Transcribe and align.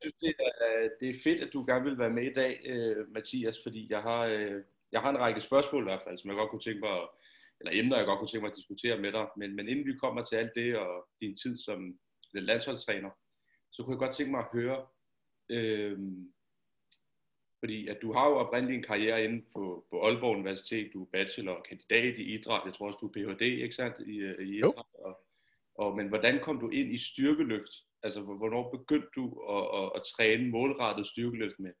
synes, 0.00 0.14
det 0.20 0.34
er, 0.38 0.88
det 1.00 1.10
er 1.10 1.20
fedt, 1.24 1.42
at 1.42 1.52
du 1.52 1.64
gerne 1.66 1.84
vil 1.84 1.98
være 1.98 2.10
med 2.10 2.30
i 2.30 2.32
dag, 2.32 2.60
øh, 2.66 3.12
Mathias, 3.12 3.58
fordi 3.62 3.86
jeg 3.90 4.02
har, 4.02 4.26
øh, 4.26 4.62
jeg 4.92 5.00
har 5.00 5.10
en 5.10 5.18
række 5.18 5.40
spørgsmål 5.40 5.82
i 5.82 5.84
hvert 5.84 6.02
fald, 6.06 6.18
som 6.18 6.30
jeg 6.30 6.36
godt 6.36 6.50
kunne 6.50 6.60
tænke 6.60 6.80
mig, 6.80 6.98
eller 7.60 7.80
emner, 7.80 7.96
jeg 7.96 8.06
godt 8.06 8.18
kunne 8.18 8.28
tænke 8.28 8.42
mig 8.42 8.50
at 8.50 8.56
diskutere 8.56 8.98
med 8.98 9.12
dig. 9.12 9.26
Men, 9.36 9.56
men 9.56 9.68
inden 9.68 9.86
vi 9.86 9.98
kommer 9.98 10.24
til 10.24 10.36
alt 10.36 10.54
det 10.54 10.78
og 10.78 11.08
din 11.20 11.36
tid 11.36 11.56
som 11.56 11.98
landsholdstræner, 12.32 13.10
så 13.70 13.82
kunne 13.82 13.94
jeg 13.94 13.98
godt 13.98 14.16
tænke 14.16 14.30
mig 14.30 14.40
at 14.40 14.52
høre, 14.52 14.86
øh, 15.48 15.98
fordi 17.58 17.88
at 17.88 17.98
du 18.02 18.12
har 18.12 18.28
jo 18.28 18.34
oprindeligt 18.34 18.76
en 18.76 18.84
karriere 18.84 19.24
inde 19.24 19.44
på, 19.54 19.86
på 19.90 20.06
Aalborg 20.06 20.36
Universitet, 20.36 20.90
du 20.92 21.02
er 21.02 21.08
bachelor 21.12 21.52
og 21.52 21.64
kandidat 21.68 22.18
i 22.18 22.34
idræt, 22.34 22.62
jeg 22.64 22.74
tror 22.74 22.86
også 22.86 22.98
du 23.00 23.06
er 23.06 23.34
Ph.D., 23.34 23.42
ikke 23.42 23.74
sandt, 23.74 23.96
i, 24.06 24.16
øh, 24.16 24.48
i 24.48 24.58
idræt, 24.58 24.84
og, 24.94 25.24
og, 25.74 25.96
men 25.96 26.08
hvordan 26.08 26.40
kom 26.40 26.60
du 26.60 26.70
ind 26.70 26.94
i 26.94 26.98
styrkeløft? 26.98 27.70
Altså, 28.04 28.20
hvornår 28.20 28.76
begyndte 28.76 29.08
du 29.16 29.24
at, 29.56 29.64
at, 29.80 29.92
at 29.96 30.02
træne 30.16 30.50
målrettet 30.50 31.06
styrkeløft 31.06 31.58
med 31.58 31.72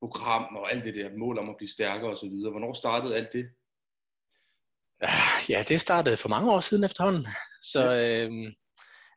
program 0.00 0.56
og 0.56 0.72
alt 0.72 0.84
det 0.84 0.94
der 0.94 1.16
mål 1.18 1.38
om 1.38 1.50
at 1.50 1.56
blive 1.56 1.70
stærkere 1.70 2.10
osv.? 2.10 2.50
Hvornår 2.50 2.72
startede 2.72 3.16
alt 3.16 3.32
det? 3.32 3.50
Ja, 5.48 5.64
det 5.68 5.80
startede 5.80 6.16
for 6.16 6.28
mange 6.28 6.52
år 6.52 6.60
siden 6.60 6.84
efterhånden. 6.84 7.26
Så 7.62 7.82
øh, 7.94 8.52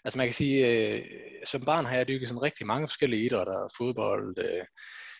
altså 0.04 0.18
man 0.18 0.28
kan 0.28 0.34
sige, 0.34 0.58
øh, 0.68 1.06
som 1.45 1.66
barn 1.66 1.86
har 1.86 1.95
jeg 1.95 2.08
dykket 2.08 2.28
sådan 2.28 2.42
rigtig 2.42 2.68
mange 2.68 2.88
forskellige 2.88 3.26
idrætter. 3.26 3.73
Fodbold, 3.78 4.38
øh, 4.40 4.66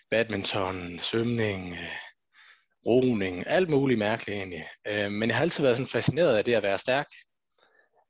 badminton, 0.10 1.00
svømning, 1.00 1.74
øh, 1.74 1.96
roning, 2.86 3.48
alt 3.48 3.70
muligt 3.70 4.00
mærkeligt 4.00 4.38
egentlig. 4.38 4.66
Øh, 4.88 5.12
men 5.12 5.30
jeg 5.30 5.38
har 5.38 5.44
altid 5.44 5.64
været 5.64 5.78
sådan 5.78 5.92
fascineret 5.92 6.38
af 6.38 6.46
det 6.46 6.54
at 6.54 6.64
være 6.64 6.78
stærk. 6.78 7.08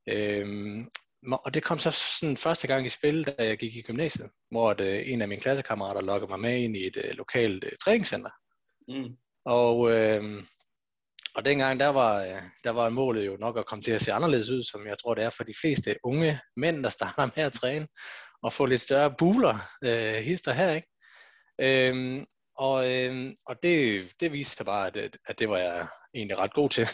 Øh, 0.08 0.46
og 1.30 1.54
det 1.54 1.62
kom 1.62 1.78
så 1.78 1.90
sådan 2.20 2.36
første 2.36 2.66
gang 2.66 2.86
i 2.86 2.88
spil, 2.88 3.24
da 3.24 3.34
jeg 3.38 3.58
gik 3.58 3.76
i 3.76 3.82
gymnasiet, 3.82 4.30
hvor 4.50 4.70
at, 4.70 4.80
øh, 4.80 5.08
en 5.08 5.22
af 5.22 5.28
mine 5.28 5.40
klassekammerater 5.40 6.00
lokkede 6.00 6.30
mig 6.30 6.40
med 6.40 6.58
ind 6.58 6.76
i 6.76 6.86
et 6.86 6.96
øh, 6.96 7.10
lokalt 7.10 7.64
øh, 7.64 7.72
træningscenter. 7.84 8.30
Mm. 8.88 9.16
Og, 9.44 9.92
øh, 9.92 10.44
og 11.34 11.44
dengang, 11.44 11.80
der 11.80 11.88
var, 11.88 12.22
øh, 12.22 12.42
der 12.64 12.70
var 12.70 12.88
målet 12.88 13.26
jo 13.26 13.36
nok 13.40 13.58
at 13.58 13.66
komme 13.66 13.82
til 13.82 13.92
at 13.92 14.02
se 14.02 14.12
anderledes 14.12 14.50
ud, 14.50 14.62
som 14.62 14.86
jeg 14.86 14.98
tror, 14.98 15.14
det 15.14 15.24
er 15.24 15.30
for 15.30 15.44
de 15.44 15.54
fleste 15.60 15.96
unge 16.04 16.40
mænd, 16.56 16.84
der 16.84 16.90
starter 16.90 17.28
med 17.36 17.44
at 17.44 17.52
træne, 17.52 17.88
og 18.42 18.52
få 18.52 18.66
lidt 18.66 18.80
større 18.80 19.14
buler, 19.18 19.54
øh, 19.84 20.14
hister 20.14 20.52
her, 20.52 20.72
ikke? 20.72 20.88
Øhm, 21.60 22.26
og 22.56 22.90
øhm, 22.90 23.34
og 23.46 23.56
det, 23.62 24.08
det 24.20 24.32
viste 24.32 24.56
sig 24.56 24.66
bare, 24.66 24.86
at, 24.96 25.16
at 25.26 25.38
det 25.38 25.48
var 25.48 25.58
jeg 25.58 25.86
egentlig 26.14 26.38
ret 26.38 26.54
god 26.54 26.68
til. 26.68 26.86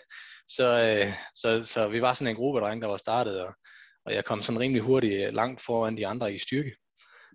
så, 0.56 0.98
øh, 1.00 1.12
så, 1.34 1.62
så 1.64 1.88
vi 1.88 2.02
var 2.02 2.14
sådan 2.14 2.28
en 2.28 2.36
gruppe 2.36 2.60
drenge, 2.60 2.80
der 2.80 2.86
var 2.86 2.96
startet, 2.96 3.40
og, 3.40 3.54
og 4.08 4.14
jeg 4.14 4.24
kom 4.24 4.42
sådan 4.42 4.60
rimelig 4.60 4.82
hurtigt 4.82 5.26
øh, 5.26 5.34
langt 5.34 5.62
foran 5.66 5.96
de 5.96 6.06
andre 6.06 6.34
i 6.34 6.38
styrke. 6.38 6.72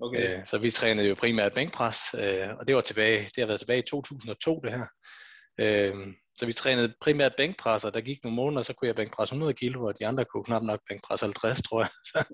Okay. 0.01 0.37
Øh, 0.37 0.45
så 0.45 0.57
vi 0.57 0.69
trænede 0.69 1.07
jo 1.07 1.15
primært 1.15 1.53
bænkpres, 1.53 1.97
øh, 2.19 2.49
og 2.59 2.67
det 2.67 2.75
var 2.75 2.81
tilbage, 2.81 3.19
det 3.19 3.37
har 3.37 3.45
været 3.45 3.59
tilbage 3.59 3.79
i 3.79 3.85
2002 3.89 4.61
det 4.63 4.73
her. 4.73 4.85
Øh, 5.59 6.13
så 6.37 6.45
vi 6.45 6.53
trænede 6.53 6.93
primært 7.01 7.33
bænkpres, 7.37 7.85
og 7.85 7.93
der 7.93 8.01
gik 8.01 8.23
nogle 8.23 8.35
måneder, 8.35 8.63
så 8.63 8.73
kunne 8.73 8.87
jeg 8.87 8.95
bænkpresse 8.95 9.33
100 9.33 9.53
kilo, 9.53 9.85
og 9.85 9.99
de 9.99 10.07
andre 10.07 10.25
kunne 10.25 10.43
knap 10.43 10.63
nok 10.63 10.79
bænkpresse 10.89 11.25
50, 11.25 11.61
tror 11.61 11.81
jeg. 11.81 11.89
Så, 12.11 12.25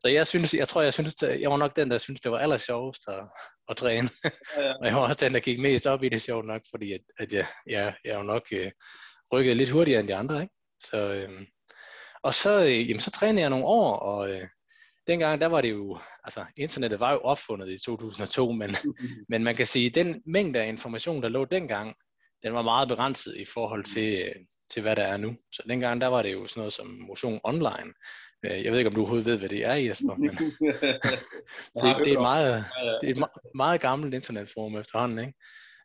så 0.00 0.08
jeg 0.08 0.26
synes, 0.26 0.54
jeg 0.54 0.68
tror, 0.68 0.82
jeg 0.82 0.92
synes, 0.92 1.14
jeg 1.22 1.50
var 1.50 1.56
nok 1.56 1.76
den, 1.76 1.90
der 1.90 1.98
synes, 1.98 2.20
det 2.20 2.32
var 2.32 2.38
aller 2.38 2.56
sjovest 2.56 3.02
at, 3.08 3.28
at 3.68 3.76
træne. 3.76 4.10
Ja, 4.24 4.30
ja. 4.62 4.72
og 4.80 4.86
jeg 4.86 4.94
var 4.94 5.08
også 5.08 5.24
den, 5.24 5.34
der 5.34 5.40
gik 5.40 5.58
mest 5.58 5.86
op 5.86 6.02
i 6.02 6.08
det 6.08 6.22
sjovt 6.22 6.46
nok, 6.46 6.62
fordi 6.70 6.92
at, 6.92 7.00
at 7.18 7.32
jeg, 7.32 7.46
jeg, 7.66 7.94
jeg 8.04 8.14
jo 8.14 8.22
nok 8.22 8.42
øh, 8.52 8.70
rykkede 9.32 9.54
lidt 9.54 9.70
hurtigere 9.70 10.00
end 10.00 10.08
de 10.08 10.14
andre, 10.14 10.42
ikke? 10.42 10.54
Så, 10.80 10.96
øh, 10.96 11.46
og 12.22 12.34
så, 12.34 12.64
øh, 12.64 12.88
jamen, 12.88 13.00
så 13.00 13.10
trænede 13.10 13.40
jeg 13.40 13.50
nogle 13.50 13.64
år, 13.64 13.96
og 13.96 14.30
øh, 14.30 14.42
dengang, 15.06 15.40
der 15.40 15.46
var 15.46 15.60
det 15.60 15.70
jo, 15.70 15.98
altså 16.24 16.44
internettet 16.56 17.00
var 17.00 17.12
jo 17.12 17.18
opfundet 17.18 17.70
i 17.70 17.78
2002, 17.78 18.52
men, 18.52 18.76
men 19.28 19.44
man 19.44 19.56
kan 19.56 19.66
sige, 19.66 19.90
den 19.90 20.22
mængde 20.26 20.60
af 20.60 20.68
information, 20.68 21.22
der 21.22 21.28
lå 21.28 21.44
dengang, 21.44 21.94
den 22.42 22.54
var 22.54 22.62
meget 22.62 22.88
begrænset 22.88 23.36
i 23.36 23.44
forhold 23.44 23.84
til, 23.84 24.22
øh, 24.22 24.34
til 24.72 24.82
hvad 24.82 24.96
der 24.96 25.02
er 25.02 25.16
nu. 25.16 25.36
Så 25.52 25.62
dengang, 25.68 26.00
der 26.00 26.06
var 26.06 26.22
det 26.22 26.32
jo 26.32 26.46
sådan 26.46 26.60
noget 26.60 26.72
som 26.72 26.86
motion 26.86 27.40
online. 27.44 27.92
Øh, 28.44 28.64
jeg 28.64 28.72
ved 28.72 28.78
ikke, 28.78 28.88
om 28.88 28.94
du 28.94 29.00
overhovedet 29.00 29.26
ved, 29.26 29.38
hvad 29.38 29.48
det 29.48 29.64
er, 29.64 29.74
Jesper, 29.74 30.14
men 30.14 30.30
det, 30.30 30.38
det, 32.04 32.12
er 32.12 32.16
et 32.16 32.20
meget, 32.20 32.64
det 33.00 33.10
er 33.10 33.14
et 33.14 33.28
meget 33.54 33.80
gammelt 33.80 34.14
internetforum 34.14 34.76
efterhånden, 34.76 35.18
ikke? 35.18 35.38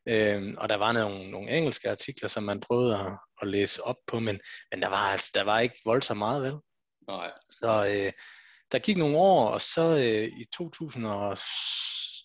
Øhm, 0.09 0.55
og 0.57 0.69
der 0.69 0.75
var 0.75 0.91
nogle, 0.91 1.31
nogle 1.31 1.49
engelske 1.49 1.89
artikler, 1.89 2.29
som 2.29 2.43
man 2.43 2.59
prøvede 2.59 2.99
at, 2.99 3.17
at 3.41 3.47
læse 3.47 3.83
op 3.83 3.95
på, 4.07 4.19
men, 4.19 4.39
men 4.71 4.81
der, 4.81 4.89
var 4.89 4.97
altså, 4.97 5.31
der 5.33 5.43
var 5.43 5.59
ikke 5.59 5.81
voldsomt 5.85 6.17
meget, 6.17 6.43
vel? 6.43 6.55
Nej. 7.07 7.31
Så 7.49 7.85
øh, 7.87 8.11
der 8.71 8.79
gik 8.79 8.97
nogle 8.97 9.17
år, 9.17 9.49
og 9.49 9.61
så 9.61 9.81
øh, 9.81 10.39
i 10.39 10.45
2000 10.53 11.05
og, 11.05 11.37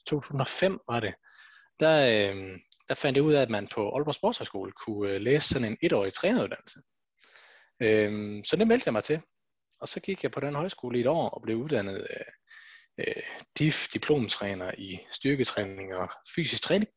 2005 0.07 0.79
var 0.89 1.01
det, 1.01 1.15
der, 1.81 2.31
øh, 2.31 2.59
der 2.89 2.95
fandt 2.95 3.17
jeg 3.17 3.25
ud 3.25 3.33
af, 3.33 3.43
at 3.43 3.51
man 3.51 3.69
på 3.69 3.95
Aalborg 3.95 4.15
Sportshøjskole 4.15 4.73
kunne 4.73 5.11
øh, 5.11 5.21
læse 5.21 5.49
sådan 5.49 5.69
en 5.69 5.77
etårig 5.83 6.13
træneruddannelse. 6.13 6.79
Øhm, 7.83 8.45
så 8.45 8.57
det 8.57 8.67
meldte 8.67 8.87
jeg 8.87 8.93
mig 8.93 9.05
til. 9.05 9.21
Og 9.81 9.89
så 9.89 10.01
gik 10.01 10.23
jeg 10.23 10.31
på 10.31 10.41
den 10.41 10.55
højskole 10.55 10.99
i 10.99 11.01
et 11.01 11.07
år 11.07 11.29
og 11.29 11.43
blev 11.43 11.57
uddannet 11.57 12.07
øh, 12.99 13.23
DIF, 13.59 13.89
diplomtræner 13.89 14.73
i 14.79 14.99
styrketræning 15.13 15.95
og 15.95 16.11
fysisk 16.35 16.63
træning. 16.63 16.89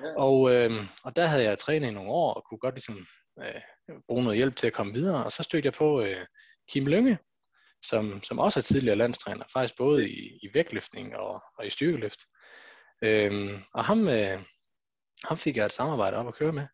Ja. 0.00 0.14
Og, 0.16 0.54
øh, 0.54 0.70
og 1.04 1.16
der 1.16 1.26
havde 1.26 1.44
jeg 1.44 1.58
trænet 1.58 1.88
i 1.88 1.90
nogle 1.90 2.10
år 2.10 2.34
og 2.34 2.44
kunne 2.48 2.58
godt 2.58 2.74
ligesom, 2.74 3.06
øh, 3.38 3.96
bruge 4.08 4.24
noget 4.24 4.36
hjælp 4.36 4.56
til 4.56 4.66
at 4.66 4.72
komme 4.72 4.92
videre. 4.92 5.24
Og 5.24 5.32
så 5.32 5.42
stødte 5.42 5.66
jeg 5.66 5.72
på 5.72 6.02
øh, 6.02 6.26
Kim 6.70 6.86
Lønge, 6.86 7.18
som, 7.84 8.22
som 8.22 8.38
også 8.38 8.60
er 8.60 8.62
tidligere 8.62 8.96
landstræner, 8.96 9.44
faktisk 9.52 9.76
både 9.76 10.10
i, 10.10 10.38
i 10.42 10.54
vægtløftning 10.54 11.16
og, 11.16 11.42
og 11.58 11.66
i 11.66 11.70
styrkeløft. 11.70 12.20
Øhm, 13.04 13.62
og 13.74 13.84
ham, 13.84 14.08
øh, 14.08 14.38
ham 15.24 15.36
fik 15.36 15.56
jeg 15.56 15.66
et 15.66 15.72
samarbejde 15.72 16.16
op 16.16 16.28
at 16.28 16.34
køre 16.34 16.52
med. 16.52 16.66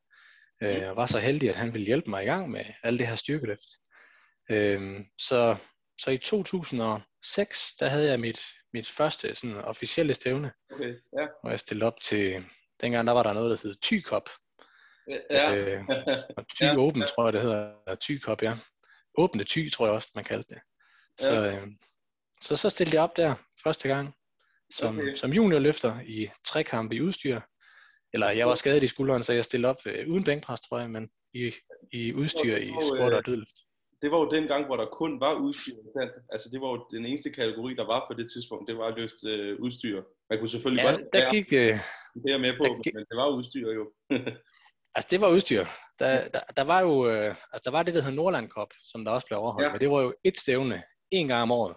Øh, 0.63 0.75
jeg 0.75 0.97
var 0.97 1.07
så 1.07 1.19
heldig, 1.19 1.49
at 1.49 1.57
han 1.57 1.73
ville 1.73 1.87
hjælpe 1.87 2.11
mig 2.11 2.23
i 2.23 2.27
gang 2.27 2.51
med 2.51 2.65
alle 2.83 2.99
det 2.99 3.07
her 3.07 3.17
styrkeløft. 3.17 3.69
Øh, 4.51 5.01
så, 5.19 5.57
så 6.01 6.11
i 6.11 6.19
2006, 6.19 7.75
der 7.81 7.89
havde 7.89 8.11
jeg 8.11 8.21
mit, 8.21 8.41
mit 8.73 8.91
første 8.91 9.37
sådan, 9.37 9.57
officielle 9.57 10.15
stævne, 10.15 10.53
okay, 10.73 10.95
ja. 11.19 11.27
hvor 11.41 11.51
jeg 11.51 11.61
stillede 11.61 11.87
op 11.87 12.01
til, 12.01 12.45
dengang 12.83 13.07
der 13.07 13.13
var 13.13 13.23
der 13.23 13.33
noget, 13.33 13.51
der 13.51 13.69
hed 13.69 13.77
Tykop. 13.83 14.29
Ja. 15.31 15.57
Øh, 15.57 15.85
og 16.37 16.49
Ty 16.49 16.63
ja, 16.63 16.79
Open, 16.79 17.03
tror 17.03 17.25
jeg, 17.25 17.33
det 17.33 17.43
hedder. 17.43 17.95
Tykop, 18.01 18.43
ja. 18.43 18.59
Åbne 19.19 19.45
Ty, 19.45 19.69
tror 19.73 19.87
jeg 19.87 19.95
også, 19.95 20.11
man 20.15 20.25
kaldte 20.25 20.55
det. 20.55 20.63
Så, 21.19 21.33
ja. 21.33 21.57
øh, 21.57 21.67
så, 22.41 22.57
så 22.57 22.71
stillede 22.71 22.97
jeg 22.97 23.03
op 23.03 23.17
der 23.17 23.35
første 23.65 23.89
gang 23.89 24.15
som, 24.71 24.99
okay. 24.99 25.15
som 25.15 25.33
juniorløfter 25.33 26.01
i 26.07 26.31
trekamp 26.45 26.93
i 26.93 27.01
udstyr. 27.01 27.41
Eller 28.15 28.31
jeg 28.31 28.47
var 28.47 28.55
skadet 28.55 28.83
i 28.83 28.87
skulderen, 28.87 29.23
så 29.23 29.33
jeg 29.33 29.45
stillede 29.45 29.71
op 29.71 29.77
øh, 29.87 30.09
uden 30.09 30.25
bænkpres, 30.25 30.61
tror 30.61 30.79
jeg, 30.79 30.91
men 30.91 31.11
i, 31.35 31.53
i 31.93 32.15
udstyr 32.15 32.57
i 32.57 32.73
squat 32.83 33.13
og 33.13 33.19
øh, 33.19 33.27
dødløft. 33.27 33.59
Det 34.03 34.11
var 34.11 34.19
jo 34.19 34.31
den 34.31 34.47
gang, 34.47 34.67
hvor 34.67 34.77
der 34.77 34.87
kun 34.87 35.21
var 35.21 35.35
udstyr. 35.35 35.75
Altså 36.33 36.49
det 36.53 36.61
var 36.61 36.69
jo 36.69 36.87
den 36.91 37.07
eneste 37.07 37.31
kategori, 37.31 37.75
der 37.75 37.87
var 37.87 38.05
på 38.11 38.15
det 38.15 38.33
tidspunkt, 38.33 38.69
det 38.69 38.79
var 38.79 38.87
at 38.87 38.95
løfte 38.97 39.29
øh, 39.29 39.61
udstyr. 39.61 40.03
Man 40.31 40.39
kunne 40.39 40.49
selvfølgelig 40.49 40.85
ja, 40.85 40.91
godt 40.91 41.03
der 41.13 41.31
gik, 41.31 41.53
øh, 41.53 41.75
det 42.15 42.33
er 42.33 42.39
med 42.39 42.53
på, 42.59 42.65
gik, 42.85 42.95
men 42.95 43.05
det 43.11 43.17
var 43.17 43.29
udstyr 43.37 43.69
jo. 43.79 43.93
altså 44.97 45.09
det 45.11 45.21
var 45.21 45.29
udstyr. 45.29 45.65
Der, 45.99 46.29
der, 46.29 46.41
der 46.57 46.63
var 46.63 46.81
jo 46.81 47.09
øh, 47.11 47.29
altså 47.53 47.63
der 47.65 47.71
var 47.71 47.83
det, 47.83 47.95
der 47.95 48.03
hed 48.03 48.13
Nordland 48.13 48.49
Cup, 48.49 48.71
som 48.85 49.05
der 49.05 49.13
også 49.13 49.27
blev 49.27 49.39
overholdt, 49.39 49.67
ja. 49.67 49.73
men 49.73 49.81
det 49.81 49.91
var 49.91 50.03
jo 50.03 50.15
et 50.25 50.39
stævne, 50.39 50.83
en 51.11 51.29
gang 51.29 51.43
om 51.43 51.53
året, 51.53 51.77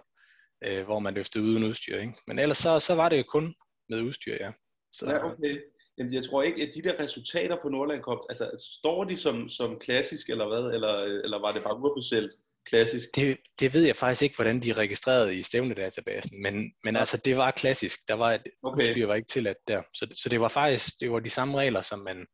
øh, 0.64 0.84
hvor 0.84 0.98
man 0.98 1.14
løftede 1.14 1.44
uden 1.44 1.64
udstyr. 1.64 1.96
Ikke? 1.98 2.14
Men 2.26 2.38
ellers 2.38 2.58
så, 2.58 2.80
så 2.80 2.94
var 2.94 3.08
det 3.08 3.18
jo 3.18 3.24
kun 3.28 3.54
med 3.88 4.02
udstyr, 4.02 4.36
ja. 4.40 4.52
Så, 4.92 5.06
ja, 5.10 5.32
okay. 5.32 5.60
Jamen, 5.98 6.14
jeg 6.14 6.24
tror 6.24 6.42
ikke, 6.42 6.62
at 6.62 6.74
de 6.74 6.82
der 6.82 7.00
resultater 7.04 7.56
på 7.62 7.68
Nordland 7.68 8.02
Cup, 8.02 8.18
altså 8.28 8.68
står 8.80 9.04
de 9.04 9.16
som, 9.16 9.48
som 9.48 9.78
klassisk 9.78 10.28
eller 10.30 10.46
hvad, 10.48 10.74
eller, 10.74 10.94
eller 11.24 11.38
var 11.38 11.52
det 11.52 11.62
bare 11.62 11.78
uofficielt 11.80 12.32
klassisk? 12.66 13.08
Det, 13.16 13.36
det 13.60 13.74
ved 13.74 13.84
jeg 13.86 13.96
faktisk 13.96 14.22
ikke, 14.22 14.36
hvordan 14.36 14.60
de 14.62 14.70
er 14.70 14.78
registreret 14.78 15.34
i 15.34 15.42
stævnedatabasen, 15.42 16.42
men, 16.42 16.72
men 16.84 16.96
altså 16.96 17.22
det 17.24 17.36
var 17.36 17.50
klassisk. 17.50 18.08
Der 18.08 18.14
var 18.14 18.32
et 18.32 18.42
okay. 18.62 18.82
udstyr 18.82 19.06
var 19.06 19.14
ikke 19.14 19.28
tilladt 19.28 19.58
der. 19.68 19.82
Så, 19.94 20.06
så 20.12 20.28
det 20.28 20.40
var 20.40 20.48
faktisk 20.48 21.00
det 21.00 21.12
var 21.12 21.20
de 21.20 21.30
samme 21.30 21.58
regler, 21.58 21.82
som 21.82 21.98
man 21.98 22.26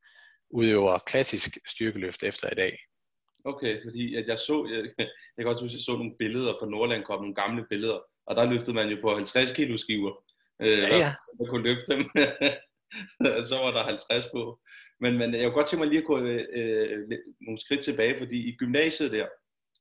udøver 0.51 0.99
klassisk 0.99 1.59
styrkeløft 1.67 2.23
efter 2.23 2.53
i 2.53 2.55
dag. 2.55 2.79
Okay, 3.45 3.83
fordi 3.85 4.15
at 4.15 4.27
jeg 4.29 4.39
så, 4.39 4.67
jeg, 4.73 5.07
jeg 5.37 5.45
kan 5.45 5.47
også 5.47 5.65
huske, 5.65 5.77
jeg 5.77 5.85
så 5.85 5.93
nogle 5.93 6.17
billeder 6.19 6.53
fra 6.61 6.67
Nordland 6.67 7.05
Cup, 7.05 7.21
nogle 7.21 7.35
gamle 7.35 7.67
billeder, 7.71 8.01
og 8.27 8.37
der 8.37 8.51
løftede 8.51 8.75
man 8.75 8.89
jo 8.89 8.97
på 9.03 9.15
50 9.15 9.53
kilo 9.53 9.77
skiver. 9.77 10.13
Øh, 10.63 10.79
ja, 10.79 10.97
ja. 10.97 10.99
Der, 10.99 11.13
der 11.39 11.51
kunne 11.51 11.63
løfte 11.63 11.93
dem. 11.93 12.03
så 13.51 13.57
var 13.57 13.71
der 13.71 13.83
50 13.83 14.25
på. 14.35 14.61
Men, 15.01 15.19
men 15.19 15.35
jeg 15.35 15.43
kunne 15.43 15.55
godt 15.55 15.69
tænke 15.69 15.85
mig 15.85 15.89
lige 15.89 16.01
at 16.01 16.07
gå 16.07 16.19
øh, 16.19 17.09
nogle 17.41 17.61
skridt 17.61 17.85
tilbage, 17.85 18.19
fordi 18.19 18.49
i 18.49 18.57
gymnasiet 18.57 19.13
der, 19.13 19.27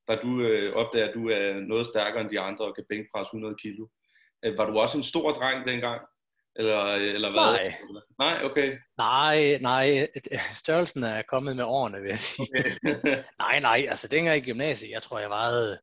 der 0.08 0.22
du 0.22 0.40
øh, 0.40 0.72
opdager, 0.74 1.08
at 1.08 1.14
du 1.14 1.28
er 1.28 1.60
noget 1.60 1.86
stærkere 1.86 2.20
end 2.20 2.30
de 2.30 2.40
andre 2.40 2.64
og 2.64 2.74
kan 2.74 2.84
bænkpresse 2.88 3.28
100 3.28 3.54
kilo. 3.62 3.86
Øh, 4.44 4.58
var 4.58 4.66
du 4.66 4.78
også 4.78 4.98
en 4.98 5.04
stor 5.04 5.32
dreng 5.32 5.66
dengang? 5.66 6.00
Eller, 6.56 6.84
eller 6.94 7.30
hvad? 7.30 7.40
Nej. 7.40 7.72
Nej, 8.18 8.44
okay. 8.44 8.78
Nej, 8.98 9.58
nej. 9.60 10.06
Størrelsen 10.54 11.02
er 11.02 11.22
kommet 11.28 11.56
med 11.56 11.64
årene, 11.64 12.00
vil 12.00 12.08
jeg 12.08 12.18
sige. 12.18 12.48
Okay. 12.50 13.22
nej, 13.44 13.60
nej. 13.60 13.86
Altså 13.88 14.08
dengang 14.08 14.36
i 14.36 14.50
gymnasiet, 14.50 14.90
jeg 14.90 15.02
tror, 15.02 15.18
jeg 15.18 15.30
vejede 15.30 15.78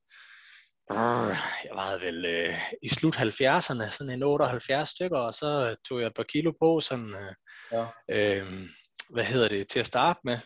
jeg 1.66 1.76
var 1.76 1.98
vel 1.98 2.26
øh, 2.26 2.54
i 2.84 2.90
slut 2.90 3.16
70'erne, 3.16 3.90
sådan 3.90 4.14
en 4.14 4.24
78 4.24 4.90
stykker, 4.90 5.18
og 5.18 5.34
så 5.34 5.76
tog 5.90 6.00
jeg 6.00 6.08
et 6.08 6.14
par 6.14 6.24
kilo 6.24 6.52
på, 6.62 6.80
sådan, 6.82 7.14
øh, 7.14 7.36
ja. 7.72 7.86
øh, 8.10 8.70
hvad 9.10 9.24
hedder 9.24 9.48
det, 9.48 9.68
til 9.68 9.80
at 9.80 9.86
starte 9.86 10.20
med. 10.24 10.38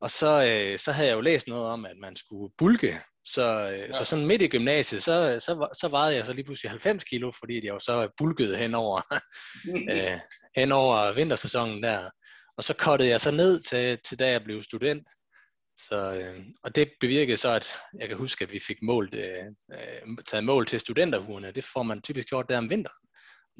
Og 0.00 0.10
så, 0.10 0.44
øh, 0.44 0.78
så 0.78 0.92
havde 0.92 1.08
jeg 1.08 1.16
jo 1.16 1.20
læst 1.20 1.48
noget 1.48 1.66
om, 1.66 1.84
at 1.84 1.96
man 1.96 2.16
skulle 2.16 2.52
bulke. 2.58 3.00
Så, 3.24 3.70
øh, 3.72 3.78
ja. 3.78 3.92
så 3.92 4.04
sådan 4.04 4.26
midt 4.26 4.42
i 4.42 4.48
gymnasiet, 4.48 5.02
så, 5.02 5.40
så, 5.40 5.68
så 5.80 5.88
vejede 5.88 6.16
jeg 6.16 6.24
så 6.24 6.32
lige 6.32 6.44
pludselig 6.44 6.70
90 6.70 7.04
kilo, 7.04 7.32
fordi 7.38 7.54
jeg 7.54 7.64
jo 7.64 7.78
så 7.78 8.08
bulkede 8.16 8.56
hen 8.56 8.74
over, 8.74 9.00
øh, 9.92 10.18
hen 10.56 10.72
over 10.72 11.12
vintersæsonen 11.12 11.82
der. 11.82 12.10
Og 12.56 12.64
så 12.64 12.74
kottede 12.74 13.10
jeg 13.10 13.20
så 13.20 13.30
ned 13.30 13.60
til, 13.60 13.98
til 14.08 14.18
da 14.18 14.30
jeg 14.30 14.44
blev 14.44 14.62
student. 14.62 15.08
Så, 15.80 16.14
øh, 16.14 16.44
og 16.62 16.76
det 16.76 16.90
bevirkede 17.00 17.36
så, 17.36 17.50
at 17.50 17.72
jeg 18.00 18.08
kan 18.08 18.16
huske, 18.16 18.44
at 18.44 18.52
vi 18.52 18.60
fik 18.66 18.76
målt, 18.82 19.14
øh, 19.14 19.44
øh 19.72 20.16
taget 20.26 20.44
mål 20.44 20.66
til 20.66 20.80
studenterhugerne. 20.80 21.52
Det 21.52 21.64
får 21.64 21.82
man 21.82 22.02
typisk 22.02 22.28
gjort 22.28 22.48
der 22.48 22.58
om 22.58 22.70
vinteren. 22.70 23.08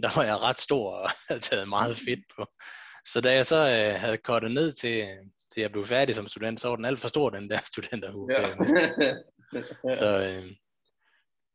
Der 0.03 0.11
var 0.17 0.25
jeg 0.25 0.43
ret 0.43 0.61
stor 0.61 0.93
og 0.93 1.11
havde 1.29 1.41
taget 1.41 1.69
meget 1.69 1.97
fedt 1.97 2.25
på. 2.37 2.47
Så 3.09 3.21
da 3.21 3.35
jeg 3.35 3.47
så 3.47 3.57
øh, 3.57 4.01
havde 4.01 4.17
kottet 4.17 4.51
ned 4.51 4.73
til, 4.73 5.07
til 5.53 5.61
jeg 5.61 5.73
blev 5.73 5.85
færdig 5.85 6.15
som 6.15 6.29
student, 6.29 6.61
så 6.61 6.69
var 6.69 6.77
den 6.77 6.85
alt 6.85 7.01
for 7.01 7.09
stor, 7.09 7.31
den 7.31 7.51
der 7.51 7.59
studenterhue. 7.73 8.33
Ja. 8.33 8.55
så, 10.01 10.09
øh, 10.29 10.51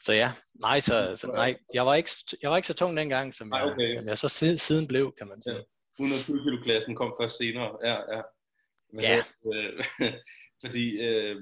så 0.04 0.14
ja, 0.14 0.32
nej, 0.60 0.80
så, 0.80 1.16
så 1.16 1.28
nej, 1.28 1.56
jeg 1.74 1.86
var, 1.86 1.96
ikke, 1.96 2.10
jeg 2.42 2.50
var 2.50 2.56
ikke 2.56 2.68
så 2.68 2.74
tung 2.74 2.98
dengang, 2.98 3.34
som, 3.34 3.52
jeg, 3.54 3.64
okay. 3.64 3.88
som 3.88 4.08
jeg 4.08 4.18
så 4.18 4.30
siden, 4.30 4.58
siden 4.58 4.88
blev, 4.88 5.14
kan 5.18 5.28
man 5.28 5.42
sige. 5.42 5.56
Ja. 5.56 5.62
120 6.00 6.44
kilo 6.44 6.64
klassen 6.64 6.96
kom 6.96 7.14
først 7.22 7.38
senere, 7.38 7.78
ja, 7.84 8.16
ja. 8.16 8.22
Men 8.94 9.04
ja. 9.04 9.18
Øh, 9.54 9.84
fordi, 10.66 10.86
øh, 11.08 11.36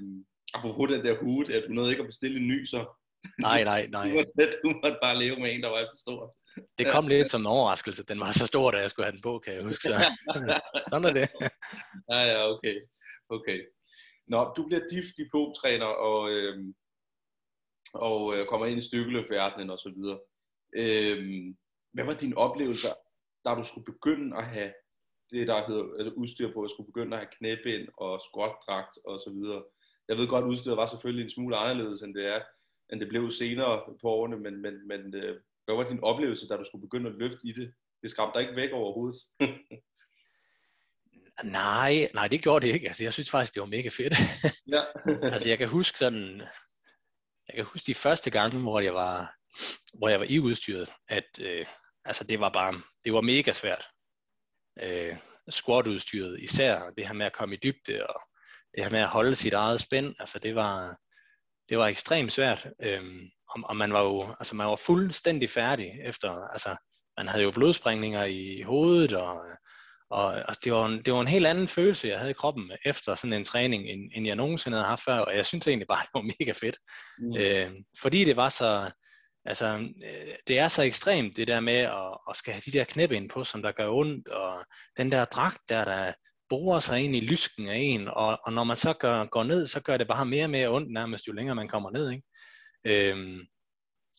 apropos 0.54 0.90
den 0.90 1.04
der 1.04 1.18
hue, 1.18 1.54
at 1.54 1.64
du 1.68 1.72
nåede 1.72 1.90
ikke 1.90 2.02
at 2.02 2.08
bestille 2.08 2.36
en 2.40 2.48
ny, 2.48 2.66
så... 2.66 2.98
Nej, 3.38 3.64
nej, 3.64 3.86
nej. 3.86 4.08
du, 4.08 4.14
måtte, 4.14 4.58
du 4.64 4.68
måtte 4.82 4.98
bare 5.02 5.18
leve 5.18 5.36
med 5.36 5.54
en, 5.54 5.62
der 5.62 5.68
var 5.68 5.76
alt 5.76 5.90
for 5.92 6.00
stor. 6.00 6.36
Det 6.78 6.86
kom 6.92 7.08
lidt 7.08 7.30
som 7.30 7.40
en 7.40 7.46
overraskelse. 7.46 8.04
Den 8.04 8.20
var 8.20 8.32
så 8.32 8.46
stor, 8.46 8.70
da 8.70 8.78
jeg 8.78 8.90
skulle 8.90 9.06
have 9.06 9.12
den 9.12 9.22
på, 9.22 9.38
kan 9.38 9.54
jeg 9.54 9.62
huske. 9.62 9.82
Så. 9.82 9.94
Sådan 10.90 11.08
er 11.08 11.12
det. 11.12 11.28
ja, 12.10 12.20
ja, 12.32 12.50
okay. 12.52 12.76
okay. 13.28 13.60
Nå, 14.26 14.52
du 14.56 14.66
bliver 14.66 14.88
diff 14.90 15.06
diplomtræner 15.16 15.86
og, 15.86 16.30
øh, 16.30 16.58
og 17.94 18.34
øh, 18.34 18.46
kommer 18.46 18.66
ind 18.66 18.78
i 18.78 18.88
stykkeløbverdenen 18.88 19.70
og 19.70 19.78
så 19.78 19.90
videre. 19.96 20.18
Øh, 20.76 21.54
hvad 21.92 22.04
var 22.04 22.14
dine 22.14 22.36
oplevelser, 22.36 22.94
da 23.44 23.50
du 23.54 23.64
skulle 23.64 23.84
begynde 23.84 24.36
at 24.36 24.44
have 24.44 24.72
det, 25.30 25.48
der 25.48 25.66
hedder 25.66 25.84
altså 25.98 26.12
udstyr 26.14 26.52
på, 26.52 26.62
at 26.62 26.70
skulle 26.70 26.92
begynde 26.92 27.16
at 27.16 27.22
have 27.22 27.34
knæbind 27.38 27.88
og 27.96 28.20
squatdragt 28.28 28.98
og 29.04 29.20
så 29.24 29.30
videre. 29.30 29.62
Jeg 30.08 30.16
ved 30.16 30.28
godt, 30.28 30.44
at 30.44 30.48
udstyret 30.48 30.76
var 30.76 30.86
selvfølgelig 30.86 31.24
en 31.24 31.30
smule 31.30 31.56
anderledes, 31.56 32.02
end 32.02 32.14
det 32.14 32.26
er, 32.26 32.40
end 32.92 33.00
det 33.00 33.08
blev 33.08 33.30
senere 33.30 33.82
på 34.00 34.08
årene, 34.08 34.36
men, 34.36 34.62
men, 34.62 34.88
men 34.88 35.14
øh, 35.14 35.40
hvad 35.64 35.76
var 35.76 35.88
din 35.88 36.02
oplevelse, 36.02 36.48
da 36.48 36.56
du 36.56 36.64
skulle 36.64 36.86
begynde 36.86 37.10
at 37.10 37.16
løfte 37.16 37.40
i 37.44 37.52
det? 37.52 37.74
Det 38.02 38.10
skræmte 38.10 38.38
dig 38.38 38.42
ikke 38.42 38.56
væk 38.56 38.72
overhovedet? 38.72 39.20
nej, 41.60 42.10
nej, 42.14 42.28
det 42.28 42.42
gjorde 42.42 42.66
det 42.66 42.74
ikke. 42.74 42.86
Altså, 42.86 43.04
jeg 43.04 43.12
synes 43.12 43.30
faktisk, 43.30 43.54
det 43.54 43.60
var 43.60 43.66
mega 43.66 43.88
fedt. 43.88 44.14
ja. 44.66 44.82
altså, 45.32 45.48
jeg 45.48 45.58
kan 45.58 45.68
huske 45.68 45.98
sådan, 45.98 46.40
jeg 47.48 47.56
kan 47.56 47.64
huske 47.64 47.86
de 47.86 47.94
første 47.94 48.30
gange, 48.30 48.60
hvor 48.60 48.80
jeg 48.80 48.94
var, 48.94 49.34
hvor 49.98 50.08
jeg 50.08 50.20
var 50.20 50.26
i 50.28 50.38
udstyret, 50.38 50.92
at 51.08 51.28
øh, 51.40 51.66
altså, 52.04 52.24
det 52.24 52.40
var 52.40 52.50
bare, 52.50 52.82
det 53.04 53.12
var 53.12 53.20
mega 53.20 53.52
svært. 53.52 53.84
Øh, 54.82 55.16
squat-udstyret 55.50 56.40
især, 56.40 56.90
det 56.90 57.06
her 57.06 57.14
med 57.14 57.26
at 57.26 57.32
komme 57.32 57.54
i 57.54 57.58
dybde, 57.62 58.06
og 58.06 58.20
det 58.74 58.84
her 58.84 58.90
med 58.90 59.00
at 59.00 59.08
holde 59.08 59.34
sit 59.34 59.52
eget 59.52 59.80
spænd, 59.80 60.14
altså 60.18 60.38
det 60.38 60.54
var, 60.54 60.96
det 61.68 61.78
var 61.78 61.86
ekstremt 61.86 62.32
svært. 62.32 62.66
Øhm, 62.82 63.30
og, 63.52 63.60
og 63.64 63.76
man 63.76 63.92
var 63.92 64.02
jo 64.02 64.34
altså 64.40 64.56
man 64.56 64.66
var 64.66 64.76
fuldstændig 64.76 65.50
færdig 65.50 65.92
efter, 66.04 66.48
altså 66.52 66.76
man 67.16 67.28
havde 67.28 67.44
jo 67.44 67.50
blodsprængninger 67.50 68.24
i 68.24 68.62
hovedet, 68.62 69.12
og, 69.12 69.42
og 70.10 70.36
altså, 70.36 70.60
det, 70.64 70.72
var 70.72 70.86
en, 70.86 71.02
det 71.02 71.12
var 71.12 71.20
en 71.20 71.28
helt 71.28 71.46
anden 71.46 71.68
følelse, 71.68 72.08
jeg 72.08 72.18
havde 72.18 72.30
i 72.30 72.34
kroppen 72.34 72.72
efter 72.84 73.14
sådan 73.14 73.32
en 73.32 73.44
træning, 73.44 73.88
end, 73.88 74.10
end 74.14 74.26
jeg 74.26 74.36
nogensinde 74.36 74.76
havde 74.76 74.88
haft 74.88 75.04
før, 75.04 75.18
og 75.18 75.36
jeg 75.36 75.46
synes 75.46 75.68
egentlig 75.68 75.88
bare, 75.88 75.98
det 76.06 76.10
var 76.14 76.32
mega 76.40 76.52
fedt. 76.52 76.78
Mm. 77.18 77.36
Øh, 77.36 77.70
fordi 78.02 78.24
det 78.24 78.36
var 78.36 78.48
så, 78.48 78.90
altså, 79.44 79.66
øh, 80.04 80.34
det 80.46 80.58
er 80.58 80.68
så 80.68 80.82
ekstremt, 80.82 81.36
det 81.36 81.48
der 81.48 81.60
med 81.60 81.78
at, 81.78 82.18
at 82.30 82.36
skal 82.36 82.52
have 82.52 82.62
de 82.66 82.72
der 82.72 82.84
knæb 82.84 83.12
ind 83.12 83.30
på, 83.30 83.44
som 83.44 83.62
der 83.62 83.72
gør 83.72 83.88
ondt, 83.88 84.28
og 84.28 84.64
den 84.96 85.12
der 85.12 85.24
dragt 85.24 85.60
der, 85.68 85.84
der 85.84 86.12
borer 86.48 86.80
sig 86.80 87.00
ind 87.00 87.16
i 87.16 87.20
lysken 87.20 87.68
af 87.68 87.76
en, 87.76 88.08
og, 88.08 88.38
og 88.42 88.52
når 88.52 88.64
man 88.64 88.76
så 88.76 88.92
gør, 88.92 89.24
går 89.24 89.44
ned, 89.44 89.66
så 89.66 89.80
gør 89.80 89.96
det 89.96 90.08
bare 90.08 90.26
mere 90.26 90.44
og 90.44 90.50
mere 90.50 90.68
ondt 90.68 90.92
nærmest, 90.92 91.28
jo 91.28 91.32
længere 91.32 91.54
man 91.54 91.68
kommer 91.68 91.90
ned, 91.90 92.10
ikke? 92.10 92.22
Øhm, 92.84 93.40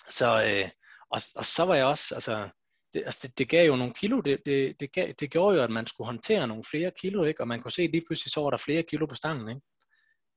så, 0.10 0.26
øh, 0.26 0.70
og, 1.12 1.22
og 1.36 1.46
så 1.46 1.66
var 1.66 1.76
jeg 1.76 1.86
også, 1.86 2.16
altså, 2.16 2.50
det, 2.94 3.04
altså 3.06 3.20
det, 3.24 3.38
det 3.38 3.50
gav 3.50 3.68
jo 3.68 3.76
nogle 3.76 3.94
kilo, 3.94 4.20
det, 4.20 4.40
det, 4.46 4.76
det, 4.80 4.92
gav, 4.92 5.14
det 5.20 5.32
gjorde 5.32 5.58
jo, 5.58 5.64
at 5.64 5.70
man 5.70 5.88
skulle 5.88 6.06
håndtere 6.06 6.48
nogle 6.48 6.64
flere 6.64 6.92
kilo, 7.00 7.24
ikke? 7.24 7.42
og 7.42 7.48
man 7.48 7.62
kunne 7.62 7.72
se 7.72 7.88
lige 7.88 8.04
pludselig, 8.08 8.32
så 8.32 8.42
var 8.42 8.50
der 8.50 8.58
flere 8.58 8.84
kilo 8.84 9.06
på 9.06 9.16
stangen. 9.16 9.50
Ikke? 9.50 9.62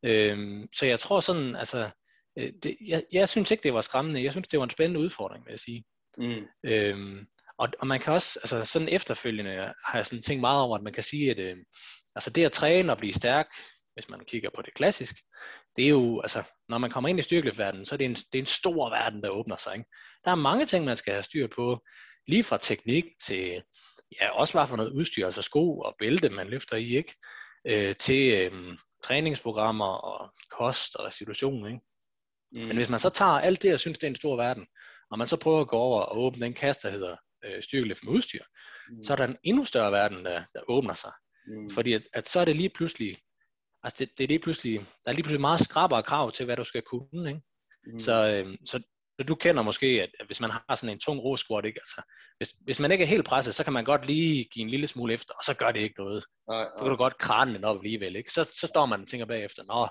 Øhm, 0.04 0.68
så 0.76 0.86
jeg 0.86 1.00
tror 1.00 1.20
sådan, 1.20 1.56
altså, 1.56 1.90
øh, 2.38 2.52
det, 2.62 2.76
jeg, 2.86 3.04
jeg 3.12 3.28
synes 3.28 3.50
ikke, 3.50 3.62
det 3.62 3.74
var 3.74 3.80
skræmmende. 3.80 4.24
Jeg 4.24 4.32
synes, 4.32 4.48
det 4.48 4.58
var 4.58 4.64
en 4.64 4.70
spændende 4.70 5.00
udfordring, 5.00 5.44
vil 5.44 5.52
jeg 5.52 5.60
sige. 5.60 5.84
Mm. 6.18 6.46
Øhm, 6.64 7.26
og, 7.58 7.68
og 7.80 7.86
man 7.86 8.00
kan 8.00 8.12
også, 8.12 8.38
altså 8.42 8.64
sådan 8.64 8.88
efterfølgende 8.88 9.52
har 9.86 9.98
jeg 9.98 10.06
sådan 10.06 10.22
tænkt 10.22 10.40
meget 10.40 10.62
over, 10.62 10.76
at 10.76 10.82
man 10.82 10.92
kan 10.92 11.02
sige, 11.02 11.30
at 11.30 11.38
øh, 11.38 11.56
altså 12.14 12.30
det 12.30 12.44
at 12.44 12.52
træne 12.52 12.92
og 12.92 12.98
blive 12.98 13.12
stærk, 13.12 13.46
hvis 13.96 14.08
man 14.08 14.24
kigger 14.24 14.50
på 14.50 14.62
det 14.62 14.74
klassisk, 14.74 15.16
det 15.76 15.84
er 15.84 15.88
jo, 15.88 16.20
altså, 16.20 16.42
når 16.68 16.78
man 16.78 16.90
kommer 16.90 17.08
ind 17.08 17.18
i 17.18 17.22
styrkeløftverdenen, 17.22 17.86
så 17.86 17.94
er 17.94 17.96
det 17.96 18.04
en, 18.04 18.14
det 18.14 18.34
er 18.34 18.38
en 18.38 18.46
stor 18.46 18.90
verden, 18.90 19.22
der 19.22 19.28
åbner 19.28 19.56
sig. 19.56 19.74
Ikke? 19.74 19.90
Der 20.24 20.30
er 20.30 20.34
mange 20.34 20.66
ting, 20.66 20.84
man 20.84 20.96
skal 20.96 21.12
have 21.12 21.22
styr 21.22 21.46
på, 21.46 21.84
lige 22.26 22.42
fra 22.42 22.58
teknik 22.58 23.04
til, 23.22 23.62
ja, 24.20 24.30
også 24.30 24.54
hvad 24.54 24.66
for 24.66 24.76
noget 24.76 24.92
udstyr, 24.92 25.26
altså 25.26 25.42
sko 25.42 25.78
og 25.78 25.96
bælte, 25.98 26.28
man 26.28 26.48
løfter 26.48 26.76
i, 26.76 26.96
ikke? 26.96 27.14
Øh, 27.66 27.96
til 27.96 28.34
øh, 28.34 28.78
træningsprogrammer 29.04 29.86
og 29.86 30.30
kost 30.50 30.96
og 30.96 31.04
restitution, 31.04 31.66
ikke? 31.66 31.80
Mm. 32.52 32.62
Men 32.62 32.76
hvis 32.76 32.88
man 32.88 33.00
så 33.00 33.10
tager 33.10 33.30
alt 33.30 33.62
det, 33.62 33.74
og 33.74 33.80
synes, 33.80 33.98
det 33.98 34.06
er 34.06 34.10
en 34.10 34.16
stor 34.16 34.36
verden, 34.36 34.66
og 35.10 35.18
man 35.18 35.26
så 35.26 35.36
prøver 35.36 35.60
at 35.60 35.68
gå 35.68 35.76
over 35.76 36.00
og 36.00 36.18
åbne 36.18 36.46
den 36.46 36.54
kasse, 36.54 36.82
der 36.82 36.90
hedder 36.90 37.16
øh, 37.44 37.62
styrkeløft 37.62 38.04
med 38.04 38.12
udstyr, 38.12 38.42
mm. 38.90 39.02
så 39.02 39.12
er 39.12 39.16
der 39.16 39.24
en 39.24 39.36
endnu 39.42 39.64
større 39.64 39.92
verden, 39.92 40.24
der, 40.24 40.42
der 40.54 40.60
åbner 40.68 40.94
sig. 40.94 41.12
Mm. 41.46 41.70
Fordi 41.70 41.92
at, 41.92 42.02
at 42.12 42.28
så 42.28 42.40
er 42.40 42.44
det 42.44 42.56
lige 42.56 42.70
pludselig, 42.74 43.18
altså 43.86 43.96
det, 44.04 44.18
det 44.18 44.24
er 44.24 44.28
lige 44.28 44.38
pludselig, 44.38 44.80
der 45.04 45.10
er 45.10 45.12
lige 45.12 45.22
pludselig 45.22 45.40
meget 45.40 45.60
skrabere 45.60 46.02
krav 46.02 46.32
til, 46.32 46.44
hvad 46.44 46.56
du 46.56 46.64
skal 46.64 46.82
kunne. 46.82 47.28
Ikke? 47.28 47.40
Mm. 47.92 47.98
Så, 47.98 48.14
øh, 48.28 48.56
så 48.64 48.82
du 49.28 49.34
kender 49.34 49.62
måske, 49.62 49.86
at, 49.86 50.26
hvis 50.26 50.40
man 50.40 50.50
har 50.50 50.74
sådan 50.74 50.94
en 50.94 51.00
tung 51.00 51.20
ro 51.20 51.36
squat, 51.36 51.64
ikke? 51.64 51.80
Altså, 51.80 52.02
hvis, 52.36 52.48
hvis 52.64 52.80
man 52.80 52.92
ikke 52.92 53.04
er 53.04 53.08
helt 53.08 53.24
presset, 53.24 53.54
så 53.54 53.64
kan 53.64 53.72
man 53.72 53.84
godt 53.84 54.06
lige 54.06 54.44
give 54.52 54.62
en 54.62 54.70
lille 54.70 54.86
smule 54.86 55.14
efter, 55.14 55.34
og 55.34 55.44
så 55.44 55.54
gør 55.54 55.72
det 55.72 55.80
ikke 55.80 55.94
noget. 55.98 56.24
Nej, 56.48 56.58
nej. 56.58 56.70
Så 56.78 56.84
kan 56.84 56.90
du 56.90 56.96
godt 56.96 57.18
krane 57.18 57.54
den 57.54 57.64
op 57.64 57.76
alligevel. 57.76 58.16
Ikke? 58.16 58.32
Så, 58.32 58.44
så 58.60 58.66
står 58.66 58.86
man 58.86 59.02
og 59.02 59.08
tænker 59.08 59.26
bagefter, 59.26 59.62
nå, 59.62 59.88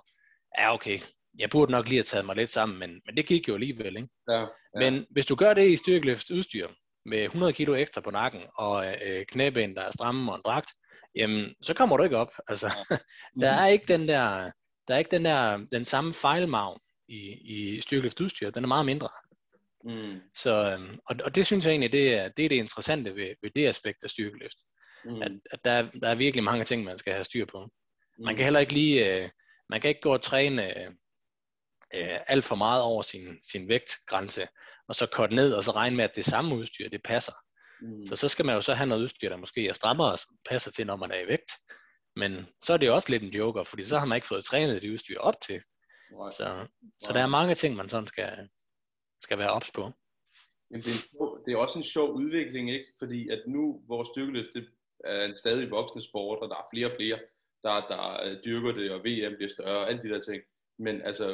ja 0.59 0.73
okay, 0.73 0.99
jeg 1.39 1.49
burde 1.49 1.71
nok 1.71 1.87
lige 1.87 1.97
have 1.97 2.03
taget 2.03 2.25
mig 2.25 2.35
lidt 2.35 2.49
sammen, 2.49 2.79
men, 2.79 3.01
men 3.05 3.17
det 3.17 3.25
gik 3.25 3.47
jo 3.47 3.53
alligevel. 3.53 3.95
Ikke? 3.97 4.09
Ja, 4.29 4.39
ja. 4.39 4.45
Men 4.73 5.05
hvis 5.11 5.25
du 5.25 5.35
gør 5.35 5.53
det 5.53 5.67
i 5.69 5.77
styrkeløft 5.77 6.31
udstyr, 6.31 6.67
med 7.05 7.23
100 7.23 7.53
kilo 7.53 7.75
ekstra 7.75 8.01
på 8.01 8.11
nakken, 8.11 8.41
og 8.55 8.85
øh, 9.05 9.25
knæben, 9.25 9.75
der 9.75 9.81
er 9.81 9.91
stramme 9.91 10.31
og 10.31 10.35
en 10.35 10.41
dragt, 10.45 10.69
jamen, 11.15 11.55
så 11.61 11.73
kommer 11.73 11.97
du 11.97 12.03
ikke 12.03 12.17
op. 12.17 12.33
Altså, 12.47 12.67
der 13.41 13.49
er 13.49 13.67
ikke 13.67 13.85
den 13.87 14.07
der, 14.07 14.51
der 14.87 14.93
er 14.93 14.97
ikke 14.97 15.11
den 15.11 15.25
der, 15.25 15.57
den 15.71 15.85
samme 15.85 16.13
fejlmavn 16.13 16.79
i, 17.07 17.31
i 17.31 17.81
styrkeløft 17.81 18.21
udstyr, 18.21 18.49
den 18.49 18.63
er 18.63 18.67
meget 18.67 18.85
mindre. 18.85 19.09
Mm. 19.85 20.21
Så, 20.35 20.71
øhm, 20.71 20.99
og, 21.05 21.15
og 21.23 21.35
det 21.35 21.45
synes 21.45 21.65
jeg 21.65 21.71
egentlig, 21.71 21.91
det 21.91 22.15
er 22.15 22.29
det, 22.29 22.45
er 22.45 22.49
det 22.49 22.55
interessante 22.55 23.15
ved, 23.15 23.35
ved 23.43 23.51
det 23.55 23.67
aspekt 23.67 24.03
af 24.03 24.09
styrkeløft. 24.09 24.57
Mm. 25.05 25.21
At, 25.21 25.31
at 25.51 25.59
der, 25.65 25.89
der 25.91 26.09
er 26.09 26.15
virkelig 26.15 26.43
mange 26.43 26.65
ting, 26.65 26.83
man 26.83 26.97
skal 26.97 27.13
have 27.13 27.23
styr 27.23 27.45
på. 27.45 27.69
Man 28.19 28.33
mm. 28.33 28.35
kan 28.35 28.43
heller 28.43 28.59
ikke 28.59 28.73
lige, 28.73 29.23
øh, 29.23 29.29
man 29.69 29.81
kan 29.81 29.89
ikke 29.89 30.01
gå 30.01 30.13
og 30.13 30.21
træne 30.21 30.87
øh, 31.93 32.19
alt 32.27 32.43
for 32.43 32.55
meget 32.55 32.81
over 32.81 33.01
sin, 33.01 33.37
sin 33.43 33.69
vægtgrænse, 33.69 34.47
og 34.87 34.95
så 34.95 35.05
korte 35.05 35.35
ned, 35.35 35.53
og 35.53 35.63
så 35.63 35.71
regne 35.71 35.95
med, 35.95 36.03
at 36.03 36.15
det 36.15 36.25
samme 36.25 36.55
udstyr, 36.55 36.89
det 36.89 37.03
passer. 37.03 37.33
Mm. 37.81 38.05
Så 38.05 38.15
så 38.15 38.27
skal 38.27 38.45
man 38.45 38.55
jo 38.55 38.61
så 38.61 38.73
have 38.73 38.87
noget 38.87 39.03
udstyr, 39.03 39.29
der 39.29 39.37
måske 39.37 39.67
er 39.67 39.73
strammere, 39.73 40.11
og 40.11 40.19
passer 40.49 40.71
til, 40.71 40.87
når 40.87 40.95
man 40.95 41.11
er 41.11 41.19
i 41.19 41.27
vægt. 41.27 41.51
Men 42.15 42.31
så 42.63 42.73
er 42.73 42.77
det 42.77 42.87
jo 42.87 42.93
også 42.93 43.11
lidt 43.11 43.23
en 43.23 43.29
joker, 43.29 43.63
fordi 43.63 43.83
så 43.83 43.97
har 43.97 44.05
man 44.05 44.15
ikke 44.15 44.27
fået 44.27 44.45
trænet 44.45 44.81
det 44.81 44.91
udstyr 44.91 45.19
op 45.19 45.41
til. 45.41 45.55
Right. 46.11 46.33
Så, 46.33 46.43
right. 46.43 46.69
så 47.01 47.13
der 47.13 47.19
er 47.19 47.27
mange 47.27 47.55
ting, 47.55 47.75
man 47.75 47.89
sådan 47.89 48.07
skal, 48.07 48.49
skal 49.21 49.37
være 49.37 49.51
ops 49.51 49.71
på. 49.71 49.91
Men 50.71 50.81
det, 50.81 50.93
er, 51.21 51.41
det 51.45 51.53
er 51.53 51.57
også 51.57 51.79
en 51.79 51.83
sjov 51.83 52.13
udvikling, 52.13 52.71
ikke? 52.71 52.85
Fordi 52.99 53.29
at 53.29 53.41
nu, 53.47 53.83
vores 53.87 54.09
styrkeløft 54.13 54.53
det 54.53 54.67
er 55.03 55.25
en 55.25 55.37
stadig 55.37 55.71
voksende 55.71 56.05
sport, 56.09 56.39
og 56.39 56.49
der 56.49 56.55
er 56.55 56.67
flere 56.73 56.91
og 56.91 56.95
flere, 56.95 57.19
der, 57.63 57.75
der 57.91 58.23
øh, 58.25 58.43
dyrker 58.45 58.71
det, 58.71 58.91
og 58.91 58.99
VM 58.99 59.35
bliver 59.35 59.49
større, 59.49 59.77
og 59.77 59.89
alle 59.89 60.01
de 60.03 60.09
der 60.09 60.21
ting. 60.21 60.43
Men 60.79 61.01
altså, 61.01 61.27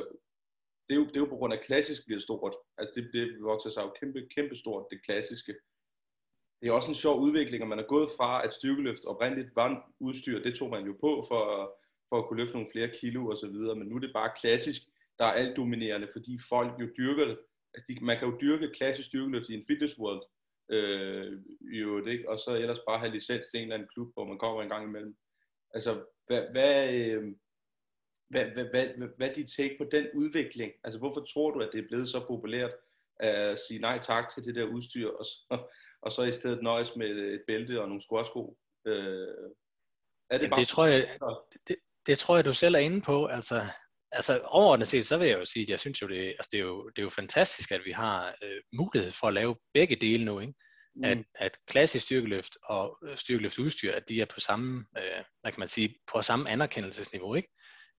det 0.88 0.94
er, 0.96 1.00
jo, 1.02 1.06
det 1.06 1.16
er 1.16 1.26
jo 1.26 1.34
på 1.34 1.38
grund 1.38 1.54
af, 1.54 1.58
at 1.58 1.66
klassisk 1.66 2.06
bliver 2.06 2.22
stort. 2.22 2.56
Altså 2.78 2.94
det, 2.96 3.14
det 3.14 3.44
vokser 3.44 3.70
sig 3.70 3.82
jo 3.82 3.92
kæmpe, 4.00 4.28
kæmpe 4.36 4.56
stort, 4.56 4.86
det 4.92 5.06
klassiske. 5.06 5.56
Det 6.62 6.68
er 6.68 6.72
også 6.72 6.90
en 6.90 6.96
sjov 6.96 7.20
udvikling, 7.20 7.64
at 7.64 7.70
man 7.70 7.80
er 7.80 7.84
gået 7.84 8.10
fra, 8.18 8.44
at 8.46 8.54
styrkeløft 8.54 9.06
oprindeligt 9.06 9.56
var 9.56 9.92
udstyr, 10.00 10.44
det 10.44 10.56
tog 10.56 10.70
man 10.70 10.86
jo 10.86 10.94
på 10.94 11.26
for, 11.28 11.74
for 12.10 12.20
at 12.20 12.28
kunne 12.28 12.38
løfte 12.38 12.54
nogle 12.54 12.72
flere 12.72 12.90
kilo 13.00 13.28
og 13.28 13.38
så 13.38 13.48
videre, 13.48 13.76
men 13.76 13.88
nu 13.88 13.96
er 13.96 14.00
det 14.00 14.14
bare 14.14 14.32
klassisk, 14.42 14.82
der 15.20 15.26
er 15.26 15.32
alt 15.32 15.58
dominerende, 15.58 16.08
fordi 16.12 16.40
folk 16.50 16.82
jo 16.82 16.88
dyrker 16.98 17.26
det. 17.26 17.38
Altså, 17.74 17.86
de, 17.90 18.06
man 18.06 18.20
kan 18.20 18.28
jo 18.30 18.38
dyrke 18.42 18.70
klassisk 18.74 19.08
styrkeløft 19.08 19.50
i 19.50 19.54
en 19.54 19.66
fitness 19.68 20.00
world, 20.00 20.24
øh, 20.70 21.40
jo, 21.62 22.06
det, 22.06 22.12
ikke? 22.12 22.30
og 22.30 22.38
så 22.40 22.52
ellers 22.52 22.80
bare 22.88 23.00
have 23.00 23.12
licens 23.12 23.48
til 23.48 23.58
en 23.58 23.64
eller 23.64 23.76
anden 23.76 23.90
klub, 23.94 24.14
hvor 24.14 24.26
man 24.26 24.38
kommer 24.38 24.62
en 24.62 24.70
gang 24.70 24.88
imellem. 24.88 25.16
Altså, 25.74 26.04
hvad, 26.28 26.42
hvad, 26.52 26.94
øh, 26.94 27.36
hvad, 28.30 28.46
hvad, 28.46 28.66
hvad, 28.66 28.88
hvad, 28.98 29.08
hvad 29.18 29.30
er 29.30 29.34
dit 29.34 29.52
take 29.58 29.76
på 29.78 29.84
den 29.92 30.08
udvikling? 30.14 30.72
Altså, 30.84 31.00
hvorfor 31.00 31.22
tror 31.34 31.52
du, 31.52 31.60
at 31.60 31.70
det 31.74 31.80
er 31.80 31.88
blevet 31.88 32.10
så 32.10 32.26
populært 32.28 32.72
at 33.20 33.60
sige 33.60 33.80
nej 33.80 34.00
tak 34.00 34.34
til 34.34 34.44
det 34.44 34.56
der 34.56 34.64
udstyr, 34.64 35.10
og 35.10 35.26
så, 35.26 35.58
og 36.02 36.12
så 36.12 36.24
i 36.24 36.32
stedet 36.32 36.64
nøjes 36.64 36.96
med 36.96 37.08
et 37.08 37.44
bælte 37.48 37.82
og 37.82 37.88
nogle 37.88 38.04
squatsko? 38.04 38.58
Øh, 38.88 39.28
er 40.30 40.38
det, 40.38 40.44
Jamen, 40.44 40.60
det, 40.60 40.68
tror 40.68 40.86
jeg, 40.86 41.18
det, 41.68 41.76
det 42.06 42.20
tror 42.20 42.36
jeg, 42.36 42.46
du 42.46 42.54
selv 42.54 42.76
er 42.76 42.80
inde 42.80 43.02
på. 43.02 43.26
Altså, 43.26 43.62
altså 44.12 44.42
overordnet 44.44 44.88
set, 44.88 45.06
så 45.06 45.18
vil 45.18 45.28
jeg 45.28 45.40
jo 45.40 45.46
sige, 45.46 45.64
at 45.64 45.70
jeg 45.70 45.80
synes 45.80 46.02
jo, 46.02 46.08
det, 46.08 46.28
altså, 46.28 46.50
det, 46.52 46.60
er, 46.60 46.64
jo, 46.64 46.90
det 46.90 47.02
er 47.02 47.04
jo 47.04 47.10
fantastisk, 47.10 47.72
at 47.72 47.82
vi 47.86 47.92
har 47.92 48.36
øh, 48.44 48.62
mulighed 48.74 49.12
for 49.12 49.28
at 49.28 49.34
lave 49.34 49.56
begge 49.74 49.96
dele 49.96 50.26
nu. 50.26 50.40
Ikke? 50.40 50.54
Mm. 50.96 51.04
At, 51.04 51.18
at 51.36 51.58
klassisk 51.68 52.06
styrkeløft 52.06 52.58
og 52.64 52.98
øh, 53.04 53.18
styrkeløftudstyr, 53.18 53.92
at 53.92 54.10
de 54.10 54.22
er 54.22 54.26
på 54.26 54.40
samme, 54.40 54.86
øh, 54.98 55.24
hvad 55.42 55.52
kan 55.52 55.60
man 55.60 55.68
sige, 55.68 55.96
på 56.14 56.22
samme 56.22 56.50
anerkendelsesniveau. 56.50 57.36
Ikke? 57.36 57.50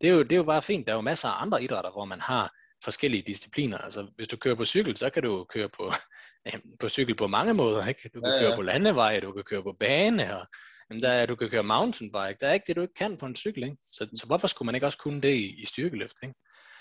Det, 0.00 0.08
er 0.08 0.12
jo, 0.12 0.22
det 0.22 0.32
er 0.32 0.36
jo 0.36 0.42
bare 0.42 0.62
fint. 0.62 0.86
Der 0.86 0.92
er 0.92 0.96
jo 0.96 1.02
masser 1.02 1.28
af 1.28 1.42
andre 1.42 1.62
idrætter, 1.62 1.90
hvor 1.90 2.04
man 2.04 2.20
har 2.20 2.52
forskellige 2.84 3.22
discipliner. 3.26 3.78
Altså, 3.78 4.06
hvis 4.16 4.28
du 4.28 4.36
kører 4.36 4.54
på 4.54 4.64
cykel, 4.64 4.96
så 4.96 5.10
kan 5.10 5.22
du 5.22 5.44
køre 5.44 5.68
på, 5.68 5.92
på 6.80 6.88
cykel 6.88 7.14
på 7.14 7.26
mange 7.26 7.54
måder. 7.54 7.86
Ikke? 7.86 8.10
Du 8.14 8.20
kan 8.20 8.30
ja, 8.30 8.36
ja. 8.36 8.40
køre 8.40 8.56
på 8.56 8.62
landevej, 8.62 9.20
du 9.20 9.32
kan 9.32 9.44
køre 9.44 9.62
på 9.62 9.76
bane, 9.80 10.36
og 10.36 10.46
Jamen, 10.90 11.02
der 11.02 11.08
er, 11.08 11.26
du 11.26 11.36
kan 11.36 11.50
køre 11.50 11.62
mountainbike. 11.62 12.36
Der 12.40 12.48
er 12.48 12.52
ikke 12.52 12.64
det, 12.66 12.76
du 12.76 12.82
ikke 12.82 12.94
kan 12.94 13.16
på 13.16 13.26
en 13.26 13.36
cykel. 13.36 13.62
Ikke? 13.62 13.76
Så, 13.88 14.08
så 14.16 14.26
hvorfor 14.26 14.46
skulle 14.46 14.66
man 14.66 14.74
ikke 14.74 14.86
også 14.86 14.98
kunne 14.98 15.20
det 15.20 15.34
i, 15.34 15.62
i 15.62 15.66
styrkeløft? 15.66 16.16
Ikke? 16.22 16.34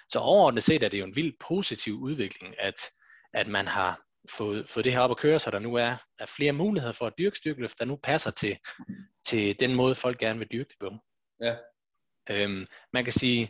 Så 0.09 0.19
overordnet 0.19 0.63
set 0.63 0.83
er 0.83 0.89
det 0.89 0.99
jo 0.99 1.05
en 1.05 1.15
vild 1.15 1.33
positiv 1.39 1.93
udvikling, 1.93 2.55
at, 2.59 2.75
at 3.33 3.47
man 3.47 3.67
har 3.67 4.01
fået, 4.29 4.69
fået 4.69 4.83
det 4.83 4.93
her 4.93 4.99
op 4.99 5.11
at 5.11 5.17
køre, 5.17 5.39
så 5.39 5.51
der 5.51 5.59
nu 5.59 5.75
er, 5.75 5.95
er 6.19 6.25
flere 6.25 6.51
muligheder 6.51 6.93
for 6.93 7.07
at 7.07 7.13
dyrke 7.17 7.37
styrkeløft, 7.37 7.79
der 7.79 7.85
nu 7.85 7.99
passer 8.03 8.31
til, 8.31 8.57
til 9.25 9.59
den 9.59 9.75
måde, 9.75 9.95
folk 9.95 10.19
gerne 10.19 10.39
vil 10.39 10.47
dyrke 10.51 10.69
det 10.69 10.77
på. 10.79 10.91
Ja. 11.41 11.55
Øhm, 12.29 12.65
man 12.93 13.03
kan 13.03 13.13
sige, 13.13 13.49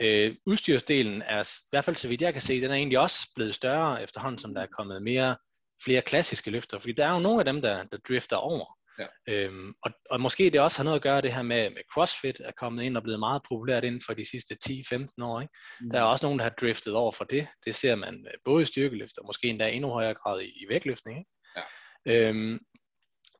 øh, 0.00 0.34
udstyrsdelen 0.46 1.22
er, 1.22 1.42
i 1.42 1.68
hvert 1.70 1.84
fald 1.84 1.96
så 1.96 2.08
vidt 2.08 2.22
jeg 2.22 2.32
kan 2.32 2.42
se, 2.42 2.60
den 2.60 2.70
er 2.70 2.74
egentlig 2.74 2.98
også 2.98 3.32
blevet 3.34 3.54
større 3.54 4.02
efterhånden, 4.02 4.38
som 4.38 4.54
der 4.54 4.62
er 4.62 4.66
kommet 4.66 5.02
mere 5.02 5.36
flere 5.84 6.02
klassiske 6.02 6.50
løfter, 6.50 6.78
fordi 6.78 6.92
der 6.92 7.06
er 7.06 7.12
jo 7.12 7.18
nogle 7.18 7.38
af 7.38 7.44
dem, 7.44 7.62
der, 7.62 7.84
der 7.84 7.98
drifter 8.08 8.36
over. 8.36 8.78
Ja. 8.98 9.06
Øhm, 9.28 9.74
og, 9.82 9.90
og 10.10 10.20
måske 10.20 10.50
det 10.50 10.60
også 10.60 10.78
har 10.78 10.84
noget 10.84 10.96
at 10.96 11.02
gøre 11.02 11.20
det 11.20 11.32
her 11.32 11.42
med, 11.42 11.70
med 11.70 11.82
CrossFit 11.92 12.40
er 12.44 12.52
kommet 12.56 12.82
ind 12.82 12.96
og 12.96 13.02
blevet 13.02 13.20
meget 13.20 13.42
populært 13.48 13.84
inden 13.84 14.00
for 14.06 14.14
de 14.14 14.30
sidste 14.30 14.56
10-15 14.68 15.08
år. 15.22 15.40
Ikke? 15.40 15.54
Mm. 15.80 15.90
Der 15.90 15.98
er 15.98 16.02
også 16.02 16.26
nogen, 16.26 16.38
der 16.38 16.42
har 16.42 16.54
driftet 16.60 16.94
over 16.94 17.12
for 17.12 17.24
det. 17.24 17.48
Det 17.66 17.74
ser 17.74 17.94
man 17.94 18.26
øh, 18.26 18.34
både 18.44 18.62
i 18.62 18.66
styrkeløft 18.66 19.18
og 19.18 19.26
måske 19.26 19.48
endda 19.48 19.70
endnu 19.70 19.90
højere 19.90 20.14
grad 20.14 20.40
i, 20.40 20.46
i 20.46 20.66
vægtløftning. 20.68 21.18
Ikke? 21.18 21.30
Ja. 21.56 22.28
Øhm, 22.28 22.58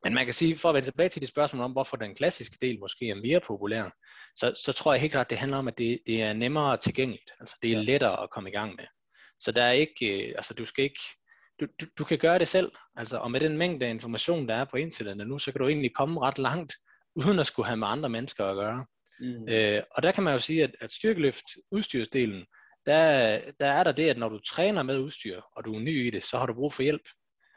men 0.04 0.14
man 0.14 0.24
kan 0.24 0.34
sige, 0.34 0.58
for 0.58 0.68
at 0.68 0.74
vende 0.74 0.86
tilbage 0.86 1.08
til 1.08 1.22
de 1.22 1.26
spørgsmål 1.26 1.64
om, 1.64 1.72
hvorfor 1.72 1.96
den 1.96 2.14
klassiske 2.14 2.58
del 2.60 2.80
måske 2.80 3.10
er 3.10 3.14
mere 3.14 3.40
populær, 3.40 3.90
så, 4.36 4.60
så 4.64 4.72
tror 4.72 4.92
jeg 4.92 5.00
helt 5.00 5.12
klart, 5.12 5.26
at 5.26 5.30
det 5.30 5.38
handler 5.38 5.58
om, 5.58 5.68
at 5.68 5.78
det, 5.78 5.98
det 6.06 6.22
er 6.22 6.32
nemmere 6.32 6.76
tilgængeligt. 6.76 7.30
Altså 7.40 7.56
det 7.62 7.72
er 7.72 7.76
ja. 7.76 7.82
lettere 7.82 8.22
at 8.22 8.30
komme 8.30 8.50
i 8.50 8.52
gang 8.52 8.76
med. 8.76 8.84
Så 9.40 9.52
der 9.52 9.62
er 9.62 9.72
ikke, 9.72 10.28
øh, 10.28 10.34
altså 10.36 10.54
du 10.54 10.64
skal 10.64 10.84
ikke, 10.84 11.00
du, 11.60 11.66
du, 11.80 11.86
du 11.98 12.04
kan 12.04 12.18
gøre 12.18 12.38
det 12.38 12.48
selv. 12.48 12.72
Altså, 12.96 13.18
og 13.18 13.30
med 13.30 13.40
den 13.40 13.58
mængde 13.58 13.86
af 13.86 13.90
information, 13.90 14.48
der 14.48 14.54
er 14.54 14.64
på 14.64 14.76
internettet 14.76 15.28
nu, 15.28 15.38
så 15.38 15.52
kan 15.52 15.58
du 15.58 15.68
egentlig 15.68 15.94
komme 15.94 16.20
ret 16.20 16.38
langt, 16.38 16.74
uden 17.14 17.38
at 17.38 17.46
skulle 17.46 17.66
have 17.66 17.76
med 17.76 17.88
andre 17.88 18.08
mennesker 18.08 18.44
at 18.44 18.56
gøre. 18.56 18.86
Mm. 19.20 19.48
Øh, 19.48 19.82
og 19.90 20.02
der 20.02 20.12
kan 20.12 20.24
man 20.24 20.32
jo 20.32 20.38
sige, 20.38 20.64
at, 20.64 20.76
at 20.80 20.92
styrkeløft 20.92 21.44
udstyrsdelen, 21.70 22.44
der, 22.86 23.40
der 23.60 23.66
er 23.66 23.84
der 23.84 23.92
det, 23.92 24.08
at 24.08 24.18
når 24.18 24.28
du 24.28 24.38
træner 24.38 24.82
med 24.82 24.98
udstyr, 24.98 25.40
og 25.56 25.64
du 25.64 25.74
er 25.74 25.80
ny 25.80 26.06
i 26.06 26.10
det, 26.10 26.22
så 26.22 26.38
har 26.38 26.46
du 26.46 26.54
brug 26.54 26.72
for 26.72 26.82
hjælp. 26.82 27.08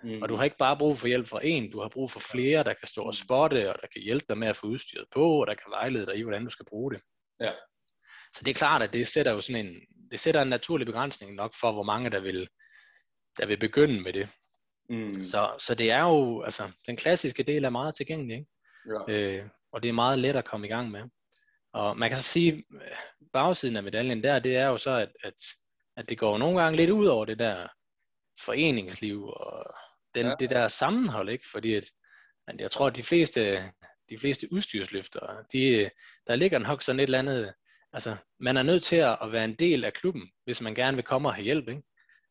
Mm. 0.04 0.22
Og 0.22 0.30
du 0.30 0.36
har 0.36 0.44
ikke 0.44 0.58
bare 0.58 0.78
brug 0.78 0.98
for 0.98 1.08
hjælp 1.08 1.28
fra 1.28 1.40
en, 1.44 1.72
du 1.72 1.82
har 1.82 1.90
brug 1.90 2.12
for 2.12 2.20
flere, 2.20 2.64
der 2.64 2.74
kan 2.74 2.88
stå 2.88 3.02
og 3.02 3.08
mm. 3.08 3.14
spotte, 3.14 3.70
og 3.70 3.76
der 3.82 3.88
kan 3.94 4.02
hjælpe 4.02 4.26
dig 4.30 4.38
med 4.38 4.48
at 4.48 4.56
få 4.56 4.68
udstyret 4.68 5.06
på, 5.12 5.42
og 5.42 5.48
der 5.48 5.54
kan 5.54 5.72
vejlede 5.72 6.06
dig 6.06 6.18
i, 6.18 6.22
hvordan 6.22 6.44
du 6.44 6.50
skal 6.50 6.66
bruge 6.66 6.92
det. 6.94 7.02
Ja. 7.40 7.52
Så 8.34 8.42
det 8.46 8.52
er 8.52 8.56
klart, 8.56 8.82
at 8.82 8.94
det 8.94 9.08
sætter 9.08 9.32
jo 9.32 9.42
sådan 9.42 9.66
en, 9.66 9.76
det 10.12 10.20
sætter 10.20 10.42
en 10.42 10.48
naturlig 10.48 10.86
begrænsning 10.86 11.36
nok 11.36 11.54
for, 11.60 11.72
hvor 11.72 11.84
mange 11.84 12.10
der 12.10 12.20
vil, 12.20 12.48
der 13.38 13.46
vil 13.46 13.58
begynde 13.58 14.02
med 14.02 14.14
det. 14.14 14.30
Mm. 14.90 15.24
Så, 15.24 15.50
så 15.60 15.76
det 15.76 15.92
er 15.92 16.02
jo, 16.02 16.42
altså, 16.42 16.72
den 16.88 16.98
klassiske 16.98 17.44
del 17.44 17.64
er 17.64 17.70
meget 17.70 17.96
tilgængelig, 17.96 18.38
ikke? 18.38 18.50
Ja. 19.10 19.14
Øh, 19.14 19.50
og 19.72 19.84
det 19.84 19.90
er 19.90 19.94
meget 19.94 20.20
let 20.20 20.36
at 20.36 20.46
komme 20.46 20.68
i 20.68 20.70
gang 20.70 20.92
med. 20.92 21.02
Og 21.74 21.98
man 21.98 22.10
kan 22.10 22.18
så 22.18 22.24
sige, 22.24 22.64
bagsiden 23.34 23.78
af 23.78 23.84
medaljen 23.84 24.24
der, 24.24 24.40
det 24.40 24.56
er 24.58 24.66
jo 24.66 24.78
så, 24.78 24.92
at, 24.92 25.10
at, 25.24 25.34
at 25.98 26.10
det 26.10 26.18
går 26.18 26.38
nogle 26.38 26.62
gange 26.62 26.78
lidt 26.78 26.90
ud 26.90 27.06
over 27.06 27.26
det 27.26 27.40
der 27.40 27.68
foreningsliv 28.46 29.24
og 29.26 29.76
den, 30.16 30.26
ja. 30.26 30.36
det 30.40 30.50
der 30.50 30.68
sammenhold, 30.68 31.30
ikke? 31.30 31.46
Fordi 31.52 31.74
at, 31.74 31.86
at 32.48 32.56
jeg 32.60 32.72
tror, 32.72 32.88
at 32.88 32.96
de 32.96 33.04
fleste, 33.04 33.72
de 34.10 34.20
fleste 34.20 34.54
udstyrsløfter, 34.54 35.44
de, 35.54 35.90
der 36.28 36.36
ligger 36.36 36.60
nok 36.60 36.84
sådan 36.84 37.00
et 37.00 37.04
eller 37.04 37.20
andet, 37.20 37.54
altså 37.94 38.16
man 38.40 38.58
er 38.58 38.64
nødt 38.64 38.84
til 38.84 38.96
at 38.96 39.32
være 39.32 39.46
en 39.46 39.56
del 39.56 39.84
af 39.84 39.94
klubben, 39.94 40.32
hvis 40.46 40.62
man 40.62 40.76
gerne 40.76 40.98
vil 40.98 41.04
komme 41.04 41.30
og 41.30 41.34
have 41.34 41.44
hjælp, 41.44 41.70
ikke? 41.70 41.82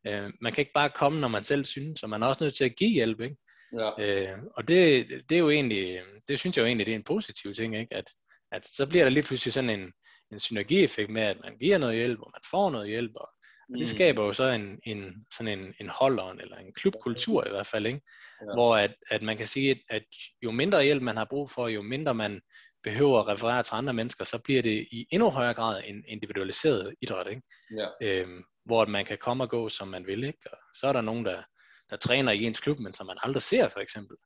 Øh, 0.06 0.32
man 0.40 0.52
kan 0.52 0.62
ikke 0.62 0.72
bare 0.74 0.90
komme, 0.90 1.20
når 1.20 1.28
man 1.28 1.44
selv 1.44 1.64
synes, 1.64 2.00
så 2.00 2.06
man 2.06 2.22
er 2.22 2.26
også 2.26 2.44
nødt 2.44 2.56
til 2.56 2.64
at 2.64 2.76
give 2.76 2.90
hjælp, 2.90 3.20
ikke? 3.20 3.36
Ja. 3.78 3.90
Øh, 3.98 4.38
og 4.56 4.68
det, 4.68 5.08
det 5.28 5.34
er 5.34 5.38
jo 5.38 5.50
egentlig, 5.50 6.02
det 6.28 6.38
synes 6.38 6.56
jeg 6.56 6.62
jo 6.62 6.66
egentlig, 6.66 6.86
det 6.86 6.92
er 6.92 6.96
en 6.96 7.04
positiv 7.04 7.54
ting, 7.54 7.76
ikke? 7.76 7.94
At, 7.94 8.04
at 8.52 8.66
så 8.66 8.86
bliver 8.86 9.04
der 9.04 9.10
lige 9.10 9.24
pludselig 9.24 9.52
sådan 9.52 9.70
en, 9.70 9.92
en 10.32 10.38
synergieffekt 10.38 11.10
med, 11.10 11.22
at 11.22 11.36
man 11.44 11.58
giver 11.58 11.78
noget 11.78 11.96
hjælp, 11.96 12.20
og 12.20 12.30
man 12.34 12.42
får 12.50 12.70
noget 12.70 12.88
hjælp, 12.88 13.12
og, 13.14 13.28
og 13.72 13.78
det 13.78 13.88
mm. 13.88 13.96
skaber 13.96 14.24
jo 14.24 14.32
så 14.32 14.44
en, 14.44 14.78
en, 14.82 15.24
sådan 15.36 15.58
en, 15.58 15.74
en 15.80 15.88
holderen, 15.88 16.40
eller 16.40 16.56
en 16.56 16.72
klubkultur 16.72 17.46
i 17.46 17.50
hvert 17.50 17.66
fald, 17.66 17.86
ikke? 17.86 18.00
Ja. 18.40 18.54
hvor 18.54 18.76
at, 18.76 18.94
at 19.10 19.22
man 19.22 19.36
kan 19.36 19.46
sige, 19.46 19.70
at, 19.70 19.78
at 19.88 20.02
jo 20.42 20.50
mindre 20.50 20.84
hjælp 20.84 21.02
man 21.02 21.16
har 21.16 21.24
brug 21.24 21.50
for, 21.50 21.68
jo 21.68 21.82
mindre 21.82 22.14
man 22.14 22.40
behøver 22.82 23.20
at 23.20 23.28
referere 23.28 23.62
til 23.62 23.74
andre 23.74 23.92
mennesker, 23.92 24.24
så 24.24 24.38
bliver 24.38 24.62
det 24.62 24.88
i 24.92 25.06
endnu 25.10 25.30
højere 25.30 25.54
grad 25.54 25.82
en 25.86 26.04
individualiseret 26.08 26.94
idræt. 27.02 27.26
Ikke? 27.30 27.42
Ja. 27.76 27.88
Øhm, 28.02 28.44
hvor 28.64 28.86
man 28.86 29.04
kan 29.04 29.18
komme 29.18 29.44
og 29.44 29.50
gå, 29.50 29.68
som 29.68 29.88
man 29.88 30.06
vil. 30.06 30.24
Ikke? 30.24 30.38
Og 30.52 30.58
så 30.74 30.86
er 30.86 30.92
der 30.92 31.00
nogen, 31.00 31.24
der, 31.24 31.42
der 31.90 31.96
træner 31.96 32.32
i 32.32 32.42
ens 32.44 32.60
klub, 32.60 32.78
men 32.78 32.92
som 32.92 33.06
man 33.06 33.16
aldrig 33.22 33.42
ser, 33.42 33.68
for 33.68 33.80
eksempel. 33.80 34.16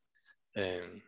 Øh, 0.58 1.00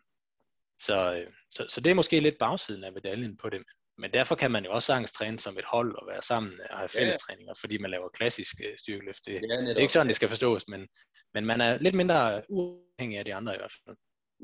så, 0.80 1.26
så, 1.50 1.66
så 1.68 1.80
det 1.80 1.90
er 1.90 1.94
måske 1.94 2.20
lidt 2.20 2.38
bagsiden 2.38 2.84
af 2.84 2.92
medaljen 2.92 3.36
på 3.36 3.50
det. 3.50 3.62
Men 3.98 4.10
derfor 4.12 4.34
kan 4.34 4.50
man 4.50 4.64
jo 4.64 4.70
også 4.72 4.86
sagtens 4.86 5.12
træne 5.12 5.38
som 5.38 5.58
et 5.58 5.64
hold 5.64 5.96
og 6.00 6.06
være 6.06 6.22
sammen 6.22 6.52
og 6.70 6.76
have 6.78 6.88
fællestræninger, 6.88 7.54
ja. 7.56 7.60
fordi 7.62 7.78
man 7.78 7.90
laver 7.90 8.08
klassisk 8.08 8.54
øh, 8.66 8.76
styrkeløft. 8.78 9.26
Det, 9.26 9.32
ja, 9.32 9.56
det 9.60 9.76
er 9.76 9.84
ikke 9.86 9.92
sådan, 9.92 10.06
det 10.06 10.16
skal 10.16 10.28
forstås, 10.28 10.68
men, 10.68 10.88
men 11.34 11.46
man 11.46 11.60
er 11.60 11.78
lidt 11.78 11.94
mindre 11.94 12.42
uafhængig 12.48 13.18
af 13.18 13.24
de 13.24 13.34
andre 13.34 13.54
i 13.54 13.58
hvert 13.58 13.74
fald. 13.84 13.96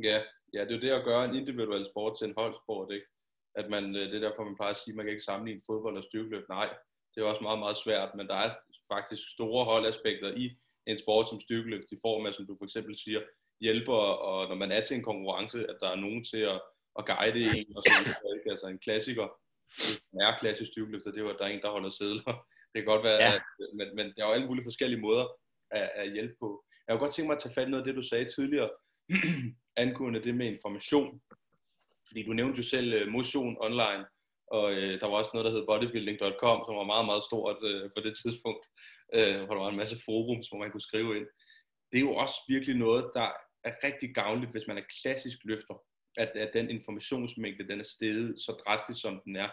Ja, 0.08 0.18
ja 0.54 0.60
det 0.64 0.70
er 0.70 0.76
jo 0.78 0.80
det 0.80 0.90
at 1.00 1.04
gøre 1.04 1.24
en 1.24 1.34
individuel 1.34 1.86
sport 1.92 2.18
til 2.18 2.26
en 2.28 2.34
holdsport, 2.36 2.92
ikke? 2.92 3.06
At 3.54 3.70
man, 3.70 3.84
øh, 3.96 4.04
det 4.10 4.14
er 4.16 4.28
derfor, 4.28 4.44
man 4.44 4.56
plejer 4.56 4.74
at 4.74 4.80
sige, 4.80 4.92
at 4.92 4.96
man 4.96 5.04
kan 5.04 5.12
ikke 5.14 5.28
sammenligne 5.30 5.66
fodbold 5.68 5.96
og 5.96 6.04
styrkeløft. 6.04 6.48
Nej, 6.48 6.68
det 7.12 7.18
er 7.20 7.26
også 7.26 7.42
meget, 7.42 7.58
meget 7.58 7.76
svært, 7.84 8.10
men 8.14 8.26
der 8.28 8.34
er 8.34 8.50
faktisk 8.94 9.22
store 9.36 9.64
holdaspekter 9.64 10.30
i 10.42 10.44
en 10.86 10.98
sport 10.98 11.28
som 11.28 11.40
styrkeløft 11.40 11.88
i 11.92 11.98
form 12.06 12.26
af, 12.26 12.34
som 12.34 12.46
du 12.46 12.56
for 12.58 12.64
eksempel 12.64 12.98
siger, 12.98 13.20
hjælper, 13.60 14.02
og 14.28 14.48
når 14.48 14.54
man 14.62 14.72
er 14.72 14.82
til 14.84 14.96
en 14.96 15.08
konkurrence, 15.10 15.58
at 15.70 15.76
der 15.80 15.88
er 15.90 16.02
nogen 16.04 16.24
til 16.24 16.42
at, 16.52 16.60
at 16.98 17.06
guide 17.06 17.58
en, 17.58 17.76
og 17.76 17.82
så 17.86 17.92
altså 18.50 18.66
en 18.66 18.78
klassiker, 18.78 19.28
er 20.20 20.38
klassisk 20.40 20.70
styrkeløfter, 20.70 21.10
det 21.10 21.18
er 21.18 21.24
jo, 21.24 21.30
at 21.30 21.36
der 21.38 21.44
er 21.44 21.48
en, 21.48 21.62
der 21.62 21.70
holder 21.70 21.90
sædler. 21.90 22.46
Det 22.72 22.78
kan 22.80 22.84
godt 22.84 23.04
være, 23.04 23.20
ja. 23.22 23.26
at, 23.26 23.42
men, 23.78 23.96
men 23.96 24.06
der 24.06 24.22
er 24.22 24.26
jo 24.26 24.32
alle 24.32 24.46
mulige 24.46 24.64
forskellige 24.64 25.00
måder 25.00 25.26
at, 25.70 25.90
at 25.94 26.12
hjælpe 26.12 26.34
på. 26.40 26.64
Jeg 26.88 26.92
kunne 26.92 27.06
godt 27.06 27.14
tænke 27.14 27.28
mig 27.28 27.36
at 27.36 27.42
tage 27.42 27.54
fat 27.54 27.66
i 27.66 27.70
noget 27.70 27.82
af 27.82 27.86
det, 27.86 27.96
du 27.96 28.08
sagde 28.08 28.28
tidligere, 28.28 28.70
angående 29.84 30.24
det 30.24 30.34
med 30.34 30.46
information. 30.46 31.20
Fordi 32.08 32.22
du 32.26 32.32
nævnte 32.32 32.56
jo 32.56 32.62
selv 32.62 33.02
uh, 33.02 33.12
motion 33.12 33.56
online, 33.60 34.04
og 34.46 34.72
øh, 34.72 35.00
der 35.00 35.06
var 35.06 35.16
også 35.16 35.30
noget, 35.34 35.46
der 35.46 35.52
hed 35.52 35.66
bodybuilding.com, 35.66 36.58
som 36.66 36.76
var 36.76 36.92
meget, 36.92 37.06
meget 37.06 37.24
stort 37.24 37.58
øh, 37.70 37.90
på 37.96 38.00
det 38.06 38.14
tidspunkt, 38.22 38.64
øh, 39.14 39.42
hvor 39.44 39.54
der 39.54 39.62
var 39.62 39.70
en 39.70 39.82
masse 39.82 39.96
forums, 40.04 40.48
hvor 40.48 40.58
man 40.58 40.70
kunne 40.70 40.88
skrive 40.90 41.16
ind. 41.16 41.26
Det 41.92 41.98
er 41.98 42.06
jo 42.08 42.14
også 42.14 42.36
virkelig 42.48 42.76
noget, 42.76 43.10
der 43.14 43.28
er 43.64 43.74
rigtig 43.84 44.14
gavnligt, 44.14 44.52
hvis 44.52 44.66
man 44.66 44.78
er 44.78 44.90
klassisk 45.02 45.38
løfter, 45.44 45.76
at, 46.16 46.28
at 46.28 46.50
den 46.54 46.70
informationsmængde, 46.70 47.68
den 47.68 47.80
er 47.80 47.84
steget 47.84 48.40
så 48.40 48.52
drastisk, 48.66 49.00
som 49.00 49.20
den 49.24 49.36
er. 49.36 49.48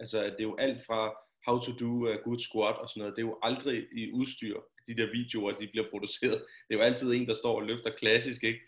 Altså, 0.00 0.24
det 0.24 0.40
er 0.40 0.50
jo 0.52 0.56
alt 0.56 0.86
fra 0.86 1.14
how 1.46 1.60
to 1.60 1.72
do 1.72 2.08
a 2.08 2.16
good 2.16 2.38
squat 2.38 2.76
og 2.76 2.88
sådan 2.88 3.00
noget. 3.00 3.16
Det 3.16 3.22
er 3.22 3.26
jo 3.26 3.38
aldrig 3.42 3.86
i 3.92 4.12
udstyr, 4.12 4.60
de 4.86 4.96
der 4.96 5.12
videoer, 5.12 5.52
de 5.52 5.66
bliver 5.66 5.90
produceret. 5.90 6.44
Det 6.68 6.74
er 6.74 6.78
jo 6.78 6.80
altid 6.80 7.12
en, 7.12 7.26
der 7.26 7.34
står 7.34 7.56
og 7.56 7.66
løfter 7.66 7.90
klassisk, 7.90 8.44
ikke? 8.44 8.60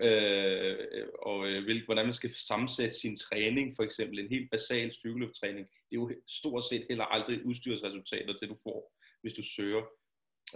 øh, 0.00 1.06
og 1.22 1.48
øh, 1.48 1.84
hvordan 1.84 2.06
man 2.06 2.14
skal 2.14 2.30
sammensætte 2.34 2.96
sin 2.96 3.16
træning, 3.16 3.76
for 3.76 3.82
eksempel 3.82 4.18
en 4.18 4.28
helt 4.28 4.50
basal 4.50 4.92
styrkeløfttræning, 4.92 5.66
det 5.66 5.96
er 5.96 6.00
jo 6.00 6.10
stort 6.28 6.64
set 6.64 6.86
heller 6.88 7.04
aldrig 7.04 7.46
udstyrsresultater, 7.46 8.32
det 8.32 8.48
du 8.48 8.56
får, 8.62 8.92
hvis 9.22 9.32
du 9.32 9.42
søger 9.42 9.82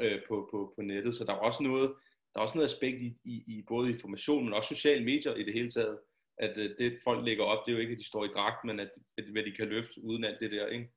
øh, 0.00 0.21
på, 0.28 0.49
på, 0.50 0.73
på 0.76 0.83
nettet. 0.83 1.14
Så 1.14 1.25
der 1.25 1.33
er 1.33 1.37
også 1.38 1.62
noget, 1.62 1.95
der 2.35 2.40
er 2.40 2.45
også 2.45 2.59
noget 2.59 2.69
aspekt 2.69 3.02
i, 3.02 3.16
i, 3.25 3.45
i 3.47 3.64
både 3.69 3.90
information, 3.90 4.45
men 4.45 4.55
også 4.55 4.75
sociale 4.75 5.05
medier 5.05 5.35
i 5.35 5.43
det 5.43 5.55
hele 5.55 5.71
taget, 5.71 5.99
at 6.38 6.59
øh, 6.59 6.78
det 6.78 6.99
folk 7.05 7.25
lægger 7.25 7.45
op, 7.45 7.66
det 7.66 7.73
er 7.73 7.76
jo 7.76 7.81
ikke, 7.81 7.93
at 7.93 7.99
de 7.99 8.07
står 8.07 8.25
i 8.25 8.28
dragt, 8.28 8.64
men 8.64 8.81
at, 8.81 8.90
at 9.19 9.25
hvad 9.25 9.43
de 9.43 9.52
kan 9.52 9.69
løfte 9.69 10.02
uden 10.02 10.25
alt 10.25 10.40
det 10.40 10.50
der, 10.50 10.66
ikke? 10.66 10.88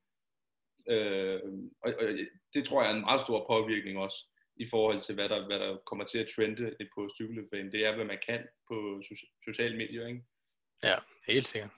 Øh, 0.90 1.42
og, 1.84 1.94
og 2.00 2.08
det 2.54 2.66
tror 2.66 2.82
jeg 2.82 2.92
er 2.92 2.96
en 2.96 3.02
meget 3.02 3.22
stor 3.22 3.48
påvirkning 3.48 3.98
også 3.98 4.26
i 4.56 4.70
forhold 4.70 5.02
til, 5.02 5.16
hvad 5.16 5.30
der, 5.30 5.46
hvad 5.46 5.60
der 5.60 5.78
kommer 5.86 6.06
til 6.06 6.18
at 6.18 6.30
trende 6.36 6.76
på 6.96 7.10
cykelbanen. 7.16 7.72
Det 7.72 7.86
er, 7.86 7.96
hvad 7.96 8.06
man 8.06 8.20
kan 8.28 8.48
på 8.68 9.02
sociale 9.46 9.78
medier, 9.78 10.08
ikke? 10.08 10.22
Ja, 10.84 10.96
helt 11.28 11.48
sikkert. 11.48 11.72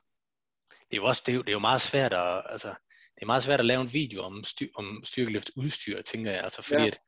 Det 0.72 0.98
er 0.98 1.02
jo 1.02 1.06
også 1.06 1.24
det 1.26 1.32
er 1.32 1.36
jo, 1.36 1.42
det 1.42 1.50
er 1.50 1.54
jo 1.54 1.60
meget 1.60 1.82
svært 1.82 2.14
at, 2.14 2.44
altså, 2.50 2.68
det 3.16 3.22
er 3.22 3.26
meget 3.26 3.44
svært 3.44 3.60
at 3.60 3.66
lave 3.66 3.82
en 3.82 3.94
video 3.94 4.22
om, 4.22 4.44
styr, 4.44 4.68
om 4.76 5.04
styrkeløft 5.04 5.52
udstyr, 5.56 6.02
tænker 6.02 6.32
jeg. 6.32 6.44
Altså, 6.44 6.62
fordi 6.62 6.82
ja. 6.82 6.88
at, 6.88 7.00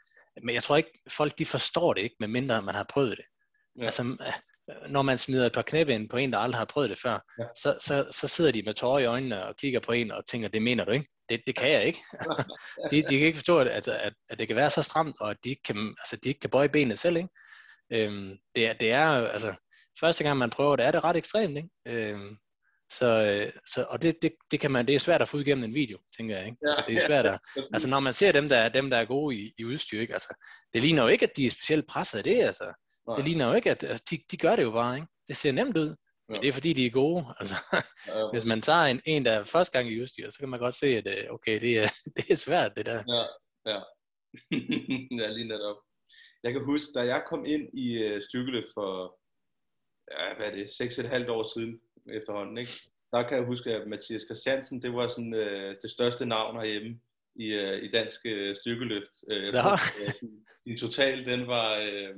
men 0.44 0.56
jeg 0.56 0.64
tror 0.64 0.78
ikke, 0.78 1.00
folk 1.10 1.38
de 1.38 1.46
forstår 1.46 1.94
det 1.94 2.02
ikke, 2.02 2.16
medmindre 2.20 2.62
man 2.62 2.76
har 2.76 2.86
prøvet 2.94 3.18
det. 3.18 3.26
Ja. 3.80 3.86
Altså, 3.86 4.34
når 4.90 5.02
man 5.02 5.18
smider 5.18 5.46
et 5.46 5.54
par 5.54 5.62
knæbe 5.62 5.94
ind 5.94 6.10
på 6.10 6.18
en, 6.18 6.32
der 6.32 6.38
aldrig 6.38 6.60
har 6.60 6.66
prøvet 6.66 6.90
det 6.90 6.98
før, 6.98 7.20
ja. 7.40 7.46
så, 7.58 7.78
så, 7.80 8.08
så 8.12 8.28
sidder 8.28 8.52
de 8.52 8.64
med 8.64 8.74
tårer 8.74 9.00
i 9.00 9.06
øjnene 9.06 9.46
og 9.46 9.56
kigger 9.58 9.80
på 9.80 9.92
en 9.92 10.12
og 10.12 10.26
tænker, 10.26 10.48
det 10.48 10.62
mener 10.62 10.86
du 10.86 10.92
ikke? 10.92 11.08
Det, 11.30 11.42
det 11.48 11.56
kan 11.56 11.72
jeg 11.72 11.84
ikke. 11.84 12.00
de, 12.92 12.96
de 13.02 13.18
kan 13.18 13.28
ikke 13.28 13.38
forstå, 13.38 13.60
at, 13.60 13.88
at, 13.88 14.14
at 14.30 14.40
det 14.40 14.48
kan 14.48 14.56
være 14.56 14.70
så 14.70 14.82
stramt, 14.82 15.16
og 15.20 15.30
at 15.30 15.38
de 15.44 15.50
ikke 15.50 15.64
kan, 15.64 15.78
altså, 15.78 16.18
de 16.24 16.30
ikke 16.30 16.40
kan 16.40 16.50
bøje 16.50 16.70
benene 16.70 16.96
selv. 16.96 17.18
Ikke? 17.18 17.30
Øhm, 17.92 18.38
det, 18.56 18.68
er, 18.68 18.74
det 18.74 18.92
er, 18.92 19.08
altså, 19.28 19.54
første 20.00 20.24
gang 20.24 20.38
man 20.38 20.50
prøver 20.50 20.76
det, 20.76 20.86
er 20.86 20.92
det 20.92 21.04
ret 21.04 21.16
ekstremt. 21.16 21.58
Ikke? 21.58 21.70
Øhm, 21.88 22.38
så, 22.92 23.52
så, 23.74 23.86
og 23.90 24.02
det, 24.02 24.16
det, 24.22 24.34
det, 24.52 24.60
kan 24.60 24.72
man, 24.72 24.88
det 24.88 24.96
er 24.96 25.00
svært 25.00 25.22
at 25.22 25.28
få 25.28 25.38
ud 25.38 25.44
gennem 25.44 25.64
en 25.64 25.74
video, 25.74 26.00
tænker 26.18 26.38
jeg. 26.38 26.46
Ikke? 26.46 26.58
Ja, 26.62 26.68
altså, 26.68 26.84
det 26.88 26.96
er 26.96 27.08
svært 27.08 27.26
at, 27.26 27.40
altså, 27.74 27.90
når 27.90 28.00
man 28.00 28.14
ser 28.14 28.32
dem, 28.32 28.50
der, 28.50 28.70
dem, 28.70 28.90
der 28.90 28.98
er 28.98 29.06
gode 29.06 29.36
i, 29.36 29.54
i 29.58 29.66
udstyr, 29.66 30.02
ikke? 30.02 30.14
Altså, 30.14 30.36
det 30.74 30.82
ligner 30.82 31.04
jo 31.04 31.10
ikke, 31.10 31.26
at 31.26 31.38
de 31.38 31.46
er 31.46 31.50
specielt 31.50 31.88
presset 31.88 32.18
af 32.18 32.24
det. 32.24 32.42
Altså. 32.42 32.74
Nej. 33.08 33.16
Det 33.16 33.26
ligner 33.26 33.48
jo 33.48 33.54
ikke, 33.54 33.72
at 33.72 33.84
altså, 33.84 34.06
de, 34.10 34.18
de 34.32 34.38
gør 34.38 34.56
det 34.56 34.64
jo 34.64 34.72
bare. 34.72 34.96
Ikke? 34.96 35.08
Det 35.28 35.38
ser 35.38 35.52
nemt 35.52 35.78
ud, 35.78 35.96
men 36.28 36.36
ja. 36.36 36.42
det 36.42 36.48
er 36.48 36.54
fordi, 36.54 36.74
de 36.74 36.86
er 36.86 36.90
gode. 36.90 37.26
Altså, 37.40 37.56
ja, 38.08 38.20
ja. 38.20 38.32
Hvis 38.32 38.46
man 38.46 38.62
tager 38.62 38.86
en, 38.86 39.02
en, 39.06 39.26
der 39.26 39.32
er 39.32 39.44
første 39.44 39.78
gang 39.78 39.90
i 39.90 40.02
udstyr, 40.02 40.30
så 40.30 40.40
kan 40.40 40.50
man 40.50 40.60
godt 40.60 40.74
se, 40.74 40.88
at 40.88 41.08
øh, 41.08 41.34
okay, 41.34 41.62
det 41.62 41.80
er, 41.80 41.88
det 42.18 42.32
er 42.32 42.36
svært, 42.36 42.72
det 42.78 42.86
der. 42.86 43.00
Ja, 43.16 43.24
ja. 43.72 43.80
ja, 45.22 45.28
lige 45.32 45.48
netop. 45.48 45.78
Jeg 46.44 46.54
kan 46.54 46.66
huske, 46.66 46.88
da 46.96 47.02
jeg 47.06 47.24
kom 47.28 47.46
ind 47.46 47.70
i 47.74 47.88
uh, 48.06 48.22
styrkeløft 48.22 48.74
for, 48.74 49.20
ja, 50.12 50.36
hvad 50.36 50.48
er 50.48 50.56
det, 50.56 50.66
6,5 51.28 51.32
år 51.32 51.44
siden 51.54 51.82
efterhånden, 52.18 52.58
ikke? 52.58 52.72
der 53.14 53.28
kan 53.28 53.38
jeg 53.38 53.46
huske, 53.46 53.70
at 53.70 53.88
Mathias 53.88 54.22
Christiansen, 54.22 54.82
det 54.82 54.94
var 54.94 55.08
sådan 55.08 55.34
uh, 55.34 55.76
det 55.82 55.92
største 55.92 56.26
navn 56.26 56.56
herhjemme 56.56 57.00
i, 57.36 57.48
uh, 57.56 57.78
i 57.86 57.92
dansk 57.92 58.22
uh, 58.26 58.56
styrkeløft. 58.62 59.14
Jeg 59.28 59.54
ja. 59.54 59.74
uh, 59.74 60.30
din 60.66 60.78
total, 60.78 61.26
den 61.26 61.48
var 61.48 61.82
uh, 61.82 62.16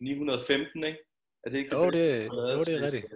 915, 0.00 0.84
ikke? 0.84 0.98
Er 1.44 1.50
det 1.50 1.58
ikke 1.58 1.76
jo, 1.76 1.84
det, 1.84 1.92
det, 1.92 2.26
jo, 2.26 2.62
det 2.62 2.74
er 2.74 2.82
rigtigt. 2.82 3.14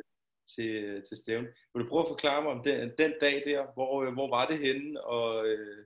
Til, 0.54 1.02
til 1.08 1.16
stævn. 1.16 1.46
Vil 1.74 1.84
du 1.84 1.88
prøve 1.88 2.02
at 2.02 2.08
forklare 2.08 2.42
mig 2.42 2.52
om 2.52 2.62
den, 2.64 2.92
den 2.98 3.12
dag 3.20 3.42
der, 3.46 3.66
hvor, 3.74 4.10
hvor 4.10 4.28
var 4.28 4.46
det 4.46 4.58
henne, 4.58 5.04
og 5.04 5.46
øh, 5.46 5.84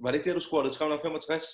var 0.00 0.10
det 0.10 0.18
ikke 0.18 0.28
der, 0.28 0.34
du 0.34 0.40
scorede 0.40 0.72
365? 0.72 1.44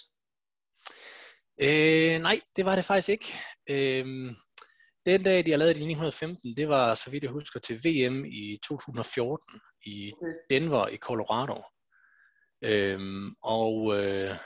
Øh, 1.61 2.23
nej, 2.23 2.41
det 2.57 2.65
var 2.65 2.77
det 2.77 2.85
faktisk 2.85 3.09
ikke. 3.09 3.33
Øh, 3.71 4.35
den 5.07 5.23
dag, 5.23 5.47
de 5.47 5.51
har 5.51 5.59
lavet 5.59 5.77
det 5.77 5.83
i 5.83 5.91
1915, 5.91 6.57
det 6.57 6.69
var, 6.69 6.95
så 6.95 7.11
vidt 7.11 7.23
jeg 7.23 7.33
husker, 7.33 7.61
til 7.61 7.77
VM 7.77 8.25
i 8.25 8.59
2014 8.65 9.61
i 9.87 10.13
okay. 10.17 10.33
Denver 10.51 10.89
i 10.89 10.97
Colorado. 10.97 11.63
Øhm, 12.65 13.35
og 13.43 13.77
øh, 13.99 14.37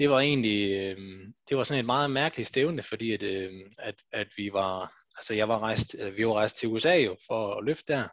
det 0.00 0.10
var 0.10 0.20
egentlig, 0.20 0.70
øh, 0.70 0.98
det 1.48 1.56
var 1.56 1.62
sådan 1.62 1.80
et 1.80 1.86
meget 1.86 2.10
mærkeligt 2.10 2.48
stævne, 2.48 2.82
fordi 2.82 3.12
at, 3.12 3.22
øh, 3.22 3.52
at, 3.78 3.94
at 4.12 4.28
vi 4.36 4.52
var, 4.52 4.92
altså 5.16 5.34
jeg 5.34 5.48
var 5.48 5.58
rejst, 5.58 5.96
øh, 5.98 6.16
vi 6.16 6.26
var 6.26 6.32
rejst 6.32 6.56
til 6.56 6.68
USA 6.68 6.94
jo 6.94 7.16
for 7.26 7.54
at 7.54 7.64
løfte 7.64 7.92
der, 7.92 8.08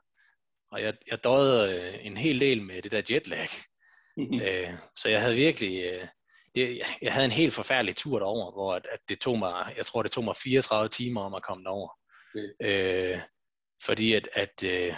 og 0.71 0.81
jeg, 0.81 0.93
jeg 1.11 1.23
døde 1.23 1.75
øh, 1.75 2.05
en 2.05 2.17
hel 2.17 2.39
del 2.39 2.61
med 2.63 2.81
det 2.81 2.91
der 2.91 3.01
jetlag. 3.09 3.49
Mm-hmm. 4.17 4.39
Øh, 4.47 4.69
så 4.99 5.09
jeg 5.09 5.21
havde 5.21 5.35
virkelig, 5.35 5.83
øh, 5.83 6.07
det, 6.55 6.81
jeg 7.01 7.13
havde 7.13 7.25
en 7.25 7.31
helt 7.31 7.53
forfærdelig 7.53 7.95
tur 7.95 8.19
derover, 8.19 8.51
hvor 8.51 8.73
at, 8.73 8.87
at 8.91 8.99
det 9.09 9.19
tog 9.19 9.39
mig, 9.39 9.73
jeg 9.77 9.85
tror 9.85 10.03
det 10.03 10.11
tog 10.11 10.23
mig 10.23 10.35
34 10.35 10.89
timer 10.89 11.21
om 11.21 11.33
at 11.33 11.43
komme 11.43 11.63
derover. 11.63 11.89
Øh, 12.61 13.19
fordi 13.85 14.13
at, 14.13 14.29
at 14.33 14.63
øh, 14.63 14.93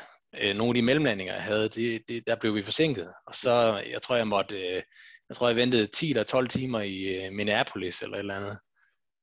nogle 0.56 0.70
af 0.70 0.74
de 0.74 0.82
mellemlandinger, 0.82 1.34
jeg 1.34 1.44
havde, 1.44 1.70
det, 1.70 2.02
det, 2.08 2.24
der 2.28 2.36
blev 2.36 2.56
vi 2.56 2.62
forsinket. 2.62 3.14
Og 3.28 3.36
så, 3.36 3.84
jeg 3.92 4.02
tror, 4.02 4.16
jeg 4.16 4.28
måtte, 4.28 4.68
øh, 4.68 4.84
jeg 5.30 5.36
tror, 5.36 5.48
jeg 5.48 5.56
ventede 5.56 5.88
10 5.88 6.10
eller 6.10 6.24
12 6.24 6.48
timer 6.48 6.82
i 6.82 7.26
øh, 7.26 7.32
Minneapolis 7.32 8.02
eller 8.02 8.16
et 8.16 8.20
eller 8.20 8.36
andet. 8.36 8.60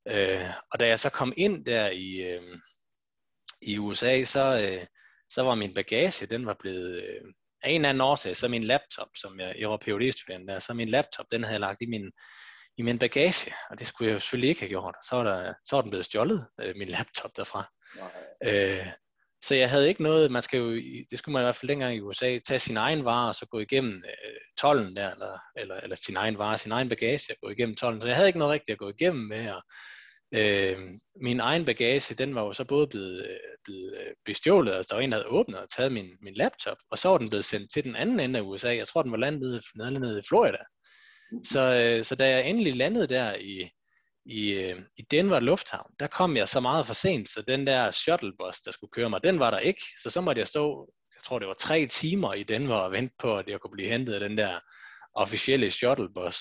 Øh, 0.09 0.51
og 0.73 0.81
da 0.81 0.89
jeg 0.89 1.01
så 1.01 1.11
kom 1.11 1.33
ind 1.37 1.65
der 1.65 1.91
i, 1.91 2.35
øh, 2.35 2.59
i 3.63 3.79
USA, 3.79 4.25
så, 4.25 4.41
øh, 4.41 4.87
så 5.31 5.43
var 5.43 5.55
min 5.55 5.75
bagage, 5.75 6.27
den 6.27 6.47
var 6.47 6.57
blevet, 6.61 7.03
øh, 7.03 7.33
af 7.63 7.71
en 7.71 7.81
eller 7.81 7.89
anden 7.89 8.01
årsag, 8.01 8.37
så 8.37 8.49
min 8.49 8.65
laptop, 8.65 9.09
som 9.17 9.41
jeg, 9.41 9.55
jeg 9.59 9.71
var 9.71 9.77
phd 9.77 10.13
student 10.13 10.49
der, 10.49 10.59
så 10.59 10.75
min 10.75 10.89
laptop, 10.89 11.27
den 11.33 11.43
havde 11.43 11.53
jeg 11.53 11.61
lagt 11.61 11.81
i 11.81 11.87
min, 11.87 12.13
i 12.77 12.83
min 12.83 12.99
bagage, 12.99 13.53
og 13.71 13.79
det 13.79 13.87
skulle 13.87 14.09
jeg 14.09 14.15
jo 14.15 14.21
selvfølgelig 14.21 14.49
ikke 14.49 14.61
have 14.61 14.69
gjort. 14.69 14.95
Så 15.09 15.17
var, 15.17 15.25
der, 15.25 15.55
så 15.65 15.77
var 15.77 15.83
den 15.83 15.91
blevet 15.91 16.07
stjålet, 16.07 16.47
øh, 16.61 16.77
min 16.77 16.89
laptop 16.89 17.31
derfra. 17.37 17.73
Øh, 18.45 18.87
så 19.45 19.55
jeg 19.55 19.71
havde 19.71 19.89
ikke 19.89 20.03
noget, 20.03 20.31
man 20.31 20.43
skal 20.43 20.59
jo, 20.59 20.71
det 21.11 21.19
skulle 21.19 21.33
man 21.33 21.43
i 21.43 21.45
hvert 21.45 21.57
fald 21.57 21.69
dengang 21.69 21.97
i 21.97 22.01
USA, 22.01 22.39
tage 22.39 22.59
sin 22.59 22.77
egen 22.77 23.05
vare 23.05 23.29
og 23.29 23.35
så 23.35 23.47
gå 23.47 23.59
igennem 23.59 23.97
øh, 23.97 24.41
tollen 24.61 24.97
der, 24.97 25.11
eller, 25.13 25.39
eller, 25.57 25.75
eller 25.75 25.97
sin 25.97 26.17
egen 26.17 26.39
vare, 26.39 26.59
sin 26.59 26.73
egen 26.73 26.89
bagage 26.89 27.33
og 27.33 27.37
gå 27.43 27.51
igennem 27.51 27.77
tollen. 27.77 28.01
Så 28.01 28.07
jeg 28.07 28.17
havde 28.17 28.29
ikke 28.29 28.39
noget 28.39 28.53
rigtigt 28.53 28.75
at 28.75 28.79
gå 28.79 28.89
igennem 28.89 29.27
med, 29.27 29.51
og 29.51 29.63
øh, 30.35 30.79
min 31.23 31.41
egen 31.41 31.65
bagage, 31.65 32.15
den 32.15 32.35
var 32.35 32.43
jo 32.43 32.53
så 32.53 32.65
både 32.65 32.87
blevet, 32.87 33.19
øh, 33.19 33.37
blevet 33.65 33.95
øh, 34.01 34.15
bestjålet, 34.25 34.73
altså 34.73 34.89
der 34.91 34.97
var 34.97 35.03
en, 35.03 35.13
der 35.13 35.19
havde 35.19 35.29
åbnet 35.29 35.61
og 35.61 35.71
taget 35.71 35.93
min, 35.93 36.09
min 36.23 36.35
laptop, 36.35 36.79
og 36.91 36.99
så 36.99 37.09
var 37.09 37.19
den 37.19 37.29
blevet 37.29 37.45
sendt 37.45 37.73
til 37.73 37.85
den 37.85 37.97
anden 37.97 38.21
ende 38.21 38.39
af 38.39 38.43
USA. 38.43 38.77
Jeg 38.77 38.89
tror, 38.89 39.03
den 39.03 39.13
var 39.13 39.19
landet 39.19 39.63
nede, 39.75 40.01
nede 40.01 40.19
i 40.19 40.23
Florida. 40.29 40.59
Så, 41.45 41.61
øh, 41.61 42.05
så 42.05 42.15
da 42.15 42.29
jeg 42.29 42.49
endelig 42.49 42.77
landede 42.77 43.07
der 43.07 43.35
i, 43.35 43.71
i, 44.27 44.53
øh, 44.53 44.83
i 44.97 45.03
Denver 45.03 45.41
Lufthavn, 45.41 45.93
der 46.01 46.07
kom 46.07 46.37
jeg 46.37 46.49
så 46.49 46.61
meget 46.61 46.87
for 46.87 46.95
sent, 46.95 47.29
så 47.29 47.43
den 47.49 47.67
der 47.67 47.91
shuttlebus, 47.91 48.61
der 48.61 48.73
skulle 48.73 48.91
køre 48.91 49.11
mig, 49.11 49.25
den 49.25 49.39
var 49.39 49.51
der 49.51 49.59
ikke. 49.59 49.83
Så 50.03 50.11
så 50.11 50.21
måtte 50.21 50.39
jeg 50.39 50.47
stå, 50.47 50.93
jeg 51.15 51.23
tror 51.25 51.39
det 51.39 51.49
var 51.49 51.55
tre 51.55 51.87
timer 51.87 52.35
i 52.35 52.43
Denver 52.43 52.77
og 52.77 52.93
vente 52.93 53.15
på, 53.19 53.37
at 53.39 53.49
jeg 53.49 53.61
kunne 53.61 53.73
blive 53.73 53.89
hentet 53.89 54.15
af 54.15 54.21
den 54.21 54.39
der 54.39 54.61
officielle 55.15 55.71
shuttlebus. 55.71 56.39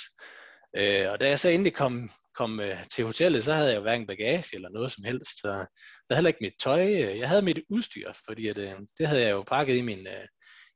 Øh, 0.78 1.12
og 1.12 1.19
da 1.19 1.30
jeg 1.30 1.39
så 1.39 1.50
endelig 1.50 1.74
kom, 1.74 2.12
kom 2.36 2.60
øh, 2.60 2.88
til 2.88 3.06
hotellet, 3.06 3.43
så 3.43 3.54
havde 3.54 3.69
jeg 3.69 3.76
jo 3.76 3.82
hverken 3.82 4.08
bagage 4.08 4.56
eller 4.56 4.69
noget 4.69 4.91
som 4.91 5.04
helst. 5.04 5.41
Så 5.41 5.48
jeg 5.48 5.65
havde 6.10 6.17
heller 6.17 6.28
ikke 6.28 6.43
mit 6.43 6.54
tøj. 6.60 6.82
Øh, 6.82 7.17
jeg 7.19 7.30
havde 7.30 7.41
mit 7.41 7.60
udstyr, 7.69 8.12
fordi 8.26 8.48
at, 8.48 8.58
øh, 8.58 8.74
det 8.98 9.08
havde 9.08 9.21
jeg 9.21 9.32
jo 9.32 9.43
pakket 9.43 9.76
i 9.76 9.82
min, 9.82 10.08
øh, 10.08 10.28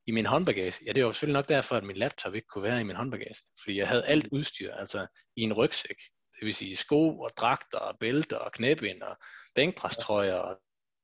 i 0.08 0.12
min 0.12 0.26
håndbagage. 0.26 0.86
Ja, 0.86 0.92
det 0.92 1.06
var 1.06 1.12
selvfølgelig 1.12 1.40
nok 1.40 1.50
derfor, 1.50 1.76
at 1.76 1.84
min 1.84 1.98
laptop 1.98 2.36
ikke 2.36 2.48
kunne 2.48 2.64
være 2.64 2.82
i 2.82 2.84
min 2.84 2.96
håndbagage. 2.96 3.36
Fordi 3.64 3.78
jeg 3.78 3.88
havde 3.88 4.06
alt 4.06 4.28
udstyr, 4.32 4.74
altså 4.74 5.08
i 5.38 5.42
en 5.42 5.54
rygsæk 5.54 5.98
det 6.40 6.46
vil 6.46 6.56
sige 6.56 6.76
sko 6.76 7.20
og 7.20 7.32
dragter 7.38 7.78
og 7.78 8.00
bælter 8.00 8.38
og 8.38 8.52
knæbind 8.52 9.02
og 9.02 9.18
bænkpræstrøjer 9.56 10.36
og 10.36 10.60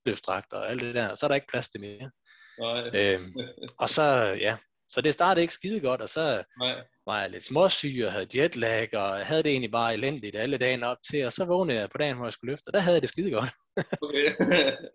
løftdragter 0.06 0.58
og 0.58 0.70
alt 0.70 0.82
det 0.82 0.96
der, 0.96 1.16
så 1.16 1.26
er 1.26 1.28
der 1.28 1.36
ikke 1.36 1.48
plads 1.48 1.70
til 1.70 1.82
mere. 1.82 2.12
Nej. 2.60 2.90
Øhm, 2.94 3.34
og 3.80 3.90
så, 3.90 4.04
ja, 4.40 4.58
så 4.90 5.02
det 5.02 5.14
startede 5.14 5.42
ikke 5.42 5.54
skide 5.54 5.80
godt, 5.80 6.02
og 6.02 6.10
så 6.10 6.44
Nej. 6.60 6.76
var 7.06 7.22
jeg 7.22 7.30
lidt 7.30 7.44
småsyg 7.44 8.04
og 8.06 8.12
havde 8.12 8.40
jetlag, 8.40 8.90
og 8.94 9.26
havde 9.26 9.44
det 9.44 9.52
egentlig 9.52 9.72
bare 9.72 9.94
elendigt 9.94 10.36
alle 10.36 10.58
dagen 10.58 10.84
op 10.84 10.98
til, 11.10 11.26
og 11.26 11.34
så 11.34 11.46
vågnede 11.46 11.80
jeg 11.80 11.90
på 11.90 11.98
dagen, 11.98 12.18
hvor 12.18 12.26
jeg 12.26 12.34
skulle 12.34 12.52
løfte, 12.52 12.70
og 12.70 12.74
der 12.74 12.80
havde 12.80 12.96
jeg 12.96 13.02
det 13.02 13.10
skide 13.10 13.32
godt. 13.32 13.50
Okay. 14.02 14.36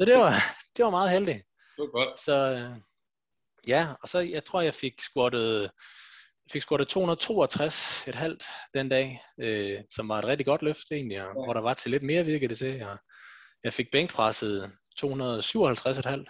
så 0.00 0.04
det 0.06 0.14
var, 0.14 0.32
det 0.76 0.84
var 0.84 0.90
meget 0.90 1.10
heldigt. 1.10 1.42
Det 1.76 1.78
var 1.78 1.86
godt. 1.86 2.20
Så 2.20 2.32
øh, 2.32 2.70
ja, 3.68 3.88
og 4.02 4.08
så 4.08 4.18
jeg 4.18 4.44
tror, 4.44 4.60
jeg 4.60 4.74
fik 4.74 5.00
squattet 5.00 5.70
fik 6.52 6.62
scoret 6.62 6.88
262 6.88 8.08
et 8.08 8.14
halvt 8.14 8.44
den 8.74 8.88
dag, 8.88 9.22
øh, 9.40 9.78
som 9.90 10.08
var 10.08 10.18
et 10.18 10.24
rigtig 10.24 10.46
godt 10.46 10.62
løft 10.62 10.92
egentlig, 10.92 11.20
og, 11.20 11.26
ja. 11.26 11.44
hvor 11.44 11.52
der 11.52 11.60
var 11.60 11.74
til 11.74 11.90
lidt 11.90 12.02
mere 12.02 12.24
virkede 12.24 12.48
det 12.48 12.58
til. 12.58 12.82
Og 12.82 12.98
jeg 13.64 13.72
fik 13.72 13.86
bænkpresset 13.92 14.72
257 14.98 15.98
et 15.98 16.06
halvt, 16.06 16.28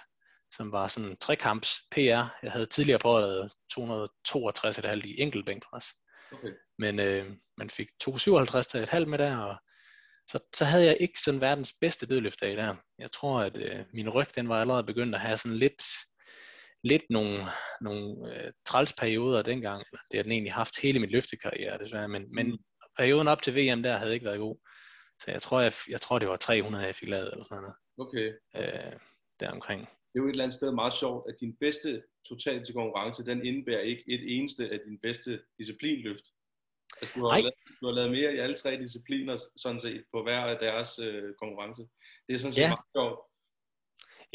som 0.50 0.72
var 0.72 0.88
sådan 0.88 1.16
trekamps 1.16 1.80
PR. 1.90 2.24
Jeg 2.42 2.52
havde 2.52 2.66
tidligere 2.66 2.98
prøvet 2.98 3.52
262 3.72 4.78
et 4.78 4.84
halvt 4.84 5.06
i 5.06 5.20
enkelt 5.20 5.46
bænkpres. 5.46 5.86
Okay. 6.32 6.52
Men 6.78 6.98
øh, 6.98 7.32
man 7.56 7.70
fik 7.70 7.88
257 8.00 8.74
et 8.74 8.88
halvt 8.88 9.08
med 9.08 9.18
der, 9.18 9.36
og 9.36 9.56
så, 10.28 10.38
så 10.54 10.64
havde 10.64 10.84
jeg 10.84 10.96
ikke 11.00 11.20
sådan 11.20 11.40
verdens 11.40 11.74
bedste 11.80 12.06
dødløftdag 12.06 12.56
der. 12.56 12.76
Jeg 12.98 13.12
tror, 13.12 13.40
at 13.40 13.56
øh, 13.56 13.84
min 13.92 14.08
ryg, 14.08 14.34
den 14.34 14.48
var 14.48 14.60
allerede 14.60 14.84
begyndt 14.84 15.14
at 15.14 15.20
have 15.20 15.36
sådan 15.36 15.58
lidt 15.58 15.82
lidt 16.84 17.02
nogle, 17.10 17.38
nogle 17.80 18.34
øh, 18.34 18.52
trælsperioder 18.66 19.42
dengang. 19.42 19.84
Det 20.10 20.18
har 20.18 20.22
den 20.22 20.32
egentlig 20.32 20.52
haft 20.52 20.80
hele 20.82 20.98
min 20.98 21.10
løftekarriere, 21.10 21.78
desværre. 21.78 22.08
Men, 22.08 22.34
men 22.34 22.46
mm. 22.46 22.58
perioden 22.98 23.28
op 23.28 23.42
til 23.42 23.56
VM 23.56 23.82
der 23.82 23.96
havde 23.96 24.14
ikke 24.14 24.26
været 24.26 24.38
god. 24.38 24.56
Så 25.22 25.30
jeg 25.30 25.42
tror, 25.42 25.60
jeg, 25.60 25.72
jeg 25.88 26.00
tror 26.00 26.18
det 26.18 26.28
var 26.28 26.36
300, 26.36 26.86
jeg 26.86 26.94
fik 26.94 27.08
lavet, 27.08 27.32
eller 27.32 27.44
sådan 27.44 27.62
noget. 27.62 27.76
Okay. 27.98 28.28
Øh, 28.56 28.92
deromkring. 29.40 29.80
Det 29.80 30.16
er 30.18 30.22
jo 30.22 30.26
et 30.26 30.30
eller 30.30 30.44
andet 30.44 30.56
sted 30.56 30.72
meget 30.72 30.92
sjovt, 30.92 31.30
at 31.30 31.34
din 31.40 31.56
bedste 31.60 32.02
total 32.28 32.64
til 32.64 32.74
konkurrence, 32.74 33.24
den 33.24 33.46
indebærer 33.46 33.80
ikke 33.80 34.04
et 34.06 34.22
eneste 34.36 34.70
af 34.70 34.78
din 34.86 34.98
bedste 35.02 35.42
disciplinløft. 35.58 36.26
Altså, 37.00 37.12
du, 37.16 37.26
har 37.26 37.38
lavet, 37.38 37.54
du 37.80 37.86
har 37.86 37.92
lavet 37.92 38.10
mere 38.10 38.34
i 38.34 38.38
alle 38.38 38.56
tre 38.56 38.76
discipliner, 38.84 39.38
sådan 39.56 39.80
set, 39.80 40.04
på 40.12 40.22
hver 40.22 40.40
af 40.52 40.58
deres 40.66 40.98
øh, 40.98 41.34
konkurrence. 41.42 41.82
Det 42.26 42.34
er 42.34 42.38
sådan 42.38 42.52
set 42.52 42.62
ja. 42.62 42.68
meget 42.68 42.90
sjovt. 42.96 43.18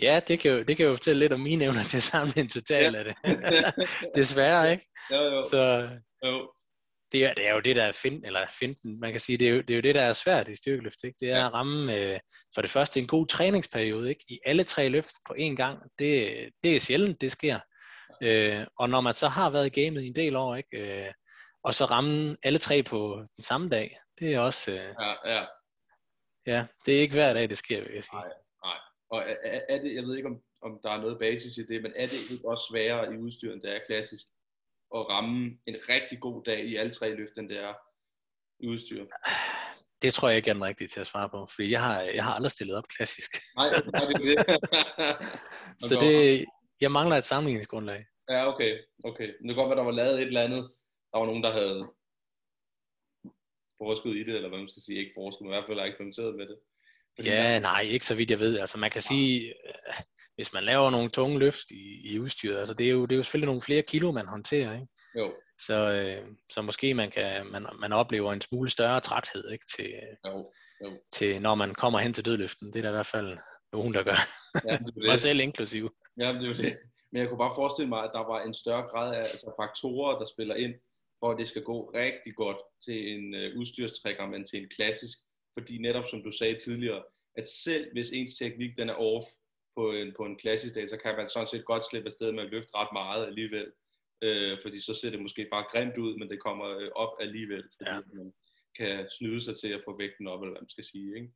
Ja, 0.02 0.20
det 0.28 0.40
kan, 0.40 0.52
jo, 0.52 0.64
det 0.64 0.78
kan 0.78 0.86
jo 0.86 0.94
fortælle 0.94 1.20
lidt 1.20 1.34
om 1.34 1.40
mine 1.40 1.66
evner 1.66 1.84
til 1.84 2.02
samle 2.02 2.38
en 2.38 2.50
total 2.50 2.94
ja. 2.94 3.00
af 3.00 3.06
det. 3.06 3.16
Desværre, 4.16 4.72
ikke? 4.72 4.90
Jo, 5.12 5.24
jo. 5.24 5.44
Så 5.50 5.90
jo. 6.26 6.52
det 7.12 7.26
er, 7.26 7.34
det 7.34 7.48
er 7.48 7.54
jo 7.54 7.60
det, 7.60 7.76
der 7.76 7.84
er 7.84 7.92
find, 7.92 8.26
eller 8.26 8.46
finden, 8.60 9.00
man 9.00 9.12
kan 9.12 9.22
sige, 9.22 9.38
det 9.38 9.48
er, 9.48 9.52
jo, 9.52 9.62
det 9.62 9.70
er 9.70 9.76
jo 9.76 9.82
det, 9.82 9.96
der 9.96 10.02
er 10.02 10.14
svært 10.14 10.48
i 10.48 10.56
styrkeløft, 10.56 11.04
ikke? 11.04 11.18
Det 11.20 11.30
er 11.30 11.38
ja. 11.38 11.48
at 11.48 11.54
ramme, 11.54 11.96
øh, 11.96 12.20
for 12.56 12.62
det 12.62 12.72
første, 12.72 13.00
en 13.00 13.08
god 13.08 13.28
træningsperiode, 13.28 14.10
ikke? 14.10 14.26
I 14.28 14.40
alle 14.46 14.64
tre 14.64 14.90
løft 14.90 15.16
på 15.28 15.36
én 15.40 15.56
gang, 15.56 15.80
det, 16.00 16.34
det 16.64 16.76
er 16.76 16.80
sjældent, 16.80 17.22
det 17.22 17.32
sker. 17.32 17.60
Øh, 18.22 18.66
og 18.80 18.90
når 18.90 19.02
man 19.02 19.14
så 19.14 19.28
har 19.28 19.50
været 19.50 19.78
i 19.78 19.82
gamet 19.82 20.04
i 20.04 20.08
en 20.08 20.16
del 20.16 20.36
år, 20.36 20.56
ikke? 20.56 21.06
Øh, 21.06 21.14
og 21.64 21.76
så 21.76 21.86
ramme 21.86 22.38
alle 22.44 22.60
tre 22.60 22.84
på 22.84 23.24
den 23.36 23.44
samme 23.44 23.70
dag, 23.70 23.98
det 24.20 24.34
er 24.34 24.40
også... 24.40 24.72
Øh, 24.72 24.78
ja, 24.78 25.34
ja. 25.34 25.46
Ja, 26.48 26.66
det 26.86 26.96
er 26.96 27.02
ikke 27.02 27.14
hver 27.14 27.34
dag, 27.34 27.50
det 27.50 27.58
sker, 27.58 27.82
vil 27.82 27.92
jeg 27.94 28.04
sige. 28.04 28.16
Nej. 28.16 28.45
Og 29.16 29.22
er, 29.28 29.60
er 29.70 29.78
det, 29.82 29.96
jeg 29.96 30.04
ved 30.04 30.16
ikke, 30.18 30.30
om, 30.30 30.42
om 30.62 30.80
der 30.84 30.92
er 30.92 31.02
noget 31.02 31.20
basis 31.20 31.58
i 31.58 31.64
det, 31.66 31.82
men 31.82 31.94
er 31.96 32.08
det 32.08 32.32
ikke 32.32 32.50
også 32.50 32.68
sværere 32.72 33.14
i 33.14 33.18
udstyr, 33.18 33.54
end 33.54 33.62
det 33.62 33.72
er 33.76 33.86
klassisk? 33.88 34.26
At 34.96 35.10
ramme 35.10 35.60
en 35.66 35.78
rigtig 35.90 36.20
god 36.20 36.44
dag 36.44 36.66
i 36.66 36.76
alle 36.76 36.94
tre 36.94 37.16
løft, 37.16 37.38
end 37.38 37.50
det 37.50 37.60
er 37.60 37.74
i 38.60 38.68
udstyr? 38.68 39.06
Det 40.02 40.14
tror 40.14 40.28
jeg 40.30 40.38
ikke 40.38 40.50
er 40.50 40.54
den 40.54 40.64
rigtige 40.64 40.88
til 40.88 41.00
at 41.00 41.08
svare 41.08 41.30
på, 41.30 41.48
fordi 41.56 41.72
jeg 41.72 41.84
har, 41.84 42.02
jeg 42.02 42.24
har 42.24 42.34
aldrig 42.34 42.52
stillet 42.52 42.78
op 42.78 42.88
klassisk. 42.98 43.32
Nej, 43.60 43.68
nej 43.94 44.06
det 44.06 44.16
er 44.16 44.36
det. 44.36 44.38
så 45.90 45.94
det, 46.06 46.46
jeg 46.82 46.92
mangler 46.92 47.16
et 47.16 47.26
sammenligningsgrundlag. 47.26 48.06
Ja, 48.30 48.48
okay. 48.54 48.72
okay. 49.04 49.28
Men 49.40 49.48
det 49.48 49.56
kan 49.56 49.62
godt 49.62 49.70
være, 49.70 49.80
der 49.80 49.92
var 49.92 50.02
lavet 50.02 50.22
et 50.22 50.28
eller 50.28 50.48
andet. 50.48 50.64
Der 51.12 51.18
var 51.20 51.26
nogen, 51.26 51.44
der 51.44 51.52
havde 51.52 51.80
forskud 53.84 54.16
i 54.16 54.24
det, 54.24 54.36
eller 54.36 54.50
hvad 54.50 54.60
man 54.60 54.70
skal 54.70 54.84
sige, 54.84 55.00
ikke 55.00 55.18
forskud, 55.18 55.44
men 55.44 55.52
i 55.52 55.56
hvert 55.56 55.68
fald 55.68 55.80
har 55.80 55.86
eksperimenteret 55.86 56.36
med 56.36 56.48
det. 56.48 56.58
Ja, 57.24 57.60
nej, 57.60 57.82
ikke 57.82 58.06
så 58.06 58.16
vidt 58.16 58.32
jeg 58.32 58.40
ved. 58.40 58.60
Altså 58.60 58.78
man 58.78 58.92
kan 58.92 59.02
sige, 59.02 59.48
øh, 59.48 59.94
hvis 60.36 60.54
man 60.54 60.64
laver 60.64 60.90
nogle 60.90 61.10
tunge 61.10 61.40
løft 61.40 61.72
i, 61.72 62.14
i 62.14 62.20
udstyret, 62.20 62.58
altså 62.58 62.74
det 62.74 62.86
er, 62.86 62.92
jo, 62.92 63.02
det 63.02 63.12
er 63.12 63.18
jo 63.18 63.24
selvfølgelig 63.24 63.48
nogle 63.48 63.62
flere 63.62 63.82
kilo, 63.82 64.12
man 64.12 64.28
håndterer, 64.28 64.74
ikke? 64.74 64.88
Jo. 65.18 65.34
Så, 65.60 65.92
øh, 65.92 66.36
så 66.52 66.62
måske 66.62 66.94
man, 66.94 67.12
kan, 67.12 67.52
man, 67.52 67.66
man 67.80 67.94
oplever 67.94 68.34
en 68.34 68.42
smule 68.42 68.70
større 68.70 69.02
træthed 69.02 69.52
ikke? 69.52 69.66
Til, 69.76 69.90
jo. 70.26 70.52
Jo. 70.84 70.92
til, 71.14 71.42
når 71.42 71.56
man 71.56 71.76
kommer 71.76 72.00
hen 72.00 72.14
til 72.14 72.26
dødløften. 72.26 72.74
Det 72.74 72.80
er 72.80 72.82
der 72.82 72.90
i 72.90 73.00
hvert 73.00 73.06
fald 73.06 73.38
nogen, 73.74 73.94
der 73.94 74.04
gør. 74.04 74.20
Ja, 74.68 74.78
det 74.78 74.86
det. 74.96 75.08
Mig 75.08 75.18
selv 75.18 75.40
inklusiv. 75.40 75.96
Ja, 76.20 76.34
det 76.34 76.50
er 76.50 76.54
det. 76.54 76.78
Men 77.12 77.22
jeg 77.22 77.30
kunne 77.30 77.44
bare 77.46 77.56
forestille 77.56 77.90
mig, 77.90 78.04
at 78.04 78.12
der 78.14 78.24
var 78.32 78.40
en 78.42 78.54
større 78.54 78.86
grad 78.92 79.16
af 79.16 79.20
altså 79.20 79.54
faktorer, 79.62 80.20
der 80.20 80.26
spiller 80.34 80.56
ind, 80.56 80.74
for 81.20 81.32
at 81.32 81.38
det 81.40 81.48
skal 81.48 81.64
gå 81.64 81.78
rigtig 81.94 82.36
godt 82.36 82.58
til 82.86 82.98
en 83.14 83.36
øh, 83.36 83.58
udstyrstrækker, 83.60 84.26
men 84.28 84.46
til 84.46 84.62
en 84.62 84.70
klassisk. 84.76 85.18
Fordi 85.58 85.78
netop 85.78 86.08
som 86.10 86.24
du 86.24 86.32
sagde 86.32 86.60
tidligere, 86.60 87.04
at 87.38 87.48
selv 87.48 87.92
hvis 87.94 88.10
ens 88.12 88.38
teknik 88.38 88.78
den 88.78 88.90
er 88.90 88.94
off 88.94 89.26
på 89.76 89.92
en, 89.92 90.14
på 90.18 90.24
en 90.26 90.40
klassisk 90.40 90.76
dag, 90.76 90.90
så 90.90 90.98
kan 90.98 91.16
man 91.18 91.30
sådan 91.30 91.48
set 91.48 91.66
godt 91.66 91.86
slippe 91.90 92.10
afsted 92.10 92.32
med 92.32 92.44
at 92.44 92.50
løfte 92.50 92.76
ret 92.76 92.94
meget 92.94 93.28
alligevel. 93.28 93.72
Øh, 94.22 94.58
fordi 94.64 94.82
så 94.82 94.94
ser 94.94 95.10
det 95.10 95.22
måske 95.22 95.48
bare 95.52 95.66
grimt 95.72 95.98
ud, 95.98 96.18
men 96.20 96.30
det 96.30 96.40
kommer 96.44 96.68
øh, 96.78 96.90
op 96.96 97.14
alligevel, 97.20 97.64
fordi 97.78 97.92
ja. 97.92 98.00
man 98.14 98.34
kan 98.78 99.10
snyde 99.18 99.42
sig 99.44 99.58
til 99.60 99.68
at 99.68 99.82
få 99.86 99.98
vægten 99.98 100.28
op, 100.28 100.42
eller 100.42 100.54
hvad 100.54 100.62
man 100.62 100.70
skal 100.70 100.84
sige. 100.84 101.16
Ikke? 101.16 101.30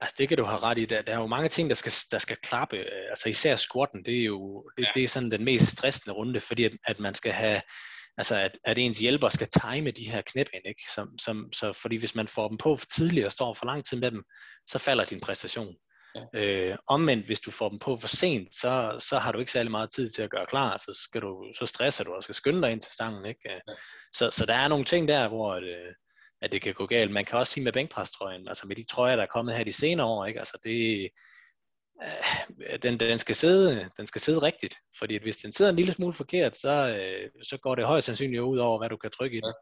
Altså 0.00 0.14
det 0.18 0.28
kan 0.28 0.38
du 0.38 0.44
have 0.44 0.62
ret 0.62 0.78
i. 0.78 0.84
Der, 0.84 1.02
der 1.02 1.12
er 1.12 1.20
jo 1.20 1.26
mange 1.26 1.48
ting, 1.48 1.68
der 1.68 1.74
skal, 1.74 1.92
der 2.10 2.18
skal 2.18 2.36
klappe. 2.36 2.76
Altså 3.10 3.28
især 3.28 3.56
squatten, 3.56 4.04
det 4.04 4.20
er 4.20 4.24
jo 4.24 4.70
det, 4.76 4.82
ja. 4.82 4.90
det 4.94 5.04
er 5.04 5.08
sådan 5.08 5.30
den 5.30 5.44
mest 5.44 5.66
stressende 5.66 6.14
runde, 6.14 6.40
fordi 6.40 6.64
at, 6.64 6.72
at 6.84 6.98
man 6.98 7.14
skal 7.14 7.32
have 7.32 7.60
altså 8.18 8.36
at, 8.36 8.58
at 8.64 8.78
ens 8.78 8.98
hjælper 8.98 9.28
skal 9.28 9.48
time 9.48 9.90
de 9.90 10.10
her 10.10 10.22
knæb 10.22 10.46
ind, 10.54 10.62
ikke? 10.66 10.82
Som, 10.94 11.18
som, 11.18 11.52
så 11.52 11.72
fordi 11.72 11.96
hvis 11.96 12.14
man 12.14 12.28
får 12.28 12.48
dem 12.48 12.58
på 12.58 12.76
for 12.76 12.86
tidligt 12.86 13.26
og 13.26 13.32
står 13.32 13.54
for 13.54 13.66
lang 13.66 13.84
tid 13.84 14.00
med 14.00 14.10
dem, 14.10 14.22
så 14.66 14.78
falder 14.78 15.04
din 15.04 15.20
præstation. 15.20 15.74
Ja. 16.14 16.40
Øh, 16.40 16.76
omvendt, 16.86 17.26
hvis 17.26 17.40
du 17.40 17.50
får 17.50 17.68
dem 17.68 17.78
på 17.78 17.96
for 17.96 18.08
sent, 18.08 18.54
så, 18.54 18.96
så 18.98 19.18
har 19.18 19.32
du 19.32 19.38
ikke 19.38 19.52
særlig 19.52 19.70
meget 19.70 19.90
tid 19.94 20.10
til 20.10 20.22
at 20.22 20.30
gøre 20.30 20.46
klar, 20.46 20.76
så, 20.76 21.00
skal 21.04 21.20
du, 21.20 21.52
så 21.58 21.66
stresser 21.66 22.04
du 22.04 22.14
og 22.14 22.22
skal 22.22 22.34
skynde 22.34 22.62
dig 22.62 22.72
ind 22.72 22.80
til 22.80 22.92
stangen. 22.92 23.26
Ikke? 23.26 23.40
Ja. 23.44 23.58
Så, 24.12 24.30
så 24.30 24.46
der 24.46 24.54
er 24.54 24.68
nogle 24.68 24.84
ting 24.84 25.08
der, 25.08 25.28
hvor 25.28 25.54
at, 25.54 25.62
øh, 25.62 25.94
at 26.42 26.52
det 26.52 26.62
kan 26.62 26.74
gå 26.74 26.86
galt. 26.86 27.10
Man 27.10 27.24
kan 27.24 27.38
også 27.38 27.52
sige 27.52 27.64
med 27.64 27.72
bænkprestrøjen, 27.72 28.48
altså 28.48 28.66
med 28.66 28.76
de 28.76 28.84
trøjer, 28.84 29.16
der 29.16 29.22
er 29.22 29.26
kommet 29.26 29.54
her 29.54 29.64
de 29.64 29.72
senere 29.72 30.06
år, 30.06 30.26
ikke? 30.26 30.40
Altså 30.40 30.58
det, 30.64 31.04
øh, 31.04 31.10
den, 32.82 33.00
den, 33.00 33.18
skal 33.18 33.34
sidde, 33.34 33.90
den 33.96 34.06
skal 34.06 34.20
sidde 34.20 34.38
rigtigt, 34.42 34.78
fordi 34.98 35.14
at 35.14 35.22
hvis 35.22 35.36
den 35.36 35.52
sidder 35.52 35.70
en 35.70 35.76
lille 35.76 35.92
smule 35.92 36.14
forkert, 36.14 36.56
så, 36.56 36.98
øh, 37.00 37.30
så 37.42 37.56
går 37.56 37.74
det 37.74 37.86
højst 37.86 38.06
sandsynligt 38.06 38.42
ud 38.42 38.58
over, 38.58 38.78
hvad 38.78 38.88
du 38.88 38.96
kan 38.96 39.10
trykke 39.10 39.36
i 39.36 39.40
den, 39.40 39.54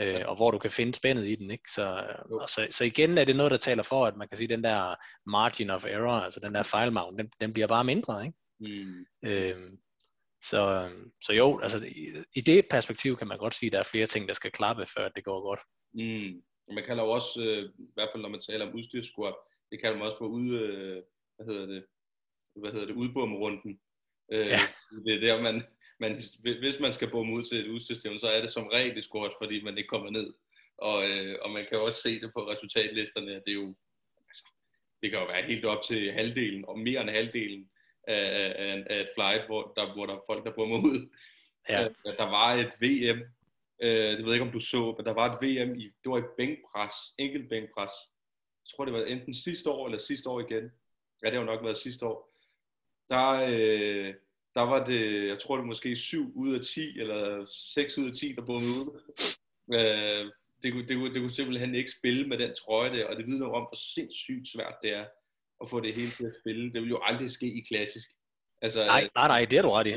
øh, 0.00 0.22
og 0.26 0.36
hvor 0.36 0.50
du 0.50 0.58
kan 0.58 0.70
finde 0.70 0.94
spændet 0.94 1.26
i 1.26 1.34
den. 1.34 1.50
Ikke? 1.50 1.70
Så, 1.70 2.06
og 2.30 2.48
så, 2.48 2.68
så 2.70 2.84
igen 2.84 3.18
er 3.18 3.24
det 3.24 3.36
noget, 3.36 3.52
der 3.52 3.58
taler 3.58 3.82
for, 3.82 4.06
at 4.06 4.16
man 4.16 4.28
kan 4.28 4.36
sige, 4.36 4.44
at 4.44 4.50
den 4.50 4.64
der 4.64 4.94
margin 5.30 5.70
of 5.70 5.86
error, 5.86 6.12
altså 6.12 6.40
den 6.40 6.54
der 6.54 6.62
fejlmavn, 6.62 7.18
den, 7.18 7.30
den 7.40 7.52
bliver 7.52 7.66
bare 7.66 7.84
mindre. 7.84 8.26
Ikke? 8.26 8.38
Mm. 8.60 9.06
Øh, 9.24 9.70
så, 10.42 10.90
så 11.22 11.32
jo, 11.32 11.60
altså 11.60 11.84
i, 11.84 12.12
i 12.34 12.40
det 12.40 12.66
perspektiv 12.70 13.16
kan 13.16 13.28
man 13.28 13.38
godt 13.38 13.54
sige, 13.54 13.68
at 13.68 13.72
der 13.72 13.78
er 13.78 13.90
flere 13.92 14.06
ting, 14.06 14.28
der 14.28 14.34
skal 14.34 14.50
klappe, 14.50 14.86
før 14.96 15.08
det 15.08 15.24
går 15.24 15.42
godt. 15.42 15.60
Mm. 15.94 16.42
Man 16.74 16.84
kalder 16.86 17.02
jo 17.04 17.10
også, 17.10 17.40
øh, 17.40 17.64
i 17.78 17.92
hvert 17.94 18.08
fald 18.12 18.22
når 18.22 18.28
man 18.28 18.40
taler 18.40 18.66
om 18.66 18.74
udstyrssquat, 18.74 19.34
det 19.70 19.80
kalder 19.80 19.96
man 19.96 20.06
også 20.06 20.18
for 20.18 20.26
ud, 20.26 20.50
øh, 20.60 21.02
hvad 21.36 21.46
hedder 21.46 21.66
det, 21.66 21.84
hvad 22.56 22.72
hedder 22.72 22.86
det, 22.86 22.94
udbomrunden. 22.94 23.80
Øh, 24.32 24.46
ja. 24.46 24.58
Det 25.04 25.14
er 25.14 25.20
der, 25.20 25.42
man, 25.42 25.62
man, 26.00 26.22
hvis 26.42 26.80
man 26.80 26.94
skal 26.94 27.10
bomme 27.10 27.36
ud 27.36 27.44
til 27.44 27.58
et 27.58 27.68
udsystem, 27.68 28.18
så 28.18 28.26
er 28.26 28.40
det 28.40 28.50
som 28.50 28.66
regel 28.66 29.02
squat, 29.02 29.32
fordi 29.42 29.62
man 29.62 29.78
ikke 29.78 29.88
kommer 29.88 30.10
ned. 30.10 30.34
Og, 30.78 31.08
øh, 31.10 31.38
og 31.42 31.50
man 31.50 31.66
kan 31.68 31.80
også 31.80 32.02
se 32.02 32.20
det 32.20 32.32
på 32.32 32.50
resultatlisterne, 32.50 33.34
det 33.34 33.48
er 33.48 33.52
jo, 33.52 33.74
altså, 34.28 34.44
det 35.02 35.10
kan 35.10 35.20
jo 35.20 35.26
være 35.26 35.42
helt 35.42 35.64
op 35.64 35.82
til 35.82 36.12
halvdelen, 36.12 36.64
og 36.68 36.78
mere 36.78 37.00
end 37.00 37.10
halvdelen 37.10 37.70
af, 38.08 38.52
af, 38.58 38.86
af 38.90 39.00
et 39.00 39.10
flight, 39.14 39.46
hvor 39.46 39.72
der, 39.76 39.94
hvor 39.94 40.06
der 40.06 40.14
er 40.14 40.24
folk, 40.26 40.44
der 40.44 40.52
bommer 40.54 40.78
ud. 40.78 41.08
Ja. 41.68 41.84
Øh, 41.84 42.16
der 42.16 42.24
var 42.24 42.54
et 42.54 42.72
VM, 42.80 43.20
øh, 43.82 44.10
det 44.16 44.24
ved 44.24 44.32
jeg 44.32 44.32
ikke, 44.32 44.46
om 44.46 44.52
du 44.52 44.60
så, 44.60 44.94
men 44.96 45.06
der 45.06 45.12
var 45.12 45.26
et 45.32 45.42
VM 45.42 45.74
i, 45.74 45.84
det 45.84 46.10
var 46.10 46.18
i 46.18 46.34
bænkpres, 46.36 46.96
enkelt 47.18 47.48
bænkpres. 47.48 47.92
Jeg 48.62 48.70
tror, 48.76 48.84
det 48.84 48.94
var 48.94 49.04
enten 49.04 49.34
sidste 49.34 49.70
år 49.70 49.86
eller 49.86 49.98
sidste 49.98 50.28
år 50.28 50.40
igen, 50.40 50.70
ja, 51.22 51.26
det 51.26 51.34
har 51.34 51.40
jo 51.40 51.52
nok 51.52 51.64
været 51.64 51.76
sidste 51.76 52.06
år, 52.06 52.32
der, 53.10 53.30
øh, 53.30 54.14
der 54.54 54.62
var 54.62 54.84
det, 54.84 55.28
jeg 55.28 55.38
tror 55.38 55.56
det 55.56 55.66
måske 55.66 55.96
7 55.96 56.32
ud 56.34 56.54
af 56.54 56.60
10, 56.60 56.98
eller 57.00 57.46
6 57.74 57.98
ud 57.98 58.08
af 58.08 58.14
10, 58.14 58.32
der 58.32 58.42
boede 58.42 58.66
ud. 58.66 59.00
Øh, 59.74 60.32
det, 60.62 60.72
kunne, 60.72 60.86
det, 60.86 60.96
kunne, 60.96 61.14
det 61.14 61.20
kunne 61.22 61.30
simpelthen 61.30 61.74
ikke 61.74 61.90
spille 61.90 62.28
med 62.28 62.38
den 62.38 62.54
trøje 62.54 62.92
der, 62.92 63.06
og 63.06 63.16
det 63.16 63.26
vidner 63.26 63.46
om, 63.46 63.62
hvor 63.62 63.76
sindssygt 63.94 64.48
svært 64.48 64.74
det 64.82 64.92
er 64.94 65.06
at 65.62 65.70
få 65.70 65.80
det 65.80 65.94
hele 65.94 66.10
til 66.10 66.24
at 66.24 66.34
spille. 66.42 66.72
Det 66.72 66.82
vil 66.82 66.90
jo 66.90 67.00
aldrig 67.02 67.30
ske 67.30 67.46
i 67.46 67.60
klassisk. 67.68 68.08
Altså, 68.62 68.86
nej, 68.86 69.08
nej, 69.14 69.28
nej, 69.28 69.44
det 69.44 69.58
er 69.58 69.62
du 69.62 69.70
ret 69.70 69.86
i. 69.86 69.94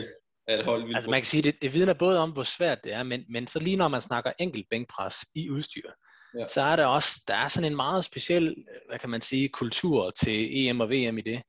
At 0.47 0.65
hold 0.65 0.95
altså 0.95 1.09
man 1.09 1.21
kan 1.21 1.25
sige, 1.25 1.43
det, 1.43 1.61
det 1.61 1.73
vidner 1.73 1.93
både 1.93 2.19
om, 2.19 2.31
hvor 2.31 2.43
svært 2.43 2.83
det 2.83 2.93
er, 2.93 3.03
men, 3.03 3.25
men 3.29 3.47
så 3.47 3.59
lige 3.59 3.77
når 3.77 3.87
man 3.87 4.01
snakker 4.01 4.31
enkelt 4.39 4.67
bænkpres 4.69 5.15
i 5.35 5.49
udstyr, 5.49 5.91
ja. 6.37 6.47
så 6.47 6.61
er 6.61 6.75
der 6.75 6.85
også, 6.85 7.21
der 7.27 7.35
er 7.35 7.47
sådan 7.47 7.71
en 7.71 7.75
meget 7.75 8.05
speciel, 8.05 8.55
hvad 8.89 8.99
kan 8.99 9.09
man 9.09 9.21
sige, 9.21 9.49
kultur 9.49 10.09
til 10.09 10.67
EM 10.67 10.79
og 10.79 10.89
VM 10.89 11.17
i 11.17 11.21
det, 11.21 11.41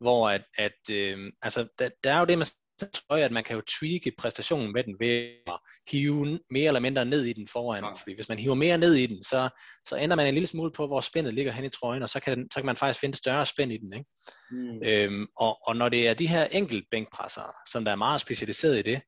hvor 0.00 0.30
at, 0.30 0.42
at 0.58 0.90
øh, 0.92 1.32
altså, 1.42 1.66
der, 1.78 1.90
der 2.04 2.12
er 2.12 2.18
jo 2.18 2.24
det 2.24 2.38
med 2.38 2.46
trøje, 2.88 3.24
at 3.24 3.32
man 3.32 3.44
kan 3.44 3.56
jo 3.56 3.62
tweake 3.80 4.12
præstationen 4.18 4.72
med 4.72 4.84
den 4.84 4.96
ved 5.00 5.30
at 5.46 5.58
hive 5.90 6.38
mere 6.50 6.66
eller 6.66 6.80
mindre 6.80 7.04
ned 7.04 7.24
i 7.24 7.32
den 7.32 7.48
foran. 7.48 7.84
Ja. 7.84 7.90
Fordi 7.90 8.14
hvis 8.14 8.28
man 8.28 8.38
hiver 8.38 8.54
mere 8.54 8.78
ned 8.78 8.94
i 8.94 9.06
den, 9.06 9.22
så, 9.22 9.48
så 9.88 9.98
ændrer 9.98 10.16
man 10.16 10.26
en 10.26 10.34
lille 10.34 10.46
smule 10.46 10.72
på, 10.72 10.86
hvor 10.86 11.00
spændet 11.00 11.34
ligger 11.34 11.52
hen 11.52 11.64
i 11.64 11.68
trøjen, 11.68 12.02
og 12.02 12.08
så 12.08 12.20
kan, 12.20 12.38
den, 12.38 12.50
så 12.50 12.60
kan 12.60 12.66
man 12.66 12.76
faktisk 12.76 13.00
finde 13.00 13.16
større 13.18 13.46
spænd 13.46 13.72
i 13.72 13.76
den. 13.76 13.92
Ikke? 13.92 14.06
Mm. 14.50 14.82
Øhm, 14.84 15.26
og, 15.36 15.58
og 15.66 15.76
når 15.76 15.88
det 15.88 16.08
er 16.08 16.14
de 16.14 16.26
her 16.26 16.44
enkelt 16.44 16.84
bænkpresser, 16.90 17.56
som 17.70 17.84
der 17.84 17.92
er 17.92 17.96
meget 17.96 18.20
specialiseret 18.20 18.78
i 18.78 18.82
det, 18.82 19.00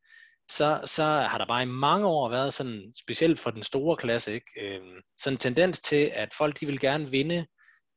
så, 0.53 0.81
så 0.85 1.05
har 1.05 1.38
der 1.38 1.47
bare 1.47 1.62
i 1.62 1.67
mange 1.67 2.07
år 2.07 2.29
været 2.29 2.55
sådan, 2.55 2.93
specielt 3.01 3.41
for 3.41 3.51
den 3.51 3.62
store 3.62 3.97
klasse, 3.97 4.33
ikke? 4.33 4.61
Øhm, 4.61 5.01
sådan 5.19 5.35
en 5.35 5.38
tendens 5.38 5.81
til, 5.81 6.11
at 6.15 6.35
folk 6.35 6.61
de 6.61 6.67
vil 6.67 6.81
gerne 6.81 7.11
vinde 7.11 7.47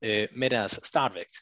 øh, 0.04 0.28
med 0.36 0.50
deres 0.50 0.80
startvægt. 0.84 1.36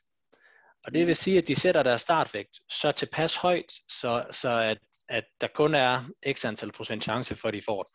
Og 0.86 0.93
det 0.93 1.08
vil 1.08 1.15
sige, 1.15 1.38
at 1.38 1.47
de 1.47 1.56
sætter 1.56 1.84
deres 1.84 2.02
startvægt 2.02 2.60
så 2.69 2.91
tilpas 2.91 3.36
højt, 3.36 3.73
så, 3.89 4.26
så 4.32 4.49
at, 4.49 4.78
at 5.10 5.23
der 5.41 5.47
kun 5.47 5.76
er 5.76 6.04
x 6.32 6.45
antal 6.45 6.71
procent 6.71 7.04
chance 7.04 7.36
for, 7.36 7.47
at 7.47 7.54
de 7.54 7.62
får 7.65 7.84
den. 7.84 7.93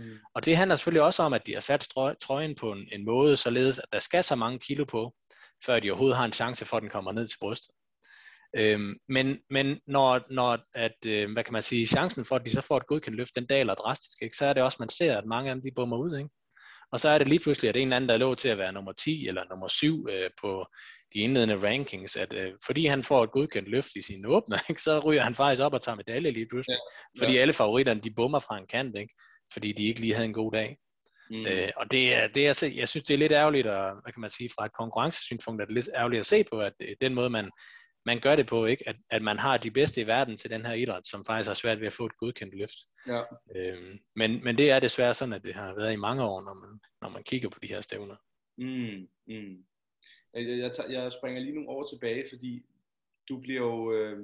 Mm. 0.00 0.18
Og 0.34 0.44
det 0.44 0.56
handler 0.56 0.76
selvfølgelig 0.76 1.02
også 1.02 1.22
om, 1.22 1.32
at 1.32 1.46
de 1.46 1.54
har 1.54 1.60
sat 1.60 1.88
trøjen 2.20 2.54
på 2.54 2.72
en, 2.72 2.88
en 2.92 3.04
måde, 3.04 3.36
således 3.36 3.78
at 3.78 3.92
der 3.92 3.98
skal 3.98 4.24
så 4.24 4.34
mange 4.34 4.58
kilo 4.58 4.84
på, 4.84 5.14
før 5.66 5.80
de 5.80 5.90
overhovedet 5.90 6.16
har 6.16 6.24
en 6.24 6.32
chance 6.32 6.64
for, 6.64 6.76
at 6.76 6.80
den 6.80 6.90
kommer 6.90 7.12
ned 7.12 7.26
til 7.26 7.38
brystet. 7.40 7.74
Øhm, 8.56 8.94
men 9.08 9.38
men 9.50 9.80
når, 9.86 10.20
når 10.30 10.58
at, 10.74 11.06
øh, 11.06 11.32
hvad 11.32 11.44
kan 11.44 11.52
man 11.52 11.62
sige, 11.62 11.86
chancen 11.86 12.24
for, 12.24 12.36
at 12.36 12.46
de 12.46 12.50
så 12.50 12.60
får 12.60 12.76
et 12.76 12.86
godkendt 12.86 13.16
løft, 13.16 13.36
den 13.36 13.46
daler 13.46 13.74
drastisk, 13.74 14.22
ikke? 14.22 14.36
så 14.36 14.46
er 14.46 14.52
det 14.52 14.62
også, 14.62 14.76
man 14.80 14.88
ser, 14.88 15.18
at 15.18 15.26
mange 15.26 15.50
af 15.50 15.54
dem, 15.54 15.62
de 15.62 15.70
bummer 15.76 15.96
ud. 15.96 16.18
Ikke? 16.18 16.30
Og 16.92 17.00
så 17.00 17.08
er 17.08 17.18
det 17.18 17.28
lige 17.28 17.40
pludselig, 17.40 17.68
at 17.68 17.74
det 17.74 17.82
en 17.82 17.92
anden, 17.92 18.08
der 18.08 18.14
er 18.14 18.18
lov 18.18 18.36
til 18.36 18.48
at 18.48 18.58
være 18.58 18.72
nummer 18.72 18.92
10 18.92 19.28
eller 19.28 19.44
nummer 19.50 19.68
7 19.68 20.06
øh, 20.10 20.30
på 20.42 20.66
de 21.14 21.18
indledende 21.18 21.68
rankings, 21.68 22.16
at 22.16 22.32
øh, 22.32 22.52
fordi 22.66 22.86
han 22.86 23.02
får 23.02 23.24
et 23.24 23.30
godkendt 23.30 23.68
løft 23.68 23.90
i 23.96 24.02
sine 24.02 24.28
åbner, 24.28 24.58
ikke, 24.70 24.82
så 24.82 24.98
ryger 24.98 25.22
han 25.22 25.34
faktisk 25.34 25.62
op 25.62 25.74
og 25.74 25.82
tager 25.82 25.96
medalje 25.96 26.30
lige 26.30 26.46
pludselig. 26.50 26.78
Ja. 27.16 27.22
Fordi 27.22 27.34
ja. 27.34 27.40
alle 27.40 27.52
favoritterne, 27.52 28.00
de 28.00 28.14
bummer 28.14 28.38
fra 28.38 28.58
en 28.58 28.66
kant, 28.66 28.96
ikke? 28.96 29.14
fordi 29.52 29.72
de 29.72 29.86
ikke 29.86 30.00
lige 30.00 30.14
havde 30.14 30.28
en 30.28 30.34
god 30.34 30.52
dag. 30.52 30.76
Mm. 31.30 31.46
Øh, 31.46 31.68
og 31.76 31.90
det 31.90 32.14
er, 32.14 32.28
det 32.28 32.48
er, 32.48 32.72
jeg 32.76 32.88
synes, 32.88 33.04
det 33.04 33.14
er 33.14 33.18
lidt 33.18 33.32
ærgerligt, 33.32 33.66
og 33.66 33.92
hvad 34.02 34.12
kan 34.12 34.20
man 34.20 34.30
sige, 34.30 34.50
fra 34.58 34.64
et 34.64 34.72
konkurrencesynspunkt 34.78 35.62
er 35.62 35.66
det 35.66 35.74
lidt 35.74 35.88
ærgerligt 35.96 36.20
at 36.20 36.26
se 36.26 36.44
på, 36.44 36.60
at 36.60 36.72
den 37.00 37.14
måde, 37.14 37.30
man 37.30 37.50
man 38.06 38.20
gør 38.20 38.36
det 38.36 38.46
på, 38.46 38.66
ikke? 38.66 38.88
At, 38.88 38.96
at 39.10 39.22
man 39.22 39.38
har 39.38 39.56
de 39.56 39.70
bedste 39.70 40.00
i 40.00 40.06
verden 40.06 40.36
til 40.36 40.50
den 40.50 40.66
her 40.66 40.72
idræt, 40.72 41.08
som 41.08 41.24
faktisk 41.24 41.48
har 41.48 41.54
svært 41.54 41.80
ved 41.80 41.86
at 41.86 41.92
få 41.92 42.06
et 42.06 42.16
godkendt 42.16 42.54
løft. 42.54 42.78
Ja. 43.06 43.22
Øhm, 43.56 43.98
men, 44.16 44.44
men 44.44 44.58
det 44.58 44.70
er 44.70 44.80
desværre 44.80 45.14
sådan, 45.14 45.34
at 45.34 45.42
det 45.42 45.54
har 45.54 45.74
været 45.74 45.92
i 45.92 45.96
mange 45.96 46.24
år, 46.24 46.40
når 46.40 46.54
man, 46.54 46.80
når 47.02 47.08
man 47.08 47.22
kigger 47.22 47.48
på 47.48 47.58
de 47.62 47.68
her 47.68 47.80
stævner. 47.80 48.16
Mm, 48.58 49.08
mm. 49.26 49.64
Jeg, 50.34 50.58
jeg, 50.58 50.72
tager, 50.72 50.90
jeg 50.90 51.12
springer 51.12 51.40
lige 51.40 51.54
nogle 51.54 51.70
år 51.70 51.86
tilbage, 51.86 52.24
fordi 52.30 52.62
du 53.28 53.40
bliver 53.40 53.60
jo, 53.60 53.92
øh, 53.92 54.18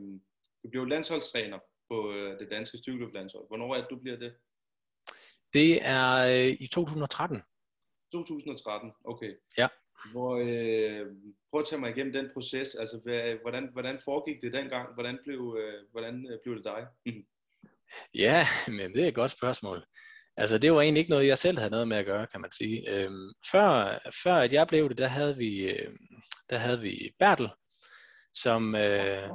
du 0.63 0.69
bliver 0.71 0.83
jo 0.83 0.89
landsholdstræner 0.89 1.59
på 1.91 2.13
øh, 2.13 2.39
det 2.39 2.51
danske 2.51 2.79
styrkeløbslandshold. 2.79 3.49
Hvornår 3.49 3.75
er 3.75 3.81
det, 3.81 3.91
du 3.91 3.97
bliver 3.97 4.17
det? 4.17 4.35
Det 5.53 5.87
er 5.87 6.09
øh, 6.17 6.57
i 6.61 6.67
2013. 6.67 7.43
2013, 8.13 8.93
okay. 9.05 9.35
Ja. 9.59 9.69
Hvor, 10.13 10.37
øh, 10.37 11.07
prøv 11.51 11.61
at 11.61 11.67
tage 11.69 11.81
mig 11.81 11.91
igennem 11.91 12.13
den 12.13 12.31
proces. 12.35 12.75
Altså, 12.75 13.01
hvad, 13.05 13.35
hvordan, 13.43 13.69
hvordan 13.73 13.99
foregik 14.05 14.43
det 14.43 14.53
dengang? 14.53 14.95
Hvordan 14.95 15.19
blev, 15.25 15.59
øh, 15.61 15.75
hvordan 15.91 16.27
øh, 16.33 16.39
blev 16.43 16.57
det 16.57 16.65
dig? 16.65 16.87
ja, 18.25 18.47
men 18.69 18.95
det 18.95 19.05
er 19.05 19.09
et 19.09 19.15
godt 19.15 19.31
spørgsmål. 19.31 19.85
Altså, 20.37 20.59
det 20.59 20.73
var 20.73 20.81
egentlig 20.81 21.01
ikke 21.01 21.11
noget, 21.11 21.27
jeg 21.27 21.39
selv 21.39 21.59
havde 21.59 21.71
noget 21.71 21.89
med 21.89 21.97
at 21.97 22.07
gøre, 22.07 22.27
kan 22.27 22.41
man 22.41 22.53
sige. 22.53 22.91
Øhm, 22.95 23.33
før, 23.51 23.99
før 24.23 24.35
at 24.35 24.53
jeg 24.53 24.67
blev 24.67 24.89
det, 24.89 24.99
der 24.99 25.07
havde 25.07 25.37
vi, 25.37 25.71
øh, 25.71 25.89
der 26.51 26.57
havde 26.57 26.81
vi 26.81 27.11
Bertel, 27.19 27.49
som 28.33 28.75
øh, 28.75 29.29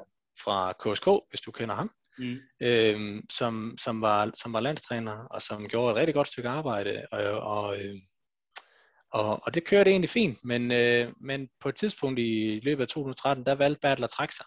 fra 0.43 0.73
KSK, 0.73 1.07
hvis 1.29 1.41
du 1.41 1.51
kender 1.51 1.75
ham, 1.75 1.91
mm. 2.17 2.37
øhm, 2.61 3.25
som, 3.29 3.75
som, 3.79 4.01
var, 4.01 4.31
som 4.33 4.53
var 4.53 4.59
landstræner, 4.59 5.27
og 5.31 5.41
som 5.41 5.67
gjorde 5.67 5.91
et 5.91 5.97
rigtig 5.97 6.13
godt 6.15 6.27
stykke 6.27 6.49
arbejde, 6.49 7.05
og, 7.11 7.39
og, 7.39 7.83
øh, 7.83 7.95
og, 9.11 9.39
og 9.43 9.53
det 9.53 9.65
kørte 9.65 9.89
egentlig 9.89 10.09
fint, 10.09 10.39
men, 10.43 10.71
øh, 10.71 11.13
men 11.19 11.49
på 11.59 11.69
et 11.69 11.75
tidspunkt 11.75 12.19
i 12.19 12.59
løbet 12.63 12.81
af 12.81 12.87
2013, 12.87 13.45
der 13.45 13.55
valgte 13.55 13.79
Bertel 13.79 14.03
at 14.03 14.09
trække 14.09 14.35
sig. 14.35 14.45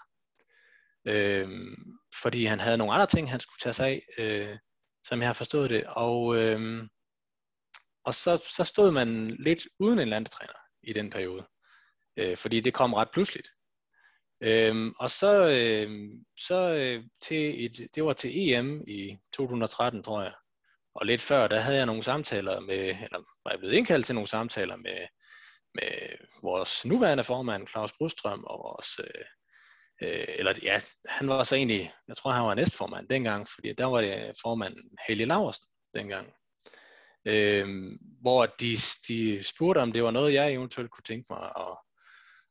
Øh, 1.06 1.48
fordi 2.22 2.44
han 2.44 2.60
havde 2.60 2.78
nogle 2.78 2.92
andre 2.92 3.06
ting, 3.06 3.30
han 3.30 3.40
skulle 3.40 3.60
tage 3.60 3.72
sig 3.72 3.86
af, 3.86 4.06
øh, 4.18 4.58
som 5.04 5.20
jeg 5.20 5.28
har 5.28 5.34
forstået 5.34 5.70
det. 5.70 5.84
Og, 5.86 6.36
øh, 6.36 6.84
og 8.04 8.14
så, 8.14 8.44
så 8.56 8.64
stod 8.64 8.90
man 8.90 9.30
lidt 9.30 9.66
uden 9.78 9.98
en 9.98 10.08
landstræner 10.08 10.58
i 10.82 10.92
den 10.92 11.10
periode, 11.10 11.46
øh, 12.16 12.36
fordi 12.36 12.60
det 12.60 12.74
kom 12.74 12.94
ret 12.94 13.10
pludseligt. 13.12 13.48
Øhm, 14.40 14.94
og 14.98 15.10
så, 15.10 15.48
øh, 15.48 16.10
så 16.38 16.74
øh, 16.74 17.04
til 17.20 17.64
et, 17.64 17.88
det 17.94 18.04
var 18.04 18.12
til 18.12 18.30
EM 18.52 18.84
i 18.86 19.18
2013, 19.32 20.02
tror 20.02 20.22
jeg. 20.22 20.32
Og 20.94 21.06
lidt 21.06 21.22
før, 21.22 21.48
der 21.48 21.60
havde 21.60 21.76
jeg 21.76 21.86
nogle 21.86 22.02
samtaler 22.02 22.60
med, 22.60 22.88
eller 22.88 23.18
var 23.44 23.50
jeg 23.50 23.58
blevet 23.58 23.74
indkaldt 23.74 24.06
til 24.06 24.14
nogle 24.14 24.28
samtaler 24.28 24.76
med, 24.76 25.06
med 25.74 26.16
vores 26.42 26.84
nuværende 26.84 27.24
formand, 27.24 27.68
Claus 27.68 27.92
Brustrøm, 27.92 28.44
og 28.44 28.58
vores, 28.58 28.98
øh, 28.98 29.24
øh, 30.02 30.24
eller 30.28 30.54
ja, 30.62 30.80
han 31.08 31.28
var 31.28 31.44
så 31.44 31.56
egentlig, 31.56 31.92
jeg 32.08 32.16
tror 32.16 32.30
han 32.30 32.44
var 32.44 32.54
næstformand 32.54 33.08
dengang, 33.08 33.48
fordi 33.48 33.72
der 33.72 33.84
var 33.84 34.00
det 34.00 34.32
formanden 34.42 34.98
Helge 35.08 35.24
Laversen 35.24 35.66
dengang. 35.94 36.34
Øh, 37.24 37.66
hvor 38.20 38.46
de, 38.46 38.76
de 39.08 39.42
spurgte, 39.42 39.78
om 39.78 39.92
det 39.92 40.04
var 40.04 40.10
noget, 40.10 40.34
jeg 40.34 40.52
eventuelt 40.52 40.90
kunne 40.90 41.02
tænke 41.02 41.26
mig 41.30 41.52
at, 41.56 41.76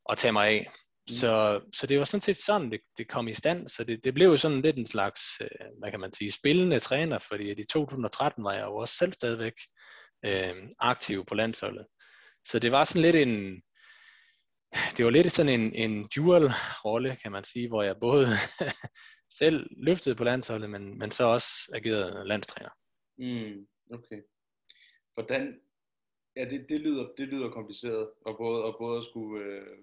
at 0.09 0.17
tage 0.17 0.31
mig 0.31 0.47
af. 0.47 0.71
Mm. 1.09 1.13
Så, 1.13 1.61
så 1.73 1.87
det 1.87 1.99
var 1.99 2.05
sådan 2.05 2.21
set 2.21 2.37
sådan, 2.37 2.71
det, 2.71 2.79
det 2.97 3.07
kom 3.07 3.27
i 3.27 3.33
stand. 3.33 3.67
Så 3.67 3.83
det, 3.83 4.03
det 4.03 4.13
blev 4.13 4.27
jo 4.27 4.37
sådan 4.37 4.61
lidt 4.61 4.77
en 4.77 4.87
slags, 4.87 5.21
øh, 5.41 5.67
hvad 5.79 5.91
kan 5.91 5.99
man 5.99 6.13
sige, 6.13 6.31
spillende 6.31 6.79
træner, 6.79 7.19
fordi 7.19 7.51
i 7.51 7.65
2013 7.65 8.43
var 8.43 8.53
jeg 8.53 8.65
jo 8.65 8.75
også 8.75 8.95
selv 8.95 9.13
stadigvæk 9.13 9.53
øh, 10.25 10.69
aktiv 10.79 11.25
på 11.25 11.35
landsholdet. 11.35 11.85
Så 12.45 12.59
det 12.59 12.71
var 12.71 12.83
sådan 12.83 13.01
lidt 13.01 13.15
en, 13.15 13.61
det 14.97 15.05
var 15.05 15.11
lidt 15.11 15.31
sådan 15.31 15.59
en, 15.59 15.75
en 15.75 16.07
dual 16.15 16.51
rolle, 16.85 17.15
kan 17.23 17.31
man 17.31 17.43
sige, 17.43 17.67
hvor 17.67 17.83
jeg 17.83 17.95
både 17.99 18.25
selv 19.39 19.69
løftede 19.77 20.15
på 20.15 20.23
landsholdet, 20.23 20.69
men, 20.69 20.97
men 20.97 21.11
så 21.11 21.23
også 21.23 21.71
agerede 21.73 22.27
landstræner. 22.27 22.69
Mm, 23.17 23.67
okay. 23.93 24.21
Hvordan, 25.13 25.59
ja, 26.35 26.45
det, 26.45 26.65
det, 26.69 26.79
lyder, 26.79 27.07
det 27.17 27.27
lyder 27.27 27.49
kompliceret, 27.49 28.09
og 28.25 28.37
både, 28.37 28.63
og 28.63 28.75
både 28.79 28.97
at 28.97 29.05
skulle 29.05 29.45
øh, 29.45 29.77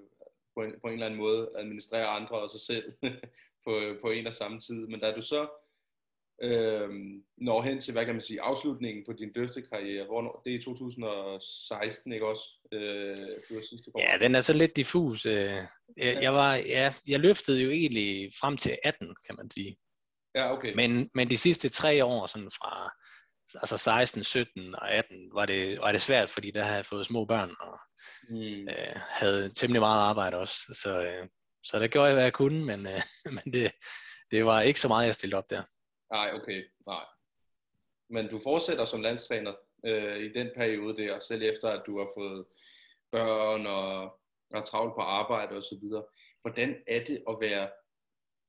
på, 0.54 0.62
en, 0.62 0.72
på 0.80 0.86
en 0.86 0.92
eller 0.92 1.06
anden 1.06 1.20
måde 1.20 1.50
administrere 1.56 2.06
andre 2.06 2.36
og 2.36 2.50
sig 2.50 2.60
selv 2.60 2.92
på, 3.64 3.80
på 4.00 4.10
en 4.10 4.26
og 4.26 4.32
samme 4.32 4.60
tid. 4.60 4.86
Men 4.86 5.00
da 5.00 5.12
du 5.12 5.22
så 5.22 5.48
øh, 6.42 6.90
når 7.36 7.62
hen 7.62 7.80
til, 7.80 7.92
hvad 7.92 8.04
kan 8.04 8.14
man 8.14 8.22
sige, 8.22 8.42
afslutningen 8.42 9.04
på 9.06 9.12
din 9.12 9.32
døftekarriere, 9.32 10.06
hvor 10.06 10.42
det 10.44 10.54
er 10.54 10.58
i 10.58 10.62
2016, 10.62 12.12
ikke 12.12 12.26
også? 12.26 12.44
Øh, 12.72 13.16
du 13.48 13.60
sidste 13.68 13.90
ja, 13.98 14.24
den 14.24 14.34
er 14.34 14.40
så 14.40 14.52
lidt 14.52 14.76
diffus. 14.76 15.26
Øh, 15.26 15.34
jeg, 15.96 16.22
jeg, 16.22 16.34
var, 16.34 16.54
ja, 16.54 16.92
jeg 17.08 17.20
løftede 17.20 17.62
jo 17.62 17.70
egentlig 17.70 18.30
frem 18.40 18.56
til 18.56 18.78
18, 18.84 19.16
kan 19.26 19.36
man 19.36 19.50
sige. 19.50 19.76
Ja, 20.34 20.52
okay. 20.52 20.74
Men, 20.74 21.10
men 21.14 21.30
de 21.30 21.36
sidste 21.36 21.68
tre 21.68 22.04
år, 22.04 22.26
sådan 22.26 22.50
fra 22.50 22.92
altså 23.54 23.76
16, 23.76 24.24
17 24.24 24.74
og 24.74 24.90
18, 24.90 25.30
var 25.34 25.46
det, 25.46 25.78
var 25.78 25.92
det 25.92 26.00
svært, 26.00 26.28
fordi 26.28 26.50
der 26.50 26.62
havde 26.62 26.76
jeg 26.76 26.86
fået 26.86 27.06
små 27.06 27.24
børn, 27.24 27.50
og 27.60 27.78
mm. 28.28 28.68
øh, 28.68 28.96
havde 29.08 29.52
temmelig 29.54 29.80
meget 29.80 30.00
arbejde 30.00 30.36
også. 30.36 30.56
Så, 30.82 31.06
øh, 31.06 31.28
så 31.62 31.78
der 31.78 31.88
gjorde 31.88 32.06
jeg, 32.06 32.14
hvad 32.14 32.24
jeg 32.24 32.32
kunne, 32.32 32.64
men, 32.64 32.86
øh, 32.86 33.02
men 33.36 33.52
det, 33.52 33.72
det 34.30 34.46
var 34.46 34.60
ikke 34.60 34.80
så 34.80 34.88
meget, 34.88 35.06
jeg 35.06 35.14
stillede 35.14 35.38
op 35.38 35.50
der. 35.50 35.62
Nej, 36.12 36.30
okay, 36.34 36.64
nej. 36.86 37.04
Men 38.10 38.28
du 38.28 38.40
fortsætter 38.42 38.84
som 38.84 39.00
landstræner 39.00 39.54
øh, 39.86 40.16
i 40.18 40.32
den 40.32 40.50
periode 40.56 40.96
der, 41.02 41.20
selv 41.20 41.42
efter 41.42 41.68
at 41.68 41.82
du 41.86 41.98
har 41.98 42.08
fået 42.16 42.44
børn 43.12 43.66
og 43.66 44.20
er 44.54 44.64
travlt 44.64 44.94
på 44.94 45.00
arbejde 45.00 45.56
og 45.56 45.62
så 45.62 45.78
videre. 45.82 46.04
Hvordan 46.42 46.82
er 46.86 47.04
det 47.04 47.24
at 47.28 47.36
være, 47.40 47.70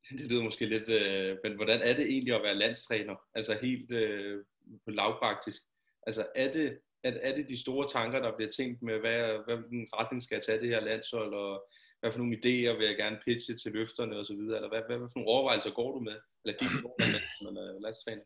det 0.20 0.28
lyder 0.32 0.44
måske 0.44 0.66
lidt, 0.66 0.90
øh, 0.90 1.38
men 1.44 1.56
hvordan 1.56 1.82
er 1.82 1.94
det 1.94 2.06
egentlig 2.06 2.36
at 2.36 2.44
være 2.44 2.56
landstræner? 2.56 3.16
Altså 3.36 3.58
helt 3.62 3.92
øh, 3.92 4.44
lavpraktisk. 4.88 5.62
Altså 6.08 6.28
er 6.36 6.52
det, 6.52 6.80
er, 7.04 7.12
er 7.12 7.36
det 7.36 7.50
de 7.50 7.62
store 7.62 7.90
tanker, 7.90 8.20
der 8.20 8.36
bliver 8.36 8.52
tænkt 8.52 8.82
med, 8.82 9.00
hvad, 9.00 9.22
hvilken 9.46 9.88
retning 9.94 10.24
skal 10.24 10.36
jeg 10.36 10.44
tage 10.46 10.62
det 10.62 10.70
her 10.70 10.80
landshold, 10.80 11.34
og 11.34 11.68
hvad 12.00 12.12
for 12.12 12.20
nogle 12.20 12.38
idéer 12.38 12.74
vil 12.78 12.88
jeg 12.88 12.98
gerne 12.98 13.20
pitche 13.26 13.58
til 13.58 13.72
løfterne 13.72 14.18
og 14.18 14.26
så 14.26 14.34
videre, 14.34 14.58
eller 14.58 14.70
hvad, 14.70 14.82
hvad, 14.88 14.98
hvad 14.98 15.10
for 15.12 15.20
nogle 15.20 15.32
overvejelser 15.34 15.72
går 15.72 15.92
du 15.92 16.00
med, 16.00 16.18
eller 16.46 16.58
gik 16.60 16.70
du 16.84 16.94
med, 17.00 17.22
når 17.42 17.52
man 17.52 17.64
er 17.64 17.80
landstræner? 17.80 18.24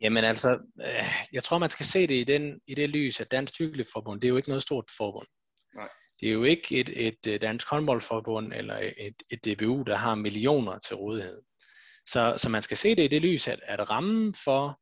Jamen 0.00 0.24
altså, 0.24 0.50
øh, 0.80 1.04
jeg 1.32 1.44
tror 1.44 1.58
man 1.58 1.70
skal 1.70 1.86
se 1.86 2.06
det 2.06 2.14
i, 2.14 2.24
den, 2.24 2.60
i 2.66 2.74
det 2.74 2.90
lys, 2.90 3.20
at 3.20 3.30
Dansk 3.30 3.54
Cykelforbund, 3.54 4.20
det 4.20 4.28
er 4.28 4.30
jo 4.30 4.36
ikke 4.36 4.48
noget 4.48 4.62
stort 4.62 4.90
forbund. 4.98 5.26
Nej. 5.74 5.88
Det 6.20 6.28
er 6.28 6.32
jo 6.32 6.44
ikke 6.44 6.80
et, 6.80 7.06
et, 7.06 7.26
et 7.26 7.42
dansk 7.42 7.70
håndboldforbund 7.70 8.52
eller 8.52 8.78
et, 8.96 9.22
et 9.30 9.44
DBU, 9.44 9.82
der 9.82 9.96
har 9.96 10.14
millioner 10.14 10.78
til 10.78 10.96
rådighed. 10.96 11.42
Så, 12.06 12.34
så 12.36 12.48
man 12.48 12.62
skal 12.62 12.76
se 12.76 12.96
det 12.96 13.04
i 13.04 13.08
det 13.08 13.22
lys, 13.22 13.48
at, 13.48 13.60
at 13.62 13.90
rammen 13.90 14.34
for 14.44 14.80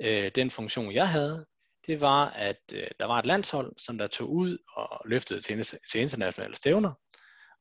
øh, 0.00 0.30
den 0.34 0.50
funktion, 0.50 0.92
jeg 0.92 1.08
havde, 1.08 1.46
det 1.86 2.00
var, 2.00 2.30
at 2.30 2.60
øh, 2.74 2.86
der 3.00 3.06
var 3.06 3.18
et 3.18 3.26
landshold, 3.26 3.72
som 3.78 3.98
der 3.98 4.06
tog 4.06 4.32
ud 4.32 4.58
og 4.76 5.08
løftede 5.08 5.40
til, 5.40 5.64
til 5.64 6.00
internationale 6.00 6.54
stævner. 6.54 6.92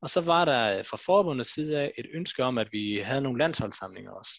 Og 0.02 0.10
så 0.10 0.22
var 0.22 0.46
der 0.46 0.80
øh, 0.80 0.86
fra 0.86 0.98
forbundets 0.98 1.54
side 1.54 1.80
af 1.80 1.94
et 1.98 2.06
ønske 2.14 2.44
om, 2.44 2.58
at 2.58 2.68
vi 2.72 2.98
havde 2.98 3.22
nogle 3.22 3.40
landsholdssamlinger 3.40 4.12
også. 4.12 4.32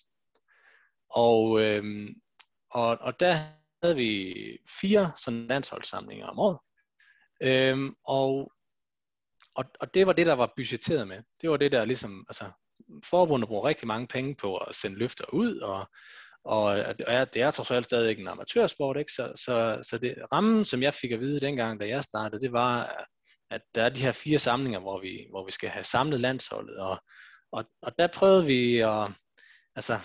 Og, 1.10 1.60
øh, 1.60 2.10
og, 2.70 2.98
og 3.00 3.20
der 3.20 3.36
havde 3.82 3.96
vi 3.96 4.34
fire 4.80 5.12
sådan 5.16 5.46
landsholdssamlinger 5.46 6.26
om 6.26 6.38
året. 6.38 6.58
Øh, 7.42 7.92
og, 8.04 8.52
og, 9.54 9.64
og 9.80 9.94
det 9.94 10.06
var 10.06 10.12
det, 10.12 10.26
der 10.26 10.32
var 10.32 10.52
budgetteret 10.56 11.08
med. 11.08 11.22
Det 11.40 11.50
var 11.50 11.56
det, 11.56 11.72
der 11.72 11.84
ligesom, 11.84 12.24
altså 12.28 12.44
forbundet 13.04 13.48
bruger 13.48 13.64
rigtig 13.64 13.88
mange 13.88 14.06
penge 14.06 14.34
på 14.34 14.56
at 14.56 14.74
sende 14.74 14.98
løfter 14.98 15.24
ud, 15.32 15.58
og, 15.58 15.90
og 16.44 16.76
det 16.98 17.04
er, 17.08 17.24
det 17.24 17.42
er 17.42 17.50
trods 17.50 17.70
alt 17.70 17.84
stadig 17.84 18.18
en 18.18 18.28
amatørsport, 18.28 18.96
ikke? 18.96 19.12
Så, 19.12 19.32
så, 19.44 19.78
så 19.90 19.98
det, 19.98 20.14
rammen, 20.32 20.64
som 20.64 20.82
jeg 20.82 20.94
fik 20.94 21.12
at 21.12 21.20
vide 21.20 21.40
dengang, 21.40 21.80
da 21.80 21.88
jeg 21.88 22.04
startede, 22.04 22.40
det 22.40 22.52
var, 22.52 23.06
at 23.50 23.60
der 23.74 23.82
er 23.82 23.88
de 23.88 24.00
her 24.00 24.12
fire 24.12 24.38
samlinger, 24.38 24.80
hvor 24.80 25.00
vi, 25.00 25.26
hvor 25.30 25.44
vi 25.44 25.52
skal 25.52 25.68
have 25.68 25.84
samlet 25.84 26.20
landsholdet, 26.20 26.78
og, 26.78 27.02
og, 27.52 27.64
og 27.82 27.92
der 27.98 28.06
prøvede 28.06 28.46
vi 28.46 28.78
at, 28.78 29.10
altså, 29.76 29.98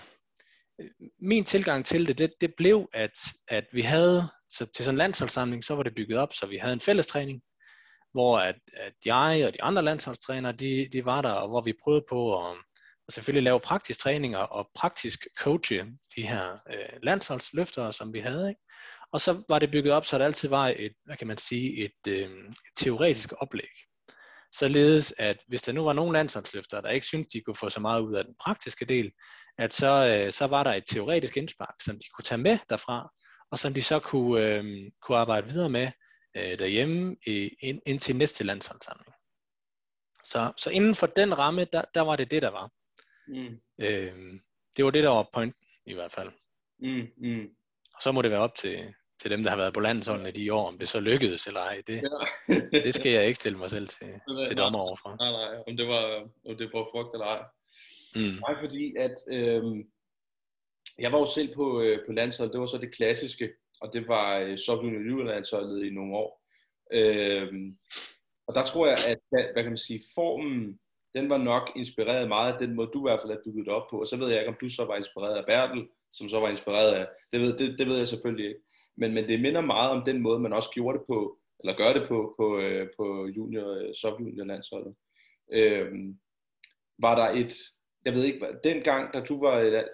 min 1.20 1.44
tilgang 1.44 1.86
til 1.86 2.06
det, 2.06 2.18
det, 2.18 2.32
det 2.40 2.54
blev, 2.56 2.88
at, 2.92 3.18
at 3.48 3.64
vi 3.72 3.82
havde, 3.82 4.22
så 4.50 4.66
til 4.66 4.84
sådan 4.84 4.94
en 4.94 4.98
landsholdssamling, 4.98 5.64
så 5.64 5.74
var 5.74 5.82
det 5.82 5.94
bygget 5.94 6.18
op, 6.18 6.34
så 6.34 6.46
vi 6.46 6.56
havde 6.56 6.72
en 6.72 6.80
fælles 6.80 7.06
træning, 7.06 7.42
hvor 8.12 8.38
at, 8.38 8.56
at 8.72 8.92
jeg 9.04 9.44
og 9.46 9.52
de 9.52 9.62
andre 9.62 9.82
landsholdstrænere, 9.82 10.52
de, 10.52 10.88
de 10.92 11.04
var 11.04 11.22
der, 11.22 11.32
og 11.32 11.48
hvor 11.48 11.60
vi 11.60 11.72
prøvede 11.84 12.04
på 12.08 12.48
at, 12.48 12.56
og 13.08 13.12
selvfølgelig 13.12 13.44
lave 13.44 13.60
praktisk 13.60 14.00
træninger 14.00 14.38
og 14.38 14.70
praktisk 14.74 15.26
coache 15.38 15.86
de 16.16 16.26
her 16.26 16.52
øh, 16.52 16.98
landsholdsløftere, 17.02 17.92
som 17.92 18.12
vi 18.12 18.20
havde. 18.20 18.48
Ikke? 18.48 18.60
Og 19.12 19.20
så 19.20 19.42
var 19.48 19.58
det 19.58 19.70
bygget 19.70 19.92
op, 19.92 20.04
så 20.04 20.18
der 20.18 20.24
altid 20.24 20.48
var 20.48 20.68
et, 20.68 20.92
hvad 21.04 21.16
kan 21.16 21.26
man 21.26 21.38
sige, 21.38 21.84
et, 21.84 22.12
øh, 22.12 22.30
et 22.48 22.54
teoretisk 22.76 23.32
oplæg. 23.38 23.70
Således 24.54 25.14
at 25.18 25.36
hvis 25.48 25.62
der 25.62 25.72
nu 25.72 25.84
var 25.84 25.92
nogle 25.92 26.12
landsholdsløftere, 26.12 26.82
der 26.82 26.90
ikke 26.90 27.06
syntes, 27.06 27.32
de 27.32 27.40
kunne 27.40 27.56
få 27.56 27.70
så 27.70 27.80
meget 27.80 28.00
ud 28.00 28.14
af 28.14 28.24
den 28.24 28.34
praktiske 28.44 28.84
del, 28.84 29.12
at 29.58 29.74
så, 29.74 30.22
øh, 30.26 30.32
så 30.32 30.46
var 30.46 30.62
der 30.64 30.72
et 30.74 30.84
teoretisk 30.90 31.36
indspark, 31.36 31.74
som 31.84 31.94
de 31.94 32.08
kunne 32.14 32.24
tage 32.24 32.38
med 32.38 32.58
derfra, 32.70 33.12
og 33.50 33.58
som 33.58 33.74
de 33.74 33.82
så 33.82 33.98
kunne, 33.98 34.46
øh, 34.46 34.90
kunne 35.02 35.18
arbejde 35.18 35.46
videre 35.46 35.70
med 35.70 35.90
øh, 36.36 36.58
derhjemme 36.58 37.16
i, 37.26 37.50
ind, 37.60 37.80
indtil 37.86 38.16
næste 38.16 38.44
landsholdssamling. 38.44 39.14
Så, 40.24 40.52
så 40.56 40.70
inden 40.70 40.94
for 40.94 41.06
den 41.06 41.38
ramme, 41.38 41.66
der, 41.72 41.82
der 41.94 42.00
var 42.00 42.16
det 42.16 42.30
det, 42.30 42.42
der 42.42 42.50
var. 42.50 42.70
Mm. 43.28 43.60
Øhm, 43.78 44.40
det 44.76 44.84
var 44.84 44.90
det, 44.90 45.02
der 45.02 45.10
var 45.10 45.30
pointen 45.32 45.66
i 45.86 45.94
hvert 45.94 46.12
fald. 46.12 46.30
Mm. 46.78 47.06
Mm. 47.16 47.50
Og 47.94 48.02
så 48.02 48.12
må 48.12 48.22
det 48.22 48.30
være 48.30 48.40
op 48.40 48.54
til, 48.54 48.94
til 49.20 49.30
dem, 49.30 49.42
der 49.42 49.50
har 49.50 49.56
været 49.56 49.74
på 49.74 49.80
landsholdet 49.80 50.36
i 50.36 50.44
de 50.44 50.54
år, 50.54 50.68
om 50.68 50.78
det 50.78 50.88
så 50.88 51.00
lykkedes 51.00 51.46
eller 51.46 51.60
ej. 51.60 51.82
Det, 51.86 52.02
ja. 52.48 52.54
det 52.84 52.94
skal 52.94 53.12
jeg 53.12 53.26
ikke 53.26 53.36
stille 53.36 53.58
mig 53.58 53.70
selv 53.70 53.88
til, 53.88 54.08
til 54.46 54.56
dommer 54.56 54.78
overfor. 54.78 55.16
Nej, 55.16 55.30
nej, 55.30 55.62
om 55.66 55.76
det 55.76 55.88
var, 55.88 56.28
om 56.48 56.56
det 56.56 56.70
var 56.72 56.88
frugt 56.92 57.14
eller 57.14 57.26
ej. 57.26 57.44
Mm. 58.14 58.38
Nej, 58.40 58.60
fordi 58.60 58.96
at 58.96 59.16
øh, 59.28 59.62
jeg 60.98 61.12
var 61.12 61.18
jo 61.18 61.26
selv 61.34 61.54
på, 61.54 61.80
øh, 61.82 62.06
på 62.06 62.12
landsholdet, 62.12 62.52
det 62.52 62.60
var 62.60 62.66
så 62.66 62.78
det 62.78 62.94
klassiske, 62.94 63.52
og 63.80 63.90
det 63.92 64.08
var 64.08 64.38
øh, 64.38 64.58
Sovjet 64.58 65.26
landsholdet 65.26 65.84
i 65.84 65.90
nogle 65.90 66.16
år. 66.16 66.44
Øh, 66.92 67.52
og 68.46 68.54
der 68.54 68.64
tror 68.64 68.86
jeg, 68.86 68.96
at 69.08 69.18
hvad 69.30 69.62
kan 69.62 69.72
man 69.72 69.76
sige, 69.76 70.02
formen, 70.14 70.78
den 71.14 71.30
var 71.30 71.36
nok 71.36 71.70
inspireret 71.76 72.28
meget 72.28 72.52
af 72.52 72.58
den 72.58 72.74
måde, 72.74 72.90
du 72.92 73.06
i 73.06 73.10
hvert 73.10 73.20
fald 73.20 73.32
er 73.32 73.62
det 73.64 73.68
op 73.68 73.90
på. 73.90 74.00
Og 74.00 74.06
så 74.06 74.16
ved 74.16 74.28
jeg 74.28 74.38
ikke, 74.38 74.48
om 74.48 74.56
du 74.60 74.68
så 74.68 74.84
var 74.84 74.96
inspireret 74.96 75.36
af 75.36 75.46
Bertel, 75.46 75.88
som 76.12 76.28
så 76.28 76.40
var 76.40 76.48
inspireret 76.48 76.92
af, 76.92 77.06
det 77.32 77.40
ved, 77.40 77.58
det, 77.58 77.78
det 77.78 77.86
ved 77.86 77.96
jeg 77.96 78.08
selvfølgelig 78.08 78.48
ikke. 78.48 78.60
Men, 78.96 79.14
men 79.14 79.28
det 79.28 79.40
minder 79.40 79.60
meget 79.60 79.90
om 79.90 80.04
den 80.04 80.22
måde, 80.22 80.40
man 80.40 80.52
også 80.52 80.70
gjorde 80.70 80.98
det 80.98 81.06
på, 81.06 81.38
eller 81.60 81.76
gør 81.76 81.92
det 81.92 82.08
på, 82.08 82.34
på, 82.38 82.58
øh, 82.58 82.88
på 82.96 83.26
junior, 83.26 83.74
øh, 83.74 83.94
subjunior 83.94 84.44
landsholdet. 84.44 84.94
Øhm, 85.52 86.18
var 86.98 87.14
der 87.14 87.40
et, 87.40 87.54
jeg 88.04 88.14
ved 88.14 88.24
ikke, 88.24 88.46
dengang, 88.64 89.14
da 89.14 89.20
du 89.20 89.40
var, 89.40 89.58
eller 89.58 89.84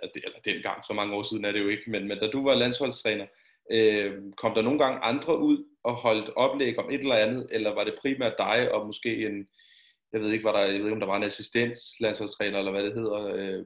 dengang, 0.44 0.84
så 0.84 0.92
mange 0.92 1.14
år 1.14 1.22
siden 1.22 1.44
er 1.44 1.52
det 1.52 1.60
jo 1.60 1.68
ikke, 1.68 1.90
men, 1.90 2.08
men 2.08 2.18
da 2.18 2.26
du 2.26 2.44
var 2.44 2.54
landsholdstræner, 2.54 3.26
øh, 3.70 4.12
kom 4.36 4.54
der 4.54 4.62
nogle 4.62 4.78
gange 4.78 4.98
andre 4.98 5.38
ud 5.38 5.64
og 5.84 5.94
holdt 5.94 6.30
oplæg 6.36 6.78
om 6.78 6.90
et 6.90 7.00
eller 7.00 7.14
andet, 7.14 7.46
eller 7.50 7.74
var 7.74 7.84
det 7.84 7.94
primært 8.02 8.34
dig 8.38 8.72
og 8.72 8.86
måske 8.86 9.26
en, 9.26 9.48
jeg 10.14 10.22
ved 10.22 10.30
ikke, 10.30 10.44
var 10.44 10.52
der, 10.52 10.60
jeg 10.60 10.68
ved 10.68 10.76
ikke, 10.76 10.92
om 10.92 11.00
der 11.00 11.06
var 11.06 11.16
en 11.16 11.22
assistent 11.22 11.76
landsholdstræner, 12.00 12.58
eller 12.58 12.72
hvad 12.72 12.84
det 12.84 12.94
hedder, 12.94 13.24
øh, 13.26 13.64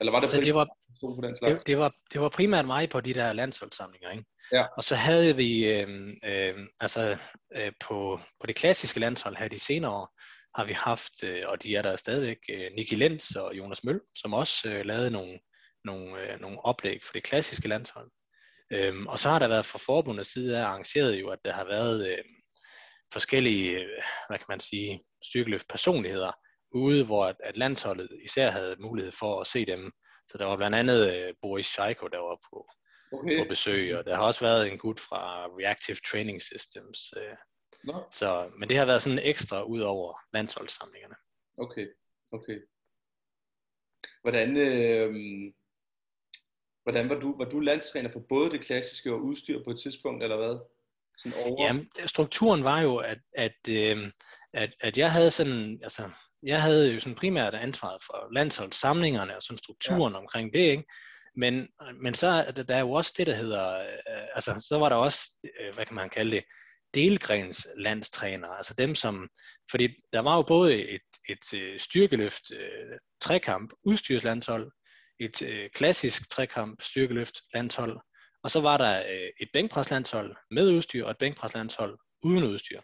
eller 0.00 0.12
var 0.12 0.20
det, 0.20 0.24
altså, 0.24 0.40
det 0.40 0.54
var, 0.54 0.68
på 1.00 1.20
den 1.22 1.36
slags? 1.36 1.58
Det, 1.58 1.66
det, 1.66 1.78
var, 1.78 1.94
det 2.12 2.20
var 2.20 2.28
primært 2.28 2.66
mig 2.66 2.88
på 2.88 3.00
de 3.00 3.14
der 3.14 3.32
landsholdssamlinger, 3.32 4.10
ikke? 4.10 4.24
Ja. 4.52 4.64
Og 4.76 4.84
så 4.84 4.94
havde 4.94 5.36
vi, 5.36 5.72
øh, 5.72 5.88
øh, 6.24 6.54
altså 6.80 7.16
øh, 7.56 7.72
på, 7.80 8.20
på 8.40 8.46
det 8.46 8.56
klassiske 8.56 9.00
landshold 9.00 9.36
her 9.36 9.48
de 9.48 9.58
senere 9.58 9.90
år, 9.90 10.20
har 10.54 10.64
vi 10.64 10.72
haft, 10.72 11.24
øh, 11.24 11.42
og 11.46 11.62
de 11.62 11.76
er 11.76 11.82
der 11.82 11.96
stadigvæk, 11.96 12.38
øh, 12.50 12.70
Nicky 12.76 12.94
Lenz 12.94 13.30
og 13.36 13.54
Jonas 13.54 13.84
Møl, 13.84 14.00
som 14.14 14.34
også 14.34 14.70
øh, 14.70 14.84
lavede 14.84 15.10
nogle, 15.10 15.38
nogle, 15.84 16.32
øh, 16.32 16.40
nogle 16.40 16.64
oplæg 16.64 17.00
for 17.02 17.12
det 17.12 17.22
klassiske 17.22 17.68
landshold. 17.68 18.10
Øhm, 18.72 19.06
og 19.06 19.18
så 19.18 19.28
har 19.28 19.38
der 19.38 19.48
været 19.48 19.66
fra 19.66 19.78
forbundets 19.78 20.32
side 20.32 20.58
af 20.58 20.64
arrangeret 20.64 21.20
jo, 21.20 21.28
at 21.28 21.38
der 21.44 21.52
har 21.52 21.64
været 21.64 22.08
øh, 22.08 22.24
forskellige, 23.12 23.86
hvad 24.28 24.38
kan 24.38 24.46
man 24.48 24.60
sige, 24.60 25.04
styrkeløft 25.24 25.68
personligheder 25.68 26.32
ude, 26.74 27.04
hvor 27.06 27.24
at, 27.24 27.36
at 27.44 27.56
landsholdet 27.56 28.08
især 28.24 28.50
havde 28.50 28.76
mulighed 28.78 29.12
for 29.12 29.40
at 29.40 29.46
se 29.46 29.66
dem. 29.66 29.92
Så 30.28 30.38
der 30.38 30.44
var 30.44 30.56
blandt 30.56 30.76
andet 30.76 31.00
øh, 31.14 31.34
Boris 31.42 31.66
Scheiko, 31.66 32.06
der 32.06 32.18
var 32.18 32.38
på, 32.52 32.70
okay. 33.12 33.38
på 33.38 33.48
besøg, 33.48 33.98
og 33.98 34.04
der 34.04 34.16
har 34.16 34.26
også 34.26 34.40
været 34.40 34.72
en 34.72 34.78
gut 34.78 35.00
fra 35.00 35.46
Reactive 35.46 35.96
Training 36.10 36.42
Systems. 36.42 36.98
Øh, 37.16 37.36
så, 38.10 38.52
men 38.58 38.68
det 38.68 38.76
har 38.76 38.86
været 38.86 39.02
sådan 39.02 39.18
ekstra 39.22 39.62
ud 39.62 39.80
over 39.80 40.14
landsholdssamlingerne. 40.34 41.14
Okay, 41.58 41.86
okay. 42.32 42.58
Hvordan, 44.22 44.56
øh, 44.56 45.14
hvordan 46.82 47.08
var 47.08 47.20
du, 47.20 47.36
var 47.38 47.44
du 47.44 47.60
landstræner 47.60 48.12
for 48.12 48.20
både 48.28 48.50
det 48.50 48.60
klassiske 48.60 49.12
og 49.12 49.20
udstyr 49.20 49.64
på 49.64 49.70
et 49.70 49.80
tidspunkt, 49.80 50.22
eller 50.22 50.36
hvad? 50.36 50.58
Sådan 51.22 51.38
over? 51.44 51.66
Jamen, 51.66 51.88
strukturen 52.06 52.64
var 52.64 52.80
jo, 52.80 52.96
at, 52.96 53.18
at, 53.36 53.58
øh, 53.70 54.12
at, 54.54 54.70
at 54.80 54.98
jeg 54.98 55.12
havde 55.12 55.30
sådan, 55.30 55.80
altså, 55.82 56.10
jeg 56.42 56.62
havde 56.62 56.92
jo 56.92 57.00
sådan 57.00 57.14
primært 57.16 57.54
ansvaret 57.54 58.02
for 58.06 58.32
landsholdssamlingerne 58.34 59.36
og 59.36 59.42
sådan 59.42 59.58
strukturen 59.58 60.12
ja. 60.12 60.18
omkring 60.18 60.52
det, 60.52 60.60
ikke? 60.60 60.84
Men, 61.36 61.68
men 62.02 62.14
så 62.14 62.26
er 62.26 62.50
der, 62.50 62.74
er 62.74 62.80
jo 62.80 62.92
også 62.92 63.14
det, 63.16 63.26
der 63.26 63.34
hedder, 63.34 63.80
øh, 63.80 64.28
altså 64.34 64.66
så 64.68 64.78
var 64.78 64.88
der 64.88 64.96
også, 64.96 65.20
øh, 65.60 65.74
hvad 65.74 65.86
kan 65.86 65.94
man 65.94 66.10
kalde 66.10 66.30
det, 66.30 66.44
delgrens 66.94 67.68
landstræner, 67.76 68.48
altså 68.48 68.74
dem 68.74 68.94
som, 68.94 69.28
fordi 69.70 69.88
der 70.12 70.20
var 70.20 70.36
jo 70.36 70.42
både 70.42 70.74
et, 70.74 71.00
et, 71.28 71.54
et 71.54 71.60
øh, 71.60 71.80
styrkeløft, 71.80 72.52
øh, 72.52 72.98
trekamp, 73.20 73.72
udstyrslandshold, 73.84 74.72
et 75.20 75.42
øh, 75.42 75.70
klassisk 75.70 76.30
trekamp, 76.30 76.82
styrkeløft 76.82 77.40
landshold, 77.54 78.00
og 78.42 78.50
så 78.50 78.60
var 78.60 78.76
der 78.76 78.98
øh, 78.98 79.30
et 79.40 79.48
bænkpreslandshold 79.52 80.36
med 80.50 80.70
udstyr 80.70 81.04
og 81.04 81.10
et 81.10 81.18
bænkpreslandshold 81.18 81.98
uden 82.24 82.44
udstyr. 82.44 82.80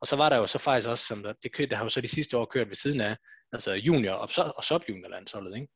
Og 0.00 0.06
så 0.06 0.16
var 0.16 0.28
der 0.28 0.36
jo 0.36 0.46
så 0.46 0.58
faktisk 0.58 0.88
også, 0.88 1.04
som 1.04 1.22
der, 1.22 1.32
det, 1.42 1.52
kørte, 1.52 1.70
der 1.70 1.76
har 1.76 1.84
jo 1.84 1.88
så 1.88 2.00
de 2.00 2.08
sidste 2.08 2.36
år 2.36 2.44
kørt 2.44 2.68
ved 2.68 2.76
siden 2.76 3.00
af, 3.00 3.16
altså 3.52 3.72
junior 3.72 4.12
og, 4.12 4.28
og 4.56 4.64
subjunior 4.64 5.08
landsholdet, 5.08 5.54
ikke? 5.56 5.68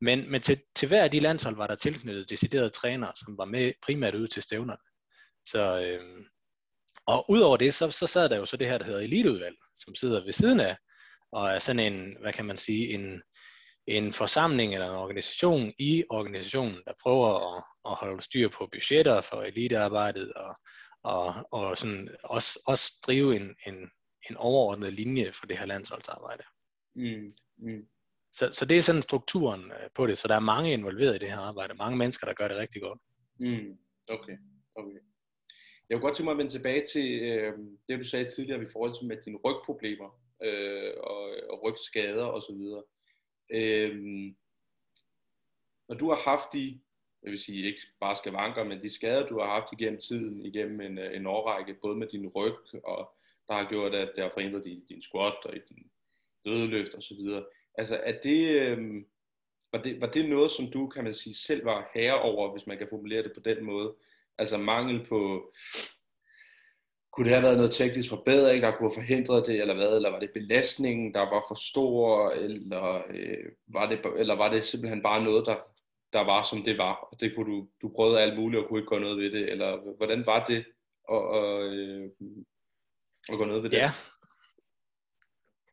Men, 0.00 0.30
men 0.30 0.40
til, 0.40 0.62
til 0.74 0.88
hver 0.88 1.02
af 1.02 1.10
de 1.10 1.20
landshold 1.20 1.56
var 1.56 1.66
der 1.66 1.74
tilknyttet 1.74 2.30
deciderede 2.30 2.70
trænere, 2.70 3.12
som 3.24 3.38
var 3.38 3.44
med 3.44 3.72
primært 3.82 4.14
ude 4.14 4.28
til 4.28 4.42
stævnerne. 4.42 4.82
Så, 5.46 5.86
øh, 5.86 6.24
og 7.06 7.30
udover 7.30 7.56
det, 7.56 7.74
så, 7.74 7.90
så 7.90 8.06
sad 8.06 8.28
der 8.28 8.36
jo 8.36 8.46
så 8.46 8.56
det 8.56 8.66
her, 8.66 8.78
der 8.78 8.84
hedder 8.84 9.00
eliteudvalg, 9.00 9.56
som 9.76 9.94
sidder 9.94 10.24
ved 10.24 10.32
siden 10.32 10.60
af, 10.60 10.76
og 11.32 11.48
er 11.48 11.58
sådan 11.58 11.92
en, 11.92 12.16
hvad 12.20 12.32
kan 12.32 12.44
man 12.44 12.58
sige, 12.58 12.88
en, 12.88 13.22
en 13.96 14.12
forsamling 14.12 14.74
eller 14.74 14.88
en 14.90 14.96
organisation 14.96 15.72
i 15.78 16.04
organisationen, 16.10 16.82
der 16.86 16.92
prøver 17.02 17.56
at, 17.56 17.64
at 17.88 17.94
holde 17.94 18.22
styr 18.22 18.48
på 18.48 18.68
budgetter 18.72 19.20
for 19.20 19.42
elitearbejdet 19.42 20.32
og, 20.32 20.54
og, 21.02 21.34
og 21.50 21.78
sådan 21.78 22.08
også, 22.24 22.62
også 22.66 22.92
drive 23.06 23.36
en, 23.36 23.54
en, 23.66 23.90
en 24.30 24.36
overordnet 24.36 24.92
linje 24.92 25.32
for 25.32 25.46
det 25.46 25.58
her 25.58 25.66
landsholdsarbejde. 25.66 26.42
Mm, 26.94 27.34
mm. 27.58 27.86
Så, 28.32 28.52
så 28.52 28.64
det 28.64 28.78
er 28.78 28.82
sådan 28.82 29.02
strukturen 29.02 29.72
øh, 29.72 29.90
på 29.94 30.06
det, 30.06 30.18
så 30.18 30.28
der 30.28 30.34
er 30.34 30.50
mange 30.54 30.72
involveret 30.72 31.14
i 31.14 31.18
det 31.18 31.30
her 31.30 31.38
arbejde, 31.38 31.74
mange 31.74 31.96
mennesker, 31.98 32.26
der 32.26 32.34
gør 32.34 32.48
det 32.48 32.56
rigtig 32.56 32.82
godt. 32.82 33.00
Mm, 33.40 33.78
okay, 34.10 34.36
okay. 34.74 34.98
Jeg 35.88 35.96
vil 35.96 36.00
godt 36.00 36.16
tænke 36.16 36.24
mig 36.24 36.32
at 36.32 36.38
vende 36.38 36.52
tilbage 36.52 36.86
til 36.92 37.22
øh, 37.22 37.52
det, 37.88 37.98
du 37.98 38.04
sagde 38.04 38.30
tidligere 38.30 38.62
i 38.62 38.72
forhold 38.72 38.98
til 38.98 39.08
med 39.08 39.16
dine 39.24 39.38
rygproblemer 39.44 40.10
øh, 40.42 40.92
og, 40.96 41.22
og 41.50 41.62
rygskader 41.62 42.24
osv. 42.24 42.62
Øhm, 43.50 44.36
når 45.88 45.94
du 45.96 46.08
har 46.08 46.16
haft 46.16 46.52
de 46.52 46.80
jeg 47.22 47.30
vil 47.30 47.38
sige 47.38 47.66
ikke 47.66 47.80
bare 48.00 48.16
skavanker, 48.16 48.64
men 48.64 48.82
de 48.82 48.94
skader, 48.94 49.26
du 49.26 49.38
har 49.38 49.46
haft 49.46 49.72
igennem 49.72 50.00
tiden, 50.00 50.46
igennem 50.46 50.80
en, 50.80 50.98
øh, 50.98 51.16
en 51.16 51.26
årrække, 51.26 51.74
både 51.74 51.96
med 51.96 52.06
din 52.06 52.28
ryg, 52.28 52.84
og 52.84 53.14
der 53.48 53.54
har 53.54 53.68
gjort, 53.68 53.94
at 53.94 54.12
det 54.16 54.24
har 54.24 54.30
forhindret 54.34 54.64
din, 54.64 54.84
din 54.88 55.02
squat 55.02 55.44
og 55.44 55.52
din 55.52 55.90
dødeløft 56.44 56.94
osv. 56.94 57.18
Altså, 57.74 57.96
er 57.96 58.20
det, 58.20 58.48
øhm, 58.48 59.06
var 59.72 59.82
det, 59.82 60.00
var 60.00 60.06
det 60.06 60.28
noget, 60.28 60.50
som 60.50 60.70
du, 60.70 60.86
kan 60.86 61.04
man 61.04 61.14
sige, 61.14 61.34
selv 61.34 61.64
var 61.64 61.90
herre 61.94 62.20
over, 62.20 62.52
hvis 62.52 62.66
man 62.66 62.78
kan 62.78 62.86
formulere 62.90 63.22
det 63.22 63.32
på 63.34 63.40
den 63.40 63.64
måde? 63.64 63.94
Altså 64.38 64.58
mangel 64.58 65.06
på, 65.06 65.52
kunne 67.12 67.24
det 67.24 67.32
have 67.32 67.42
været 67.42 67.56
noget 67.56 67.72
teknisk 67.72 68.08
forbedring, 68.08 68.62
der 68.62 68.70
kunne 68.70 68.90
have 68.90 69.00
forhindret 69.00 69.46
det, 69.46 69.60
eller 69.60 69.74
hvad? 69.74 69.96
Eller 69.96 70.10
var 70.10 70.18
det 70.18 70.30
belastningen, 70.34 71.14
der 71.14 71.20
var 71.20 71.44
for 71.48 71.54
stor, 71.54 72.30
eller, 72.30 73.02
øh, 73.10 73.44
var, 73.66 73.86
det, 73.88 74.00
eller 74.16 74.34
var 74.34 74.52
det 74.52 74.64
simpelthen 74.64 75.02
bare 75.02 75.24
noget, 75.24 75.46
der, 75.46 75.56
der 76.12 76.20
var, 76.20 76.42
som 76.42 76.62
det 76.62 76.78
var, 76.78 77.08
og 77.12 77.20
det 77.20 77.34
kunne 77.34 77.52
du, 77.52 77.68
du 77.82 77.92
prøvede 77.96 78.20
alt 78.20 78.38
muligt 78.38 78.62
og 78.62 78.68
kunne 78.68 78.80
ikke 78.80 78.90
gøre 78.90 79.00
noget 79.00 79.18
ved 79.18 79.30
det, 79.30 79.52
eller 79.52 79.96
hvordan 79.96 80.26
var 80.26 80.44
det 80.44 80.64
at, 81.12 81.36
at, 81.38 81.72
øh, 81.72 82.10
at 83.28 83.38
gøre 83.38 83.48
noget 83.48 83.62
ved 83.62 83.70
det? 83.70 83.76
Ja, 83.76 83.90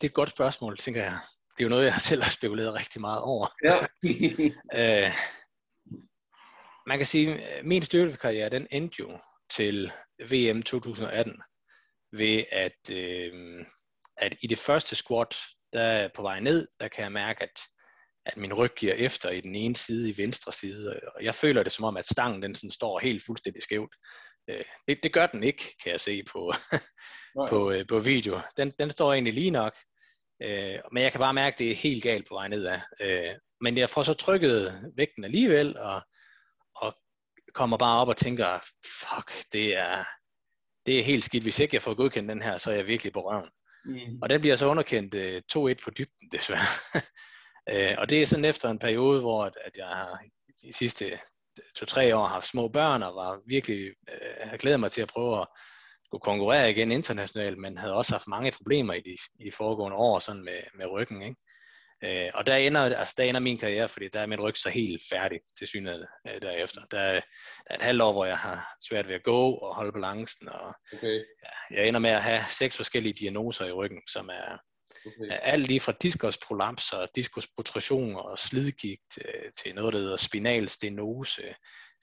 det 0.02 0.08
er 0.08 0.12
et 0.12 0.14
godt 0.14 0.30
spørgsmål, 0.30 0.78
tænker 0.78 1.04
jeg. 1.04 1.18
Det 1.58 1.64
er 1.64 1.66
jo 1.66 1.70
noget, 1.70 1.86
jeg 1.86 1.94
selv 1.94 2.24
har 2.24 2.30
spekuleret 2.30 2.74
rigtig 2.74 3.02
meget 3.02 3.22
over. 3.22 3.48
Ja. 3.64 3.78
øh, 5.06 5.12
man 6.88 6.98
kan 6.98 7.06
sige, 7.06 7.44
at 7.44 7.66
min 7.66 7.82
styrkekarriere, 7.82 8.50
den 8.50 8.68
endte 8.72 8.96
jo 9.00 9.20
til 9.50 9.92
VM 10.30 10.64
2018, 10.64 11.42
ved 12.12 12.44
at, 12.52 12.92
øh, 12.92 13.66
at 14.18 14.36
i 14.42 14.48
det 14.48 14.60
første 14.60 14.96
squat, 14.96 15.38
der 15.74 16.10
på 16.16 16.22
vej 16.22 16.40
ned, 16.40 16.68
der 16.80 16.88
kan 16.88 17.04
jeg 17.04 17.12
mærke, 17.12 17.44
at 17.44 17.60
at 18.28 18.38
min 18.38 18.54
ryg 18.54 18.72
giver 18.76 18.94
efter 18.94 19.30
i 19.30 19.42
den 19.42 19.56
ene 19.56 19.76
side, 19.76 20.10
i 20.10 20.18
venstre 20.18 20.52
side, 20.52 21.00
og 21.16 21.24
jeg 21.24 21.36
føler 21.36 21.64
det 21.64 21.72
som 21.72 21.86
om, 21.86 21.98
at 21.98 22.08
stangen 22.08 22.42
den 22.42 22.56
sådan 22.56 22.72
står 22.72 23.00
helt 23.00 23.24
fuldstændig 23.26 23.64
skævt. 23.64 23.96
Øh, 24.50 24.64
det, 24.88 25.00
det 25.04 25.14
gør 25.14 25.28
den 25.28 25.44
ikke, 25.44 25.76
kan 25.84 25.92
jeg 25.92 26.02
se 26.02 26.24
på, 26.32 26.54
på, 27.50 27.72
øh, 27.72 27.86
på 27.90 28.00
video. 28.00 28.40
Den, 28.58 28.72
den 28.80 28.90
står 28.90 29.14
egentlig 29.14 29.34
lige 29.34 29.52
nok, 29.52 29.76
øh, 30.44 30.80
men 30.92 31.04
jeg 31.04 31.12
kan 31.12 31.20
bare 31.20 31.34
mærke, 31.34 31.54
at 31.54 31.60
det 31.60 31.72
er 31.72 31.76
helt 31.76 32.04
galt 32.04 32.28
på 32.28 32.34
vej 32.34 32.48
nedad. 32.48 32.80
Men 33.62 33.78
jeg 33.78 33.90
får 33.90 34.04
så 34.04 34.14
trykket 34.14 34.92
vægten 34.98 35.24
alligevel, 35.24 35.78
og 35.78 36.02
kommer 37.58 37.78
bare 37.78 38.02
op 38.02 38.08
og 38.08 38.18
tænker, 38.18 38.60
fuck, 38.86 39.52
det 39.54 39.78
er, 39.78 40.04
det 40.86 41.00
er 41.00 41.04
helt 41.04 41.24
skidt. 41.24 41.44
Hvis 41.44 41.60
ikke 41.60 41.76
jeg 41.76 41.82
får 41.82 41.94
godkendt 41.94 42.30
den 42.30 42.42
her, 42.42 42.58
så 42.58 42.72
er 42.72 42.76
jeg 42.76 42.88
virkelig 42.88 43.14
på 43.14 43.22
røven. 43.30 43.50
Mm. 43.86 44.22
Og 44.22 44.30
den 44.30 44.42
bliver 44.42 44.56
så 44.56 44.68
underkendt 44.68 45.16
2-1 45.16 45.84
på 45.84 45.92
dybden, 45.98 46.30
desværre. 46.36 46.70
Øh, 47.70 47.96
og 47.98 48.10
det 48.10 48.22
er 48.22 48.26
sådan 48.26 48.46
efter 48.46 48.70
en 48.70 48.80
periode, 48.80 49.22
hvor 49.22 49.46
at, 49.46 49.54
at 49.66 49.78
jeg 49.78 49.88
har 49.88 50.20
de 50.62 50.74
sidste 50.74 51.20
to-tre 51.76 52.16
år 52.16 52.26
haft 52.26 52.48
små 52.48 52.68
børn, 52.68 53.04
og 53.04 53.16
var 53.16 53.42
virkelig 53.48 53.86
øh, 53.86 54.50
har 54.50 54.58
glædet 54.58 54.80
mig 54.80 54.92
til 54.92 55.02
at 55.02 55.08
prøve 55.08 55.42
at 55.42 55.48
kunne 56.12 56.20
konkurrere 56.20 56.72
igen 56.72 56.92
internationalt, 56.92 57.58
men 57.58 57.78
havde 57.78 57.96
også 57.96 58.14
haft 58.14 58.28
mange 58.28 58.52
problemer 58.52 58.94
i 58.94 59.02
de, 59.02 59.18
i 59.40 59.44
de 59.46 59.52
foregående 59.52 59.98
år 59.98 60.20
sådan 60.20 60.44
med, 60.44 60.60
med 60.74 60.86
ryggen. 60.86 61.22
Ikke? 61.22 61.36
Øh, 62.04 62.30
og 62.34 62.46
der 62.46 62.56
ender, 62.56 62.98
altså, 62.98 63.14
der 63.18 63.24
ender 63.24 63.40
min 63.40 63.58
karriere, 63.58 63.90
fordi 63.90 64.08
der 64.14 64.20
er 64.20 64.26
min 64.26 64.42
ryg 64.42 64.58
så 64.58 64.70
helt 64.70 65.02
færdig 65.10 65.40
til 65.58 65.68
synet 65.68 66.08
øh, 66.28 66.42
derefter. 66.42 66.82
Der 66.92 67.00
er, 67.00 67.14
der 67.14 67.22
er 67.70 67.76
et 67.76 67.82
halvt 67.82 68.02
år, 68.02 68.12
hvor 68.12 68.26
jeg 68.26 68.38
har 68.38 68.68
svært 68.90 69.08
ved 69.08 69.16
at 69.16 69.24
gå 69.24 69.52
og 69.52 69.76
holde 69.76 69.92
balancen, 69.92 70.50
og 70.50 70.76
Okay. 70.94 71.16
ja, 71.16 71.78
jeg 71.78 71.88
ender 71.88 72.00
med 72.00 72.10
at 72.10 72.24
have 72.24 72.42
seks 72.50 72.76
forskellige 72.76 73.14
diagnoser 73.14 73.66
i 73.66 73.72
ryggen, 73.72 74.02
som 74.08 74.30
er, 74.30 74.58
okay. 75.06 75.38
alt 75.42 75.68
lige 75.68 75.80
fra 75.80 75.94
diskusprolaps 76.02 76.94
og 76.94 77.10
diskusprotrusion 77.16 78.16
og 78.16 78.40
slidgigt 78.40 79.18
øh, 79.26 79.52
til 79.64 79.76
noget, 79.76 79.94
der 79.94 80.00
hedder 80.00 80.18
spinal 80.18 80.70
stenose, 80.70 81.56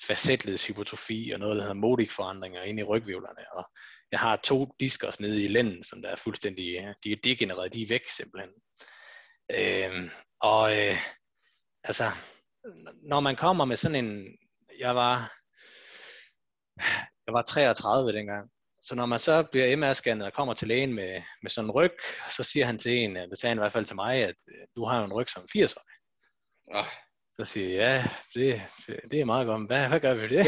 facetledshypotrofi 0.07 1.31
og 1.35 1.41
noget, 1.41 1.57
der 1.57 1.63
hedder 1.63 1.75
modikforandringer 1.75 2.63
inde 2.63 2.81
i 2.81 2.85
rygvivlerne. 2.85 3.53
Og 3.53 3.65
jeg 4.13 4.21
har 4.21 4.37
to 4.37 4.75
diskers 4.81 5.21
nede 5.21 5.45
i 5.45 5.49
lænden, 5.49 5.83
som 5.85 6.03
der 6.03 6.09
er 6.09 6.17
fuldstændig, 6.17 6.77
øh, 6.77 6.95
de 7.05 7.13
er 7.13 7.17
degenereret, 7.25 7.73
de 7.73 7.83
er 7.83 7.87
væk 7.89 8.09
simpelthen. 8.09 8.51
Øh, 9.51 10.11
og 10.41 10.73
øh, 10.73 10.97
altså, 11.85 12.05
når 13.03 13.21
man 13.21 13.37
kommer 13.37 13.65
med 13.65 13.77
sådan 13.77 14.05
en, 14.05 14.39
jeg 14.79 14.97
var, 14.97 15.33
jeg 17.27 17.35
var 17.35 17.43
33 17.43 18.13
dengang, 18.13 18.51
så 18.79 18.95
når 18.95 19.07
man 19.07 19.19
så 19.19 19.43
bliver 19.43 19.77
MR-scannet 19.77 20.27
og 20.27 20.33
kommer 20.33 20.55
til 20.55 20.69
lægen 20.69 20.95
med, 20.95 21.23
med 21.43 21.51
sådan 21.51 21.71
en 21.71 21.71
ryg, 21.71 21.93
så 22.37 22.43
siger 22.43 22.67
han 22.67 22.79
til 22.79 22.93
en, 22.93 23.17
det 23.17 23.39
sagde 23.39 23.51
han 23.51 23.59
i 23.59 23.63
hvert 23.65 23.73
fald 23.73 23.85
til 23.85 23.97
mig, 23.97 24.17
at 24.17 24.37
øh, 24.49 24.67
du 24.77 24.85
har 24.85 24.99
jo 24.99 25.05
en 25.05 25.13
ryg 25.13 25.29
som 25.29 25.43
80'er. 25.57 25.85
Ah. 26.75 26.87
Så 27.37 27.45
siger 27.45 27.69
jeg, 27.69 27.79
ja, 27.81 28.41
det, 28.41 28.63
det 29.11 29.21
er 29.21 29.25
meget 29.25 29.47
godt. 29.47 29.67
Hvad, 29.67 29.89
hvad 29.89 30.01
gør 30.01 30.15
vi 30.15 30.29
det? 30.29 30.47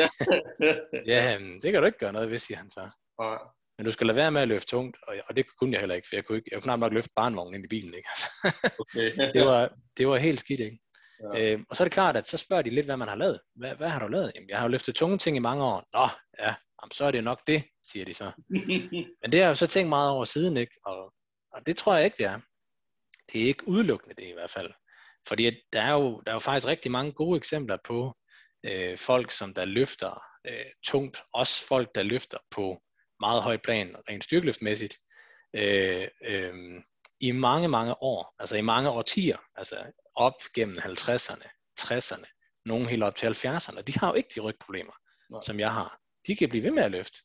ja, 1.13 1.39
det 1.63 1.73
kan 1.73 1.81
du 1.81 1.87
ikke 1.87 1.99
gøre 1.99 2.13
noget 2.13 2.31
ved, 2.31 2.39
siger 2.39 2.59
han 2.59 2.71
så. 2.71 2.91
Ah. 3.19 3.39
Men 3.79 3.87
du 3.87 3.93
skal 3.93 4.07
lade 4.07 4.17
være 4.17 4.31
med 4.31 4.43
at 4.43 4.49
løfte 4.49 4.71
tungt, 4.71 4.97
og, 5.03 5.17
og 5.29 5.37
det 5.37 5.47
kunne 5.59 5.73
jeg 5.73 5.81
heller 5.81 5.95
ikke, 5.95 6.09
for 6.09 6.17
jeg 6.17 6.25
kunne, 6.25 6.39
ikke, 6.39 6.49
jeg 6.53 6.57
kunne 6.57 6.63
knap 6.63 6.79
nok 6.79 6.93
løfte 6.93 7.11
barnvognen 7.17 7.55
ind 7.55 7.65
i 7.65 7.69
bilen. 7.69 7.95
Ikke? 7.95 8.09
Altså, 8.45 8.75
okay. 8.79 9.33
det, 9.33 9.47
var, 9.47 9.71
det 9.97 10.09
var 10.09 10.17
helt 10.17 10.41
skidt, 10.41 10.61
ikke? 10.61 10.79
Ja. 11.35 11.53
Øh, 11.53 11.61
og 11.71 11.77
så 11.77 11.83
er 11.83 11.85
det 11.85 11.93
klart, 11.93 12.17
at 12.17 12.29
så 12.29 12.37
spørger 12.37 12.63
de 12.63 12.71
lidt, 12.71 12.87
hvad 12.87 12.97
man 12.97 13.09
har 13.09 13.17
lavet. 13.17 13.41
Hvad, 13.55 13.75
hvad 13.75 13.89
har 13.89 14.01
du 14.01 14.09
lavet? 14.09 14.33
Jamen, 14.35 14.49
jeg 14.49 14.59
har 14.59 14.65
jo 14.65 14.71
løftet 14.71 14.95
tunge 14.95 15.19
ting 15.19 15.37
i 15.37 15.41
mange 15.41 15.65
år. 15.65 15.85
Nå, 15.93 16.09
ja, 16.39 16.55
jamen, 16.83 16.91
så 16.93 17.05
er 17.05 17.11
det 17.11 17.25
nok 17.25 17.41
det, 17.47 17.65
siger 17.91 18.05
de 18.05 18.15
så. 18.15 18.33
Men 19.23 19.33
det 19.33 19.35
har 19.35 19.45
jeg 19.45 19.49
jo 19.49 19.55
så 19.55 19.67
tænkt 19.67 19.89
meget 19.89 20.11
over 20.11 20.25
siden, 20.25 20.57
ikke? 20.57 20.73
Og, 20.87 21.13
og 21.53 21.67
det 21.67 21.77
tror 21.77 21.95
jeg 21.95 22.05
ikke, 22.05 22.17
det 22.19 22.27
er. 22.27 22.41
Det 23.33 23.43
er 23.43 23.47
ikke 23.47 23.69
udelukkende 23.69 24.15
det 24.23 24.29
i 24.29 24.33
hvert 24.33 24.51
fald. 24.51 24.71
Fordi 25.29 25.51
der 25.73 25.83
er 25.83 25.93
jo, 25.93 26.21
der 26.21 26.31
er 26.31 26.35
jo 26.35 26.39
faktisk 26.39 26.67
rigtig 26.67 26.91
mange 26.91 27.13
gode 27.13 27.37
eksempler 27.37 27.77
på 27.85 28.17
øh, 28.65 28.99
folk, 28.99 29.31
som 29.31 29.55
der 29.55 29.65
løfter 29.65 30.23
øh, 30.47 30.71
tungt. 30.87 31.23
Også 31.33 31.67
folk, 31.67 31.95
der 31.95 32.03
løfter 32.03 32.39
på 32.51 32.83
meget 33.21 33.43
højt 33.43 33.63
plan, 33.63 33.97
rent 34.09 34.25
styrkeløftmæssigt, 34.25 34.99
øh, 35.55 36.09
øh, 36.25 36.83
i 37.21 37.33
mange, 37.33 37.69
mange 37.69 38.03
år, 38.03 38.35
altså 38.39 38.57
i 38.57 38.61
mange 38.61 38.91
årtier, 38.91 39.39
altså 39.57 39.93
op 40.15 40.35
gennem 40.55 40.79
50'erne, 40.79 41.49
60'erne, 41.81 42.61
nogle 42.65 42.89
helt 42.89 43.03
op 43.03 43.17
til 43.17 43.27
70'erne. 43.27 43.81
De 43.81 43.99
har 43.99 44.09
jo 44.09 44.15
ikke 44.15 44.29
de 44.35 44.41
rygproblemer, 44.41 44.93
Nej. 45.31 45.41
som 45.41 45.61
jeg 45.61 45.73
har. 45.73 45.99
De 46.27 46.37
kan 46.37 46.49
blive 46.49 46.65
ved 46.65 46.71
med 46.71 46.83
at 46.83 46.91
løfte. 46.91 47.19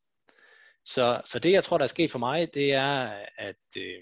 Så, 0.85 1.21
så 1.25 1.39
det, 1.39 1.51
jeg 1.51 1.63
tror, 1.63 1.77
der 1.77 1.83
er 1.83 1.87
sket 1.87 2.11
for 2.11 2.19
mig, 2.19 2.53
det 2.53 2.73
er, 2.73 3.25
at 3.37 3.77
øh, 3.77 4.01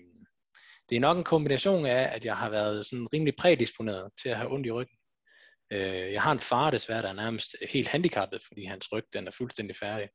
det 0.89 0.95
er 0.95 0.99
nok 0.99 1.17
en 1.17 1.23
kombination 1.23 1.85
af, 1.85 2.15
at 2.15 2.25
jeg 2.25 2.37
har 2.37 2.49
været 2.49 2.85
sådan 2.85 3.07
rimelig 3.13 3.35
prædisponeret 3.35 4.11
til 4.21 4.29
at 4.29 4.37
have 4.37 4.51
ondt 4.51 4.67
i 4.67 4.71
ryggen. 4.71 4.97
Øh, 5.71 6.13
jeg 6.13 6.21
har 6.21 6.31
en 6.31 6.39
far 6.39 6.71
desværre, 6.71 7.01
der 7.01 7.09
er 7.09 7.13
nærmest 7.13 7.55
helt 7.69 7.87
handicappet, 7.87 8.43
fordi 8.47 8.65
hans 8.65 8.91
ryg 8.91 9.03
den 9.13 9.27
er 9.27 9.31
fuldstændig 9.31 9.75
færdig. 9.75 10.09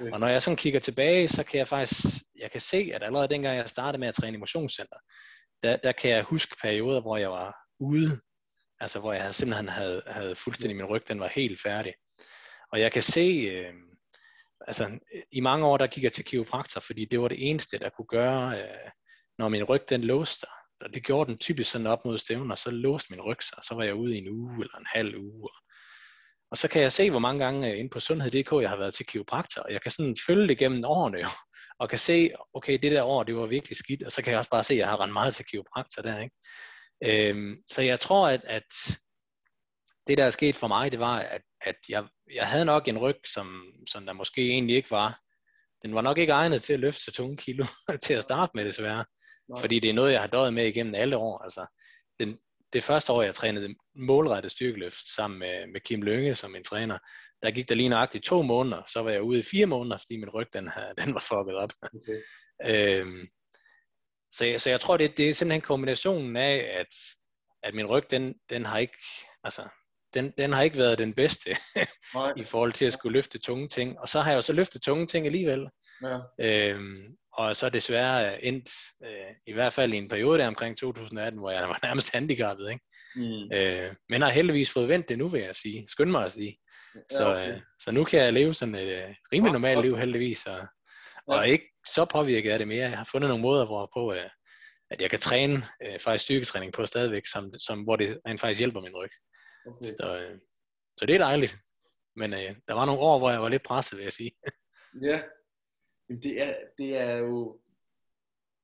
Okay. 0.00 0.12
Og 0.12 0.20
når 0.20 0.28
jeg 0.28 0.42
sådan 0.42 0.56
kigger 0.56 0.80
tilbage, 0.80 1.28
så 1.28 1.44
kan 1.44 1.58
jeg 1.58 1.68
faktisk 1.68 2.04
jeg 2.36 2.50
kan 2.50 2.60
se, 2.60 2.90
at 2.94 3.02
allerede 3.02 3.28
dengang 3.28 3.56
jeg 3.56 3.68
startede 3.68 4.00
med 4.00 4.08
at 4.08 4.14
træne 4.14 4.36
i 4.36 4.40
motionscenter, 4.40 4.96
der, 5.62 5.76
der 5.76 5.92
kan 5.92 6.10
jeg 6.10 6.22
huske 6.22 6.56
perioder, 6.62 7.00
hvor 7.00 7.16
jeg 7.16 7.30
var 7.30 7.56
ude, 7.80 8.20
altså 8.80 9.00
hvor 9.00 9.12
jeg 9.12 9.34
simpelthen 9.34 9.68
havde, 9.68 10.02
havde 10.06 10.36
fuldstændig 10.36 10.76
min 10.76 10.86
ryg, 10.86 11.08
den 11.08 11.20
var 11.20 11.28
helt 11.28 11.62
færdig. 11.62 11.94
Og 12.72 12.80
jeg 12.80 12.92
kan 12.92 13.02
se, 13.02 13.48
øh, 13.50 13.74
altså 14.66 14.98
i 15.32 15.40
mange 15.40 15.66
år, 15.66 15.76
der 15.76 15.86
gik 15.86 16.04
jeg 16.04 16.12
til 16.12 16.24
kiropraktor, 16.24 16.80
fordi 16.80 17.04
det 17.04 17.20
var 17.20 17.28
det 17.28 17.50
eneste, 17.50 17.78
der 17.78 17.90
kunne 17.90 18.06
gøre, 18.06 18.58
øh, 18.58 18.90
når 19.38 19.48
min 19.48 19.64
ryg 19.64 19.82
den 19.88 20.04
låste. 20.04 20.46
Og 20.80 20.94
det 20.94 21.04
gjorde 21.04 21.30
den 21.30 21.38
typisk 21.38 21.70
sådan 21.70 21.86
op 21.86 22.04
mod 22.04 22.18
stævner, 22.18 22.54
så 22.54 22.70
låste 22.70 23.12
min 23.12 23.20
ryg 23.20 23.42
sig, 23.42 23.58
og 23.58 23.64
så 23.64 23.74
var 23.74 23.84
jeg 23.84 23.94
ude 23.94 24.14
i 24.14 24.18
en 24.18 24.28
uge 24.28 24.54
eller 24.54 24.78
en 24.78 24.86
halv 24.94 25.16
uge. 25.16 25.48
Og 26.50 26.58
så 26.58 26.68
kan 26.68 26.82
jeg 26.82 26.92
se, 26.92 27.10
hvor 27.10 27.18
mange 27.18 27.44
gange 27.44 27.72
øh, 27.72 27.78
inde 27.78 27.90
på 27.90 28.00
sundhed.dk, 28.00 28.52
jeg 28.52 28.70
har 28.70 28.76
været 28.76 28.94
til 28.94 29.06
kiropraktor, 29.06 29.62
og 29.62 29.72
jeg 29.72 29.82
kan 29.82 29.90
sådan 29.90 30.16
følge 30.26 30.48
det 30.48 30.58
gennem 30.58 30.84
årene 30.84 31.18
jo, 31.18 31.28
og 31.78 31.88
kan 31.88 31.98
se, 31.98 32.30
okay, 32.54 32.78
det 32.82 32.92
der 32.92 33.02
år, 33.02 33.22
det 33.22 33.36
var 33.36 33.46
virkelig 33.46 33.76
skidt, 33.76 34.02
og 34.02 34.12
så 34.12 34.22
kan 34.22 34.30
jeg 34.30 34.38
også 34.38 34.50
bare 34.50 34.64
se, 34.64 34.74
at 34.74 34.78
jeg 34.78 34.88
har 34.88 35.00
rendt 35.00 35.12
meget 35.12 35.34
til 35.34 35.44
kiropraktor 35.44 36.02
der, 36.02 36.20
ikke? 36.20 36.36
Øhm, 37.04 37.56
så 37.66 37.82
jeg 37.82 38.00
tror, 38.00 38.28
at, 38.28 38.40
at 38.44 38.72
det, 40.06 40.18
der 40.18 40.24
er 40.24 40.30
sket 40.30 40.56
for 40.56 40.66
mig, 40.66 40.92
det 40.92 41.00
var, 41.00 41.18
at, 41.18 41.42
at 41.60 41.76
jeg, 41.88 42.04
jeg 42.34 42.48
havde 42.48 42.64
nok 42.64 42.88
en 42.88 42.98
ryg, 42.98 43.20
som, 43.34 43.64
som 43.88 44.06
der 44.06 44.12
måske 44.12 44.48
egentlig 44.48 44.76
ikke 44.76 44.90
var. 44.90 45.20
Den 45.82 45.94
var 45.94 46.00
nok 46.00 46.18
ikke 46.18 46.32
egnet 46.32 46.62
til 46.62 46.72
at 46.72 46.80
løfte 46.80 47.02
så 47.02 47.12
tunge 47.12 47.36
kilo 47.36 47.66
til 48.04 48.14
at 48.14 48.22
starte 48.22 48.52
med, 48.54 48.64
desværre. 48.64 49.04
Nej. 49.50 49.60
Fordi 49.60 49.80
det 49.80 49.90
er 49.90 49.94
noget, 49.94 50.12
jeg 50.12 50.20
har 50.20 50.28
døjet 50.28 50.54
med 50.54 50.66
igennem 50.66 50.94
alle 50.94 51.16
år. 51.16 51.38
Altså, 51.38 51.66
den, 52.20 52.38
det 52.72 52.82
første 52.82 53.12
år, 53.12 53.22
jeg 53.22 53.34
trænede 53.34 53.74
målrettet 53.94 54.52
styrkeløft 54.52 55.14
sammen 55.14 55.38
med, 55.38 55.66
med 55.66 55.80
Kim 55.80 56.02
Lønge 56.02 56.34
som 56.34 56.50
min 56.50 56.64
træner, 56.64 56.98
der 57.42 57.50
gik 57.50 57.68
der 57.68 57.74
lige 57.74 57.88
nøjagtigt 57.88 58.24
to 58.24 58.42
måneder, 58.42 58.82
så 58.92 59.02
var 59.02 59.10
jeg 59.10 59.22
ude 59.22 59.38
i 59.38 59.42
fire 59.42 59.66
måneder, 59.66 59.98
fordi 59.98 60.16
min 60.16 60.30
ryg 60.30 60.46
den, 60.52 60.70
den 60.98 61.14
var 61.14 61.24
fucket 61.28 61.56
op. 61.56 61.72
Okay. 61.82 62.20
Øhm, 62.66 63.28
så, 64.32 64.44
jeg, 64.44 64.60
så 64.60 64.70
jeg 64.70 64.80
tror, 64.80 64.96
det, 64.96 65.16
det 65.16 65.30
er 65.30 65.34
simpelthen 65.34 65.60
kombinationen 65.60 66.36
af, 66.36 66.70
at, 66.80 66.94
at 67.62 67.74
min 67.74 67.86
ryg, 67.86 68.10
den, 68.10 68.34
den 68.50 68.64
har 68.64 68.78
ikke, 68.78 68.96
altså, 69.44 69.68
den, 70.14 70.32
den 70.38 70.52
har 70.52 70.62
ikke 70.62 70.78
været 70.78 70.98
den 70.98 71.14
bedste 71.14 71.50
i 72.42 72.44
forhold 72.44 72.72
til 72.72 72.84
at 72.84 72.92
skulle 72.92 73.12
løfte 73.12 73.38
tunge 73.38 73.68
ting. 73.68 73.98
Og 73.98 74.08
så 74.08 74.20
har 74.20 74.30
jeg 74.30 74.36
jo 74.36 74.42
så 74.42 74.52
løftet 74.52 74.82
tunge 74.82 75.06
ting 75.06 75.26
alligevel. 75.26 75.68
Ja. 76.02 76.18
Øhm, 76.40 77.16
og 77.32 77.56
så 77.56 77.68
desværre 77.68 78.44
endt, 78.44 78.70
øh, 79.04 79.34
i 79.46 79.52
hvert 79.52 79.72
fald 79.72 79.94
i 79.94 79.96
en 79.96 80.08
periode 80.08 80.38
der 80.38 80.46
omkring 80.48 80.78
2018, 80.78 81.40
hvor 81.40 81.50
jeg 81.50 81.68
var 81.68 81.78
nærmest 81.82 82.12
handicappet. 82.12 82.70
Ikke? 82.70 82.84
Mm. 83.16 83.52
Øh, 83.52 83.94
men 84.08 84.22
har 84.22 84.30
heldigvis 84.30 84.72
fået 84.72 84.88
vendt 84.88 85.08
det 85.08 85.18
nu, 85.18 85.28
vil 85.28 85.40
jeg 85.40 85.56
sige. 85.56 85.88
Skynd 85.88 86.10
mig 86.10 86.24
at 86.24 86.32
sige. 86.32 86.58
Så, 87.10 87.22
Ja, 87.22 87.30
okay. 87.42 87.54
øh, 87.54 87.60
så 87.78 87.90
nu 87.92 88.04
kan 88.04 88.20
jeg 88.20 88.32
leve 88.32 88.54
sådan 88.54 88.74
et 88.74 89.02
øh, 89.02 89.14
rimelig 89.32 89.52
normalt 89.52 89.76
godt. 89.76 89.86
liv 89.86 89.96
heldigvis. 89.98 90.46
Og, 90.46 90.60
og 91.26 91.48
ikke 91.48 91.64
så 91.86 92.04
påvirket 92.04 92.50
af 92.50 92.58
det 92.58 92.68
mere. 92.68 92.88
Jeg 92.88 92.98
har 92.98 93.08
fundet 93.12 93.28
nogle 93.28 93.42
måder, 93.42 93.66
hvorpå 93.66 94.12
øh, 94.12 94.30
at 94.90 95.00
jeg 95.00 95.10
kan 95.10 95.18
træne 95.20 95.62
øh, 95.86 95.98
faktisk 96.00 96.24
styrketræning 96.24 96.72
på 96.72 96.86
stadigvæk, 96.86 97.26
som, 97.26 97.52
som, 97.58 97.82
hvor 97.82 97.96
det 97.96 98.20
rent 98.26 98.40
faktisk 98.40 98.58
hjælper 98.58 98.80
min 98.80 98.96
ryg. 98.96 99.10
Okay. 99.66 99.84
Så, 99.84 100.16
øh, 100.16 100.38
så 100.98 101.06
det 101.06 101.14
er 101.14 101.18
dejligt. 101.18 101.56
Men 102.16 102.32
øh, 102.32 102.54
der 102.68 102.74
var 102.74 102.84
nogle 102.86 103.00
år, 103.00 103.18
hvor 103.18 103.30
jeg 103.30 103.42
var 103.42 103.48
lidt 103.48 103.62
presset, 103.62 103.98
vil 103.98 104.04
jeg 104.04 104.12
sige. 104.12 104.30
Ja, 105.02 105.20
Jamen, 106.10 106.22
det 106.22 106.42
er, 106.42 106.54
det 106.78 106.96
er 106.96 107.16
jo 107.16 107.60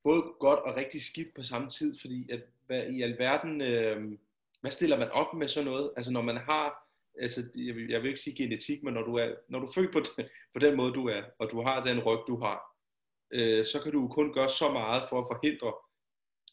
både 0.03 0.21
godt 0.39 0.59
og 0.59 0.75
rigtig 0.75 1.01
skidt 1.01 1.33
på 1.35 1.43
samme 1.43 1.69
tid, 1.69 1.99
fordi 2.01 2.31
at, 2.31 2.43
hvad 2.65 2.87
i 2.87 3.01
alverden, 3.01 3.61
øh, 3.61 4.11
hvad 4.61 4.71
stiller 4.71 4.97
man 4.97 5.11
op 5.11 5.33
med 5.33 5.47
sådan 5.47 5.65
noget? 5.65 5.91
Altså 5.97 6.11
når 6.11 6.21
man 6.21 6.37
har, 6.37 6.87
altså 7.19 7.43
jeg 7.55 7.75
vil, 7.75 7.89
jeg 7.89 8.01
vil 8.01 8.09
ikke 8.09 8.21
sige 8.21 8.35
genetik, 8.35 8.83
men 8.83 8.93
når 8.93 9.01
du 9.01 9.15
er, 9.15 9.35
når 9.49 9.59
du 9.59 9.67
er 9.67 9.71
født 9.71 9.91
på 9.91 9.99
den, 9.99 10.25
på 10.53 10.59
den 10.59 10.75
måde 10.75 10.93
du 10.93 11.07
er, 11.07 11.21
og 11.39 11.51
du 11.51 11.61
har 11.61 11.83
den 11.83 11.99
ryg 11.99 12.19
du 12.27 12.39
har, 12.39 12.75
øh, 13.31 13.65
så 13.65 13.81
kan 13.83 13.91
du 13.91 14.01
jo 14.01 14.07
kun 14.07 14.33
gøre 14.33 14.49
så 14.49 14.71
meget 14.71 15.03
for 15.09 15.19
at 15.21 15.27
forhindre, 15.31 15.73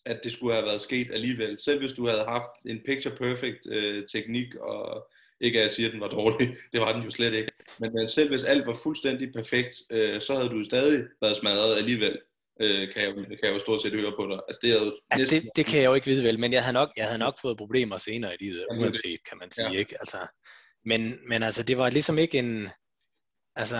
at 0.04 0.20
det 0.24 0.32
skulle 0.32 0.54
have 0.54 0.66
været 0.66 0.80
sket 0.80 1.10
alligevel. 1.12 1.58
Selv 1.64 1.78
hvis 1.78 1.92
du 1.92 2.06
havde 2.06 2.24
haft 2.24 2.50
en 2.64 2.80
picture 2.86 3.16
perfect 3.16 3.66
øh, 3.66 4.06
teknik, 4.08 4.54
og 4.54 5.08
ikke 5.44 5.58
at 5.58 5.62
jeg 5.62 5.70
siger, 5.70 5.88
at 5.88 5.92
den 5.92 6.00
var 6.00 6.08
dårlig, 6.08 6.56
det 6.72 6.80
var 6.80 6.92
den 6.92 7.02
jo 7.02 7.10
slet 7.10 7.34
ikke. 7.34 7.52
Men, 7.80 7.92
men 7.94 8.08
selv 8.08 8.28
hvis 8.28 8.44
alt 8.44 8.66
var 8.66 8.78
fuldstændig 8.82 9.32
perfekt, 9.32 9.76
øh, 9.90 10.20
så 10.20 10.34
havde 10.34 10.48
du 10.48 10.64
stadig 10.64 11.04
været 11.22 11.36
smadret 11.36 11.76
alligevel, 11.76 12.18
øh, 12.60 12.92
kan, 12.92 13.02
jeg, 13.02 13.14
kan 13.14 13.38
jeg 13.42 13.54
jo 13.54 13.58
stort 13.58 13.82
set 13.82 13.92
høre 13.92 14.12
på 14.16 14.26
dig. 14.26 14.40
Altså 14.48 14.60
det 14.62 14.70
er 14.70 14.84
jo 14.84 14.98
Altså, 15.10 15.22
næsten, 15.22 15.42
det, 15.42 15.50
det 15.56 15.66
kan 15.66 15.80
jeg 15.80 15.86
jo 15.86 15.94
ikke 15.94 16.06
vide 16.06 16.24
vel, 16.24 16.40
men 16.40 16.52
jeg 16.52 16.62
havde 16.62 16.74
nok, 16.74 16.90
jeg 16.96 17.04
havde 17.04 17.18
nok 17.18 17.34
fået 17.42 17.56
problemer 17.56 17.98
senere 17.98 18.34
i 18.34 18.44
livet, 18.44 18.66
uanset, 18.70 19.20
kan 19.28 19.38
man 19.38 19.50
sige, 19.50 19.72
ja. 19.72 19.78
ikke? 19.78 19.96
Altså, 20.00 20.18
men, 20.84 21.28
men 21.28 21.42
altså, 21.42 21.62
det 21.62 21.78
var 21.78 21.90
ligesom 21.90 22.18
ikke 22.18 22.38
en, 22.38 22.68
altså, 23.56 23.76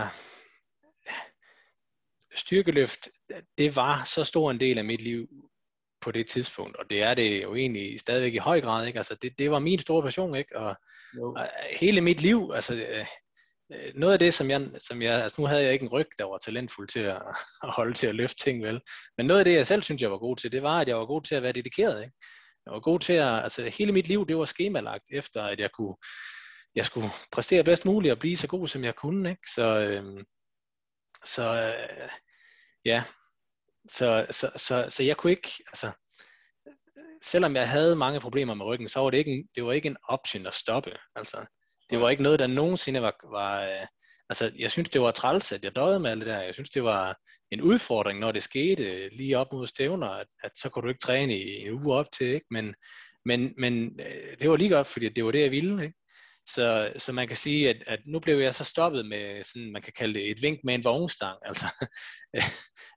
styrkeløft, 2.35 3.09
det 3.59 3.77
var 3.77 4.05
så 4.15 4.25
stor 4.25 4.51
en 4.51 4.61
del 4.61 4.79
af 4.79 4.85
mit 4.85 5.01
liv 5.01 5.29
på 6.05 6.11
det 6.11 6.27
tidspunkt, 6.27 6.77
og 6.77 6.91
det 6.91 7.03
er 7.03 7.15
det 7.15 7.43
jo 7.43 7.55
egentlig 7.55 8.01
stadigvæk 8.01 8.35
i 8.35 8.39
høj 8.39 8.61
grad, 8.61 8.87
ikke? 8.87 8.99
Altså, 8.99 9.15
det, 9.23 9.39
det 9.39 9.51
var 9.51 9.59
min 9.59 9.79
store 9.79 10.03
passion, 10.03 10.35
ikke? 10.35 10.59
Og, 10.59 10.77
jo, 11.17 11.33
og 11.33 11.51
hele 11.81 12.01
mit 12.01 12.21
liv, 12.21 12.51
altså, 12.55 12.75
øh, 12.75 13.07
øh, 13.73 13.93
noget 13.95 14.13
af 14.13 14.19
det, 14.19 14.35
som 14.35 14.51
jeg, 14.51 14.69
som 14.79 15.03
jeg, 15.03 15.23
altså 15.23 15.41
nu 15.41 15.47
havde 15.47 15.63
jeg 15.63 15.73
ikke 15.73 15.83
en 15.83 15.89
ryg, 15.89 16.09
der 16.19 16.25
var 16.25 16.39
talentfuld 16.39 16.89
til 16.89 17.01
at, 17.01 17.23
at 17.67 17.71
holde 17.71 17.95
til 17.95 18.07
at 18.07 18.15
løfte 18.15 18.45
ting, 18.45 18.63
vel? 18.63 18.81
Men 19.17 19.27
noget 19.27 19.39
af 19.39 19.45
det, 19.45 19.55
jeg 19.55 19.67
selv 19.67 19.83
synes, 19.83 20.03
jeg 20.03 20.11
var 20.11 20.19
god 20.19 20.37
til, 20.37 20.53
det 20.53 20.63
var, 20.63 20.81
at 20.81 20.89
jeg 20.89 20.97
var 20.97 21.07
god 21.07 21.23
til 21.23 21.35
at 21.35 21.43
være 21.43 21.53
dedikeret, 21.53 22.03
ikke? 22.03 22.15
Jeg 22.67 22.73
var 22.73 22.81
god 22.81 23.01
til 23.01 23.13
at, 23.13 23.43
altså 23.43 23.63
hele 23.79 23.93
mit 23.93 24.09
liv, 24.09 24.27
det 24.29 24.37
var 24.37 24.45
skemalagt, 24.45 25.05
efter 25.11 25.43
at 25.43 25.61
jeg 25.61 25.71
kunne, 25.73 25.97
jeg 26.75 26.85
skulle 26.85 27.09
præstere 27.33 27.65
bedst 27.65 27.85
muligt 27.85 28.13
og 28.13 28.19
blive 28.19 28.37
så 28.37 28.49
god, 28.49 28.69
som 28.69 28.85
jeg 28.85 28.95
kunne, 28.95 29.31
ikke? 29.31 29.51
Så, 29.55 29.79
øhm, 29.79 30.25
så 31.25 31.43
øh, 31.43 32.09
ja, 32.85 33.03
så, 33.89 34.27
så, 34.31 34.51
så, 34.57 34.87
så 34.91 35.03
jeg 35.03 35.17
kunne 35.17 35.33
ikke, 35.33 35.51
altså, 35.67 35.91
selvom 37.23 37.57
jeg 37.57 37.69
havde 37.69 37.97
mange 37.97 38.21
problemer 38.21 38.55
med 38.55 38.67
ryggen, 38.67 38.89
så 38.89 39.01
var 39.01 39.11
det 39.11 39.19
ikke 39.19 39.31
en, 39.31 39.49
det 39.55 39.65
var 39.65 39.73
ikke 39.73 39.89
en 39.89 39.97
option 40.09 40.47
at 40.47 40.55
stoppe. 40.55 40.93
Altså, 41.17 41.47
det 41.91 42.01
var 42.01 42.11
ikke 42.11 42.23
noget, 42.23 42.39
der 42.39 42.47
nogensinde 42.47 43.03
var, 43.03 43.15
var 43.31 43.63
øh, 43.63 43.87
altså, 44.29 44.53
jeg 44.59 44.71
synes, 44.71 44.91
det 44.91 45.01
var 45.01 45.11
træls, 45.11 45.53
at 45.53 45.65
jeg 45.65 45.77
døde 45.77 46.01
med 46.01 46.11
alt 46.11 46.21
det 46.21 46.29
der. 46.29 46.43
Jeg 46.43 46.55
synes, 46.55 46.71
det 46.71 46.85
var 46.85 47.17
en 47.51 47.61
udfordring, 47.61 48.19
når 48.19 48.33
det 48.33 48.43
skete 48.43 49.09
lige 49.09 49.39
op 49.39 49.53
mod 49.53 49.67
stævner, 49.67 50.09
at, 50.09 50.27
at 50.43 50.51
så 50.59 50.69
kunne 50.69 50.83
du 50.83 50.89
ikke 50.89 51.05
træne 51.05 51.39
i 51.39 51.67
en 51.67 51.73
uge 51.73 51.95
op 51.95 52.07
til, 52.13 52.27
ikke? 52.27 52.47
Men, 52.51 52.75
men, 53.25 53.55
men 53.59 54.01
øh, 54.01 54.37
det 54.41 54.51
var 54.51 54.57
lige 54.57 54.71
godt, 54.71 54.87
fordi 54.87 55.09
det 55.09 55.25
var 55.25 55.31
det, 55.31 55.41
jeg 55.41 55.51
ville, 55.51 55.85
ikke? 55.85 55.95
Så, 56.47 56.93
så 56.97 57.13
man 57.13 57.29
kan 57.29 57.37
sige, 57.37 57.71
at, 57.71 57.83
at 57.87 58.01
nu 58.07 58.21
blev 58.21 58.39
jeg 58.39 58.55
så 58.55 58.65
stoppet 58.65 59.07
med 59.07 59.45
sådan, 59.45 59.73
man 59.73 59.83
kan 59.83 59.93
kalde 59.97 60.15
det 60.15 60.31
et 60.31 60.43
vink 60.43 60.61
med 60.65 60.75
en 60.75 60.85
vognstang, 60.85 61.39
altså 61.49 61.67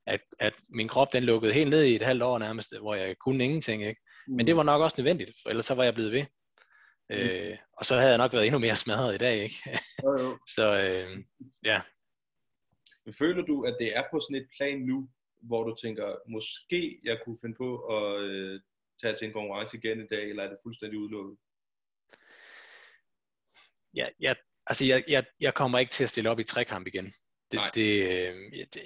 at, 0.07 0.21
at 0.39 0.53
min 0.69 0.87
krop 0.87 1.13
den 1.13 1.23
lukkede 1.23 1.53
helt 1.53 1.69
ned 1.69 1.83
i 1.83 1.95
et 1.95 2.01
halvt 2.01 2.23
år 2.23 2.39
nærmest, 2.39 2.77
hvor 2.81 2.95
jeg 2.95 3.15
kunne 3.17 3.43
ingenting, 3.43 3.83
ikke? 3.83 4.01
Men 4.27 4.47
det 4.47 4.55
mm. 4.55 4.57
var 4.57 4.63
nok 4.63 4.81
også 4.81 4.95
nødvendigt, 4.97 5.31
for 5.41 5.49
ellers 5.49 5.65
så 5.65 5.75
var 5.75 5.83
jeg 5.83 5.93
blevet 5.93 6.11
ved. 6.11 6.25
Mm. 7.09 7.15
Øh, 7.15 7.57
og 7.77 7.85
så 7.85 7.95
havde 7.95 8.09
jeg 8.09 8.17
nok 8.17 8.33
været 8.33 8.45
endnu 8.45 8.59
mere 8.59 8.75
smadret 8.75 9.15
i 9.15 9.17
dag, 9.17 9.35
ikke? 9.43 9.55
Jo, 10.03 10.11
jo. 10.23 10.37
så 10.55 10.65
øh, 10.85 11.23
ja. 11.65 11.81
Føler 13.19 13.45
du, 13.45 13.63
at 13.63 13.75
det 13.79 13.97
er 13.97 14.03
på 14.11 14.19
sådan 14.19 14.41
et 14.41 14.47
plan 14.57 14.79
nu, 14.79 15.09
hvor 15.41 15.63
du 15.63 15.75
tænker, 15.75 16.15
måske 16.29 16.99
jeg 17.03 17.17
kunne 17.25 17.37
finde 17.41 17.55
på 17.55 17.69
at 17.77 18.21
øh, 18.21 18.61
tage 19.01 19.15
til 19.15 19.27
en 19.27 19.33
konkurrence 19.33 19.77
igen 19.77 20.01
i 20.01 20.07
dag, 20.07 20.29
eller 20.29 20.43
er 20.43 20.49
det 20.49 20.57
fuldstændig 20.63 20.99
udelukket? 20.99 21.37
Ja, 23.97 24.07
ja, 24.21 24.33
altså 24.67 24.85
jeg, 24.85 25.03
jeg, 25.07 25.23
jeg 25.39 25.53
kommer 25.53 25.79
ikke 25.79 25.91
til 25.91 26.03
at 26.03 26.09
stille 26.09 26.29
op 26.29 26.39
i 26.39 26.43
trekamp 26.43 26.87
igen. 26.87 27.13
Det, 27.51 27.59
det, 27.73 28.03
øh, 28.03 28.35
det, 28.73 28.81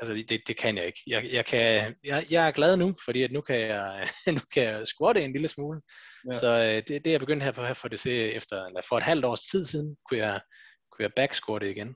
altså 0.00 0.14
det, 0.28 0.42
det 0.46 0.56
kan 0.56 0.76
jeg 0.76 0.86
ikke. 0.86 1.02
Jeg, 1.06 1.32
jeg, 1.32 1.44
kan, 1.44 1.94
jeg, 2.04 2.26
jeg 2.30 2.46
er 2.46 2.50
glad 2.50 2.76
nu, 2.76 2.94
fordi 3.04 3.22
at 3.22 3.32
nu 3.32 3.40
kan 3.40 3.60
jeg, 3.60 4.08
nu 4.36 4.40
kan 4.54 4.62
jeg 4.62 4.86
squatte 4.86 5.24
en 5.24 5.32
lille 5.32 5.48
smule. 5.48 5.80
Ja. 6.28 6.38
Så 6.38 6.46
øh, 6.46 6.82
det, 6.88 7.04
det 7.04 7.12
jeg 7.12 7.20
begyndte 7.20 7.44
her 7.44 7.52
på 7.52 7.74
for 7.74 7.88
det 7.88 8.00
se 8.00 8.32
efter 8.32 8.66
eller 8.66 8.80
for 8.88 8.96
et 8.96 9.02
halvt 9.02 9.24
års 9.24 9.40
tid 9.40 9.66
siden, 9.66 9.96
kunne 10.08 10.18
jeg, 10.18 10.40
kunne 10.92 11.02
jeg 11.02 11.12
backsquatte 11.16 11.70
igen. 11.70 11.94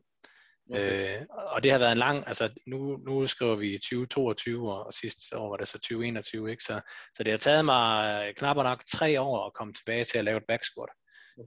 Okay. 0.70 1.20
Øh, 1.20 1.26
og 1.28 1.62
det 1.62 1.70
har 1.70 1.78
været 1.78 1.92
en 1.92 1.98
lang, 1.98 2.24
altså 2.26 2.50
nu, 2.66 2.96
nu 2.96 3.26
skriver 3.26 3.56
vi 3.56 3.78
2022, 3.78 4.72
og 4.72 4.94
sidste 4.94 5.38
år 5.38 5.50
var 5.50 5.56
det 5.56 5.68
så 5.68 5.78
2021, 5.78 6.50
ikke? 6.50 6.64
Så, 6.64 6.80
så 7.16 7.22
det 7.22 7.30
har 7.30 7.38
taget 7.38 7.64
mig 7.64 8.34
knap 8.36 8.56
nok 8.56 8.82
tre 8.92 9.20
år 9.20 9.46
at 9.46 9.54
komme 9.54 9.74
tilbage 9.74 10.04
til 10.04 10.18
at 10.18 10.24
lave 10.24 10.36
et 10.36 10.44
backsquat. 10.48 10.88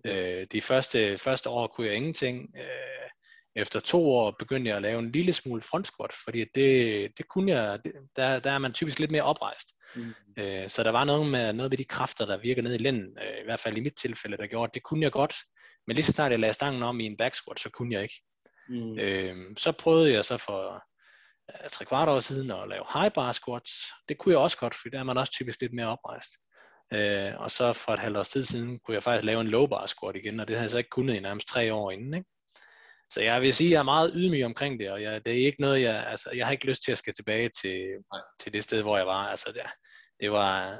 Øh, 0.05 0.47
de 0.51 0.61
første, 0.61 1.17
første 1.17 1.49
år 1.49 1.67
kunne 1.67 1.87
jeg 1.87 1.95
ingenting. 1.95 2.49
Øh, 2.57 3.09
efter 3.55 3.79
to 3.79 4.11
år 4.11 4.35
begyndte 4.39 4.69
jeg 4.69 4.75
at 4.75 4.81
lave 4.81 4.99
en 4.99 5.11
lille 5.11 5.33
smule 5.33 5.61
frontsquat, 5.61 6.11
fordi 6.23 6.45
det, 6.55 7.11
det 7.17 7.27
kunne 7.27 7.51
jeg, 7.51 7.79
der, 8.15 8.39
der 8.39 8.51
er 8.51 8.57
man 8.57 8.73
typisk 8.73 8.99
lidt 8.99 9.11
mere 9.11 9.23
oprejst. 9.23 9.67
Mm. 9.95 10.13
Øh, 10.37 10.69
så 10.69 10.83
der 10.83 10.91
var 10.91 11.03
noget 11.03 11.27
med, 11.27 11.53
noget 11.53 11.71
med 11.71 11.77
de 11.77 11.85
kræfter, 11.85 12.25
der 12.25 12.37
virker 12.37 12.61
ned 12.61 12.73
i 12.73 12.77
lænden, 12.77 13.17
øh, 13.21 13.41
i 13.41 13.43
hvert 13.43 13.59
fald 13.59 13.77
i 13.77 13.81
mit 13.81 13.95
tilfælde, 13.95 14.37
der 14.37 14.47
gjorde, 14.47 14.71
det 14.73 14.83
kunne 14.83 15.03
jeg 15.03 15.11
godt, 15.11 15.35
men 15.87 15.95
lige 15.95 16.05
så 16.05 16.11
snart 16.11 16.31
jeg 16.31 16.39
lagde 16.39 16.53
stangen 16.53 16.83
om 16.83 16.99
i 16.99 17.05
en 17.05 17.17
back 17.17 17.35
squat, 17.35 17.59
så 17.59 17.69
kunne 17.69 17.93
jeg 17.93 18.03
ikke. 18.03 18.23
Mm. 18.69 18.99
Øh, 18.99 19.57
så 19.57 19.71
prøvede 19.71 20.13
jeg 20.13 20.25
så 20.25 20.37
for 20.37 20.83
tre 21.71 21.85
kvart 21.85 22.09
år 22.09 22.19
siden 22.19 22.51
at 22.51 22.69
lave 22.69 22.83
high 22.93 23.11
bar 23.13 23.31
squats. 23.31 23.71
Det 24.09 24.17
kunne 24.17 24.31
jeg 24.31 24.39
også 24.39 24.57
godt, 24.57 24.75
for 24.75 24.89
der 24.89 24.99
er 24.99 25.03
man 25.03 25.17
også 25.17 25.31
typisk 25.31 25.61
lidt 25.61 25.73
mere 25.73 25.87
oprejst. 25.87 26.29
Øh, 26.93 27.33
og 27.37 27.51
så 27.51 27.73
for 27.73 27.93
et 27.93 27.99
halvt 27.99 28.17
års 28.17 28.29
tid 28.29 28.43
siden 28.43 28.79
kunne 28.79 28.95
jeg 28.95 29.03
faktisk 29.03 29.25
lave 29.25 29.41
en 29.41 29.47
low 29.47 29.67
bar 29.67 29.85
squat 29.85 30.15
igen, 30.15 30.39
og 30.39 30.47
det 30.47 30.55
havde 30.55 30.63
jeg 30.63 30.71
så 30.71 30.77
ikke 30.77 30.89
kunnet 30.89 31.15
i 31.15 31.19
nærmest 31.19 31.47
tre 31.47 31.73
år 31.73 31.91
inden. 31.91 32.13
Ikke? 32.13 32.29
Så 33.09 33.21
jeg 33.21 33.41
vil 33.41 33.53
sige, 33.53 33.67
at 33.67 33.71
jeg 33.71 33.79
er 33.79 33.83
meget 33.83 34.11
ydmyg 34.15 34.45
omkring 34.45 34.79
det, 34.79 34.91
og 34.91 35.01
jeg, 35.01 35.25
det 35.25 35.33
er 35.41 35.45
ikke 35.45 35.61
noget, 35.61 35.81
jeg, 35.81 36.07
altså, 36.07 36.31
jeg 36.31 36.45
har 36.45 36.51
ikke 36.51 36.65
lyst 36.65 36.83
til 36.83 36.91
at 36.91 36.97
skal 36.97 37.13
tilbage 37.13 37.49
til, 37.61 37.89
til 38.39 38.53
det 38.53 38.63
sted, 38.63 38.81
hvor 38.81 38.97
jeg 38.97 39.07
var. 39.07 39.27
Altså, 39.27 39.51
det, 39.51 39.61
det 40.19 40.31
var, 40.31 40.79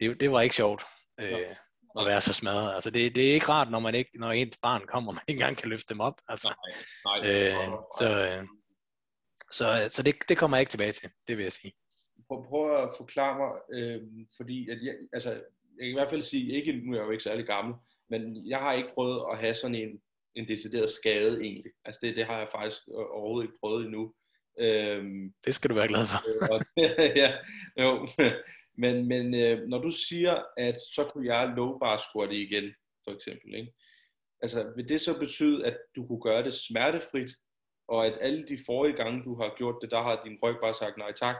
det, 0.00 0.20
det 0.20 0.32
var 0.32 0.40
ikke 0.40 0.54
sjovt 0.54 0.84
øh, 1.20 1.56
at 1.98 2.06
være 2.06 2.20
så 2.20 2.32
smadret. 2.32 2.74
Altså, 2.74 2.90
det, 2.90 3.14
det 3.14 3.28
er 3.28 3.34
ikke 3.34 3.48
rart, 3.48 3.70
når 3.70 3.78
man 3.78 3.94
ikke, 3.94 4.10
når 4.14 4.32
ens 4.32 4.58
barn 4.62 4.86
kommer, 4.86 5.12
man 5.12 5.22
ikke 5.28 5.38
engang 5.38 5.56
kan 5.56 5.68
løfte 5.68 5.94
dem 5.94 6.00
op. 6.00 6.14
Altså, 6.28 6.54
nej, 7.04 7.20
nej, 7.20 7.30
øh, 7.30 7.78
så, 7.98 8.26
øh, 8.26 8.46
så, 9.52 9.88
så 9.92 10.02
det, 10.02 10.14
det 10.28 10.38
kommer 10.38 10.56
jeg 10.56 10.62
ikke 10.62 10.70
tilbage 10.70 10.92
til, 10.92 11.10
det 11.28 11.36
vil 11.36 11.42
jeg 11.42 11.52
sige. 11.52 11.72
Prøv, 12.28 12.46
prøv 12.48 12.82
at 12.82 12.90
forklare 12.96 13.38
mig, 13.38 13.78
øh, 13.78 14.02
fordi 14.36 14.68
at 14.70 14.78
jeg, 14.82 14.94
altså, 15.12 15.30
jeg 15.30 15.80
kan 15.80 15.90
i 15.90 15.92
hvert 15.92 16.10
fald 16.10 16.22
sige, 16.22 16.52
ikke, 16.52 16.72
nu 16.72 16.92
er 16.92 16.96
jeg 16.96 17.06
jo 17.06 17.10
ikke 17.10 17.24
særlig 17.24 17.46
gammel, 17.46 17.74
men 18.10 18.48
jeg 18.48 18.58
har 18.58 18.72
ikke 18.72 18.94
prøvet 18.94 19.24
at 19.32 19.38
have 19.38 19.54
sådan 19.54 19.74
en 19.74 20.00
en 20.38 20.48
decideret 20.48 20.90
skade 20.90 21.40
egentlig. 21.40 21.72
Altså 21.84 21.98
det, 22.02 22.16
det 22.16 22.26
har 22.26 22.38
jeg 22.38 22.48
faktisk 22.52 22.80
overhovedet 22.88 23.48
ikke 23.48 23.58
prøvet 23.60 23.84
endnu. 23.84 24.14
Øhm, 24.58 25.32
det 25.44 25.54
skal 25.54 25.70
du 25.70 25.74
være 25.74 25.88
glad 25.88 26.06
for. 26.06 26.20
og, 26.54 26.60
ja, 27.22 27.30
jo. 27.82 28.08
Men, 28.74 29.08
men 29.08 29.34
øh, 29.34 29.68
når 29.68 29.78
du 29.78 29.90
siger, 29.90 30.42
at 30.56 30.76
så 30.94 31.04
kunne 31.04 31.34
jeg 31.34 31.52
low 31.56 31.78
bar 31.78 31.98
squat 31.98 32.32
igen, 32.32 32.74
for 33.04 33.14
eksempel, 33.14 33.54
ikke? 33.54 33.72
Altså, 34.42 34.72
vil 34.76 34.88
det 34.88 35.00
så 35.00 35.18
betyde, 35.18 35.66
at 35.66 35.76
du 35.96 36.06
kunne 36.06 36.20
gøre 36.20 36.44
det 36.44 36.54
smertefrit, 36.54 37.30
og 37.88 38.06
at 38.06 38.18
alle 38.20 38.46
de 38.48 38.58
forrige 38.66 38.96
gange, 38.96 39.24
du 39.24 39.34
har 39.34 39.54
gjort 39.56 39.78
det, 39.82 39.90
der 39.90 40.02
har 40.02 40.22
din 40.24 40.38
ryg 40.42 40.56
bare 40.62 40.74
sagt 40.74 40.96
nej 40.96 41.12
tak, 41.12 41.36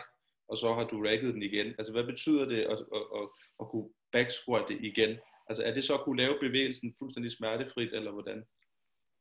og 0.51 0.59
så 0.59 0.75
har 0.75 0.85
du 0.85 0.97
rækket 1.03 1.35
den 1.35 1.43
igen. 1.43 1.67
Altså, 1.79 1.93
hvad 1.93 2.05
betyder 2.05 2.45
det 2.45 2.61
at, 2.61 2.79
at, 2.99 3.05
at, 3.19 3.27
at 3.61 3.67
kunne 3.71 3.89
back 4.13 4.31
squat 4.31 4.65
det 4.69 4.79
igen? 4.81 5.19
Altså, 5.49 5.63
er 5.65 5.75
det 5.75 5.85
så 5.85 5.95
at 5.95 6.05
kunne 6.05 6.23
lave 6.23 6.39
bevægelsen 6.41 6.95
fuldstændig 6.99 7.33
smertefrit, 7.33 7.93
eller 7.93 8.13
hvordan? 8.13 8.43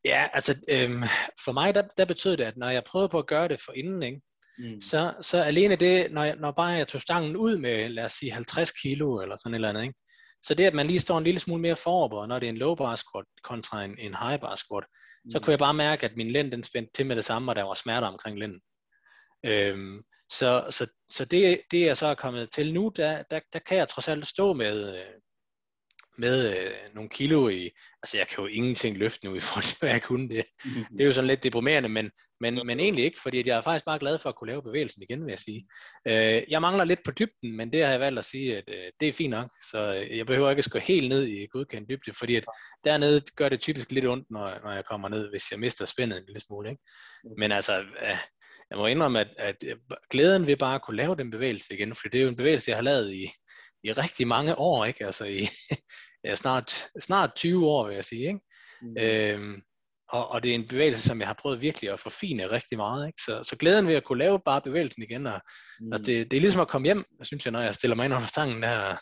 Ja, 0.05 0.27
altså 0.33 0.53
øhm, 0.69 1.03
for 1.45 1.51
mig, 1.51 1.75
der, 1.75 1.83
der 1.97 2.05
betød 2.05 2.37
det, 2.37 2.43
at 2.43 2.57
når 2.57 2.69
jeg 2.69 2.83
prøvede 2.83 3.09
på 3.09 3.19
at 3.19 3.27
gøre 3.27 3.47
det 3.47 3.61
for 3.65 3.73
inden, 3.73 4.03
ikke, 4.03 4.21
mm. 4.57 4.81
så, 4.81 5.13
så 5.21 5.37
alene 5.43 5.75
det, 5.75 6.11
når, 6.11 6.23
jeg, 6.23 6.35
når 6.35 6.51
bare 6.51 6.67
jeg 6.67 6.87
tog 6.87 7.01
stangen 7.01 7.35
ud 7.35 7.57
med, 7.57 7.89
lad 7.89 8.05
os 8.05 8.11
sige, 8.11 8.31
50 8.31 8.71
kilo 8.71 9.21
eller 9.21 9.35
sådan 9.35 9.53
et 9.53 9.57
eller 9.57 9.69
andet, 9.69 9.83
ikke, 9.83 9.99
så 10.41 10.53
det, 10.53 10.63
at 10.63 10.73
man 10.73 10.87
lige 10.87 10.99
står 10.99 11.17
en 11.17 11.23
lille 11.23 11.39
smule 11.39 11.61
mere 11.61 11.75
forover, 11.75 12.27
når 12.27 12.39
det 12.39 12.47
er 12.47 12.51
en 12.51 12.57
low 12.57 12.75
bar 12.75 12.95
squat 12.95 13.25
kontra 13.43 13.83
en, 13.83 13.99
en 13.99 14.15
high 14.15 14.39
bar 14.39 14.55
squat, 14.55 14.83
mm. 15.23 15.29
så 15.29 15.39
kunne 15.39 15.51
jeg 15.51 15.59
bare 15.59 15.73
mærke, 15.73 16.05
at 16.05 16.17
min 16.17 16.31
lænd 16.31 16.51
den 16.51 16.63
spændte 16.63 16.93
til 16.93 17.05
med 17.05 17.15
det 17.15 17.25
samme, 17.25 17.51
og 17.51 17.55
der 17.55 17.63
var 17.63 17.73
smerter 17.73 18.07
omkring 18.07 18.39
lænden. 18.39 18.61
Øhm, 19.45 20.03
så 20.29 20.67
så, 20.69 20.87
så 21.09 21.25
det, 21.25 21.61
det 21.71 21.85
jeg 21.85 21.97
så 21.97 22.07
er 22.07 22.15
kommet 22.15 22.51
til 22.51 22.73
nu, 22.73 22.91
der, 22.95 23.23
der, 23.31 23.39
der 23.53 23.59
kan 23.59 23.77
jeg 23.77 23.87
trods 23.87 24.07
alt 24.07 24.27
stå 24.27 24.53
med, 24.53 24.99
øh, 24.99 25.13
med 26.17 26.57
øh, 26.57 26.71
nogle 26.93 27.09
kilo 27.09 27.49
i, 27.49 27.69
altså 28.03 28.17
jeg 28.17 28.27
kan 28.27 28.43
jo 28.43 28.47
ingenting 28.47 28.97
løfte 28.97 29.25
nu 29.25 29.35
i 29.35 29.39
forhold 29.39 29.63
til, 29.63 29.77
hvad 29.79 29.89
jeg 29.89 30.03
kunne. 30.03 30.29
Det, 30.29 30.45
det 30.63 31.01
er 31.01 31.05
jo 31.05 31.11
sådan 31.11 31.27
lidt 31.27 31.43
deprimerende, 31.43 31.89
men, 31.89 32.11
men, 32.39 32.61
men 32.65 32.79
egentlig 32.79 33.05
ikke, 33.05 33.19
fordi 33.21 33.47
jeg 33.47 33.57
er 33.57 33.61
faktisk 33.61 33.85
bare 33.85 33.99
glad 33.99 34.19
for 34.19 34.29
at 34.29 34.35
kunne 34.35 34.49
lave 34.49 34.63
bevægelsen 34.63 35.03
igen, 35.03 35.25
vil 35.25 35.31
jeg 35.31 35.39
sige. 35.39 35.67
Øh, 36.07 36.43
jeg 36.49 36.61
mangler 36.61 36.83
lidt 36.83 36.99
på 37.05 37.11
dybden, 37.11 37.57
men 37.57 37.71
det 37.71 37.83
har 37.83 37.91
jeg 37.91 37.99
valgt 37.99 38.19
at 38.19 38.25
sige, 38.25 38.57
at 38.57 38.63
øh, 38.67 38.91
det 38.99 39.07
er 39.07 39.13
fint 39.13 39.31
nok, 39.31 39.49
så 39.71 40.05
øh, 40.11 40.17
jeg 40.17 40.25
behøver 40.25 40.49
ikke 40.49 40.63
at 40.65 40.71
gå 40.71 40.79
helt 40.79 41.09
ned 41.09 41.23
i 41.23 41.47
godkendt 41.51 41.89
dybde, 41.89 42.13
fordi 42.13 42.35
at 42.35 42.45
dernede 42.83 43.21
gør 43.35 43.49
det 43.49 43.61
typisk 43.61 43.91
lidt 43.91 44.07
ondt, 44.07 44.25
når, 44.29 44.59
når 44.63 44.71
jeg 44.71 44.85
kommer 44.85 45.09
ned, 45.09 45.29
hvis 45.29 45.51
jeg 45.51 45.59
mister 45.59 45.85
spændet 45.85 46.17
en 46.17 46.25
lille 46.25 46.39
smule. 46.39 46.69
Ikke? 46.69 46.81
Men 47.37 47.51
altså, 47.51 47.79
øh, 47.81 48.17
jeg 48.69 48.77
må 48.77 48.85
indrømme, 48.85 49.19
at, 49.19 49.27
at 49.37 49.55
glæden 50.09 50.47
ved 50.47 50.57
bare 50.57 50.75
at 50.75 50.81
kunne 50.81 50.97
lave 50.97 51.15
den 51.15 51.31
bevægelse 51.31 51.73
igen, 51.73 51.95
for 51.95 52.09
det 52.09 52.17
er 52.17 52.23
jo 52.23 52.29
en 52.29 52.35
bevægelse, 52.35 52.69
jeg 52.69 52.77
har 52.77 52.83
lavet 52.83 53.13
i, 53.13 53.23
i 53.83 53.91
rigtig 53.91 54.27
mange 54.27 54.57
år, 54.57 54.85
ikke? 54.85 55.05
Altså 55.05 55.25
i, 55.25 55.47
ja, 56.25 56.35
snart, 56.35 56.87
snart 56.99 57.31
20 57.35 57.67
år, 57.67 57.87
vil 57.87 57.95
jeg 57.95 58.05
sige. 58.05 58.27
Ikke? 58.27 58.39
Mm. 58.81 58.95
Øhm, 58.99 59.61
og, 60.09 60.27
og 60.31 60.43
det 60.43 60.51
er 60.51 60.55
en 60.55 60.67
bevægelse, 60.67 61.01
som 61.01 61.19
jeg 61.19 61.27
har 61.27 61.39
prøvet 61.41 61.61
virkelig 61.61 61.91
at 61.91 61.99
forfine 61.99 62.51
rigtig 62.51 62.77
meget. 62.77 63.07
Ikke? 63.07 63.21
Så, 63.21 63.43
så 63.43 63.55
glæden 63.55 63.87
ved 63.87 63.95
at 63.95 64.03
kunne 64.03 64.19
lave 64.19 64.39
bare 64.45 64.61
bevægelsen 64.61 65.03
igen, 65.03 65.27
og, 65.27 65.41
mm. 65.79 65.93
altså 65.93 66.03
det, 66.05 66.31
det 66.31 66.37
er 66.37 66.41
ligesom 66.41 66.61
at 66.61 66.67
komme 66.67 66.85
hjem, 66.85 67.03
synes 67.23 67.45
jeg, 67.45 67.51
når 67.51 67.61
jeg 67.61 67.75
stiller 67.75 67.95
mig 67.95 68.05
ind 68.05 68.13
under 68.13 68.27
stangen 68.27 68.63
der, 68.63 68.97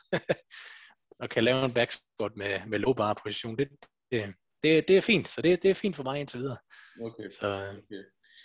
og 1.22 1.30
kan 1.30 1.43
lave 1.43 1.66
en 1.66 1.74
backsquat 1.74 2.32
med, 2.36 2.59
med 2.68 2.80
low 2.80 2.93
bar 2.93 3.20
position. 3.24 3.57
Det, 3.57 3.68
det, 4.11 4.34
det, 4.63 4.88
det 4.88 4.97
er 4.97 5.01
fint, 5.01 5.28
så 5.28 5.41
det, 5.41 5.63
det 5.63 5.70
er 5.70 5.76
fint 5.76 5.95
for 5.95 6.03
mig 6.03 6.20
indtil 6.20 6.39
videre. 6.39 6.57
Okay. 7.01 7.30
Så, 7.30 7.47
okay. 7.70 8.03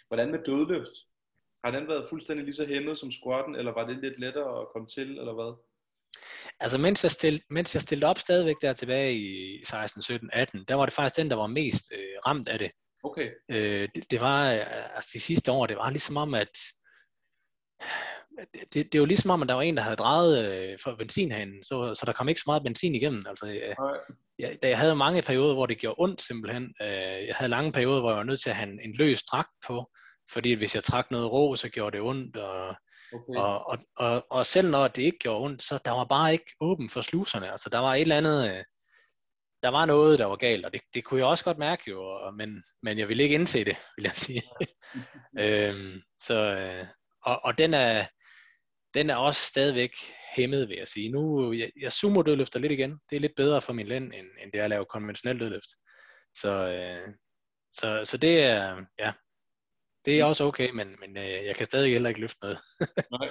Hvordan 0.09 0.31
med 0.31 0.39
dødløft? 0.47 0.97
Har 1.65 1.71
den 1.71 1.89
været 1.89 2.09
fuldstændig 2.09 2.45
lige 2.45 2.55
så 2.55 2.67
hæmmet 2.67 2.99
som 2.99 3.13
squatten, 3.13 3.55
eller 3.55 3.73
var 3.73 3.87
det 3.87 3.97
lidt 3.97 4.21
lettere 4.21 4.61
at 4.61 4.67
komme 4.73 4.89
til, 4.89 5.19
eller 5.19 5.35
hvad? 5.35 5.53
Altså 6.61 6.79
mens 6.79 7.05
jeg, 7.05 7.11
stillede, 7.11 7.45
mens 7.51 7.75
jeg 7.75 7.83
stillede 7.83 8.11
op 8.11 8.19
stadigvæk 8.19 8.57
der 8.63 8.73
tilbage 8.73 9.15
i 9.15 9.65
16, 9.65 10.03
17, 10.03 10.31
18, 10.33 10.65
der 10.69 10.75
var 10.75 10.87
det 10.87 10.95
faktisk 10.95 11.17
den, 11.17 11.31
der 11.31 11.37
var 11.37 11.47
mest 11.47 11.93
øh, 11.93 12.17
ramt 12.27 12.49
af 12.49 12.59
det. 12.59 12.71
Okay. 13.03 13.31
Øh, 13.51 13.89
det, 13.95 14.11
det 14.11 14.21
var, 14.21 14.53
øh, 14.53 14.95
altså 14.95 15.11
de 15.15 15.21
sidste 15.21 15.53
år, 15.53 15.67
det 15.67 15.77
var 15.77 15.91
ligesom 15.91 16.17
om, 16.17 16.35
at 16.35 16.51
det, 18.55 18.75
det, 18.75 18.93
det 18.93 19.01
var 19.01 19.07
ligesom 19.07 19.31
om, 19.31 19.43
at 19.43 19.49
der 19.49 19.55
var 19.55 19.63
en, 19.63 19.77
der 19.77 19.83
havde 19.83 19.97
drejet 19.97 20.33
øh, 20.53 20.79
for 20.85 20.97
benzinhanen, 20.99 21.63
så, 21.63 21.95
så 21.95 22.07
der 22.07 22.13
kom 22.13 22.29
ikke 22.29 22.41
så 22.41 22.45
meget 22.47 22.63
benzin 22.63 22.95
igennem. 22.95 23.25
Altså, 23.29 23.47
øh, 23.47 23.75
jeg, 24.39 24.59
da 24.63 24.69
jeg 24.69 24.79
havde 24.79 24.97
mange 24.97 25.23
perioder, 25.23 25.55
hvor 25.55 25.67
det 25.67 25.79
gjorde 25.79 25.97
ondt 25.99 26.23
simpelthen. 26.23 26.75
Øh, 26.83 27.27
jeg 27.29 27.35
havde 27.35 27.51
lange 27.51 27.73
perioder, 27.73 28.01
hvor 28.01 28.11
jeg 28.11 28.19
var 28.19 28.25
nødt 28.25 28.41
til 28.41 28.51
at 28.51 28.57
have 28.57 28.73
en, 28.73 28.81
en 28.81 28.95
løs 28.95 29.23
dragt 29.23 29.51
på, 29.67 29.91
fordi 30.33 30.53
hvis 30.53 30.75
jeg 30.75 30.85
trak 30.85 31.11
noget 31.11 31.33
rå, 31.33 31.57
så 31.57 31.69
gjorde 31.69 31.97
det 31.97 32.07
ondt, 32.07 32.37
og 32.37 32.77
Okay. 33.13 33.41
Og, 33.41 33.67
og, 33.69 33.79
og, 33.97 34.27
og 34.31 34.47
selv 34.47 34.71
når 34.71 34.89
det 34.89 35.03
ikke 35.03 35.19
gjorde 35.19 35.45
ondt, 35.45 35.63
så 35.63 35.79
der 35.85 35.91
var 35.91 36.05
bare 36.05 36.33
ikke 36.33 36.53
åben 36.61 36.91
for 36.91 37.01
sluserne. 37.01 37.51
Altså 37.51 37.71
der 37.71 37.79
var 37.79 37.95
et 37.95 38.01
eller 38.01 38.17
andet, 38.17 38.51
øh, 38.51 38.65
der 39.63 39.69
var 39.69 39.87
noget, 39.87 40.19
der 40.19 40.27
var 40.27 40.37
galt, 40.37 40.65
og 40.67 40.73
det, 40.73 40.81
det 40.95 41.05
kunne 41.05 41.21
jeg 41.21 41.27
også 41.27 41.45
godt 41.45 41.59
mærke 41.59 41.91
jo, 41.91 42.31
men, 42.31 42.63
men 42.83 42.99
jeg 42.99 43.09
ville 43.09 43.23
ikke 43.23 43.35
indse 43.35 43.65
det, 43.65 43.77
vil 43.97 44.03
jeg 44.03 44.13
sige. 44.13 44.43
øhm, 45.45 46.03
så, 46.21 46.35
øh, 46.35 46.87
og, 47.23 47.45
og 47.45 47.59
den 47.59 47.75
er, 47.75 48.07
den 48.95 49.11
er 49.11 49.17
også 49.17 49.47
stadigvæk 49.47 49.91
hæmmet, 50.37 50.69
vil 50.69 50.77
jeg 50.79 50.89
sige. 50.89 51.11
Nu, 51.11 51.53
jeg, 51.53 51.71
jeg 51.81 51.93
sumo 51.93 52.23
dødløfter 52.23 52.61
lidt 52.61 52.73
igen. 52.73 52.99
Det 53.11 53.17
er 53.17 53.21
lidt 53.21 53.37
bedre 53.37 53.61
for 53.61 53.73
min 53.73 53.87
lænd, 53.87 54.05
end, 54.05 54.27
end 54.43 54.53
det 54.53 54.61
er 54.61 54.65
at 54.65 54.71
lave 54.71 54.87
konventionel 54.91 55.41
dødløft. 55.41 55.71
Så, 56.35 56.49
øh, 56.49 57.15
så, 57.73 58.05
så 58.05 58.17
det 58.17 58.43
er, 58.43 58.85
ja, 58.99 59.13
det 60.05 60.21
er 60.21 60.25
også 60.25 60.45
okay, 60.45 60.71
men, 60.71 60.89
men 61.01 61.17
øh, 61.17 61.47
jeg 61.49 61.55
kan 61.57 61.67
stadig 61.67 61.93
heller 61.93 62.09
ikke 62.09 62.21
løfte 62.21 62.39
noget. 62.43 62.59
nej. 63.17 63.29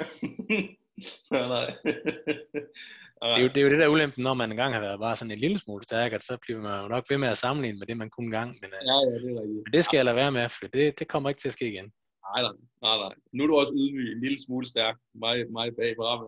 nej, 1.32 1.48
nej. 1.56 1.68
det, 3.36 3.40
er 3.40 3.42
jo, 3.42 3.48
det 3.48 3.58
er 3.58 3.62
jo 3.62 3.70
det 3.70 3.80
der 3.80 3.88
ulempen, 3.88 4.24
når 4.24 4.34
man 4.34 4.52
engang 4.52 4.74
har 4.74 4.82
været 4.82 5.00
bare 5.00 5.16
sådan 5.16 5.32
en 5.32 5.40
lille 5.40 5.60
smule 5.60 5.84
stærk, 5.84 6.14
at 6.14 6.22
så 6.22 6.38
bliver 6.42 6.62
man 6.62 6.82
jo 6.82 6.88
nok 6.88 7.06
ved 7.10 7.18
med 7.18 7.28
at 7.28 7.38
sammenligne 7.38 7.80
med 7.80 7.88
det, 7.88 7.98
man 7.98 8.10
kunne 8.10 8.26
engang. 8.26 8.50
Men, 8.62 8.70
ja, 8.86 8.94
ja, 8.94 9.16
det 9.24 9.32
er 9.32 9.42
rigtigt. 9.42 9.64
Men 9.66 9.74
det 9.74 9.86
skal 9.86 9.98
jeg 9.98 10.06
lade 10.06 10.16
være 10.16 10.32
med, 10.32 10.50
for 10.50 10.68
det, 10.68 11.00
det 11.00 11.08
kommer 11.08 11.30
ikke 11.30 11.42
til 11.42 11.48
at 11.48 11.54
ske 11.54 11.72
igen. 11.72 11.92
Nej, 12.28 12.42
nej, 12.46 12.56
nej, 12.86 12.98
nej. 13.04 13.14
Nu 13.34 13.44
er 13.44 13.48
du 13.48 13.56
også 13.56 13.74
ydmyg, 13.80 14.12
en 14.12 14.22
lille 14.22 14.40
smule 14.46 14.66
stærk. 14.68 14.96
Mig, 15.24 15.52
mig 15.52 15.68
bag 15.80 15.96
på 15.96 16.04
rammen. 16.10 16.28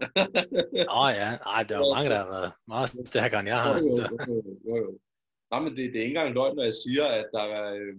Nå 0.91 1.03
ja, 1.21 1.29
nej, 1.49 1.61
der 1.69 1.75
er 1.77 1.95
mange, 1.95 2.09
der 2.09 2.19
har 2.23 2.29
været 2.35 2.51
meget 2.67 2.87
stærkere, 3.11 3.39
end 3.39 3.49
jeg 3.49 3.59
har. 3.63 3.73
Jo, 3.79 3.85
jo, 3.99 4.05
jo, 4.27 4.35
jo, 4.67 4.75
jo. 4.83 4.91
Nej, 5.51 5.59
men 5.63 5.71
det, 5.75 5.83
det 5.91 5.97
er 5.99 6.05
ikke 6.07 6.17
engang 6.17 6.33
løgn, 6.33 6.55
når 6.55 6.63
jeg 6.63 6.77
siger, 6.85 7.05
at 7.05 7.27
der 7.35 7.43
er, 7.59 7.65
øh, 7.79 7.95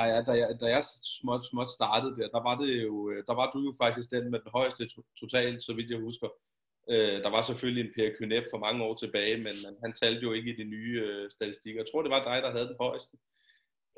da 0.00 0.06
jeg, 0.14 0.26
da 0.26 0.32
jeg, 0.32 0.48
da 0.60 0.66
jeg 0.66 0.84
småt, 1.18 1.46
småt 1.46 1.70
startede 1.70 2.16
der, 2.16 2.28
der 2.28 2.42
var, 2.48 2.54
det 2.60 2.82
jo, 2.82 3.10
øh, 3.10 3.24
der 3.28 3.34
var 3.34 3.50
du 3.52 3.58
jo 3.66 3.74
faktisk 3.82 4.10
den 4.10 4.30
med 4.30 4.40
den 4.44 4.50
højeste 4.58 4.90
total, 5.20 5.62
så 5.62 5.72
vidt 5.72 5.90
jeg 5.90 5.98
husker. 5.98 6.28
Øh, 6.90 7.22
der 7.24 7.30
var 7.30 7.42
selvfølgelig 7.42 7.82
en 7.84 7.92
Per 7.96 8.10
Kynep 8.18 8.44
for 8.52 8.58
mange 8.58 8.84
år 8.84 8.94
tilbage, 8.94 9.36
men, 9.36 9.54
men 9.64 9.74
han 9.84 9.92
talte 10.02 10.22
jo 10.22 10.32
ikke 10.32 10.50
i 10.52 10.56
de 10.56 10.64
nye 10.64 11.00
øh, 11.06 11.30
statistikker. 11.30 11.80
Jeg 11.80 11.88
tror, 11.92 12.02
det 12.02 12.10
var 12.10 12.24
dig, 12.24 12.42
der 12.42 12.50
havde 12.50 12.68
den 12.68 12.76
højeste. 12.80 13.16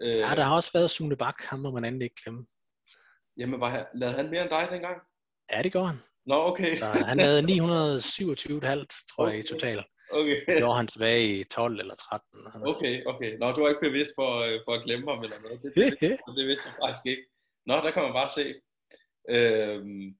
Øh, 0.02 0.18
ja, 0.18 0.34
der 0.38 0.42
har 0.42 0.54
også 0.54 0.70
været 0.74 0.90
Sune 0.90 1.16
Bak, 1.16 1.38
ham 1.50 1.58
må 1.58 1.70
man 1.70 1.84
endelig 1.84 2.04
ikke 2.04 2.22
glemme. 2.22 2.46
Jamen, 3.36 3.60
var, 3.60 3.88
lavede 3.94 4.16
han 4.16 4.30
mere 4.30 4.42
end 4.42 4.50
dig 4.50 4.68
dengang? 4.70 4.98
Ja, 5.52 5.62
det 5.62 5.72
gør 5.72 5.84
han. 5.84 5.98
Nå, 6.26 6.34
okay. 6.34 6.78
Så 6.78 6.84
han 6.84 7.18
havde 7.20 7.40
927,5, 7.40 7.46
tror 9.10 9.24
okay. 9.24 9.32
jeg, 9.32 9.44
i 9.44 9.48
total. 9.48 9.84
Okay. 10.12 10.40
Det 10.58 10.64
var 10.64 10.72
han 10.72 10.86
tilbage 10.86 11.40
i 11.40 11.44
12 11.44 11.78
eller 11.78 11.94
13. 11.94 12.38
Okay, 12.72 13.04
okay. 13.06 13.38
Nå, 13.38 13.52
du 13.52 13.60
var 13.62 13.68
ikke 13.68 13.88
bevidst 13.88 14.10
for, 14.14 14.30
øh, 14.38 14.60
for 14.64 14.72
at 14.74 14.84
glemme 14.84 15.10
ham 15.10 15.22
eller 15.24 15.36
noget. 15.44 15.62
Det, 15.62 15.72
det, 15.74 16.00
det, 16.00 16.18
det 16.38 16.46
vidste 16.48 16.68
jeg 16.68 16.74
faktisk 16.82 17.06
ikke. 17.06 17.24
Nå, 17.66 17.74
der 17.74 17.90
kan 17.90 18.02
man 18.02 18.12
bare 18.12 18.30
se. 18.38 18.54
Øhm, 19.28 20.16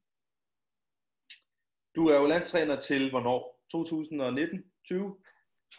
du 1.96 2.06
er 2.08 2.16
jo 2.20 2.26
landstræner 2.26 2.80
til 2.80 3.10
hvornår? 3.10 3.60
2019? 3.70 4.64
20? 4.84 5.16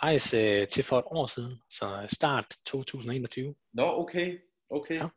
Faktisk 0.02 0.34
øh, 0.36 0.68
til 0.68 0.84
for 0.84 1.00
et 1.00 1.06
år 1.08 1.26
siden, 1.26 1.62
så 1.70 1.86
start 2.10 2.46
2021. 2.66 3.56
Nå, 3.74 3.84
okay. 3.84 4.40
okay. 4.70 4.96
Ja. 4.96 5.08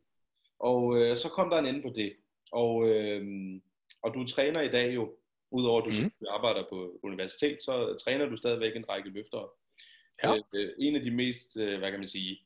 Og 0.59 0.97
øh, 0.97 1.17
så 1.17 1.29
kom 1.29 1.49
der 1.49 1.57
en 1.57 1.65
ende 1.65 1.81
på 1.81 1.91
det. 1.95 2.13
Og, 2.51 2.87
øh, 2.87 3.23
og 4.03 4.13
du 4.13 4.27
træner 4.27 4.61
i 4.61 4.71
dag 4.71 4.95
jo, 4.95 5.17
udover 5.51 5.81
at 5.81 5.87
du 5.87 5.91
mm. 5.91 6.11
arbejder 6.29 6.63
på 6.69 6.99
universitet, 7.03 7.57
så 7.63 7.97
træner 8.03 8.25
du 8.25 8.37
stadigvæk 8.37 8.75
en 8.75 8.89
række 8.89 9.09
løftere. 9.09 9.47
Ja. 10.23 10.35
Øh, 10.35 10.41
øh, 10.53 10.69
en 10.79 10.95
af 10.95 11.01
de 11.01 11.11
mest, 11.11 11.57
øh, 11.57 11.79
hvad 11.79 11.91
kan 11.91 11.99
man 11.99 12.09
sige, 12.09 12.39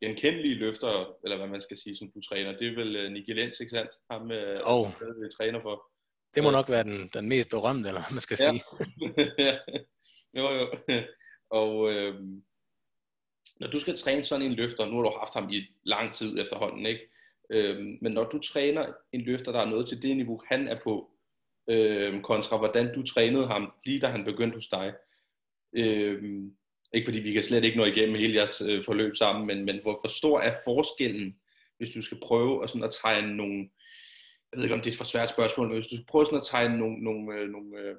genkendelige 0.00 0.54
løfter, 0.54 1.16
eller 1.24 1.36
hvad 1.36 1.46
man 1.46 1.60
skal 1.60 1.78
sige, 1.78 1.96
som 1.96 2.10
du 2.14 2.20
træner, 2.20 2.56
det 2.56 2.68
er 2.68 2.74
vel 2.74 3.06
uh, 3.06 3.12
Nicky 3.12 3.30
Lenz, 3.30 3.60
ikke 3.60 3.70
sandt? 3.70 3.90
Ham, 4.10 4.22
uh, 4.22 4.74
oh. 4.74 4.88
du 5.00 5.28
træner 5.36 5.60
for. 5.62 5.90
Det 6.34 6.42
må 6.42 6.50
nok 6.50 6.70
være 6.70 6.84
den, 6.84 7.10
den 7.14 7.28
mest 7.28 7.50
berømte, 7.50 7.88
eller 7.88 8.02
man 8.12 8.20
skal 8.20 8.38
ja. 8.40 8.50
sige. 8.50 8.62
ja. 9.46 9.58
Jo, 10.34 10.48
jo. 10.52 10.68
Og 11.50 11.92
øh, 11.92 12.14
når 13.60 13.68
du 13.68 13.80
skal 13.80 13.96
træne 13.96 14.24
sådan 14.24 14.46
en 14.46 14.54
løfter, 14.54 14.86
nu 14.86 14.96
har 14.96 15.02
du 15.02 15.16
haft 15.18 15.34
ham 15.34 15.50
i 15.50 15.62
lang 15.84 16.14
tid 16.14 16.38
efterhånden, 16.38 16.86
ikke? 16.86 17.10
Øh, 17.50 17.78
men 18.00 18.12
når 18.12 18.24
du 18.24 18.38
træner 18.38 18.92
en 19.12 19.20
løfter, 19.20 19.52
der 19.52 19.60
er 19.60 19.70
noget 19.70 19.88
til 19.88 20.02
det 20.02 20.16
niveau, 20.16 20.42
han 20.46 20.68
er 20.68 20.80
på, 20.84 21.10
øh, 21.68 22.22
kontra 22.22 22.56
hvordan 22.56 22.94
du 22.94 23.02
trænede 23.02 23.46
ham, 23.46 23.72
lige 23.86 24.00
da 24.00 24.06
han 24.06 24.24
begyndte 24.24 24.54
hos 24.54 24.68
dig, 24.68 24.92
øh, 25.76 26.42
ikke 26.94 27.04
fordi 27.04 27.18
vi 27.18 27.32
kan 27.32 27.42
slet 27.42 27.64
ikke 27.64 27.76
nå 27.76 27.84
igennem 27.84 28.16
hele 28.16 28.34
jeres 28.34 28.62
øh, 28.66 28.84
forløb 28.84 29.16
sammen, 29.16 29.46
men, 29.46 29.64
men 29.64 29.78
hvor, 29.82 30.00
hvor 30.00 30.08
stor 30.08 30.40
er 30.40 30.52
forskellen, 30.64 31.36
hvis 31.76 31.90
du 31.90 32.02
skal 32.02 32.18
prøve 32.22 32.62
at, 32.62 32.70
sådan 32.70 32.84
at 32.84 32.96
tegne 33.02 33.36
nogle, 33.36 33.68
jeg 34.52 34.56
ved 34.56 34.64
ikke 34.64 34.74
om 34.74 34.80
det 34.80 34.90
er 34.90 34.92
et 34.92 34.98
for 34.98 35.04
svært 35.04 35.30
spørgsmål, 35.30 35.66
men 35.66 35.76
hvis 35.76 35.86
du 35.86 35.96
skal 35.96 36.06
prøve 36.08 36.26
sådan 36.26 36.38
at 36.38 36.46
tegne 36.46 36.78
nogle, 36.78 37.04
nogle, 37.04 37.34
øh, 37.34 37.48
nogle, 37.48 37.78
øh, 37.78 37.94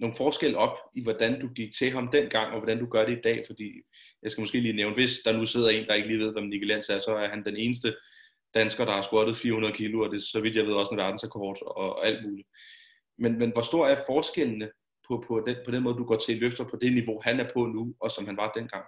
nogle 0.00 0.14
forskel 0.16 0.56
op 0.56 0.76
i, 0.94 1.02
hvordan 1.02 1.40
du 1.40 1.48
gik 1.48 1.74
til 1.74 1.90
ham 1.90 2.08
dengang, 2.08 2.52
og 2.52 2.58
hvordan 2.58 2.78
du 2.78 2.86
gør 2.86 3.06
det 3.06 3.18
i 3.18 3.20
dag, 3.20 3.42
fordi 3.46 3.82
jeg 4.22 4.30
skal 4.30 4.42
måske 4.42 4.60
lige 4.60 4.76
nævne, 4.76 4.94
hvis 4.94 5.18
der 5.24 5.32
nu 5.32 5.46
sidder 5.46 5.68
en, 5.68 5.86
der 5.86 5.94
ikke 5.94 6.08
lige 6.08 6.20
ved, 6.20 6.32
hvem 6.32 6.44
Nicky 6.44 6.64
Lenz 6.64 6.88
er, 6.88 6.98
så 6.98 7.16
er 7.16 7.28
han 7.28 7.44
den 7.44 7.56
eneste 7.56 7.96
dansker, 8.54 8.84
der 8.84 8.92
har 8.92 9.02
squattet 9.02 9.38
400 9.38 9.74
kilo, 9.74 10.00
og 10.00 10.10
det 10.10 10.16
er 10.16 10.20
så 10.32 10.40
vidt 10.40 10.56
jeg 10.56 10.66
ved 10.66 10.74
også 10.74 10.90
en 10.90 10.98
verdensrekord 10.98 11.62
og 11.62 12.06
alt 12.06 12.24
muligt. 12.24 12.48
Men, 13.18 13.38
men 13.38 13.52
hvor 13.52 13.62
stor 13.62 13.86
er 13.86 14.04
forskellene 14.06 14.70
på, 15.08 15.24
på, 15.28 15.42
den, 15.46 15.56
på 15.64 15.70
den 15.70 15.82
måde, 15.82 15.96
du 15.96 16.04
går 16.04 16.18
til 16.18 16.36
løfter 16.36 16.64
på 16.64 16.76
det 16.80 16.92
niveau, 16.92 17.20
han 17.24 17.40
er 17.40 17.48
på 17.54 17.66
nu, 17.66 17.94
og 18.00 18.10
som 18.10 18.26
han 18.26 18.36
var 18.36 18.52
dengang? 18.52 18.84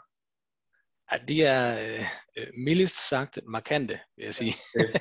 Ja, 1.13 1.17
de 1.29 1.43
er 1.43 1.97
øh, 2.37 2.47
mildest 2.57 3.09
sagt 3.09 3.39
markante, 3.47 4.01
vil 4.17 4.25
jeg 4.25 4.35
sige. 4.35 4.55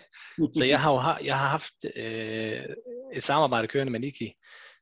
Så 0.57 0.65
jeg 0.65 0.81
har 0.81 0.91
jo 0.91 1.25
jeg 1.25 1.39
har 1.39 1.47
haft 1.47 1.85
øh, 1.95 2.75
et 3.13 3.23
samarbejde 3.23 3.67
kørende 3.67 3.91
med 3.91 3.99
Niki 3.99 4.33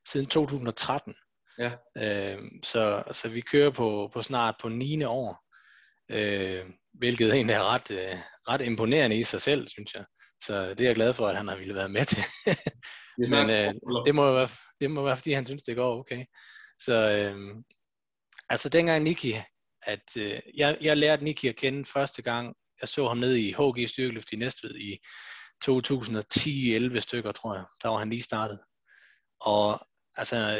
siden 0.08 0.26
2013. 0.26 1.14
Ja. 1.58 1.72
Øh, 1.96 2.38
så, 2.62 3.02
så 3.12 3.28
vi 3.28 3.40
kører 3.40 3.70
på, 3.70 4.10
på 4.12 4.22
snart 4.22 4.54
på 4.60 4.68
9. 4.68 5.04
år, 5.04 5.44
øh, 6.10 6.66
hvilket 6.92 7.34
egentlig 7.34 7.54
er 7.54 7.74
ret, 7.74 7.90
øh, 7.90 8.18
ret 8.48 8.60
imponerende 8.60 9.16
i 9.16 9.22
sig 9.22 9.40
selv, 9.40 9.68
synes 9.68 9.94
jeg. 9.94 10.04
Så 10.46 10.68
det 10.68 10.80
er 10.80 10.84
jeg 10.84 10.94
glad 10.94 11.14
for, 11.14 11.26
at 11.26 11.36
han 11.36 11.48
har 11.48 11.56
ville 11.56 11.74
være 11.74 11.88
med 11.88 12.04
til. 12.04 12.22
Men 13.32 13.50
øh, 13.50 13.74
det, 14.06 14.14
må 14.14 14.32
være, 14.32 14.48
det 14.80 14.90
må 14.90 15.02
være, 15.02 15.16
fordi 15.16 15.32
han 15.32 15.46
synes, 15.46 15.62
det 15.62 15.76
går 15.76 15.98
okay. 15.98 16.24
Så 16.84 16.92
øh, 16.92 17.54
altså 18.48 18.68
dengang 18.68 19.02
Niki, 19.02 19.34
at 19.82 20.16
øh, 20.18 20.40
jeg, 20.56 20.78
jeg 20.80 20.96
lærte 20.96 21.24
Niki 21.24 21.48
at 21.48 21.56
kende 21.56 21.84
første 21.84 22.22
gang, 22.22 22.54
jeg 22.80 22.88
så 22.88 23.08
ham 23.08 23.18
nede 23.18 23.40
i 23.40 23.52
HG 23.52 23.88
Styrkeløft 23.88 24.32
i 24.32 24.36
Næstved 24.36 24.74
i 24.74 24.98
2010-11 25.64 27.00
stykker, 27.00 27.32
tror 27.32 27.54
jeg. 27.54 27.64
Der 27.82 27.88
var 27.88 27.98
han 27.98 28.10
lige 28.10 28.22
startet. 28.22 28.58
Og 29.40 29.86
altså, 30.16 30.58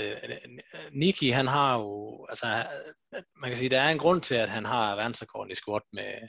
Niki, 0.92 1.28
han 1.28 1.46
har 1.46 1.78
jo, 1.78 2.26
altså, 2.28 2.66
man 3.12 3.50
kan 3.50 3.56
sige, 3.56 3.70
der 3.70 3.80
er 3.80 3.90
en 3.90 3.98
grund 3.98 4.22
til, 4.22 4.34
at 4.34 4.48
han 4.48 4.64
har 4.64 4.96
verdensrekorden 4.96 5.50
i 5.50 5.54
squat 5.54 5.82
med, 5.92 6.28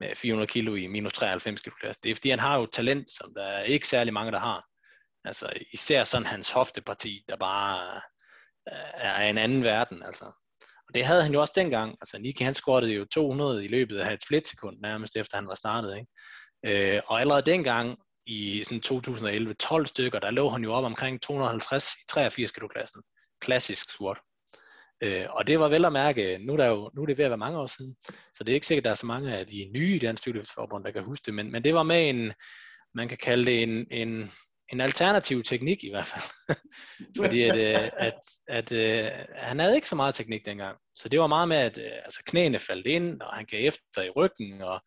med 0.00 0.16
400 0.16 0.46
kilo 0.46 0.74
i 0.74 0.86
minus 0.86 1.12
93 1.12 1.60
kilo 1.60 1.74
klasse. 1.80 2.00
Det 2.02 2.10
er 2.10 2.14
fordi, 2.14 2.30
han 2.30 2.38
har 2.38 2.58
jo 2.58 2.66
talent, 2.66 3.10
som 3.10 3.34
der 3.36 3.42
er 3.44 3.62
ikke 3.62 3.88
særlig 3.88 4.12
mange, 4.12 4.32
der 4.32 4.38
har. 4.38 4.64
Altså, 5.24 5.52
især 5.72 6.04
sådan 6.04 6.26
hans 6.26 6.50
hofteparti, 6.50 7.24
der 7.28 7.36
bare 7.36 7.96
øh, 8.72 8.90
er 8.94 9.30
en 9.30 9.38
anden 9.38 9.64
verden, 9.64 10.02
altså. 10.02 10.24
Og 10.88 10.94
det 10.94 11.04
havde 11.04 11.22
han 11.22 11.32
jo 11.32 11.40
også 11.40 11.52
dengang. 11.56 11.96
Altså, 12.00 12.18
Niki, 12.18 12.44
han 12.44 12.54
scorede 12.54 12.90
jo 12.90 13.04
200 13.04 13.64
i 13.64 13.68
løbet 13.68 13.98
af 13.98 14.12
et 14.12 14.22
splitsekund, 14.22 14.76
nærmest 14.80 15.16
efter 15.16 15.36
han 15.36 15.46
var 15.46 15.54
startet, 15.54 15.96
ikke? 15.96 16.96
Øh, 16.96 17.02
og 17.06 17.20
allerede 17.20 17.42
dengang, 17.42 17.98
i 18.26 18.64
sådan 18.64 18.80
2011, 18.80 19.54
12 19.54 19.86
stykker, 19.86 20.18
der 20.18 20.30
lå 20.30 20.48
han 20.48 20.64
jo 20.64 20.72
op 20.72 20.84
omkring 20.84 21.22
250 21.22 21.94
i 21.94 22.06
83 22.08 22.52
kilo 22.52 22.68
klassen. 22.68 23.02
Klassisk 23.40 23.90
squat. 23.90 24.18
Øh, 25.02 25.26
og 25.30 25.46
det 25.46 25.60
var 25.60 25.68
vel 25.68 25.84
at 25.84 25.92
mærke, 25.92 26.38
nu 26.40 26.52
er, 26.52 26.56
der 26.56 26.66
jo, 26.66 26.90
nu 26.94 27.02
er 27.02 27.06
det 27.06 27.18
ved 27.18 27.24
at 27.24 27.30
være 27.30 27.38
mange 27.38 27.58
år 27.58 27.66
siden, 27.66 27.96
så 28.34 28.44
det 28.44 28.48
er 28.48 28.54
ikke 28.54 28.66
sikkert, 28.66 28.80
at 28.80 28.84
der 28.84 28.90
er 28.90 28.94
så 28.94 29.06
mange 29.06 29.36
af 29.36 29.46
de 29.46 29.70
nye 29.74 29.94
i 29.94 29.98
Dansk 29.98 30.20
Styrkeløftsforbund, 30.20 30.84
der 30.84 30.90
kan 30.90 31.04
huske 31.04 31.26
det, 31.26 31.34
men, 31.34 31.52
men 31.52 31.64
det 31.64 31.74
var 31.74 31.82
med 31.82 32.08
en, 32.08 32.32
man 32.94 33.08
kan 33.08 33.18
kalde 33.22 33.46
det 33.46 33.62
en, 33.62 33.86
en, 33.90 34.30
en 34.72 34.80
alternativ 34.80 35.42
teknik 35.42 35.84
i 35.84 35.90
hvert 35.90 36.06
fald. 36.06 36.56
Fordi 37.18 37.42
at, 37.42 37.56
øh, 37.56 37.90
at, 37.96 38.14
at, 38.48 38.72
at 38.72 38.72
øh, 38.72 39.10
han 39.34 39.58
havde 39.58 39.74
ikke 39.74 39.88
så 39.88 39.96
meget 39.96 40.14
teknik 40.14 40.46
dengang. 40.46 40.78
Så 40.94 41.08
det 41.08 41.20
var 41.20 41.26
meget 41.26 41.48
med, 41.48 41.56
at 41.56 41.78
øh, 41.78 41.92
altså, 42.04 42.22
knæene 42.26 42.58
faldt 42.58 42.86
ind, 42.86 43.20
og 43.20 43.34
han 43.34 43.46
gav 43.46 43.66
efter 43.68 44.02
i 44.02 44.10
ryggen, 44.10 44.62
og 44.62 44.80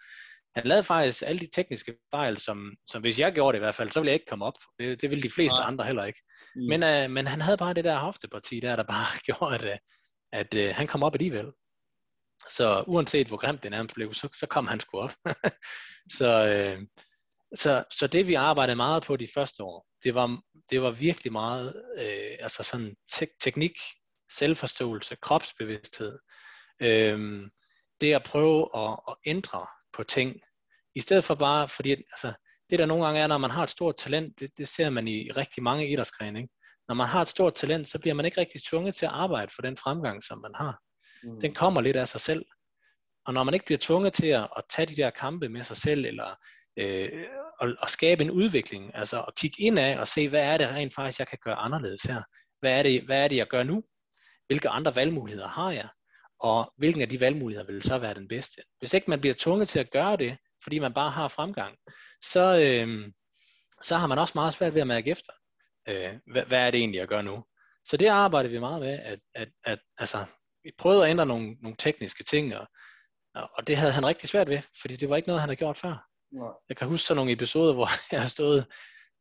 han 0.55 0.67
lavede 0.67 0.83
faktisk 0.83 1.23
alle 1.25 1.39
de 1.39 1.49
tekniske 1.53 1.95
fejl, 2.11 2.37
som, 2.37 2.73
som 2.87 3.01
hvis 3.01 3.19
jeg 3.19 3.33
gjorde 3.33 3.53
det 3.53 3.59
i 3.59 3.65
hvert 3.65 3.75
fald, 3.75 3.91
så 3.91 3.99
ville 3.99 4.09
jeg 4.09 4.13
ikke 4.13 4.25
komme 4.25 4.45
op. 4.45 4.53
Det, 4.79 5.01
det 5.01 5.09
ville 5.09 5.23
de 5.23 5.29
fleste 5.29 5.57
Nej. 5.59 5.67
andre 5.67 5.85
heller 5.85 6.05
ikke. 6.05 6.21
Mm. 6.55 6.61
Men, 6.61 6.83
uh, 6.83 7.11
men 7.11 7.27
han 7.27 7.41
havde 7.41 7.57
bare 7.57 7.73
det 7.73 7.83
der 7.83 7.97
hofteparti 7.97 8.59
der, 8.59 8.75
der 8.75 8.83
bare 8.83 9.19
gjorde, 9.27 9.55
at, 9.55 9.63
øh, 9.63 9.77
at 10.31 10.53
øh, 10.53 10.75
han 10.75 10.87
kom 10.87 11.03
op 11.03 11.13
alligevel. 11.13 11.51
Så 12.49 12.83
uanset 12.87 13.27
hvor 13.27 13.37
grimt 13.37 13.63
det 13.63 13.71
nærmest 13.71 13.95
blev, 13.95 14.13
så, 14.13 14.29
så 14.33 14.47
kom 14.47 14.67
han 14.67 14.79
sgu 14.79 14.99
op. 14.99 15.11
så, 16.17 16.27
øh, 16.53 16.81
så, 17.55 17.83
så 17.99 18.07
det 18.07 18.27
vi 18.27 18.33
arbejdede 18.33 18.75
meget 18.75 19.03
på 19.03 19.17
de 19.17 19.27
første 19.33 19.63
år, 19.63 19.87
det 20.03 20.15
var, 20.15 20.41
det 20.69 20.81
var 20.81 20.91
virkelig 20.91 21.31
meget 21.31 21.83
øh, 21.97 22.37
altså 22.39 22.63
sådan 22.63 22.95
te- 23.11 23.35
teknik, 23.39 23.73
selvforståelse, 24.31 25.15
kropsbevidsthed. 25.21 26.19
Øh, 26.81 27.49
det 28.01 28.13
at 28.13 28.23
prøve 28.23 28.69
at, 28.75 28.99
at 29.07 29.15
ændre 29.25 29.67
på 29.93 30.03
ting, 30.03 30.41
i 30.95 31.01
stedet 31.01 31.23
for 31.23 31.35
bare, 31.35 31.69
fordi 31.69 31.91
altså, 31.91 32.33
det 32.69 32.79
der 32.79 32.85
nogle 32.85 33.05
gange 33.05 33.19
er, 33.21 33.27
når 33.27 33.37
man 33.37 33.51
har 33.51 33.63
et 33.63 33.69
stort 33.69 33.97
talent, 33.97 34.39
det, 34.39 34.57
det 34.57 34.67
ser 34.67 34.89
man 34.89 35.07
i 35.07 35.31
rigtig 35.31 35.63
mange 35.63 35.89
idrætsgrene, 35.89 36.39
ikke? 36.39 36.53
Når 36.89 36.95
man 36.95 37.07
har 37.07 37.21
et 37.21 37.27
stort 37.27 37.55
talent, 37.55 37.89
så 37.89 37.99
bliver 37.99 38.13
man 38.13 38.25
ikke 38.25 38.41
rigtig 38.41 38.61
tvunget 38.63 38.95
til 38.95 39.05
at 39.05 39.11
arbejde 39.11 39.51
for 39.55 39.61
den 39.61 39.77
fremgang, 39.77 40.23
som 40.23 40.41
man 40.41 40.51
har. 40.55 40.79
Mm. 41.23 41.39
Den 41.39 41.53
kommer 41.53 41.81
lidt 41.81 41.95
af 41.95 42.07
sig 42.07 42.21
selv. 42.21 42.45
Og 43.25 43.33
når 43.33 43.43
man 43.43 43.53
ikke 43.53 43.65
bliver 43.65 43.79
tvunget 43.81 44.13
til 44.13 44.27
at, 44.27 44.47
at 44.57 44.63
tage 44.69 44.85
de 44.85 44.95
der 44.95 45.09
kampe 45.09 45.49
med 45.49 45.63
sig 45.63 45.77
selv, 45.77 46.05
eller 46.05 46.35
øh, 46.77 47.09
at, 47.61 47.75
at 47.81 47.89
skabe 47.89 48.23
en 48.23 48.31
udvikling, 48.31 48.91
altså 48.95 49.21
at 49.21 49.35
kigge 49.35 49.63
indad 49.63 49.97
og 49.97 50.07
se, 50.07 50.29
hvad 50.29 50.43
er 50.43 50.57
det 50.57 50.69
rent 50.69 50.95
faktisk, 50.95 51.19
jeg 51.19 51.27
kan 51.27 51.37
gøre 51.43 51.55
anderledes 51.55 52.01
her? 52.01 52.23
Hvad 52.59 52.79
er 52.79 52.83
det, 52.83 53.03
hvad 53.03 53.23
er 53.23 53.27
det 53.27 53.35
jeg 53.35 53.47
gør 53.47 53.63
nu? 53.63 53.83
Hvilke 54.47 54.69
andre 54.69 54.95
valgmuligheder 54.95 55.47
har 55.47 55.71
jeg? 55.71 55.89
Og 56.39 56.73
hvilken 56.77 57.01
af 57.01 57.09
de 57.09 57.19
valgmuligheder 57.19 57.71
vil 57.71 57.83
så 57.83 57.97
være 57.97 58.13
den 58.13 58.27
bedste? 58.27 58.61
Hvis 58.79 58.93
ikke 58.93 59.09
man 59.09 59.19
bliver 59.19 59.35
tvunget 59.39 59.69
til 59.69 59.79
at 59.79 59.91
gøre 59.91 60.17
det, 60.17 60.37
fordi 60.63 60.79
man 60.79 60.93
bare 60.93 61.09
har 61.09 61.27
fremgang, 61.27 61.77
så, 62.23 62.59
øh, 62.61 63.11
så 63.81 63.97
har 63.97 64.07
man 64.07 64.19
også 64.19 64.31
meget 64.35 64.53
svært 64.53 64.73
ved 64.73 64.81
at 64.81 64.87
mærke 64.87 65.11
efter, 65.11 65.33
øh, 65.87 66.13
hvad, 66.31 66.45
hvad 66.45 66.59
er 66.67 66.71
det 66.71 66.79
egentlig, 66.79 66.99
jeg 66.99 67.07
gør 67.07 67.21
nu? 67.21 67.43
Så 67.85 67.97
det 67.97 68.07
arbejder 68.07 68.49
vi 68.49 68.59
meget 68.59 68.81
med, 68.81 68.99
at, 68.99 69.19
at, 69.35 69.49
at 69.63 69.79
altså, 69.97 70.25
vi 70.63 70.71
prøvede 70.77 71.03
at 71.03 71.09
ændre 71.09 71.25
nogle, 71.25 71.55
nogle 71.61 71.75
tekniske 71.79 72.23
ting, 72.23 72.55
og, 72.55 72.67
og 73.33 73.67
det 73.67 73.77
havde 73.77 73.91
han 73.91 74.05
rigtig 74.05 74.29
svært 74.29 74.49
ved, 74.49 74.61
fordi 74.81 74.95
det 74.95 75.09
var 75.09 75.15
ikke 75.15 75.27
noget, 75.27 75.41
han 75.41 75.49
havde 75.49 75.57
gjort 75.57 75.77
før. 75.77 76.05
Nej. 76.31 76.51
Jeg 76.69 76.77
kan 76.77 76.87
huske 76.87 77.07
sådan 77.07 77.15
nogle 77.15 77.31
episoder, 77.31 77.73
hvor 77.77 77.89
jeg 78.11 78.21
har 78.21 78.29
stået 78.29 78.65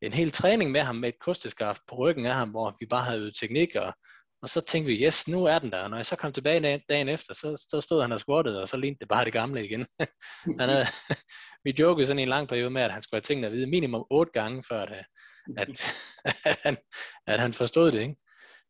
en 0.03 0.13
hel 0.13 0.31
træning 0.31 0.71
med 0.71 0.81
ham 0.81 0.97
med 0.97 1.09
et 1.09 1.19
kosteskaft 1.21 1.83
på 1.89 1.95
ryggen 1.95 2.27
af 2.27 2.35
ham, 2.35 2.51
hvor 2.51 2.77
vi 2.81 2.87
bare 2.87 3.05
havde 3.05 3.19
øvet 3.19 3.37
teknik, 3.41 3.75
og, 3.75 3.95
og 4.43 4.49
så 4.49 4.61
tænkte 4.61 4.93
vi, 4.93 5.05
yes, 5.05 5.29
nu 5.29 5.45
er 5.45 5.59
den 5.59 5.73
der. 5.73 5.83
Og 5.83 5.91
når 5.91 5.97
jeg 5.97 6.07
så 6.07 6.17
kom 6.17 6.33
tilbage 6.33 6.83
dagen 6.89 7.09
efter, 7.09 7.35
så, 7.35 7.67
så 7.71 7.81
stod 7.81 8.03
han 8.03 8.13
og 8.13 8.21
squattede, 8.21 8.63
og 8.63 8.69
så 8.69 8.77
lignede 8.77 8.99
det 9.01 9.09
bare 9.09 9.25
det 9.25 9.33
gamle 9.33 9.65
igen. 9.65 9.87
han 10.61 10.69
havde, 10.69 10.87
vi 11.65 11.75
jokede 11.79 12.07
sådan 12.07 12.19
en 12.19 12.29
lang 12.29 12.49
periode 12.49 12.71
med, 12.71 12.83
at 12.83 12.93
han 12.93 13.03
skulle 13.03 13.19
have 13.19 13.23
tingene 13.23 13.47
at 13.47 13.53
vide 13.53 13.67
minimum 13.67 14.07
otte 14.11 14.33
gange, 14.33 14.65
før 14.69 14.83
at, 14.83 15.07
at, 15.57 15.69
at, 16.45 16.59
han, 16.63 16.77
at 17.27 17.41
han 17.41 17.53
forstod 17.53 17.93
det. 17.93 18.01
Ikke? 18.01 18.17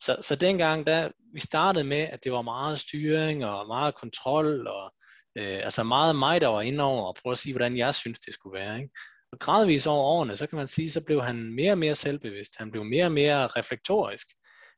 Så, 0.01 0.16
så 0.20 0.37
dengang, 0.37 0.87
da 0.87 1.11
vi 1.35 1.41
startede 1.41 1.85
med, 1.85 2.01
at 2.01 2.24
det 2.24 2.33
var 2.33 2.43
meget 2.43 2.81
styring 2.81 3.45
og 3.45 3.66
meget 3.66 3.95
kontrol, 3.95 4.66
og 4.66 4.95
øh, 5.39 5.61
altså 5.64 5.83
meget 5.83 6.16
mig, 6.16 6.41
der 6.41 6.47
var 6.47 6.61
inde 6.61 6.85
over 6.85 7.03
og 7.03 7.16
prøve 7.22 7.33
at 7.33 7.39
sige, 7.39 7.53
hvordan 7.53 7.76
jeg 7.76 7.95
synes, 7.95 8.18
det 8.18 8.35
skulle 8.35 8.61
være. 8.61 8.76
Ikke? 8.76 8.91
Og 9.33 9.39
gradvis 9.39 9.87
over 9.87 10.03
årene, 10.03 10.37
så 10.37 10.47
kan 10.47 10.57
man 10.57 10.66
sige, 10.66 10.91
så 10.91 11.01
blev 11.01 11.22
han 11.22 11.55
mere 11.55 11.72
og 11.72 11.79
mere 11.79 11.95
selvbevidst. 11.95 12.53
Han 12.59 12.70
blev 12.70 12.85
mere 12.85 13.05
og 13.05 13.12
mere 13.12 13.47
reflektorisk. 13.47 14.26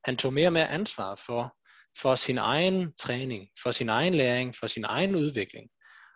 Han 0.05 0.17
tog 0.17 0.33
mere 0.33 0.49
og 0.49 0.53
mere 0.53 0.69
ansvar 0.69 1.23
for, 1.27 1.57
for 1.99 2.15
sin 2.15 2.39
egen 2.39 2.93
træning, 3.01 3.49
for 3.63 3.71
sin 3.71 3.89
egen 3.89 4.15
læring, 4.15 4.55
for 4.61 4.67
sin 4.67 4.85
egen 4.85 5.17
udvikling. 5.17 5.69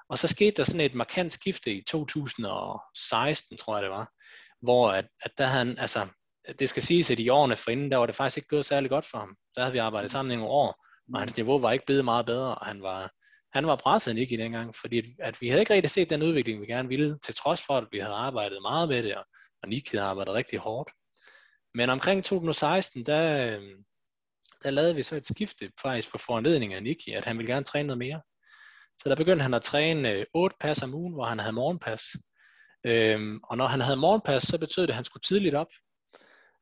Og 0.09 0.19
så 0.19 0.29
skete 0.29 0.57
der 0.57 0.65
sådan 0.65 0.81
et 0.81 0.95
markant 0.95 1.33
skifte 1.33 1.75
i 1.75 1.83
2016, 1.89 3.59
tror 3.59 3.77
jeg 3.77 3.83
det 3.83 3.91
var, 3.91 4.11
hvor 4.65 4.91
at, 4.91 5.07
at 5.23 5.39
der 5.39 5.47
han, 5.47 5.79
altså, 5.79 6.07
det 6.59 6.69
skal 6.69 6.83
siges, 6.83 7.11
at 7.11 7.19
i 7.19 7.29
årene 7.29 7.57
forinden, 7.57 7.91
der 7.91 7.97
var 7.97 8.07
det 8.07 8.15
faktisk 8.15 8.37
ikke 8.37 8.49
gået 8.49 8.67
særlig 8.67 8.91
godt 8.91 9.07
for 9.07 9.19
ham. 9.19 9.37
Der 9.55 9.63
havde 9.63 9.73
vi 9.73 9.79
arbejdet 9.79 10.11
sammen 10.11 10.33
i 10.33 10.37
nogle 10.37 10.51
år, 10.53 10.85
og 11.15 11.21
hans 11.21 11.37
niveau 11.37 11.59
var 11.59 11.73
ikke 11.73 11.87
blevet 11.87 12.05
meget 12.05 12.27
bedre, 12.27 12.55
og 12.55 12.67
han 12.67 12.83
var, 12.83 13.13
han 13.53 13.67
var 13.67 13.77
presset 13.77 14.19
ikke 14.19 14.35
i 14.35 14.39
dengang, 14.39 14.75
fordi 14.75 15.17
at 15.21 15.41
vi 15.41 15.49
havde 15.49 15.61
ikke 15.61 15.75
rigtig 15.75 15.91
set 15.91 16.11
den 16.11 16.23
udvikling, 16.23 16.61
vi 16.61 16.67
gerne 16.67 16.89
ville, 16.89 17.19
til 17.19 17.35
trods 17.35 17.63
for, 17.67 17.77
at 17.77 17.87
vi 17.93 17.99
havde 17.99 18.15
arbejdet 18.15 18.59
meget 18.63 18.89
med 18.89 19.03
det, 19.03 19.15
og, 19.15 19.27
og 19.63 19.69
Nick 19.69 19.91
havde 19.93 20.05
arbejdet 20.05 20.35
rigtig 20.35 20.59
hårdt. 20.59 20.91
Men 21.75 21.91
omkring 21.91 22.25
2016, 22.25 23.07
der, 23.07 23.47
øhm, 23.47 23.85
der 24.63 24.71
lavede 24.71 24.95
vi 24.95 25.03
så 25.03 25.17
et 25.17 25.27
skifte 25.27 25.73
faktisk 25.83 26.11
på 26.13 26.19
foranledning 26.19 26.75
af 26.75 26.83
Nicky, 26.83 27.09
at 27.09 27.25
han 27.25 27.39
ville 27.39 27.53
gerne 27.53 27.65
træne 27.65 27.87
noget 27.87 27.99
mere. 27.99 28.21
Så 29.03 29.09
der 29.09 29.17
begyndte 29.17 29.43
han 29.43 29.55
at 29.55 29.63
træne 29.63 30.11
øh, 30.11 30.19
otte 30.19 30.55
8 30.55 30.57
pas 30.61 30.83
om 30.83 30.95
ugen, 30.95 31.15
hvor 31.15 31.25
han 31.25 31.39
havde 31.39 31.53
morgenpas. 31.53 32.03
Øhm, 32.87 33.41
og 33.45 33.57
når 33.57 33.67
han 33.67 33.81
havde 33.81 33.97
morgenpas, 33.97 34.43
så 34.43 34.59
betød 34.59 34.83
det, 34.83 34.89
at 34.89 34.95
han 34.95 35.05
skulle 35.05 35.23
tidligt 35.23 35.55
op. 35.55 35.67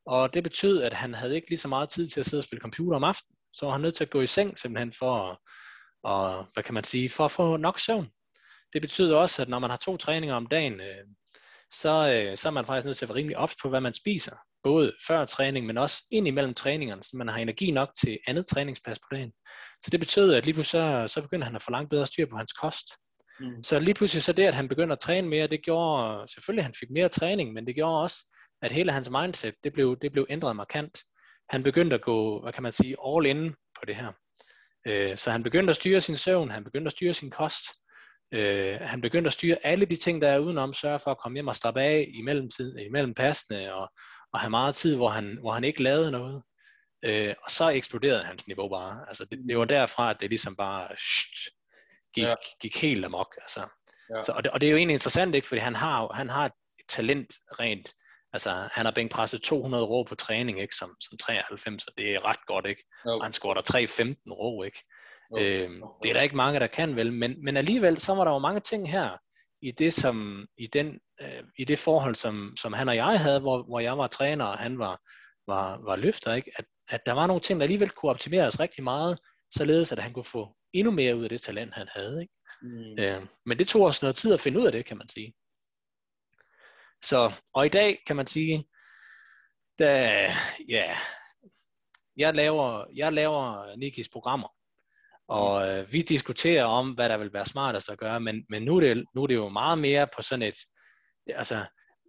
Og 0.06 0.34
det 0.34 0.42
betød, 0.42 0.82
at 0.82 0.92
han 0.92 1.14
havde 1.14 1.34
ikke 1.34 1.48
lige 1.48 1.58
så 1.58 1.68
meget 1.68 1.88
tid 1.88 2.08
til 2.08 2.20
at 2.20 2.26
sidde 2.26 2.40
og 2.40 2.44
spille 2.44 2.60
computer 2.60 2.96
om 2.96 3.04
aftenen. 3.04 3.36
Så 3.52 3.66
var 3.66 3.72
han 3.72 3.80
nødt 3.80 3.94
til 3.94 4.04
at 4.04 4.10
gå 4.10 4.20
i 4.20 4.26
seng 4.26 4.58
simpelthen 4.58 4.92
for 4.92 5.16
at, 5.16 5.38
og, 6.02 6.46
hvad 6.52 6.62
kan 6.62 6.74
man 6.74 6.84
sige, 6.84 7.10
for 7.10 7.24
at 7.24 7.30
få 7.30 7.56
nok 7.56 7.78
søvn. 7.78 8.08
Det 8.72 8.82
betyder 8.82 9.16
også, 9.16 9.42
at 9.42 9.48
når 9.48 9.58
man 9.58 9.70
har 9.70 9.76
to 9.76 9.96
træninger 9.96 10.34
om 10.34 10.46
dagen, 10.46 10.80
øh, 10.80 11.04
så, 11.72 12.12
øh, 12.14 12.36
så 12.36 12.48
er 12.48 12.52
man 12.52 12.66
faktisk 12.66 12.86
nødt 12.86 12.98
til 12.98 13.04
at 13.04 13.08
være 13.08 13.16
rimelig 13.16 13.36
ops 13.36 13.56
på, 13.62 13.68
hvad 13.68 13.80
man 13.80 13.94
spiser. 13.94 14.36
Både 14.62 14.92
før 15.06 15.24
træning, 15.24 15.66
men 15.66 15.78
også 15.78 16.02
ind 16.10 16.28
imellem 16.28 16.54
træningerne, 16.54 17.02
så 17.02 17.16
man 17.16 17.28
har 17.28 17.38
energi 17.38 17.70
nok 17.70 17.88
til 18.00 18.18
andet 18.26 18.46
træningspas 18.46 18.98
på 18.98 19.06
dagen. 19.12 19.32
Så 19.84 19.90
det 19.90 20.00
betød, 20.00 20.34
at 20.34 20.44
lige 20.44 20.54
pludselig 20.54 21.08
så, 21.08 21.14
så 21.14 21.22
begynder 21.22 21.46
han 21.46 21.56
at 21.56 21.62
få 21.62 21.70
langt 21.70 21.90
bedre 21.90 22.06
styr 22.06 22.26
på 22.26 22.36
hans 22.36 22.52
kost. 22.52 22.86
Mm. 23.40 23.62
Så 23.62 23.78
lige 23.78 23.94
pludselig 23.94 24.22
så 24.22 24.32
det, 24.32 24.42
at 24.42 24.54
han 24.54 24.68
begyndte 24.68 24.92
at 24.92 25.00
træne 25.00 25.28
mere, 25.28 25.46
det 25.46 25.62
gjorde, 25.62 26.28
selvfølgelig 26.32 26.64
han 26.64 26.74
fik 26.80 26.90
mere 26.90 27.08
træning, 27.08 27.52
men 27.52 27.66
det 27.66 27.74
gjorde 27.74 28.02
også, 28.02 28.24
at 28.62 28.72
hele 28.72 28.92
hans 28.92 29.10
mindset, 29.10 29.54
det 29.64 29.72
blev, 29.72 29.96
det 30.02 30.12
blev 30.12 30.26
ændret 30.30 30.56
markant. 30.56 30.98
Han 31.50 31.62
begyndte 31.62 31.94
at 31.94 32.02
gå, 32.02 32.42
hvad 32.42 32.52
kan 32.52 32.62
man 32.62 32.72
sige, 32.72 32.96
all 33.06 33.26
in 33.26 33.50
på 33.50 33.86
det 33.86 33.96
her. 33.96 34.12
Øh, 34.86 35.16
så 35.16 35.30
han 35.30 35.42
begyndte 35.42 35.70
at 35.70 35.76
styre 35.76 36.00
sin 36.00 36.16
søvn, 36.16 36.50
han 36.50 36.64
begyndte 36.64 36.88
at 36.88 36.92
styre 36.92 37.14
sin 37.14 37.30
kost, 37.30 37.64
øh, 38.32 38.78
han 38.80 39.00
begyndte 39.00 39.28
at 39.28 39.32
styre 39.32 39.56
alle 39.62 39.86
de 39.86 39.96
ting, 39.96 40.22
der 40.22 40.28
er 40.28 40.38
udenom, 40.38 40.74
sørge 40.74 40.98
for 40.98 41.10
at 41.10 41.18
komme 41.18 41.36
hjem 41.36 41.48
og 41.48 41.56
slappe 41.56 41.80
af 41.82 42.10
imellem, 42.14 42.50
tid, 42.50 42.78
imellem 42.78 43.14
passene, 43.14 43.74
og, 43.74 43.92
og 44.32 44.40
have 44.40 44.50
meget 44.50 44.74
tid, 44.74 44.96
hvor 44.96 45.08
han, 45.08 45.38
hvor 45.40 45.50
han 45.50 45.64
ikke 45.64 45.82
lavede 45.82 46.10
noget. 46.10 46.42
Øh, 47.04 47.34
og 47.42 47.50
så 47.50 47.68
eksploderede 47.68 48.24
hans 48.24 48.46
niveau 48.46 48.68
bare. 48.68 49.04
Altså 49.08 49.24
det, 49.24 49.38
det 49.48 49.58
var 49.58 49.64
derfra, 49.64 50.10
at 50.10 50.20
det 50.20 50.28
ligesom 50.28 50.56
bare 50.56 50.88
sht, 50.98 51.54
gik, 52.14 52.24
ja. 52.24 52.34
gik 52.60 52.82
helt 52.82 53.04
amok. 53.04 53.34
Altså. 53.42 53.60
Ja. 54.14 54.22
Så, 54.22 54.32
og, 54.32 54.44
det, 54.44 54.52
og 54.52 54.60
det 54.60 54.66
er 54.66 54.70
jo 54.70 54.76
egentlig 54.76 54.94
interessant, 54.94 55.34
ikke? 55.34 55.48
fordi 55.48 55.60
han 55.60 55.74
har, 55.74 56.12
han 56.14 56.28
har 56.28 56.44
et 56.44 56.52
talent 56.88 57.34
rent 57.60 57.94
Altså, 58.32 58.50
han 58.50 58.84
har 58.84 58.92
bænkpresset 58.92 59.42
200 59.42 59.84
rå 59.84 60.04
på 60.04 60.14
træning, 60.14 60.60
ikke, 60.60 60.74
som, 60.74 60.96
som 61.00 61.18
93, 61.18 61.84
og 61.84 61.92
det 61.96 62.14
er 62.14 62.28
ret 62.28 62.46
godt, 62.46 62.66
ikke? 62.66 62.84
Okay. 63.04 63.18
Og 63.18 63.24
han 63.24 63.32
scorer 63.32 63.54
der 63.54 63.60
315 63.60 64.32
rå, 64.32 64.62
ikke? 64.62 64.78
Okay. 65.32 65.64
Øhm, 65.64 65.82
det 66.02 66.08
er 66.08 66.14
der 66.14 66.20
ikke 66.20 66.36
mange, 66.36 66.60
der 66.60 66.66
kan 66.66 66.96
vel, 66.96 67.12
men, 67.12 67.44
men 67.44 67.56
alligevel, 67.56 68.00
så 68.00 68.14
var 68.14 68.24
der 68.24 68.32
jo 68.32 68.38
mange 68.38 68.60
ting 68.60 68.90
her, 68.90 69.10
i 69.62 69.70
det, 69.70 69.94
som, 69.94 70.46
i 70.58 70.66
den, 70.66 70.98
øh, 71.22 71.42
i 71.58 71.64
det 71.64 71.78
forhold, 71.78 72.14
som, 72.14 72.54
som 72.60 72.72
han 72.72 72.88
og 72.88 72.96
jeg 72.96 73.20
havde, 73.20 73.40
hvor, 73.40 73.62
hvor 73.62 73.80
jeg 73.80 73.98
var 73.98 74.06
træner, 74.06 74.44
og 74.44 74.58
han 74.58 74.78
var, 74.78 75.00
var, 75.46 75.80
var 75.84 75.96
løfter, 75.96 76.34
ikke? 76.34 76.50
At, 76.56 76.64
at 76.88 77.00
der 77.06 77.12
var 77.12 77.26
nogle 77.26 77.40
ting, 77.40 77.60
der 77.60 77.64
alligevel 77.64 77.90
kunne 77.90 78.10
optimeres 78.10 78.60
rigtig 78.60 78.84
meget, 78.84 79.18
således 79.54 79.92
at 79.92 79.98
han 79.98 80.12
kunne 80.12 80.24
få 80.24 80.56
endnu 80.72 80.92
mere 80.92 81.16
ud 81.16 81.22
af 81.22 81.28
det 81.28 81.42
talent, 81.42 81.74
han 81.74 81.88
havde. 81.94 82.22
Ikke? 82.22 82.34
Mm. 82.62 82.98
Øh, 82.98 83.26
men 83.46 83.58
det 83.58 83.68
tog 83.68 83.82
også 83.82 84.04
noget 84.04 84.16
tid 84.16 84.34
at 84.34 84.40
finde 84.40 84.60
ud 84.60 84.66
af 84.66 84.72
det, 84.72 84.86
kan 84.86 84.98
man 84.98 85.08
sige. 85.08 85.34
Så, 87.02 87.32
og 87.54 87.66
i 87.66 87.68
dag 87.68 88.02
kan 88.06 88.16
man 88.16 88.26
sige, 88.26 88.64
da, 89.78 90.26
ja, 90.68 90.84
jeg 92.16 92.34
laver, 92.34 92.84
jeg 92.94 93.12
laver 93.12 93.76
Nikis 93.76 94.08
programmer, 94.08 94.48
og 95.28 95.68
øh, 95.68 95.92
vi 95.92 96.02
diskuterer 96.02 96.64
om, 96.64 96.90
hvad 96.90 97.08
der 97.08 97.16
vil 97.16 97.32
være 97.32 97.46
smartest 97.46 97.90
at 97.90 97.98
gøre, 97.98 98.20
men, 98.20 98.46
men 98.48 98.62
nu, 98.62 98.76
er 98.76 98.80
det, 98.80 99.04
nu 99.14 99.22
er 99.22 99.26
det 99.26 99.34
jo 99.34 99.48
meget 99.48 99.78
mere 99.78 100.08
på 100.16 100.22
sådan 100.22 100.42
et, 100.42 100.56
altså, 101.26 101.64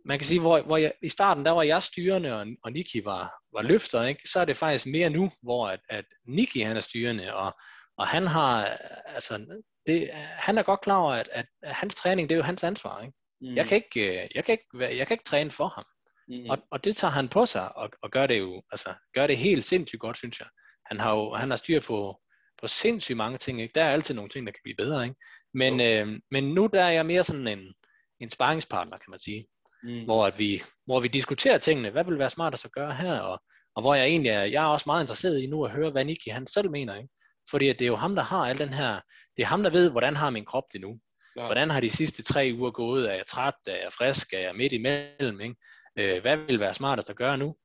man 0.06 0.20
kan 0.20 0.26
sige, 0.26 0.40
hvor, 0.40 0.62
hvor 0.62 0.78
jeg, 0.78 0.94
i 1.02 1.10
starten, 1.10 1.46
der 1.46 1.52
var 1.52 1.64
jeg 1.64 1.84
styrende, 1.84 2.34
og, 2.34 2.48
og 2.64 2.72
Niki 2.72 3.06
var, 3.06 3.34
var 3.54 3.62
løfter, 3.62 4.04
ikke? 4.04 4.30
så 4.30 4.40
er 4.40 4.46
det 4.46 4.58
faktisk 4.58 4.88
mere 4.88 5.10
nu, 5.10 5.32
hvor 5.42 5.68
at, 5.68 5.80
at 5.90 6.06
Niki 6.28 6.62
han 6.62 6.78
er 6.78 6.82
styrende, 6.82 7.36
og, 7.36 7.54
og 7.98 8.08
han 8.08 8.28
har, 8.28 8.66
altså, 9.06 9.46
det, 9.88 10.10
han 10.14 10.58
er 10.58 10.64
godt 10.64 10.82
klar 10.82 10.98
over, 10.98 11.14
at, 11.14 11.30
at, 11.32 11.46
at 11.62 11.74
hans 11.74 11.96
træning, 11.96 12.30
det 12.30 12.36
er 12.36 12.38
jo 12.38 12.44
hans 12.44 12.64
ansvar, 12.64 13.02
ikke? 13.02 13.14
Mm. 13.42 13.56
Jeg, 13.56 13.66
kan 13.66 13.76
ikke, 13.76 14.24
øh, 14.24 14.30
jeg, 14.36 14.46
kan 14.46 14.52
ikke, 14.54 14.98
jeg 14.98 15.08
kan 15.08 15.14
ikke 15.14 15.24
træne 15.24 15.52
for 15.52 15.68
ham. 15.68 15.86
Mm. 16.28 16.50
Og, 16.50 16.58
og 16.72 16.84
det 16.84 16.96
tager 16.96 17.12
han 17.12 17.30
på 17.30 17.46
sig, 17.46 17.78
og, 17.78 17.90
og 18.02 18.12
gør 18.12 18.28
det 18.28 18.40
jo, 18.40 18.64
altså, 18.72 18.94
gør 19.14 19.28
det 19.28 19.38
helt 19.38 19.66
sindssygt 19.66 20.00
godt, 20.00 20.18
synes 20.18 20.40
jeg. 20.40 20.48
Han 20.86 21.00
har 21.00 21.16
jo 21.16 21.34
han 21.34 21.50
har 21.50 21.58
styr 21.58 21.80
på, 21.80 22.20
på 22.62 22.68
sindssygt 22.68 23.18
mange 23.18 23.38
ting. 23.38 23.62
Ikke? 23.62 23.72
Der 23.76 23.84
er 23.84 23.92
altid 23.92 24.16
nogle 24.16 24.30
ting, 24.30 24.48
der 24.48 24.52
kan 24.52 24.62
blive 24.64 24.76
bedre. 24.76 25.04
Ikke? 25.04 25.16
Men, 25.54 25.82
øh, 25.82 26.20
men 26.32 26.44
nu 26.44 26.70
der 26.74 26.84
er 26.84 26.90
jeg 26.92 27.06
mere 27.06 27.24
sådan 27.24 27.48
en, 27.48 27.74
en 28.20 28.30
sparringspartner, 28.30 28.98
kan 28.98 29.12
man 29.12 29.20
sige. 29.20 29.48
Mm. 29.84 30.04
Hvor, 30.04 30.26
at 30.26 30.40
vi, 30.40 30.62
hvor 30.86 31.00
vi 31.00 31.08
diskuterer 31.08 31.58
tingene. 31.58 31.90
Hvad 31.90 32.06
vil 32.06 32.20
være 32.20 32.30
smart 32.30 32.66
at 32.66 32.72
gøre 32.72 32.94
her? 32.94 33.20
Og, 33.20 33.44
og 33.76 33.82
hvor 33.82 33.96
jeg 33.96 34.06
egentlig 34.06 34.30
er, 34.30 34.44
jeg 34.44 34.64
er 34.64 34.68
også 34.68 34.84
meget 34.86 35.04
interesseret 35.04 35.42
i 35.42 35.48
nu 35.48 35.66
at 35.66 35.72
høre, 35.72 35.92
hvad 35.92 36.06
Nicky 36.06 36.32
han 36.32 36.48
selv 36.48 36.70
mener. 36.70 36.96
Ikke? 36.96 37.10
Fordi 37.50 37.68
det 37.68 37.82
er 37.82 37.88
jo 37.88 37.96
ham, 37.96 38.16
der 38.16 38.24
har 38.24 38.46
al 38.46 38.60
den 38.60 38.74
her, 38.74 39.00
det 39.38 39.44
er 39.44 39.46
ham, 39.46 39.64
der 39.64 39.70
ved, 39.70 39.92
hvordan 39.92 40.16
har 40.16 40.30
min 40.30 40.46
krop 40.46 40.64
det 40.74 40.82
nu. 40.82 41.00
Klar. 41.34 41.46
Hvordan 41.46 41.70
har 41.70 41.80
de 41.80 41.90
sidste 41.90 42.24
tre 42.24 42.52
uger 42.58 42.72
gået? 42.72 43.10
Er 43.10 43.16
jeg 43.16 43.26
træt? 43.26 43.54
Er 43.68 43.82
jeg 43.84 43.94
frisk? 43.94 44.34
Er 44.34 44.40
jeg 44.40 44.56
midt 44.56 44.74
imellem? 44.74 45.42
Ikke? 45.42 45.56
Øh, 45.96 46.22
hvad 46.22 46.38
vil 46.38 46.60
være 46.60 46.74
smartest 46.74 47.10
at 47.10 47.16
gøre 47.16 47.38
nu? 47.38 47.56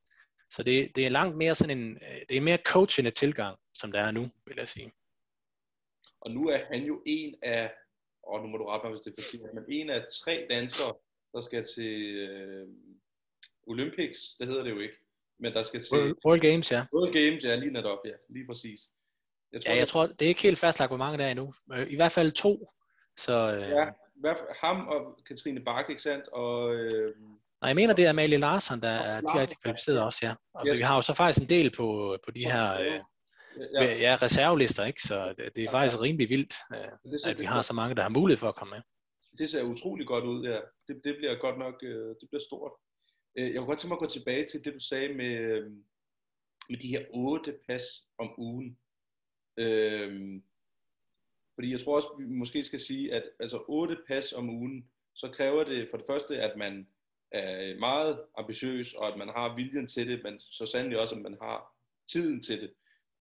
Så 0.51 0.63
det, 0.63 0.91
det 0.97 1.07
er 1.07 1.11
langt 1.11 1.37
mere 1.37 1.55
sådan 1.55 1.79
en, 1.79 1.91
øh, 1.91 2.21
det 2.29 2.37
er 2.37 2.41
mere 2.41 2.59
coachende 2.65 3.11
tilgang, 3.11 3.59
som 3.75 3.93
der 3.93 4.01
er 4.01 4.11
nu, 4.11 4.31
vil 4.47 4.57
jeg 4.59 4.69
sige. 4.69 4.93
Og 6.21 6.31
nu 6.31 6.49
er 6.49 6.59
han 6.73 6.83
jo 6.83 7.03
en 7.07 7.35
af, 7.43 7.73
og 8.23 8.43
nu 8.43 8.47
må 8.49 8.57
du 8.57 8.67
rette 8.67 8.87
mig, 8.87 8.93
hvis 8.93 9.01
det 9.01 9.15
er 9.19 9.39
for 9.39 9.55
men 9.55 9.65
en 9.69 9.91
af 9.91 10.05
tre 10.25 10.47
danskere, 10.51 10.95
der 11.35 11.41
skal 11.41 11.67
til 11.75 12.17
øh, 12.17 12.67
Olympics, 13.67 14.19
det 14.39 14.47
hedder 14.49 14.63
det 14.63 14.71
jo 14.71 14.79
ikke, 14.79 14.95
men 15.39 15.53
der 15.53 15.63
skal 15.63 15.83
til... 15.83 16.15
World 16.27 16.41
Games, 16.41 16.73
ja. 16.73 16.87
World 16.95 17.13
Games, 17.13 17.45
ja, 17.45 17.55
lige 17.55 17.73
netop, 17.73 17.99
ja, 18.05 18.13
lige 18.29 18.47
præcis. 18.47 18.81
Jeg 19.53 19.63
tror, 19.63 19.71
ja, 19.71 19.77
jeg 19.77 19.81
det... 19.81 19.89
tror, 19.89 20.07
det 20.07 20.23
er 20.23 20.29
ikke 20.29 20.43
helt 20.43 20.59
fastlagt, 20.59 20.91
hvor 20.91 20.97
mange 20.97 21.19
der 21.19 21.25
er 21.25 21.31
endnu. 21.31 21.53
I 21.89 21.97
hvert 21.97 22.13
fald 22.13 22.33
to 22.33 22.73
så, 23.19 23.33
øh, 23.33 23.71
ja, 23.71 23.85
ham 24.63 24.89
og 24.89 25.19
Katrine 25.29 25.61
Bak, 25.61 25.91
ikke 25.91 26.03
sandt? 26.03 26.29
Og, 26.29 26.75
øh, 26.75 27.15
Nej, 27.61 27.69
jeg 27.69 27.77
mener, 27.77 27.95
det 27.95 28.05
er 28.05 28.11
Amalie 28.11 28.39
Larsen, 28.39 28.83
der 28.83 28.89
er 28.89 29.21
direkte 29.21 29.57
kvalificeret 29.63 30.03
også, 30.03 30.19
ja. 30.23 30.35
Og 30.55 30.67
yes. 30.67 30.77
vi 30.77 30.83
har 30.83 30.95
jo 30.95 31.01
så 31.01 31.15
faktisk 31.15 31.43
en 31.43 31.49
del 31.49 31.71
på, 31.71 32.19
på 32.25 32.31
de 32.31 32.45
her 32.45 32.81
øh, 32.81 33.01
ja. 33.75 33.85
ja, 33.85 34.17
reservelister, 34.23 34.85
ikke? 34.85 35.03
Så 35.03 35.35
det, 35.37 35.57
det 35.57 35.65
er 35.65 35.71
faktisk 35.71 36.03
rimelig 36.03 36.29
vildt, 36.29 36.55
øh, 36.75 37.31
at 37.31 37.41
vi 37.41 37.45
har 37.45 37.63
så 37.63 37.73
mange, 37.73 37.95
der 37.95 38.03
har 38.03 38.09
mulighed 38.09 38.39
for 38.39 38.49
at 38.49 38.55
komme 38.55 38.75
med. 38.75 38.83
Det 39.39 39.51
ser 39.51 39.63
utrolig 39.63 40.07
godt 40.07 40.25
ud, 40.25 40.45
ja. 40.45 40.61
Det, 40.89 41.05
det 41.05 41.17
bliver 41.17 41.35
godt 41.35 41.59
nok, 41.59 41.83
øh, 41.83 42.09
det 42.21 42.29
bliver 42.31 42.43
stort. 42.43 42.73
Øh, 43.35 43.47
jeg 43.47 43.55
kunne 43.57 43.67
godt 43.67 43.79
tænke 43.79 43.91
mig 43.91 43.97
at 43.97 44.01
gå 44.01 44.07
tilbage 44.07 44.47
til 44.47 44.65
det, 44.65 44.75
du 44.75 44.81
sagde 44.81 45.15
med, 45.15 45.37
øh, 45.39 45.73
med 46.69 46.79
de 46.79 46.89
her 46.89 47.05
otte 47.11 47.59
pas 47.67 47.83
om 48.19 48.41
ugen. 48.41 48.79
Øh, 49.57 50.41
fordi 51.55 51.73
jeg 51.73 51.81
tror 51.81 51.97
også, 51.97 52.09
vi 52.19 52.25
måske 52.25 52.65
skal 52.65 52.81
sige, 52.81 53.15
at 53.15 53.25
altså 53.41 53.65
otte 53.69 53.97
pas 54.07 54.33
om 54.33 54.51
ugen, 54.51 54.91
så 55.15 55.31
kræver 55.31 55.65
det 55.65 55.89
for 55.91 55.97
det 55.97 56.07
første, 56.07 56.41
at 56.41 56.57
man 56.57 56.89
er 57.33 57.79
meget 57.79 58.25
ambitiøs, 58.39 58.95
og 58.95 59.09
at 59.09 59.19
man 59.19 59.29
har 59.29 59.57
viljen 59.57 59.89
til 59.89 60.09
det, 60.09 60.23
men 60.23 60.41
så 60.41 60.67
sandelig 60.67 60.99
også, 60.99 61.15
at 61.15 61.21
man 61.21 61.37
har 61.43 61.75
tiden 62.09 62.43
til 62.43 62.61
det. 62.61 62.71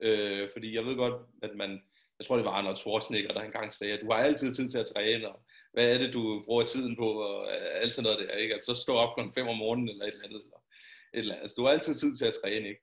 Øh, 0.01 0.49
fordi 0.53 0.75
jeg 0.75 0.85
ved 0.85 0.95
godt, 0.95 1.21
at 1.41 1.55
man, 1.55 1.81
jeg 2.19 2.27
tror 2.27 2.35
det 2.35 2.45
var 2.45 2.51
Arnold 2.51 2.77
Schwarzenegger, 2.77 3.33
der 3.33 3.41
engang 3.41 3.73
sagde, 3.73 3.93
at 3.93 4.01
du 4.01 4.11
har 4.11 4.17
altid 4.17 4.53
tid 4.53 4.69
til 4.71 4.77
at 4.77 4.85
træne, 4.95 5.29
og 5.29 5.41
hvad 5.77 5.93
er 5.93 5.97
det, 5.97 6.13
du 6.13 6.43
bruger 6.45 6.65
tiden 6.65 6.95
på, 6.95 7.09
og 7.11 7.53
alt 7.81 7.93
sådan 7.93 8.03
noget 8.03 8.19
der, 8.19 8.35
ikke? 8.35 8.53
Altså, 8.53 8.75
så 8.75 8.81
stå 8.81 8.93
op 8.93 9.15
kl. 9.15 9.21
5 9.33 9.47
om 9.47 9.57
morgenen, 9.57 9.89
eller 9.89 10.05
et 10.05 10.13
eller 10.13 10.25
andet. 10.25 10.41
Eller 10.41 10.57
et 11.13 11.19
eller 11.19 11.33
andet. 11.33 11.43
Altså, 11.43 11.55
du 11.55 11.63
har 11.63 11.71
altid 11.71 11.95
tid 11.95 12.17
til 12.17 12.25
at 12.25 12.37
træne, 12.41 12.67
ikke? 12.69 12.81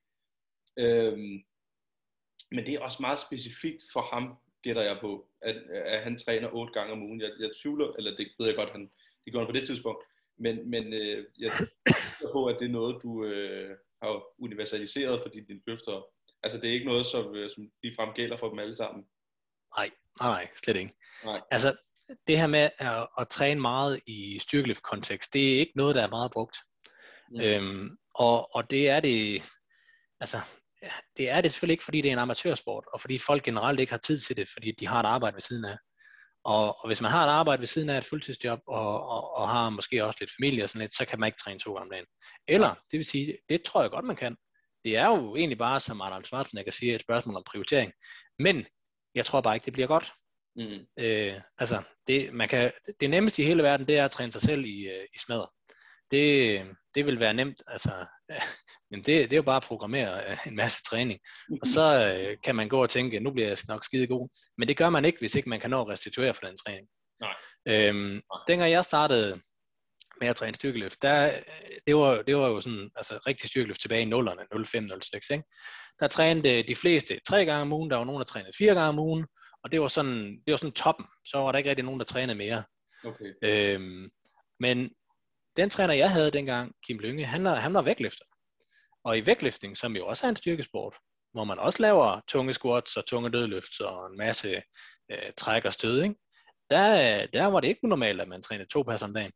Øhm, 0.78 1.44
men 2.50 2.66
det 2.66 2.74
er 2.74 2.80
også 2.80 2.98
meget 3.00 3.18
specifikt 3.26 3.82
for 3.92 4.00
ham, 4.12 4.24
gætter 4.62 4.82
jeg 4.82 4.98
på, 5.00 5.28
at, 5.42 5.56
at 5.94 6.02
han 6.02 6.18
træner 6.18 6.48
otte 6.52 6.72
gange 6.72 6.92
om 6.92 7.02
ugen. 7.02 7.20
Jeg, 7.20 7.30
jeg 7.40 7.50
tvivler, 7.62 7.92
eller 7.98 8.16
det 8.16 8.32
ved 8.38 8.46
jeg 8.46 8.56
godt, 8.56 8.70
han, 8.70 8.90
det 9.24 9.32
gjorde 9.32 9.46
han 9.46 9.52
på 9.52 9.58
det 9.58 9.66
tidspunkt, 9.66 10.04
men, 10.38 10.70
men 10.70 10.92
øh, 10.92 11.24
jeg 11.38 11.50
tror 12.20 12.32
på, 12.32 12.46
at 12.46 12.56
det 12.60 12.66
er 12.66 12.78
noget, 12.80 13.02
du 13.02 13.24
øh, 13.24 13.76
har 14.02 14.22
universaliseret 14.38 15.22
for 15.22 15.28
dine 15.28 15.60
løfter. 15.66 16.06
Altså 16.42 16.60
det 16.60 16.68
er 16.68 16.74
ikke 16.74 16.90
noget, 16.92 17.06
som, 17.06 17.34
øh, 17.34 17.50
som 17.50 17.70
ligefrem 17.82 18.10
gælder 18.14 18.36
for 18.36 18.48
dem 18.48 18.58
alle 18.58 18.76
sammen. 18.76 19.06
Nej, 19.76 19.90
nej, 20.20 20.28
nej, 20.36 20.48
slet 20.54 20.76
ikke. 20.76 20.94
Nej. 21.24 21.40
Altså 21.50 21.76
det 22.26 22.38
her 22.38 22.46
med 22.46 22.70
at, 22.78 23.08
at 23.18 23.28
træne 23.28 23.60
meget 23.60 24.00
i 24.06 24.38
styrkeløft-kontekst, 24.38 25.34
det 25.34 25.54
er 25.54 25.58
ikke 25.58 25.72
noget, 25.76 25.94
der 25.94 26.02
er 26.02 26.08
meget 26.08 26.30
brugt. 26.30 26.56
Mm. 27.30 27.40
Øhm, 27.40 27.96
og, 28.14 28.54
og 28.54 28.70
det 28.70 28.88
er 28.88 29.00
det, 29.00 29.42
altså, 30.20 30.40
det 31.16 31.30
er 31.30 31.40
det 31.40 31.50
selvfølgelig 31.50 31.72
ikke, 31.72 31.84
fordi 31.84 32.00
det 32.00 32.08
er 32.08 32.12
en 32.12 32.18
amatørsport, 32.18 32.84
og 32.92 33.00
fordi 33.00 33.18
folk 33.18 33.42
generelt 33.42 33.80
ikke 33.80 33.92
har 33.92 33.98
tid 33.98 34.18
til 34.18 34.36
det, 34.36 34.48
fordi 34.48 34.72
de 34.72 34.86
har 34.86 35.00
et 35.00 35.06
arbejde 35.06 35.34
ved 35.34 35.40
siden 35.40 35.64
af. 35.64 35.76
Og, 36.44 36.78
og 36.78 36.86
hvis 36.86 37.00
man 37.00 37.10
har 37.10 37.24
et 37.24 37.30
arbejde 37.30 37.60
ved 37.60 37.66
siden 37.66 37.90
af 37.90 37.98
et 37.98 38.04
fuldtidsjob, 38.04 38.60
og, 38.66 39.08
og, 39.08 39.36
og 39.36 39.48
har 39.48 39.70
måske 39.70 40.04
også 40.04 40.16
lidt 40.20 40.30
familie 40.40 40.64
og 40.64 40.68
sådan 40.68 40.80
lidt, 40.80 40.96
så 40.96 41.04
kan 41.04 41.20
man 41.20 41.26
ikke 41.26 41.38
træne 41.38 41.60
to 41.60 41.72
gange 41.72 41.84
om 41.84 41.90
dagen. 41.90 42.06
Eller, 42.48 42.74
det 42.90 42.96
vil 42.96 43.04
sige, 43.04 43.38
det 43.48 43.62
tror 43.62 43.82
jeg 43.82 43.90
godt, 43.90 44.04
man 44.04 44.16
kan. 44.16 44.36
Det 44.84 44.96
er 44.96 45.06
jo 45.06 45.36
egentlig 45.36 45.58
bare, 45.58 45.80
som 45.80 46.00
Arnold 46.00 46.24
Schwarzenegger 46.24 46.72
siger, 46.72 46.94
et 46.94 47.00
spørgsmål 47.00 47.36
om 47.36 47.42
prioritering. 47.46 47.92
Men 48.38 48.66
jeg 49.14 49.26
tror 49.26 49.40
bare 49.40 49.56
ikke, 49.56 49.64
det 49.64 49.72
bliver 49.72 49.86
godt. 49.86 50.12
Mm. 50.56 50.86
Øh, 50.98 51.40
altså, 51.58 51.82
det, 52.06 52.34
man 52.34 52.48
kan, 52.48 52.72
det 53.00 53.10
nemmeste 53.10 53.42
i 53.42 53.46
hele 53.46 53.62
verden, 53.62 53.86
det 53.86 53.98
er 53.98 54.04
at 54.04 54.10
træne 54.10 54.32
sig 54.32 54.40
selv 54.40 54.64
i, 54.64 54.88
øh, 54.88 55.04
i 55.14 55.18
smadret. 55.18 55.48
Det, 56.10 56.62
det 56.94 57.06
vil 57.06 57.20
være 57.20 57.34
nemt, 57.34 57.62
altså, 57.66 58.06
men 58.90 59.00
det, 59.00 59.06
det 59.06 59.32
er 59.32 59.36
jo 59.36 59.42
bare 59.42 59.56
at 59.56 59.62
programmere 59.62 60.30
øh, 60.30 60.46
en 60.46 60.56
masse 60.56 60.82
træning. 60.82 61.20
Og 61.62 61.66
så 61.66 62.14
øh, 62.14 62.36
kan 62.44 62.56
man 62.56 62.68
gå 62.68 62.82
og 62.82 62.90
tænke, 62.90 63.20
nu 63.20 63.30
bliver 63.30 63.48
jeg 63.48 63.58
nok 63.68 63.84
skide 63.84 64.06
god. 64.06 64.28
Men 64.58 64.68
det 64.68 64.76
gør 64.76 64.90
man 64.90 65.04
ikke, 65.04 65.18
hvis 65.18 65.34
ikke 65.34 65.48
man 65.48 65.60
kan 65.60 65.70
nå 65.70 65.80
at 65.80 65.88
restituere 65.88 66.34
for 66.34 66.46
den 66.46 66.56
træning. 66.56 66.88
Nej. 67.20 67.34
Øhm, 67.68 67.96
Nej. 67.96 68.20
Dengang 68.48 68.72
jeg 68.72 68.84
startede 68.84 69.40
med 70.24 70.30
at 70.30 70.36
træne 70.36 70.54
styrkeløft, 70.54 71.02
der, 71.02 71.40
det, 71.86 71.96
var, 71.96 72.22
det 72.22 72.36
var 72.36 72.48
jo 72.48 72.60
sådan, 72.60 72.90
altså 72.96 73.18
rigtig 73.26 73.50
styrkeløft 73.50 73.80
tilbage 73.80 74.02
i 74.02 74.12
0'erne, 74.12 74.44
05-06, 74.54 75.34
ikke? 75.34 75.44
Der 76.00 76.08
trænede 76.08 76.62
de 76.62 76.76
fleste 76.76 77.20
tre 77.28 77.44
gange 77.44 77.62
om 77.62 77.72
ugen, 77.72 77.90
der 77.90 77.96
var 77.96 78.04
nogen, 78.04 78.18
der 78.18 78.24
trænede 78.24 78.52
fire 78.58 78.74
gange 78.74 78.88
om 78.88 78.98
ugen, 78.98 79.26
og 79.64 79.72
det 79.72 79.80
var 79.80 79.88
sådan, 79.88 80.42
det 80.46 80.50
var 80.50 80.56
sådan 80.56 80.72
toppen. 80.72 81.06
Så 81.24 81.38
var 81.38 81.52
der 81.52 81.58
ikke 81.58 81.70
rigtig 81.70 81.84
nogen, 81.84 82.00
der 82.00 82.06
trænede 82.06 82.38
mere. 82.38 82.64
Okay. 83.04 83.32
Øhm, 83.42 84.10
men 84.60 84.90
den 85.56 85.70
træner, 85.70 85.94
jeg 85.94 86.10
havde 86.10 86.30
dengang, 86.30 86.72
Kim 86.86 86.98
Lynge, 86.98 87.24
han, 87.24 87.44
var, 87.44 87.54
han 87.54 87.74
var 87.74 87.82
vægtløfter. 87.82 88.24
Og 89.04 89.18
i 89.18 89.26
vægtløfting, 89.26 89.76
som 89.76 89.96
jo 89.96 90.06
også 90.06 90.26
er 90.26 90.30
en 90.30 90.36
styrkesport, 90.36 90.96
hvor 91.32 91.44
man 91.44 91.58
også 91.58 91.82
laver 91.82 92.20
tunge 92.28 92.52
squats 92.52 92.96
og 92.96 93.06
tunge 93.06 93.30
dødløft 93.30 93.80
og 93.80 94.06
en 94.06 94.18
masse 94.18 94.62
øh, 95.10 95.32
træk 95.36 95.64
og 95.64 95.72
stød, 95.72 96.02
ikke? 96.02 96.14
Der, 96.70 97.26
der 97.26 97.46
var 97.46 97.60
det 97.60 97.68
ikke 97.68 97.84
unormalt, 97.84 98.20
at 98.20 98.28
man 98.28 98.42
trænede 98.42 98.68
to 98.68 98.82
pas 98.82 99.02
om 99.02 99.14
dagen. 99.14 99.32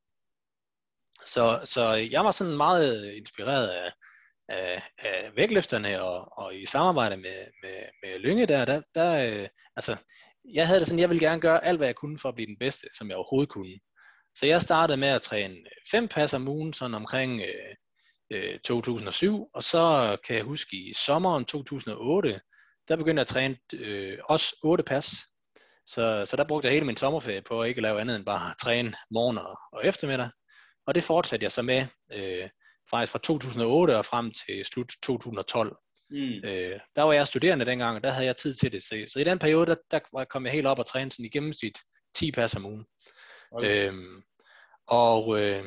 Så, 1.27 1.61
så 1.65 1.95
jeg 1.95 2.25
var 2.25 2.31
sådan 2.31 2.57
meget 2.57 3.07
øh, 3.07 3.17
inspireret 3.17 3.69
af, 3.69 3.93
af, 4.49 4.83
af 4.99 5.31
vægtløfterne, 5.37 6.03
og, 6.03 6.39
og 6.39 6.55
i 6.57 6.67
samarbejde 6.67 7.17
med, 7.17 7.47
med, 7.63 7.83
med 8.03 8.19
Lynge 8.19 8.47
der, 8.47 8.65
der, 8.65 8.83
der 8.95 9.19
øh, 9.19 9.49
altså, 9.77 9.97
jeg 10.55 10.67
havde 10.67 10.81
det 10.81 10.89
sådan, 10.89 11.01
jeg 11.01 11.09
ville 11.09 11.27
gerne 11.27 11.41
gøre 11.41 11.65
alt, 11.65 11.79
hvad 11.79 11.89
jeg 11.89 11.97
kunne 11.97 12.19
for 12.19 12.29
at 12.29 12.35
blive 12.35 12.47
den 12.47 12.59
bedste, 12.59 12.87
som 12.99 13.09
jeg 13.09 13.17
overhovedet 13.17 13.49
kunne. 13.49 13.79
Så 14.35 14.47
jeg 14.47 14.63
startede 14.63 14.97
med 14.97 15.09
at 15.09 15.23
træne 15.23 15.55
øh, 15.55 15.91
fem 15.91 16.09
pas 16.09 16.35
om 16.35 16.49
ugen, 16.49 16.73
sådan 16.73 16.95
omkring 16.95 17.41
øh, 17.41 17.75
øh, 18.31 18.59
2007, 18.59 19.51
og 19.55 19.63
så 19.63 20.17
kan 20.27 20.37
jeg 20.37 20.45
huske 20.45 20.77
i 20.77 20.93
sommeren 20.93 21.45
2008, 21.45 22.41
der 22.89 22.97
begyndte 22.97 23.21
jeg 23.21 23.25
at 23.25 23.27
træne 23.27 23.57
øh, 23.75 24.19
også 24.25 24.57
otte 24.63 24.85
pas. 24.85 25.15
Så, 25.87 26.27
så 26.27 26.37
der 26.37 26.45
brugte 26.49 26.67
jeg 26.67 26.73
hele 26.73 26.87
min 26.87 26.97
sommerferie 26.97 27.43
på 27.43 27.63
at 27.63 27.69
ikke 27.69 27.81
lave 27.81 28.01
andet 28.01 28.17
end 28.17 28.25
bare 28.25 28.51
at 28.51 28.57
træne 28.61 28.93
morgen 29.11 29.39
og, 29.39 29.59
og 29.73 29.87
eftermiddag. 29.87 30.29
Og 30.89 30.95
det 30.95 31.05
fortsatte 31.05 31.45
jeg 31.45 31.53
så 31.53 31.63
med 31.63 31.87
øh, 32.13 32.49
faktisk 32.91 33.13
fra 33.13 33.19
2008 33.19 33.97
og 33.97 34.05
frem 34.05 34.33
til 34.33 34.65
slut 34.65 34.93
2012. 35.03 35.77
Mm. 36.11 36.19
Øh, 36.19 36.81
der 36.97 37.03
var 37.03 37.13
jeg 37.13 37.27
studerende 37.27 37.65
dengang, 37.65 37.97
og 37.97 38.03
der 38.03 38.11
havde 38.11 38.27
jeg 38.27 38.37
tid 38.37 38.55
til 38.55 38.73
det. 38.73 38.83
Så, 38.83 39.05
så 39.13 39.21
i 39.21 39.25
den 39.25 39.39
periode, 39.39 39.67
der, 39.67 39.77
der 39.91 40.25
kom 40.25 40.45
jeg 40.45 40.53
helt 40.53 40.67
op 40.67 40.79
og 40.79 40.87
træne 40.87 41.13
sådan 41.13 41.25
i 41.25 41.29
gennemsnit 41.29 41.79
10 42.15 42.33
pas 42.33 42.57
om 42.57 42.67
ugen. 42.67 42.87
Okay. 43.53 43.89
Øhm, 43.89 44.23
og, 44.87 45.41
øh, 45.41 45.65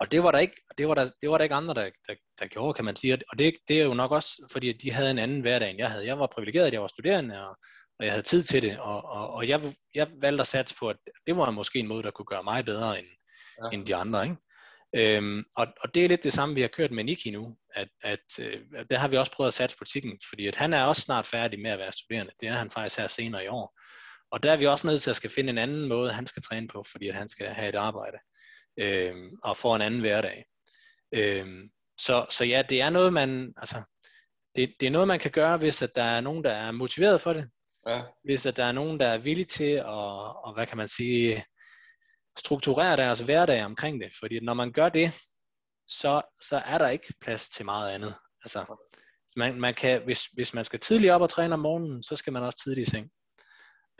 og 0.00 0.12
det 0.12 0.22
var 0.22 0.30
der 0.30 0.38
ikke, 0.38 0.56
det 0.78 0.88
var 0.88 0.94
der, 0.94 1.10
det 1.20 1.30
var 1.30 1.38
der 1.38 1.42
ikke 1.42 1.54
andre, 1.54 1.74
der, 1.74 1.90
der, 2.08 2.14
der 2.38 2.46
gjorde, 2.46 2.74
kan 2.74 2.84
man 2.84 2.96
sige. 2.96 3.18
Og 3.32 3.38
det, 3.38 3.54
det 3.68 3.80
er 3.80 3.84
jo 3.84 3.94
nok 3.94 4.10
også, 4.10 4.48
fordi 4.52 4.72
de 4.72 4.92
havde 4.92 5.10
en 5.10 5.18
anden 5.18 5.40
hverdag, 5.40 5.70
end 5.70 5.78
jeg 5.78 5.90
havde. 5.90 6.06
Jeg 6.06 6.18
var 6.18 6.26
privilegeret, 6.26 6.66
at 6.66 6.72
jeg 6.72 6.82
var 6.82 6.88
studerende, 6.88 7.48
og, 7.48 7.56
og 7.98 8.04
jeg 8.04 8.12
havde 8.12 8.26
tid 8.26 8.42
til 8.42 8.62
det. 8.62 8.78
Og, 8.78 9.04
og, 9.04 9.30
og 9.30 9.48
jeg, 9.48 9.74
jeg 9.94 10.08
valgte 10.20 10.40
at 10.40 10.46
satse 10.46 10.74
på, 10.78 10.88
at 10.88 10.96
det 11.26 11.36
var 11.36 11.50
måske 11.50 11.78
en 11.78 11.88
måde, 11.88 12.02
der 12.02 12.10
kunne 12.10 12.26
gøre 12.26 12.42
mig 12.42 12.64
bedre 12.64 12.98
end, 12.98 13.06
ja. 13.64 13.70
end 13.72 13.86
de 13.86 13.94
andre. 13.94 14.22
Ikke? 14.24 14.36
Øhm, 14.96 15.44
og, 15.56 15.66
og 15.80 15.94
det 15.94 16.04
er 16.04 16.08
lidt 16.08 16.24
det 16.24 16.32
samme, 16.32 16.54
vi 16.54 16.60
har 16.60 16.68
kørt 16.68 16.90
med 16.90 17.04
Niki 17.04 17.30
nu, 17.30 17.56
at, 17.74 17.88
at, 18.02 18.38
øh, 18.40 18.60
der 18.90 18.98
har 18.98 19.08
vi 19.08 19.16
også 19.16 19.32
prøvet 19.32 19.48
at 19.48 19.54
satse 19.54 19.76
på 19.78 19.84
tikken, 19.84 20.20
fordi 20.28 20.46
at 20.46 20.56
han 20.56 20.72
er 20.72 20.84
også 20.84 21.02
snart 21.02 21.26
færdig 21.26 21.60
med 21.60 21.70
at 21.70 21.78
være 21.78 21.92
studerende. 21.92 22.32
Det 22.40 22.48
er 22.48 22.52
han 22.52 22.70
faktisk 22.70 22.98
her 22.98 23.08
senere 23.08 23.44
i 23.44 23.48
år. 23.48 23.80
Og 24.30 24.42
der 24.42 24.52
er 24.52 24.56
vi 24.56 24.66
også 24.66 24.86
nødt 24.86 25.02
til 25.02 25.10
at 25.10 25.16
skal 25.16 25.30
finde 25.30 25.50
en 25.50 25.58
anden 25.58 25.88
måde, 25.88 26.12
han 26.12 26.26
skal 26.26 26.42
træne 26.42 26.68
på, 26.68 26.84
fordi 26.90 27.08
at 27.08 27.14
han 27.14 27.28
skal 27.28 27.46
have 27.46 27.68
et 27.68 27.74
arbejde 27.74 28.18
øh, 28.80 29.14
og 29.42 29.56
få 29.56 29.74
en 29.74 29.82
anden 29.82 30.00
hverdag. 30.00 30.44
Øh, 31.14 31.46
så, 32.00 32.26
så 32.30 32.44
ja, 32.44 32.62
det 32.68 32.80
er 32.80 32.90
noget, 32.90 33.12
man, 33.12 33.52
altså, 33.56 33.82
det, 34.56 34.74
det 34.80 34.86
er 34.86 34.90
noget, 34.90 35.08
man 35.08 35.18
kan 35.18 35.30
gøre, 35.30 35.56
hvis 35.56 35.82
at 35.82 35.94
der 35.94 36.02
er 36.02 36.20
nogen, 36.20 36.44
der 36.44 36.52
er 36.52 36.70
motiveret 36.70 37.20
for 37.20 37.32
det. 37.32 37.48
Ja. 37.88 38.02
Hvis 38.24 38.46
at 38.46 38.56
der 38.56 38.64
er 38.64 38.72
nogen, 38.72 39.00
der 39.00 39.06
er 39.06 39.18
villige 39.18 39.44
til 39.44 39.72
at, 39.72 39.84
og, 39.86 40.54
hvad 40.54 40.66
kan 40.66 40.76
man 40.76 40.88
sige, 40.88 41.44
strukturere 42.44 42.96
deres 42.96 43.20
hverdag 43.20 43.64
omkring 43.64 44.00
det. 44.00 44.12
Fordi 44.20 44.40
når 44.40 44.54
man 44.54 44.72
gør 44.72 44.88
det, 44.88 45.12
så, 45.88 46.22
så 46.42 46.62
er 46.66 46.78
der 46.78 46.88
ikke 46.88 47.14
plads 47.20 47.48
til 47.48 47.64
meget 47.64 47.90
andet. 47.90 48.14
Altså, 48.44 48.76
man, 49.36 49.60
man 49.60 49.74
kan, 49.74 50.02
hvis, 50.04 50.24
hvis 50.24 50.54
man 50.54 50.64
skal 50.64 50.80
tidligt 50.80 51.12
op 51.12 51.20
og 51.20 51.30
træne 51.30 51.54
om 51.54 51.60
morgenen, 51.60 52.02
så 52.02 52.16
skal 52.16 52.32
man 52.32 52.42
også 52.42 52.58
tidligt 52.64 52.88
i 52.88 52.90
seng. 52.90 53.10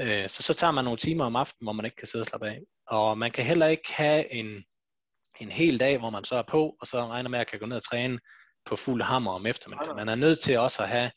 Øh, 0.01 0.29
så 0.29 0.43
så 0.43 0.55
tager 0.55 0.71
man 0.71 0.85
nogle 0.85 0.99
timer 0.99 1.25
om 1.25 1.37
aftenen, 1.37 1.67
hvor 1.67 1.73
man 1.73 1.85
ikke 1.85 1.97
kan 1.97 2.07
sidde 2.07 2.23
og 2.23 2.27
slappe 2.27 2.49
af. 2.49 2.61
Og 2.87 3.19
man 3.19 3.31
kan 3.31 3.45
heller 3.45 3.67
ikke 3.67 3.93
have 3.93 4.33
en, 4.33 4.65
en 5.41 5.51
hel 5.51 5.81
dag, 5.81 5.99
hvor 5.99 6.11
man 6.11 6.25
så 6.25 6.37
er 6.37 6.43
på, 6.43 6.77
og 6.81 6.87
så 6.87 7.07
regner 7.07 7.31
med 7.31 7.39
at 7.39 7.47
kan 7.47 7.59
gå 7.59 7.67
ned 7.67 7.77
og 7.77 7.85
træne 7.85 8.19
på 8.65 8.77
fuld 8.77 9.03
hammer 9.03 9.33
om 9.33 9.47
eftermiddagen. 9.47 9.97
Man 9.97 10.09
er 10.09 10.15
nødt 10.15 10.41
til 10.41 10.59
også 10.59 10.83
at 10.83 10.89
have, 10.89 11.11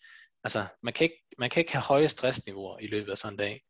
altså 0.43 0.65
man 0.83 0.93
kan 0.93 1.03
ikke, 1.03 1.23
man 1.37 1.49
kan 1.49 1.61
ikke 1.61 1.73
have 1.73 1.83
høje 1.83 2.09
stressniveauer 2.09 2.79
i 2.79 2.87
løbet 2.87 3.11
af 3.11 3.17
sådan 3.17 3.33
en 3.33 3.37
dag. 3.37 3.61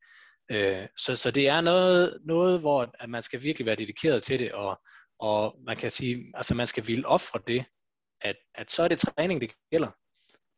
Øh, 0.52 0.88
så, 0.98 1.16
så 1.16 1.32
det 1.32 1.48
er 1.48 1.62
noget, 1.62 2.20
noget, 2.26 2.60
hvor 2.60 2.92
at 3.00 3.10
man 3.10 3.22
skal 3.22 3.44
virkelig 3.44 3.66
være 3.66 3.76
dedikeret 3.76 4.24
til 4.24 4.40
det, 4.40 4.52
og, 4.52 4.82
og 5.20 5.56
man 5.66 5.78
kan 5.78 5.92
sige, 5.92 6.32
altså 6.34 6.56
man 6.56 6.68
skal 6.68 6.88
ville 6.88 7.08
ofre 7.08 7.40
det, 7.48 7.66
at, 8.22 8.36
at 8.56 8.72
så 8.72 8.84
er 8.84 8.88
det 8.88 9.00
træning, 9.00 9.42
det 9.42 9.52
gælder. 9.72 9.92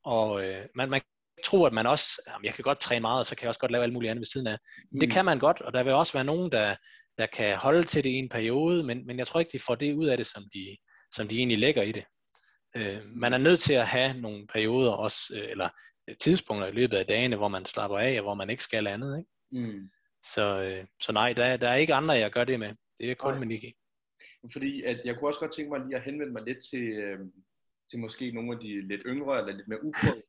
Og 0.03 0.43
øh, 0.43 0.65
man, 0.75 0.89
man 0.89 1.01
tro, 1.45 1.65
at 1.65 1.73
man 1.73 1.87
også, 1.87 2.21
jamen, 2.27 2.45
jeg 2.45 2.53
kan 2.53 2.63
godt 2.63 2.79
træne 2.79 3.01
meget, 3.01 3.19
og 3.19 3.25
så 3.25 3.35
kan 3.35 3.43
jeg 3.43 3.49
også 3.49 3.59
godt 3.59 3.71
lave 3.71 3.83
alt 3.83 3.93
muligt 3.93 4.11
andet 4.11 4.19
ved 4.19 4.25
siden 4.25 4.47
af. 4.47 4.57
Men 4.91 5.01
det 5.01 5.09
mm. 5.09 5.13
kan 5.13 5.25
man 5.25 5.39
godt, 5.39 5.61
og 5.61 5.73
der 5.73 5.83
vil 5.83 5.93
også 5.93 6.13
være 6.13 6.23
nogen, 6.23 6.51
der, 6.51 6.75
der 7.17 7.25
kan 7.25 7.57
holde 7.57 7.83
til 7.83 8.03
det 8.03 8.09
i 8.09 8.13
en 8.13 8.29
periode, 8.29 8.83
men, 8.83 9.05
men 9.05 9.17
jeg 9.17 9.27
tror 9.27 9.39
ikke, 9.39 9.57
de 9.57 9.63
får 9.67 9.75
det 9.75 9.93
ud 9.93 10.07
af 10.07 10.17
det, 10.17 10.27
som 10.27 10.43
de, 10.53 10.77
som 11.15 11.27
de 11.27 11.37
egentlig 11.37 11.57
lægger 11.57 11.81
i 11.81 11.91
det. 11.91 12.03
Øh, 12.75 13.01
man 13.05 13.33
er 13.33 13.37
nødt 13.37 13.59
til 13.59 13.73
at 13.73 13.87
have 13.87 14.13
nogle 14.13 14.47
perioder 14.47 14.91
også, 14.91 15.33
øh, 15.35 15.51
eller 15.51 15.69
tidspunkter 16.21 16.67
i 16.67 16.71
løbet 16.71 16.97
af 16.97 17.05
dagene, 17.05 17.35
hvor 17.35 17.47
man 17.47 17.65
slapper 17.65 17.97
af, 17.97 18.17
og 18.17 18.23
hvor 18.23 18.33
man 18.33 18.49
ikke 18.49 18.63
skal 18.63 18.87
andet. 18.87 19.17
Ikke? 19.17 19.29
Mm. 19.51 19.89
Så, 20.23 20.63
øh, 20.63 20.87
så 21.01 21.11
nej, 21.11 21.33
der, 21.33 21.57
der 21.57 21.69
er 21.69 21.75
ikke 21.75 21.93
andre, 21.93 22.13
jeg 22.13 22.31
gør 22.31 22.43
det 22.43 22.59
med. 22.59 22.75
Det 22.99 23.11
er 23.11 23.15
kun 23.15 23.31
nej. 23.31 23.39
med 23.39 23.47
Niki. 23.47 23.73
Fordi 24.53 24.83
at 24.83 25.01
jeg 25.05 25.15
kunne 25.15 25.29
også 25.29 25.39
godt 25.39 25.53
tænke 25.53 25.71
mig 25.71 25.79
lige 25.85 25.95
at 25.95 26.03
henvende 26.03 26.33
mig 26.33 26.43
lidt 26.43 26.63
til, 26.69 26.83
øh, 26.83 27.19
til 27.89 27.99
måske 27.99 28.31
nogle 28.31 28.53
af 28.53 28.59
de 28.59 28.87
lidt 28.87 29.01
yngre 29.05 29.39
eller 29.39 29.53
lidt 29.53 29.67
mere 29.67 29.83
uprøvede 29.83 30.23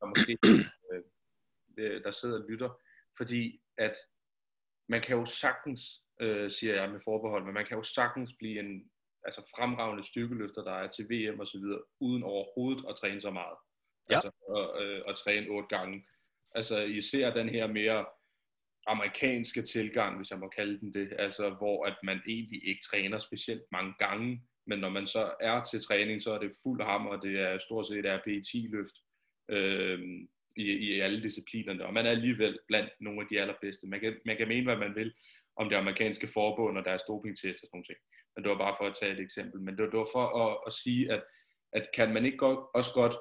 der 0.00 0.06
måske 0.06 0.38
øh, 1.78 2.02
der 2.04 2.10
sidder 2.10 2.42
og 2.42 2.50
lytter. 2.50 2.80
Fordi 3.16 3.60
at 3.78 3.96
man 4.88 5.02
kan 5.02 5.16
jo 5.16 5.26
sagtens 5.26 6.02
øh, 6.20 6.50
siger 6.50 6.74
jeg 6.74 6.90
med 6.90 7.00
forbehold, 7.04 7.44
men 7.44 7.54
man 7.54 7.66
kan 7.66 7.76
jo 7.76 7.82
sagtens 7.82 8.32
blive 8.38 8.60
en 8.60 8.90
altså 9.24 9.52
fremragende 9.56 10.04
styrkeløfter, 10.04 10.64
der 10.64 10.72
er 10.72 10.88
til 10.90 11.04
VM 11.10 11.40
og 11.40 11.46
så 11.46 11.58
videre, 11.58 11.82
uden 12.00 12.22
overhovedet 12.22 12.84
at 12.88 12.96
træne 12.96 13.20
så 13.20 13.30
meget. 13.30 13.56
Ja. 14.10 14.14
Altså 14.14 14.30
at, 14.56 14.82
øh, 14.82 15.02
at 15.08 15.16
træne 15.16 15.48
otte 15.48 15.76
gange. 15.76 16.06
Altså 16.54 16.80
I 16.80 17.00
ser 17.00 17.34
den 17.34 17.48
her 17.48 17.66
mere 17.66 18.06
amerikanske 18.86 19.62
tilgang, 19.62 20.16
hvis 20.16 20.30
jeg 20.30 20.38
må 20.38 20.48
kalde 20.48 20.80
den 20.80 20.92
det, 20.92 21.12
altså 21.18 21.50
hvor 21.50 21.84
at 21.84 21.96
man 22.02 22.20
egentlig 22.28 22.68
ikke 22.68 22.82
træner 22.90 23.18
specielt 23.18 23.62
mange 23.72 23.94
gange, 23.98 24.42
men 24.66 24.78
når 24.78 24.88
man 24.88 25.06
så 25.06 25.34
er 25.40 25.64
til 25.64 25.80
træning, 25.80 26.22
så 26.22 26.32
er 26.32 26.38
det 26.38 26.56
fuld 26.62 26.82
hammer, 26.82 27.20
det 27.20 27.40
er 27.40 27.58
stort 27.58 27.86
set 27.86 28.04
RPE-10-løft 28.06 28.96
øh, 29.48 30.00
i, 30.56 30.72
i 30.72 31.00
alle 31.00 31.22
disciplinerne, 31.22 31.86
og 31.86 31.94
man 31.94 32.06
er 32.06 32.10
alligevel 32.10 32.58
blandt 32.68 32.90
nogle 33.00 33.20
af 33.20 33.26
de 33.30 33.40
allerbedste. 33.40 33.86
Man 33.86 34.00
kan, 34.00 34.16
man 34.24 34.36
kan 34.36 34.48
mene, 34.48 34.64
hvad 34.64 34.76
man 34.76 34.94
vil 34.94 35.12
om 35.56 35.68
det 35.68 35.76
amerikanske 35.76 36.28
forbund 36.28 36.78
og 36.78 36.84
deres 36.84 37.02
dopingtest 37.08 37.62
og 37.62 37.68
sådan 37.68 37.84
noget. 37.88 37.98
Men 38.34 38.44
det 38.44 38.50
var 38.50 38.58
bare 38.58 38.76
for 38.80 38.86
at 38.86 38.96
tage 39.00 39.12
et 39.12 39.20
eksempel. 39.20 39.60
Men 39.60 39.76
det 39.76 39.84
var, 39.84 39.90
det 39.90 39.98
var 39.98 40.08
for 40.12 40.26
at, 40.44 40.58
at 40.66 40.72
sige, 40.72 41.12
at, 41.12 41.22
at 41.72 41.88
kan 41.94 42.12
man 42.12 42.24
ikke 42.24 42.36
godt, 42.36 42.58
også 42.74 42.92
godt 42.92 43.14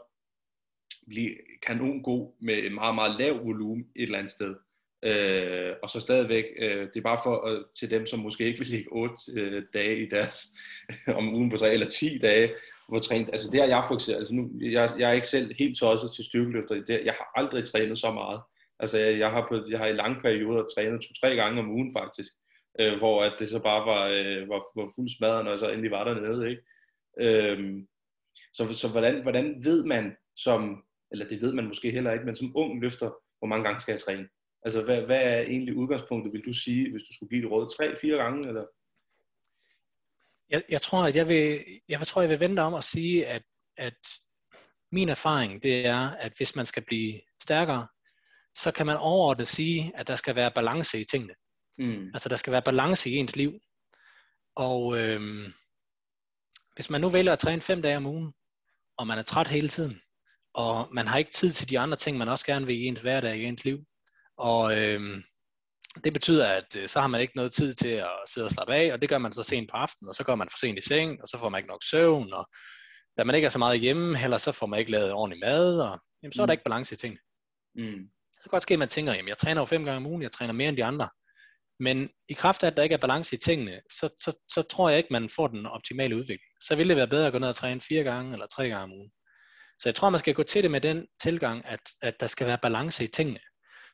blive 1.08 1.38
kanon 1.62 2.04
god 2.04 2.34
med 2.42 2.58
en 2.58 2.74
meget, 2.74 2.96
meget 2.96 3.20
lav 3.20 3.46
volumen 3.46 3.92
et 3.96 4.04
eller 4.04 4.18
andet 4.18 4.32
sted, 4.32 4.56
Øh, 5.04 5.74
og 5.84 5.90
så 5.90 6.00
stadigvæk, 6.00 6.46
øh, 6.58 6.88
det 6.88 6.98
er 6.98 7.02
bare 7.02 7.20
for 7.24 7.48
øh, 7.48 7.62
til 7.80 7.90
dem, 7.90 8.06
som 8.06 8.20
måske 8.20 8.46
ikke 8.46 8.60
vil 8.60 8.68
ligge 8.68 8.92
8 8.92 9.16
øh, 9.34 9.64
dage 9.74 10.06
i 10.06 10.10
deres, 10.10 10.48
om 11.20 11.34
ugen 11.34 11.50
på 11.50 11.58
3 11.58 11.74
eller 11.74 11.90
10 11.90 12.18
dage, 12.18 12.54
hvor 12.90 13.00
trænet, 13.00 13.30
altså 13.30 13.50
det 13.52 13.60
har 13.60 13.68
jeg 13.68 13.84
for 13.88 13.96
eksempel, 13.96 14.20
altså 14.20 14.34
nu, 14.34 14.52
jeg, 14.62 14.92
jeg 15.00 15.10
er 15.10 15.14
ikke 15.14 15.28
selv 15.28 15.56
helt 15.60 15.78
tosset 15.78 16.12
til 16.16 16.26
styrkeløfter, 16.26 16.76
det, 16.76 17.02
jeg 17.06 17.14
har 17.14 17.32
aldrig 17.36 17.66
trænet 17.66 18.00
så 18.00 18.12
meget. 18.12 18.42
Altså 18.80 18.98
jeg, 18.98 19.20
jeg, 19.20 19.32
har, 19.32 19.46
på, 19.50 19.64
jeg 19.70 19.80
har 19.80 19.88
i 19.88 19.94
lange 19.94 20.22
perioder 20.22 20.64
trænet 20.76 21.02
to-tre 21.02 21.36
gange 21.36 21.60
om 21.60 21.72
ugen 21.72 21.94
faktisk, 21.94 22.34
øh, 22.80 22.98
hvor 22.98 23.24
at 23.24 23.34
det 23.40 23.50
så 23.50 23.60
bare 23.60 23.86
var, 23.86 24.08
øh, 24.08 24.50
var, 24.50 24.82
var 24.82 24.92
fuld 24.96 25.10
smadret, 25.10 25.44
når 25.44 25.52
jeg 25.52 25.60
så 25.60 25.70
endelig 25.70 25.92
var 25.92 26.04
dernede, 26.04 26.50
ikke? 26.50 26.62
Øh, 27.22 27.84
så, 28.54 28.74
så 28.74 28.88
hvordan, 28.88 29.22
hvordan 29.22 29.64
ved 29.64 29.86
man 29.86 30.16
som, 30.36 30.84
eller 31.12 31.28
det 31.28 31.42
ved 31.42 31.54
man 31.54 31.68
måske 31.68 31.92
heller 31.92 32.12
ikke, 32.12 32.26
men 32.26 32.36
som 32.36 32.52
ung 32.56 32.82
løfter, 32.82 33.10
hvor 33.40 33.48
mange 33.48 33.64
gange 33.64 33.82
skal 33.82 33.92
jeg 33.92 34.00
træne? 34.00 34.28
Altså, 34.66 34.82
hvad, 34.82 35.02
hvad 35.02 35.22
er 35.22 35.42
egentlig 35.42 35.76
udgangspunktet, 35.76 36.34
vil 36.34 36.46
du 36.46 36.54
sige, 36.54 36.92
hvis 36.92 37.04
du 37.04 37.14
skulle 37.14 37.30
give 37.30 37.42
det 37.42 37.52
råd? 37.52 37.76
Tre, 37.78 38.00
fire 38.02 38.18
gange, 38.18 38.48
eller? 38.48 38.66
Jeg, 40.50 40.64
jeg 40.70 40.82
tror, 40.82 41.04
at 41.04 41.16
jeg 41.16 41.28
vil, 41.28 41.60
jeg 41.90 42.08
tror, 42.08 42.22
jeg 42.22 42.30
vil 42.30 42.40
vente 42.40 42.60
om 42.60 42.74
at 42.74 42.84
sige, 42.84 43.28
at, 43.28 43.44
at 43.78 43.98
min 44.92 45.10
erfaring, 45.10 45.64
det 45.64 45.86
er, 45.86 46.10
at 46.10 46.34
hvis 46.38 46.56
man 46.56 46.66
skal 46.66 46.84
blive 46.86 47.22
stærkere, 47.42 47.88
så 48.56 48.72
kan 48.72 48.86
man 48.86 48.98
overordnet 48.98 49.48
sige, 49.48 49.92
at 49.96 50.08
der 50.08 50.16
skal 50.16 50.36
være 50.36 50.52
balance 50.52 51.02
i 51.02 51.06
tingene. 51.06 51.34
Mm. 51.78 52.08
Altså, 52.14 52.30
der 52.30 52.36
skal 52.36 52.54
være 52.54 52.62
balance 52.62 53.10
i 53.10 53.16
ens 53.16 53.36
liv. 53.36 53.60
Og 54.56 54.98
øhm, 54.98 55.54
hvis 56.76 56.90
man 56.90 57.02
nu 57.02 57.10
vælger 57.10 57.34
at 57.34 57.40
træne 57.40 57.62
fem 57.62 57.82
dage 57.82 57.98
om 57.98 58.06
ugen, 58.06 58.34
og 58.98 59.08
man 59.08 59.18
er 59.18 59.24
træt 59.24 59.48
hele 59.48 59.70
tiden, 59.70 60.02
og 60.54 60.90
man 60.94 61.08
har 61.08 61.18
ikke 61.18 61.32
tid 61.32 61.52
til 61.52 61.70
de 61.70 61.80
andre 61.80 61.98
ting, 61.98 62.18
man 62.18 62.30
også 62.30 62.46
gerne 62.46 62.66
vil 62.66 62.76
i 62.76 62.86
ens 62.86 63.02
hverdag, 63.02 63.38
i 63.38 63.44
ens 63.44 63.66
liv, 63.66 63.86
og 64.38 64.78
øh, 64.78 65.24
det 66.04 66.14
betyder, 66.14 66.48
at 66.48 66.76
øh, 66.78 66.90
så 66.90 67.02
har 67.02 67.08
man 67.08 67.22
ikke 67.22 67.36
noget 67.36 67.54
tid 67.54 67.74
til 67.74 67.88
at 67.88 68.12
sidde 68.28 68.46
og 68.46 68.52
slappe 68.52 68.74
af, 68.74 68.94
og 68.94 69.02
det 69.02 69.10
gør 69.10 69.18
man 69.18 69.34
så 69.34 69.44
sent 69.44 69.72
på 69.72 69.78
aftenen, 69.78 70.10
og 70.10 70.16
så 70.16 70.24
går 70.24 70.36
man 70.36 70.50
for 70.50 70.58
sent 70.58 70.80
i 70.80 70.82
seng, 70.82 71.22
og 71.22 71.28
så 71.28 71.38
får 71.38 71.50
man 71.50 71.60
ikke 71.60 71.70
nok 71.70 71.84
søvn, 71.84 72.34
og 72.34 72.50
da 73.18 73.24
man 73.24 73.36
ikke 73.36 73.46
er 73.46 73.50
så 73.50 73.60
meget 73.60 73.80
hjemme, 73.80 74.18
heller 74.18 74.38
så 74.38 74.52
får 74.52 74.66
man 74.66 74.80
ikke 74.80 74.92
lavet 74.92 75.12
ordentlig 75.12 75.40
mad, 75.40 75.80
og 75.80 76.00
jamen, 76.24 76.34
så 76.34 76.42
er 76.42 76.46
der 76.46 76.52
mm. 76.52 76.56
ikke 76.58 76.64
balance 76.64 76.96
i 76.96 76.98
tingene. 76.98 77.22
Mm. 77.76 78.10
Det 78.34 78.44
kan 78.44 78.50
godt 78.50 78.64
ske, 78.64 78.74
at 78.74 78.80
man 78.80 78.90
tænker, 78.90 79.14
jamen 79.14 79.30
jeg 79.30 79.38
træner 79.38 79.62
jo 79.62 79.66
fem 79.66 79.86
gange 79.86 79.98
om 79.98 80.06
ugen, 80.06 80.22
jeg 80.22 80.32
træner 80.32 80.54
mere 80.54 80.70
end 80.70 80.78
de 80.78 80.86
andre. 80.86 81.10
Men 81.80 82.10
i 82.30 82.34
kraft 82.34 82.64
af, 82.64 82.68
at 82.68 82.78
der 82.78 82.84
ikke 82.84 82.94
er 82.94 82.98
balance 82.98 83.36
i 83.36 83.40
tingene, 83.40 83.82
så, 83.92 84.10
så, 84.24 84.46
så 84.52 84.62
tror 84.62 84.90
jeg 84.90 84.98
ikke, 84.98 85.14
man 85.14 85.30
får 85.30 85.48
den 85.48 85.66
optimale 85.66 86.16
udvikling. 86.16 86.52
Så 86.62 86.76
ville 86.76 86.90
det 86.90 86.98
være 86.98 87.08
bedre 87.08 87.28
at 87.28 87.34
gå 87.34 87.40
ned 87.40 87.50
og 87.50 87.56
træne 87.56 87.82
fire 87.82 88.04
gange 88.04 88.34
eller 88.34 88.48
tre 88.48 88.70
gange 88.70 88.84
om 88.84 88.92
ugen. 88.92 89.12
Så 89.80 89.90
jeg 89.90 89.96
tror, 89.96 90.10
man 90.10 90.20
skal 90.20 90.34
gå 90.34 90.44
til 90.44 90.64
det 90.64 90.72
med 90.72 90.82
den 90.82 91.08
tilgang, 91.22 91.66
at, 91.66 91.80
at 92.02 92.20
der 92.20 92.28
skal 92.28 92.48
være 92.48 92.58
balance 92.58 93.04
i 93.04 93.08
tingene 93.08 93.40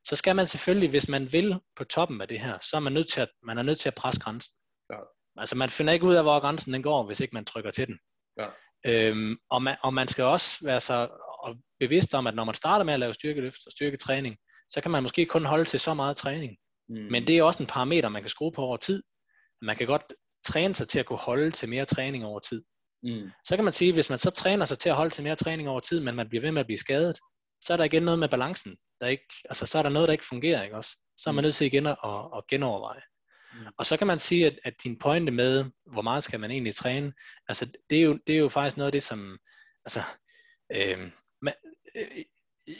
så 0.08 0.16
skal 0.16 0.36
man 0.36 0.48
selvfølgelig, 0.48 0.90
hvis 0.90 1.10
man 1.10 1.32
vil 1.32 1.60
på 1.76 1.84
toppen 1.84 2.22
af 2.22 2.28
det 2.28 2.40
her, 2.40 2.60
så 2.60 2.76
er 2.76 2.80
man 2.80 2.94
nødt 2.94 3.10
til 3.10 3.22
at, 3.22 3.30
man 3.44 3.58
er 3.58 3.64
nødt 3.64 3.80
til 3.80 3.90
at 3.90 3.96
presse 3.96 4.22
grænsen. 4.22 4.54
Ja. 4.92 4.98
Altså 5.38 5.56
man 5.58 5.70
finder 5.70 5.94
ikke 5.94 6.06
ud 6.06 6.16
af, 6.16 6.24
hvor 6.24 6.40
grænsen 6.40 6.74
den 6.74 6.84
går, 6.84 7.06
hvis 7.06 7.20
ikke 7.20 7.34
man 7.34 7.46
trykker 7.46 7.72
til 7.72 7.88
den. 7.88 8.00
Ja. 8.40 8.48
Øhm, 8.86 9.38
og, 9.50 9.62
man, 9.62 9.78
og 9.84 9.94
man 9.94 10.08
skal 10.08 10.24
også 10.24 10.58
være 10.62 10.80
så 10.80 11.08
og 11.44 11.56
bevidst 11.80 12.14
om, 12.14 12.28
at 12.28 12.36
når 12.36 12.44
man 12.44 12.56
starter 12.56 12.86
med 12.86 12.94
at 12.94 13.00
lave 13.00 13.14
styrkeløft 13.14 13.66
og 13.66 13.72
styrketræning, 13.72 14.38
så 14.70 14.82
kan 14.82 14.92
man 14.92 15.04
måske 15.04 15.26
kun 15.26 15.46
holde 15.46 15.66
til 15.66 15.80
så 15.80 15.94
meget 15.94 16.18
træning. 16.18 16.58
Mm. 16.90 16.96
Men 17.12 17.28
det 17.28 17.38
er 17.38 17.44
også 17.44 17.64
en 17.64 17.68
parameter, 17.68 18.10
man 18.10 18.22
kan 18.22 18.30
skrue 18.30 18.52
på 18.52 18.62
over 18.62 18.78
tid. 18.78 19.04
Man 19.62 19.76
kan 19.76 19.88
godt 19.88 20.14
træne 20.46 20.76
sig 20.76 20.88
til 20.88 21.00
at 21.00 21.06
kunne 21.06 21.20
holde 21.20 21.52
til 21.52 21.70
mere 21.70 21.86
træning 21.86 22.26
over 22.26 22.40
tid. 22.40 22.64
Mm. 23.04 23.32
Så 23.46 23.56
kan 23.56 23.64
man 23.64 23.74
sige, 23.74 23.90
at 23.90 23.96
hvis 23.96 24.10
man 24.10 24.20
så 24.20 24.30
træner 24.30 24.66
sig 24.66 24.80
til 24.80 24.90
at 24.90 24.96
holde 24.96 25.14
til 25.14 25.24
mere 25.24 25.36
træning 25.36 25.70
over 25.70 25.80
tid, 25.80 26.00
men 26.00 26.16
man 26.16 26.30
bliver 26.30 26.42
ved 26.42 26.52
med 26.52 26.60
at 26.60 26.66
blive 26.66 26.78
skadet, 26.78 27.20
så 27.62 27.74
er 27.74 27.78
der 27.78 27.84
igen 27.84 28.04
noget 28.04 28.20
med 28.20 28.30
balancen. 28.30 28.78
Der 29.02 29.08
ikke, 29.08 29.34
altså, 29.46 29.66
så 29.66 29.78
er 29.78 29.84
der 29.84 29.90
noget, 29.90 30.08
der 30.08 30.14
ikke 30.14 30.26
fungerer. 30.26 30.64
Ikke 30.64 30.76
også? 30.76 30.98
Så 31.18 31.30
er 31.30 31.32
man 31.32 31.42
mm. 31.42 31.46
nødt 31.46 31.56
til 31.56 31.68
igen 31.68 31.88
at, 31.88 31.98
at 32.38 32.48
genoverveje. 32.50 33.02
Mm. 33.54 33.66
Og 33.78 33.86
så 33.86 33.98
kan 33.98 34.08
man 34.08 34.20
sige, 34.20 34.46
at, 34.46 34.60
at 34.64 34.74
din 34.84 35.00
pointe 35.00 35.32
med, 35.32 35.66
hvor 35.92 36.02
meget 36.02 36.24
skal 36.24 36.40
man 36.40 36.52
egentlig 36.52 36.76
træne, 36.76 37.14
altså 37.48 37.72
det 37.90 37.98
er 37.98 38.02
jo, 38.02 38.20
det 38.28 38.36
er 38.36 38.40
jo 38.40 38.50
faktisk 38.50 38.78
noget 38.78 38.88
af 38.88 38.92
det, 38.92 39.04
som, 39.04 39.40
altså, 39.86 40.00
øh, 40.76 41.12
man, 41.42 41.54
øh, 41.96 42.26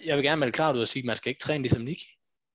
jeg 0.06 0.18
vil 0.18 0.26
gerne 0.26 0.40
melde 0.40 0.52
klart 0.52 0.76
ud 0.76 0.82
og 0.82 0.88
sige, 0.88 1.02
at 1.02 1.08
man 1.08 1.18
skal 1.18 1.30
ikke 1.30 1.42
træne 1.42 1.62
ligesom 1.62 1.82
Niki. 1.82 2.08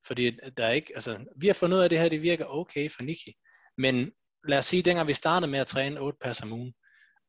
Fordi 0.06 0.30
der 0.56 0.66
er 0.66 0.72
ikke, 0.72 0.92
altså, 0.94 1.24
vi 1.36 1.46
har 1.46 1.54
fundet 1.54 1.76
ud 1.76 1.80
af, 1.80 1.84
at 1.84 1.90
det 1.90 1.98
her 1.98 2.08
det 2.08 2.22
virker 2.22 2.44
okay 2.44 2.90
for 2.90 3.02
Niki. 3.02 3.34
Men 3.78 4.12
lad 4.48 4.58
os 4.58 4.66
sige, 4.66 4.78
at 4.78 4.84
dengang 4.84 5.08
vi 5.08 5.14
startede 5.14 5.50
med 5.50 5.58
at 5.58 5.66
træne 5.66 6.00
8 6.00 6.18
pas 6.22 6.42
om 6.42 6.52
ugen, 6.52 6.74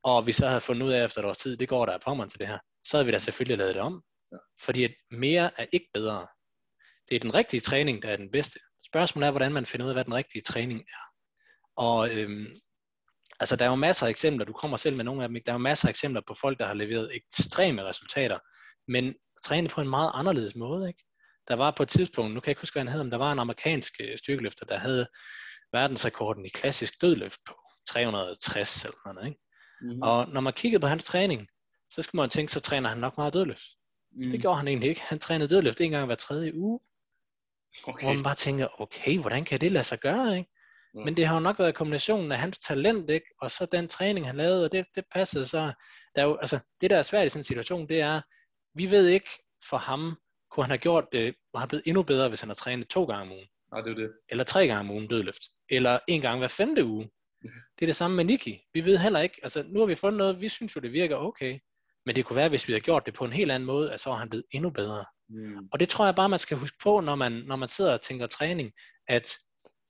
og 0.03 0.27
vi 0.27 0.31
så 0.31 0.47
havde 0.47 0.61
fundet 0.61 0.85
ud 0.85 0.91
af 0.91 1.05
efter 1.05 1.21
et 1.21 1.25
års 1.25 1.37
tid, 1.37 1.57
det 1.57 1.69
går 1.69 1.85
der 1.85 1.93
er 1.93 1.97
på 1.97 2.25
til 2.29 2.39
det 2.39 2.47
her, 2.47 2.59
så 2.87 2.97
havde 2.97 3.05
vi 3.05 3.11
da 3.11 3.19
selvfølgelig 3.19 3.57
lavet 3.57 3.75
det 3.75 3.81
om. 3.81 4.03
Fordi 4.61 4.83
at 4.83 4.93
mere 5.11 5.51
er 5.57 5.65
ikke 5.71 5.89
bedre. 5.93 6.27
Det 7.09 7.15
er 7.15 7.19
den 7.19 7.35
rigtige 7.35 7.61
træning, 7.61 8.01
der 8.01 8.09
er 8.09 8.17
den 8.17 8.31
bedste. 8.31 8.59
Spørgsmålet 8.85 9.27
er, 9.27 9.31
hvordan 9.31 9.51
man 9.51 9.65
finder 9.65 9.85
ud 9.85 9.89
af, 9.89 9.95
hvad 9.95 10.05
den 10.05 10.13
rigtige 10.13 10.41
træning 10.41 10.79
er. 10.79 11.13
Og 11.75 12.15
øhm, 12.15 12.55
altså, 13.39 13.55
der 13.55 13.65
er 13.65 13.69
jo 13.69 13.75
masser 13.75 14.05
af 14.05 14.09
eksempler, 14.09 14.45
du 14.45 14.53
kommer 14.53 14.77
selv 14.77 14.95
med 14.95 15.05
nogle 15.05 15.23
af 15.23 15.29
dem, 15.29 15.41
der 15.45 15.51
er 15.51 15.53
jo 15.53 15.59
masser 15.59 15.87
af 15.87 15.89
eksempler 15.89 16.21
på 16.27 16.33
folk, 16.33 16.59
der 16.59 16.65
har 16.65 16.73
leveret 16.73 17.15
ekstreme 17.15 17.83
resultater, 17.83 18.39
men 18.87 19.15
trænet 19.45 19.71
på 19.71 19.81
en 19.81 19.89
meget 19.89 20.11
anderledes 20.13 20.55
måde. 20.55 20.87
Ikke? 20.87 21.03
Der 21.47 21.55
var 21.55 21.71
på 21.71 21.83
et 21.83 21.89
tidspunkt, 21.89 22.33
nu 22.33 22.39
kan 22.39 22.47
jeg 22.47 22.51
ikke 22.51 22.61
huske, 22.61 22.75
hvad 22.75 22.83
han 22.83 22.93
hed, 22.93 23.03
men 23.03 23.11
der 23.11 23.17
var 23.17 23.31
en 23.31 23.39
amerikansk 23.39 23.93
øh, 23.99 24.17
styrkeløfter, 24.17 24.65
der 24.65 24.77
havde 24.77 25.07
verdensrekorden 25.73 26.45
i 26.45 26.49
klassisk 26.49 27.01
dødløft 27.01 27.39
på 27.45 27.53
360 27.87 28.85
eller 28.85 29.13
noget. 29.13 29.27
Ikke? 29.27 29.39
Mm-hmm. 29.81 30.01
Og 30.01 30.29
når 30.29 30.41
man 30.41 30.53
kiggede 30.53 30.81
på 30.81 30.87
hans 30.87 31.03
træning, 31.03 31.47
så 31.89 32.01
skulle 32.01 32.21
man 32.21 32.29
tænke, 32.29 32.53
så 32.53 32.59
træner 32.59 32.89
han 32.89 32.97
nok 32.97 33.17
meget 33.17 33.33
dødløft. 33.33 33.76
Mm. 34.17 34.31
Det 34.31 34.41
gjorde 34.41 34.57
han 34.57 34.67
egentlig 34.67 34.89
ikke. 34.89 35.01
Han 35.01 35.19
trænede 35.19 35.49
dødløft 35.49 35.81
en 35.81 35.91
gang 35.91 36.05
hver 36.05 36.15
tredje 36.15 36.55
uge. 36.55 36.79
Okay. 37.83 38.05
Hvor 38.05 38.13
man 38.13 38.23
bare 38.23 38.35
tænker, 38.35 38.81
okay, 38.81 39.19
hvordan 39.19 39.45
kan 39.45 39.61
det 39.61 39.71
lade 39.71 39.83
sig 39.83 39.99
gøre, 39.99 40.37
ikke? 40.37 40.51
Mm. 40.93 41.01
Men 41.01 41.17
det 41.17 41.27
har 41.27 41.35
jo 41.35 41.39
nok 41.39 41.59
været 41.59 41.75
kombinationen 41.75 42.31
af 42.31 42.39
hans 42.39 42.57
talent, 42.57 43.09
ikke? 43.09 43.25
Og 43.41 43.51
så 43.51 43.65
den 43.65 43.87
træning, 43.87 44.25
han 44.25 44.37
lavede, 44.37 44.65
og 44.65 44.71
det, 44.71 44.85
det 44.95 45.05
passede 45.11 45.45
så. 45.47 45.73
Der 46.15 46.21
er 46.21 46.25
jo, 46.25 46.37
altså, 46.37 46.59
det, 46.81 46.89
der 46.89 46.97
er 46.97 47.01
svært 47.01 47.25
i 47.25 47.29
sådan 47.29 47.39
en 47.39 47.43
situation, 47.43 47.89
det 47.89 48.01
er, 48.01 48.21
vi 48.73 48.91
ved 48.91 49.07
ikke 49.07 49.29
for 49.69 49.77
ham, 49.77 50.17
kunne 50.51 50.63
han 50.63 50.71
have 50.71 50.77
gjort 50.77 51.05
det, 51.11 51.35
var 51.53 51.59
han 51.59 51.69
blevet 51.69 51.83
endnu 51.85 52.03
bedre, 52.03 52.29
hvis 52.29 52.39
han 52.39 52.49
har 52.49 52.55
trænet 52.55 52.87
to 52.87 53.05
gange 53.05 53.21
om 53.21 53.31
ugen. 53.31 53.47
Nej, 53.71 53.81
det 53.81 53.91
er 53.91 53.95
det. 53.95 54.11
Eller 54.29 54.43
tre 54.43 54.67
gange 54.67 54.79
om 54.79 54.91
ugen 54.91 55.07
dødløft. 55.07 55.43
Eller 55.69 55.99
en 56.07 56.21
gang 56.21 56.39
hver 56.39 56.47
femte 56.47 56.85
uge. 56.85 57.09
Det 57.43 57.81
er 57.81 57.85
det 57.85 57.95
samme 57.95 58.17
med 58.17 58.25
Niki. 58.25 58.61
Vi 58.73 58.85
ved 58.85 58.97
heller 58.97 59.19
ikke, 59.19 59.39
altså 59.43 59.63
nu 59.67 59.79
har 59.79 59.85
vi 59.85 59.95
fundet 59.95 60.17
noget, 60.17 60.41
vi 60.41 60.49
synes 60.49 60.75
jo, 60.75 60.81
det 60.81 60.93
virker 60.93 61.15
okay. 61.15 61.59
Men 62.07 62.15
det 62.15 62.25
kunne 62.25 62.35
være, 62.35 62.49
hvis 62.49 62.67
vi 62.67 62.73
havde 62.73 62.83
gjort 62.83 63.05
det 63.05 63.13
på 63.13 63.25
en 63.25 63.33
helt 63.33 63.51
anden 63.51 63.67
måde, 63.67 63.93
at 63.93 63.99
så 63.99 64.09
var 64.09 64.17
han 64.17 64.29
blevet 64.29 64.45
endnu 64.51 64.69
bedre. 64.69 65.05
Mm. 65.29 65.67
Og 65.71 65.79
det 65.79 65.89
tror 65.89 66.05
jeg 66.05 66.15
bare, 66.15 66.29
man 66.29 66.39
skal 66.39 66.57
huske 66.57 66.77
på, 66.83 67.01
når 67.01 67.15
man, 67.15 67.31
når 67.31 67.55
man 67.55 67.69
sidder 67.69 67.93
og 67.93 68.01
tænker 68.01 68.27
træning, 68.27 68.71
at, 69.07 69.33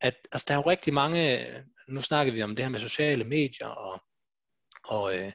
at 0.02 0.16
altså, 0.32 0.46
der 0.48 0.54
er 0.54 0.58
jo 0.58 0.70
rigtig 0.70 0.94
mange, 0.94 1.48
nu 1.88 2.02
snakker 2.02 2.34
vi 2.34 2.44
om 2.44 2.56
det 2.56 2.66
her 2.66 2.70
med 2.70 2.80
sociale 2.80 3.24
medier 3.24 3.68
og, 3.68 4.02
og 4.86 5.16
øh, 5.16 5.32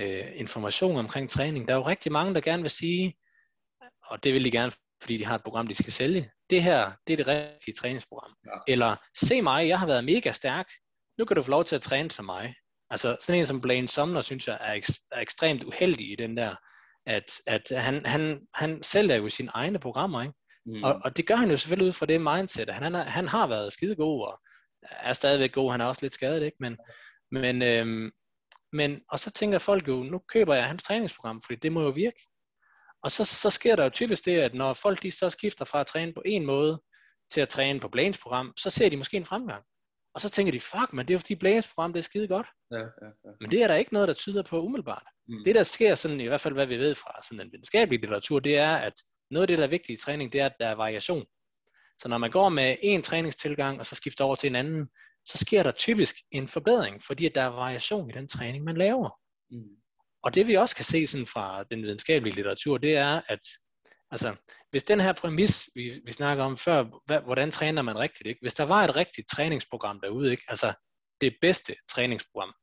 øh, 0.00 0.24
information 0.34 0.96
omkring 0.96 1.30
træning. 1.30 1.68
Der 1.68 1.74
er 1.74 1.78
jo 1.78 1.86
rigtig 1.86 2.12
mange, 2.12 2.34
der 2.34 2.40
gerne 2.40 2.62
vil 2.62 2.70
sige, 2.70 3.14
og 4.06 4.24
det 4.24 4.34
vil 4.34 4.44
de 4.44 4.50
gerne, 4.50 4.72
fordi 5.02 5.16
de 5.16 5.24
har 5.24 5.34
et 5.34 5.44
program, 5.44 5.66
de 5.66 5.74
skal 5.74 5.92
sælge. 5.92 6.30
Det 6.50 6.62
her, 6.62 6.92
det 7.06 7.12
er 7.12 7.16
det 7.16 7.26
rigtige 7.26 7.74
træningsprogram. 7.74 8.34
Ja. 8.46 8.72
Eller, 8.72 8.96
se 9.16 9.42
mig, 9.42 9.68
jeg 9.68 9.78
har 9.78 9.86
været 9.86 10.04
mega 10.04 10.32
stærk. 10.32 10.66
Nu 11.18 11.24
kan 11.24 11.36
du 11.36 11.42
få 11.42 11.50
lov 11.50 11.64
til 11.64 11.76
at 11.76 11.82
træne 11.82 12.10
som 12.10 12.24
mig. 12.24 12.54
Altså 12.92 13.16
sådan 13.20 13.40
en 13.40 13.46
som 13.46 13.60
Blaine 13.60 13.88
Sumner, 13.88 14.20
synes 14.20 14.48
jeg, 14.48 14.58
er, 14.60 14.74
ek- 14.74 15.08
er 15.12 15.20
ekstremt 15.20 15.62
uheldig 15.64 16.12
i 16.12 16.16
den 16.16 16.36
der, 16.36 16.54
at, 17.06 17.24
at 17.46 17.62
han, 17.70 18.06
han, 18.06 18.40
han 18.54 18.82
sælger 18.82 19.16
jo 19.16 19.28
sine 19.28 19.50
egne 19.54 19.78
programmer, 19.78 20.22
ikke? 20.22 20.34
Mm. 20.66 20.82
Og, 20.84 21.00
og 21.04 21.16
det 21.16 21.26
gør 21.26 21.34
han 21.34 21.50
jo 21.50 21.56
selvfølgelig 21.56 21.88
ud 21.88 21.92
fra 21.92 22.06
det 22.06 22.20
mindset, 22.20 22.68
at 22.68 22.74
han, 22.74 22.94
er, 22.94 23.04
han 23.04 23.28
har 23.28 23.46
været 23.46 23.72
skidegod, 23.72 24.26
og 24.26 24.40
er 24.82 25.12
stadigvæk 25.12 25.52
god, 25.52 25.72
han 25.72 25.80
er 25.80 25.84
også 25.84 26.02
lidt 26.02 26.14
skadet, 26.14 26.42
ikke? 26.42 26.56
Men, 26.60 26.76
men, 27.30 27.62
øhm, 27.62 28.10
men, 28.72 29.00
og 29.10 29.20
så 29.20 29.30
tænker 29.30 29.58
folk 29.58 29.88
jo, 29.88 30.02
nu 30.02 30.18
køber 30.28 30.54
jeg 30.54 30.66
hans 30.66 30.82
træningsprogram, 30.82 31.42
fordi 31.42 31.60
det 31.60 31.72
må 31.72 31.82
jo 31.82 31.90
virke. 31.90 32.28
Og 33.02 33.12
så, 33.12 33.24
så 33.24 33.50
sker 33.50 33.76
der 33.76 33.84
jo 33.84 33.90
typisk 33.90 34.24
det, 34.24 34.38
at 34.38 34.54
når 34.54 34.74
folk 34.74 35.02
de 35.02 35.10
så 35.10 35.30
skifter 35.30 35.64
fra 35.64 35.80
at 35.80 35.86
træne 35.86 36.14
på 36.14 36.22
en 36.26 36.46
måde, 36.46 36.82
til 37.30 37.40
at 37.40 37.48
træne 37.48 37.80
på 37.80 37.88
Blaines 37.88 38.18
program, 38.18 38.52
så 38.56 38.70
ser 38.70 38.88
de 38.88 38.96
måske 38.96 39.16
en 39.16 39.26
fremgang. 39.26 39.64
Og 40.14 40.20
så 40.20 40.30
tænker 40.30 40.52
de, 40.52 40.60
fuck 40.60 40.92
man, 40.92 41.06
det 41.06 41.10
er 41.10 41.14
jo 41.14 41.18
fordi 41.18 41.34
Blames 41.34 41.68
program, 41.68 41.92
det 41.92 41.98
er 41.98 42.02
skide 42.02 42.28
godt. 42.28 42.46
Ja, 42.70 42.78
ja, 42.78 42.84
ja. 43.24 43.30
Men 43.40 43.50
det 43.50 43.62
er 43.62 43.68
der 43.68 43.74
ikke 43.74 43.92
noget, 43.92 44.08
der 44.08 44.14
tyder 44.14 44.42
på 44.42 44.62
umiddelbart. 44.62 45.04
Mm. 45.28 45.44
Det 45.44 45.54
der 45.54 45.62
sker 45.62 45.94
sådan, 45.94 46.20
i 46.20 46.26
hvert 46.26 46.40
fald 46.40 46.54
hvad 46.54 46.66
vi 46.66 46.76
ved 46.76 46.94
fra 46.94 47.22
sådan 47.22 47.40
en 47.40 47.52
videnskabelig 47.52 48.00
litteratur, 48.00 48.40
det 48.40 48.58
er, 48.58 48.76
at 48.76 48.92
noget 49.30 49.42
af 49.42 49.48
det, 49.48 49.58
der 49.58 49.64
er 49.64 49.68
vigtigt 49.68 50.00
i 50.00 50.04
træning, 50.04 50.32
det 50.32 50.40
er, 50.40 50.46
at 50.46 50.56
der 50.60 50.66
er 50.66 50.74
variation. 50.74 51.26
Så 51.98 52.08
når 52.08 52.18
man 52.18 52.30
går 52.30 52.48
med 52.48 52.76
en 52.82 53.02
træningstilgang, 53.02 53.78
og 53.78 53.86
så 53.86 53.94
skifter 53.94 54.24
over 54.24 54.36
til 54.36 54.46
en 54.46 54.56
anden, 54.56 54.88
så 55.24 55.38
sker 55.38 55.62
der 55.62 55.70
typisk 55.70 56.14
en 56.30 56.48
forbedring, 56.48 57.02
fordi 57.02 57.26
at 57.26 57.34
der 57.34 57.42
er 57.42 57.48
variation 57.48 58.10
i 58.10 58.12
den 58.12 58.28
træning, 58.28 58.64
man 58.64 58.76
laver. 58.76 59.10
Mm. 59.50 59.76
Og 60.22 60.34
det 60.34 60.46
vi 60.46 60.54
også 60.54 60.76
kan 60.76 60.84
se 60.84 61.06
sådan 61.06 61.26
fra 61.26 61.64
den 61.70 61.82
videnskabelige 61.82 62.34
litteratur, 62.34 62.78
det 62.78 62.96
er, 62.96 63.20
at 63.28 63.40
altså, 64.12 64.36
hvis 64.70 64.84
den 64.84 65.00
her 65.00 65.12
præmis, 65.12 65.68
vi, 65.74 66.00
vi 66.04 66.12
snakker 66.12 66.44
om 66.44 66.56
før, 66.56 66.84
hvordan 67.20 67.50
træner 67.50 67.82
man 67.82 67.98
rigtigt, 67.98 68.26
ikke? 68.26 68.40
hvis 68.40 68.54
der 68.54 68.64
var 68.64 68.84
et 68.84 68.96
rigtigt 68.96 69.28
træningsprogram 69.28 70.00
derude, 70.00 70.30
ikke? 70.30 70.44
altså 70.48 70.72
det 71.20 71.36
bedste 71.40 71.74
træningsprogram, 71.90 72.54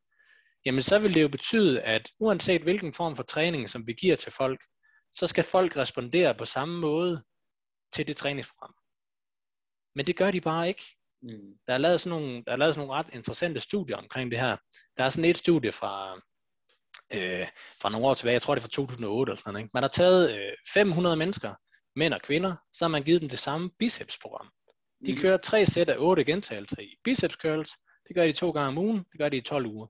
jamen 0.66 0.82
så 0.82 1.00
vil 1.00 1.14
det 1.14 1.22
jo 1.22 1.28
betyde, 1.28 1.82
at 1.82 2.12
uanset 2.20 2.62
hvilken 2.62 2.94
form 2.94 3.16
for 3.16 3.24
træning, 3.24 3.70
som 3.70 3.88
vi 3.88 3.94
giver 3.94 4.16
til 4.16 4.32
folk, 4.32 4.62
så 5.14 5.28
skal 5.28 5.44
folk 5.44 5.78
respondere 5.78 6.36
på 6.36 6.46
samme 6.46 6.80
måde 6.80 7.24
til 7.94 8.08
det 8.08 8.18
træningsprogram. 8.18 8.74
Men 9.96 10.08
det 10.08 10.18
gør 10.18 10.32
de 10.32 10.42
bare 10.42 10.68
ikke. 10.68 10.84
Mm. 11.22 11.54
Der 11.68 11.74
er 11.74 11.78
lavet 11.78 12.02
sådan 12.02 12.22
nogle, 12.22 12.44
der 12.46 12.52
er 12.52 12.56
lavet 12.56 12.76
sådan 12.76 12.88
nogle 12.88 13.00
ret 13.00 13.14
interessante 13.14 13.60
studier 13.60 13.98
omkring 13.98 14.32
det 14.32 14.40
her. 14.40 14.58
Der 14.98 15.04
er 15.04 15.10
sådan 15.10 15.30
et 15.30 15.38
studie 15.38 15.72
fra, 15.72 16.22
øh, 17.14 17.48
fra 17.82 17.90
nogle 17.90 18.08
år 18.08 18.14
tilbage, 18.14 18.34
jeg 18.34 18.42
tror 18.42 18.56
det 18.56 18.62
er 18.62 18.68
fra 18.68 18.70
2008 18.70 19.32
eller 19.32 19.38
sådan 19.38 19.54
noget. 19.54 19.64
Ikke? 19.64 19.72
Man 19.74 19.84
har 19.84 19.88
taget 19.88 20.36
øh, 20.36 20.52
500 20.74 21.16
mennesker, 21.16 21.54
mænd 21.96 22.14
og 22.14 22.22
kvinder, 22.22 22.56
så 22.74 22.86
har 22.86 22.90
man 22.90 23.04
givet 23.04 23.22
dem 23.22 23.30
det 23.30 23.40
samme 23.40 23.70
bicepsprogram. 23.80 24.50
De 25.06 25.14
Mm. 25.14 25.20
kører 25.20 25.38
tre 25.38 25.66
sæt 25.66 25.90
af 25.90 25.96
otte 26.00 26.24
gentagelser 26.24 26.82
i 26.82 26.96
biceps 27.04 27.34
curls. 27.36 27.72
Det 28.08 28.16
gør 28.16 28.26
de 28.26 28.34
to 28.34 28.52
gange 28.52 28.68
om 28.68 28.78
ugen. 28.78 28.98
Det 28.98 29.20
gør 29.20 29.30
de 29.30 29.38
i 29.38 29.42
12 29.42 29.66
uger. 29.66 29.88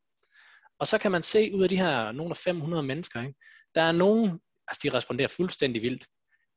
Og 0.80 0.88
så 0.88 0.98
kan 0.98 1.12
man 1.12 1.24
se 1.24 1.52
ud 1.56 1.64
af 1.64 1.70
de 1.70 1.78
her 1.78 2.12
nogle 2.12 2.32
af 2.32 2.38
500 2.38 2.84
mennesker, 2.84 3.22
ikke? 3.22 3.34
der 3.76 3.82
er 3.82 3.92
nogen, 3.92 4.40
altså 4.68 4.80
de 4.84 4.98
responderer 4.98 5.28
fuldstændig 5.28 5.82
vildt. 5.82 6.08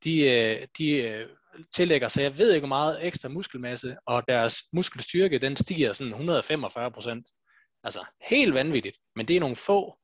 De, 0.05 0.21
øh, 0.31 0.67
de 0.79 0.91
øh, 0.91 1.29
tillægger 1.75 2.09
sig, 2.09 2.23
jeg 2.23 2.39
ved 2.39 2.53
ikke 2.53 2.61
hvor 2.61 2.69
meget 2.69 3.07
ekstra 3.07 3.29
muskelmasse, 3.29 3.97
og 4.07 4.23
deres 4.29 4.57
muskelstyrke, 4.73 5.39
den 5.39 5.57
stiger 5.57 5.93
sådan 5.93 6.13
145 6.13 6.91
procent. 6.91 7.27
Altså 7.85 8.07
helt 8.31 8.55
vanvittigt, 8.55 8.97
men 9.17 9.29
det 9.29 9.37
er 9.37 9.41
nogle 9.41 9.57
få. 9.57 9.99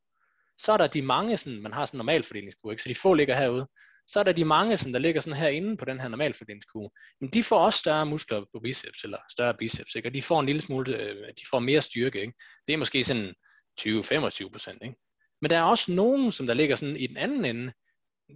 Så 0.58 0.72
er 0.72 0.76
der 0.76 0.86
de 0.86 1.02
mange, 1.02 1.36
sådan, 1.36 1.62
man 1.62 1.72
har 1.72 1.86
sådan 1.86 1.96
en 1.96 1.98
normalfordelingskurve, 1.98 2.72
ikke? 2.72 2.82
så 2.82 2.88
de 2.88 2.94
få 2.94 3.14
ligger 3.14 3.36
herude. 3.36 3.66
Så 4.08 4.20
er 4.20 4.24
der 4.24 4.32
de 4.32 4.44
mange, 4.44 4.76
som 4.76 4.92
der 4.92 4.98
ligger 4.98 5.20
sådan 5.20 5.38
herinde 5.38 5.76
på 5.76 5.84
den 5.84 6.00
her 6.00 6.08
normalfordelingskurve. 6.08 6.90
Men 7.20 7.30
de 7.30 7.42
får 7.42 7.58
også 7.58 7.78
større 7.78 8.06
muskler 8.06 8.40
på 8.40 8.60
biceps, 8.62 9.04
eller 9.04 9.18
større 9.30 9.54
biceps, 9.54 9.94
ikke? 9.94 10.08
og 10.08 10.14
de 10.14 10.22
får 10.22 10.40
en 10.40 10.46
lille 10.46 10.60
smule, 10.60 10.96
øh, 10.96 11.16
de 11.16 11.42
får 11.50 11.58
mere 11.58 11.80
styrke. 11.80 12.20
Ikke? 12.20 12.32
Det 12.66 12.72
er 12.72 12.76
måske 12.76 13.04
sådan 13.04 13.34
20-25 13.80 14.50
procent. 14.52 14.82
Ikke? 14.82 14.96
Men 15.42 15.50
der 15.50 15.58
er 15.58 15.62
også 15.62 15.92
nogen, 15.92 16.32
som 16.32 16.46
der 16.46 16.54
ligger 16.54 16.76
sådan 16.76 16.96
i 16.96 17.06
den 17.06 17.16
anden 17.16 17.44
ende, 17.44 17.72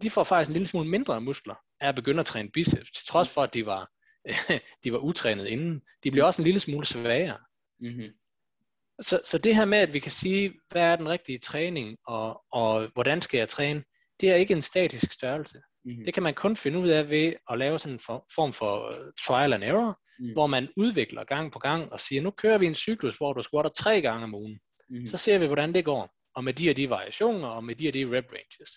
de 0.02 0.10
får 0.10 0.24
faktisk 0.24 0.48
en 0.48 0.52
lille 0.52 0.68
smule 0.68 0.88
mindre 0.88 1.20
muskler 1.20 1.54
af 1.80 1.88
at 1.88 1.94
begynde 1.94 2.20
at 2.20 2.26
træne 2.26 2.50
biceps, 2.50 2.92
til 2.92 3.06
trods 3.06 3.30
for, 3.30 3.42
at 3.42 3.54
de 3.54 3.66
var, 3.66 3.90
de 4.84 4.92
var 4.92 4.98
utrænet 4.98 5.46
inden. 5.46 5.80
De 6.04 6.10
bliver 6.10 6.24
også 6.24 6.42
en 6.42 6.44
lille 6.44 6.60
smule 6.60 6.86
svagere. 6.86 7.38
Mm-hmm. 7.80 8.08
Så, 9.02 9.20
så 9.24 9.38
det 9.38 9.56
her 9.56 9.64
med, 9.64 9.78
at 9.78 9.92
vi 9.92 9.98
kan 9.98 10.12
sige, 10.12 10.54
hvad 10.70 10.82
er 10.82 10.96
den 10.96 11.08
rigtige 11.08 11.38
træning, 11.38 11.96
og, 12.06 12.42
og 12.52 12.88
hvordan 12.94 13.22
skal 13.22 13.38
jeg 13.38 13.48
træne, 13.48 13.84
det 14.20 14.30
er 14.30 14.34
ikke 14.34 14.54
en 14.54 14.62
statisk 14.62 15.12
størrelse. 15.12 15.58
Mm-hmm. 15.84 16.04
Det 16.04 16.14
kan 16.14 16.22
man 16.22 16.34
kun 16.34 16.56
finde 16.56 16.78
ud 16.78 16.88
af 16.88 17.10
ved 17.10 17.32
at 17.50 17.58
lave 17.58 17.78
sådan 17.78 17.92
en 17.92 17.98
for, 17.98 18.26
form 18.34 18.52
for 18.52 18.88
uh, 18.88 19.12
trial 19.26 19.52
and 19.52 19.64
error, 19.64 19.98
Mm. 20.22 20.32
hvor 20.32 20.46
man 20.46 20.68
udvikler 20.76 21.24
gang 21.24 21.52
på 21.52 21.58
gang 21.58 21.92
og 21.92 22.00
siger, 22.00 22.22
nu 22.22 22.30
kører 22.30 22.58
vi 22.58 22.66
en 22.66 22.74
cyklus, 22.74 23.16
hvor 23.16 23.32
du 23.32 23.42
squatter 23.42 23.70
tre 23.70 24.00
gange 24.00 24.24
om 24.24 24.34
ugen. 24.34 24.60
Mm-hmm. 24.88 25.06
Så 25.06 25.16
ser 25.16 25.38
vi, 25.38 25.46
hvordan 25.46 25.74
det 25.74 25.84
går, 25.84 26.10
og 26.34 26.44
med 26.44 26.54
de 26.54 26.70
og 26.70 26.76
de 26.76 26.90
variationer, 26.90 27.48
og 27.48 27.64
med 27.64 27.74
de 27.76 27.88
og 27.88 27.94
de 27.94 28.04
rep 28.16 28.24
ranges. 28.32 28.70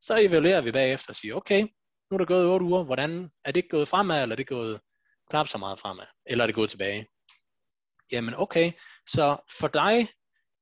Så 0.00 0.16
evaluerer 0.20 0.60
vi 0.60 0.72
bagefter 0.72 1.10
og 1.10 1.16
siger, 1.16 1.34
okay, 1.34 1.62
nu 2.10 2.14
er 2.14 2.18
der 2.18 2.24
gået 2.24 2.46
8 2.46 2.66
uger, 2.66 2.84
hvordan 2.84 3.30
er 3.44 3.52
det 3.52 3.70
gået 3.70 3.88
fremad, 3.88 4.22
eller 4.22 4.34
er 4.34 4.36
det 4.36 4.46
gået 4.46 4.80
knap 5.30 5.48
så 5.48 5.58
meget 5.58 5.78
fremad, 5.78 6.06
eller 6.26 6.44
er 6.44 6.46
det 6.46 6.54
gået 6.54 6.70
tilbage? 6.70 7.06
Jamen 8.12 8.34
okay, 8.36 8.72
så 9.08 9.36
for 9.60 9.68
dig, 9.68 10.08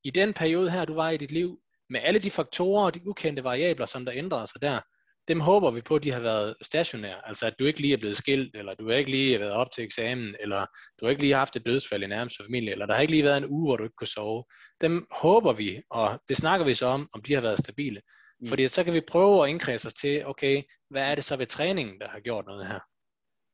i 0.05 0.11
den 0.11 0.33
periode 0.33 0.71
her, 0.71 0.85
du 0.85 0.95
var 0.95 1.11
i 1.11 1.17
dit 1.17 1.33
liv, 1.33 1.59
med 1.91 2.01
alle 2.03 2.19
de 2.19 2.31
faktorer 2.31 2.85
og 2.85 2.95
de 2.95 3.09
ukendte 3.09 3.45
variabler, 3.45 3.87
som 3.87 4.05
der 4.05 4.13
ændrede 4.15 4.47
sig 4.47 4.63
der, 4.63 4.81
dem 5.29 5.41
håber 5.41 5.71
vi 5.71 5.81
på, 5.81 5.95
at 5.95 6.03
de 6.03 6.13
har 6.13 6.21
været 6.21 6.55
stationære. 6.63 7.29
Altså 7.29 7.47
at 7.47 7.55
du 7.59 7.65
ikke 7.65 7.81
lige 7.81 7.93
er 7.93 7.97
blevet 7.97 8.17
skilt, 8.17 8.57
eller 8.57 8.75
du 8.75 8.89
har 8.89 8.97
ikke 8.97 9.11
lige 9.11 9.41
været 9.41 9.53
op 9.53 9.71
til 9.75 9.85
eksamen, 9.85 10.37
eller 10.41 10.67
du 11.01 11.05
har 11.05 11.11
ikke 11.11 11.23
lige 11.23 11.35
haft 11.35 11.57
et 11.57 11.67
dødsfald 11.67 12.03
i 12.03 12.07
nærmeste 12.07 12.45
familie, 12.45 12.73
eller 12.73 12.87
der 12.87 12.95
har 12.95 13.01
ikke 13.01 13.13
lige 13.13 13.25
været 13.25 13.37
en 13.37 13.47
uge, 13.49 13.69
hvor 13.69 13.77
du 13.77 13.85
ikke 13.85 13.97
kunne 13.99 14.07
sove. 14.09 14.45
Dem 14.81 15.07
håber 15.11 15.53
vi, 15.53 15.83
og 15.91 16.21
det 16.29 16.37
snakker 16.37 16.67
vi 16.67 16.75
så 16.75 16.87
om, 16.87 17.09
om 17.13 17.23
de 17.23 17.35
har 17.35 17.41
været 17.41 17.59
stabile. 17.59 18.01
Mm. 18.41 18.49
Fordi 18.49 18.69
så 18.69 18.85
kan 18.85 18.95
vi 18.95 19.01
prøve 19.01 19.45
at 19.45 19.51
indkredse 19.51 19.87
os 19.87 19.95
til, 19.95 20.27
okay, 20.27 20.63
hvad 20.91 21.03
er 21.03 21.15
det 21.15 21.25
så 21.25 21.37
ved 21.37 21.47
træningen, 21.47 22.01
der 22.01 22.09
har 22.09 22.21
gjort 22.21 22.47
noget 22.47 22.67
her? 22.67 22.81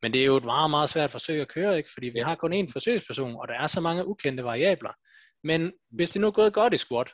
Men 0.02 0.12
det 0.12 0.20
er 0.20 0.24
jo 0.24 0.36
et 0.36 0.44
meget, 0.44 0.70
meget 0.70 0.88
svært 0.90 1.10
forsøg 1.10 1.40
at 1.40 1.48
køre, 1.48 1.76
ikke? 1.78 1.90
fordi 1.92 2.06
vi 2.06 2.18
har 2.18 2.34
kun 2.34 2.52
én 2.52 2.72
forsøgsperson, 2.72 3.36
og 3.36 3.48
der 3.48 3.54
er 3.54 3.66
så 3.66 3.80
mange 3.80 4.06
ukendte 4.06 4.44
variabler. 4.44 4.92
Men 5.44 5.72
hvis 5.90 6.10
det 6.10 6.20
nu 6.20 6.26
er 6.26 6.30
gået 6.30 6.52
godt 6.52 6.74
i 6.74 6.76
squat, 6.76 7.12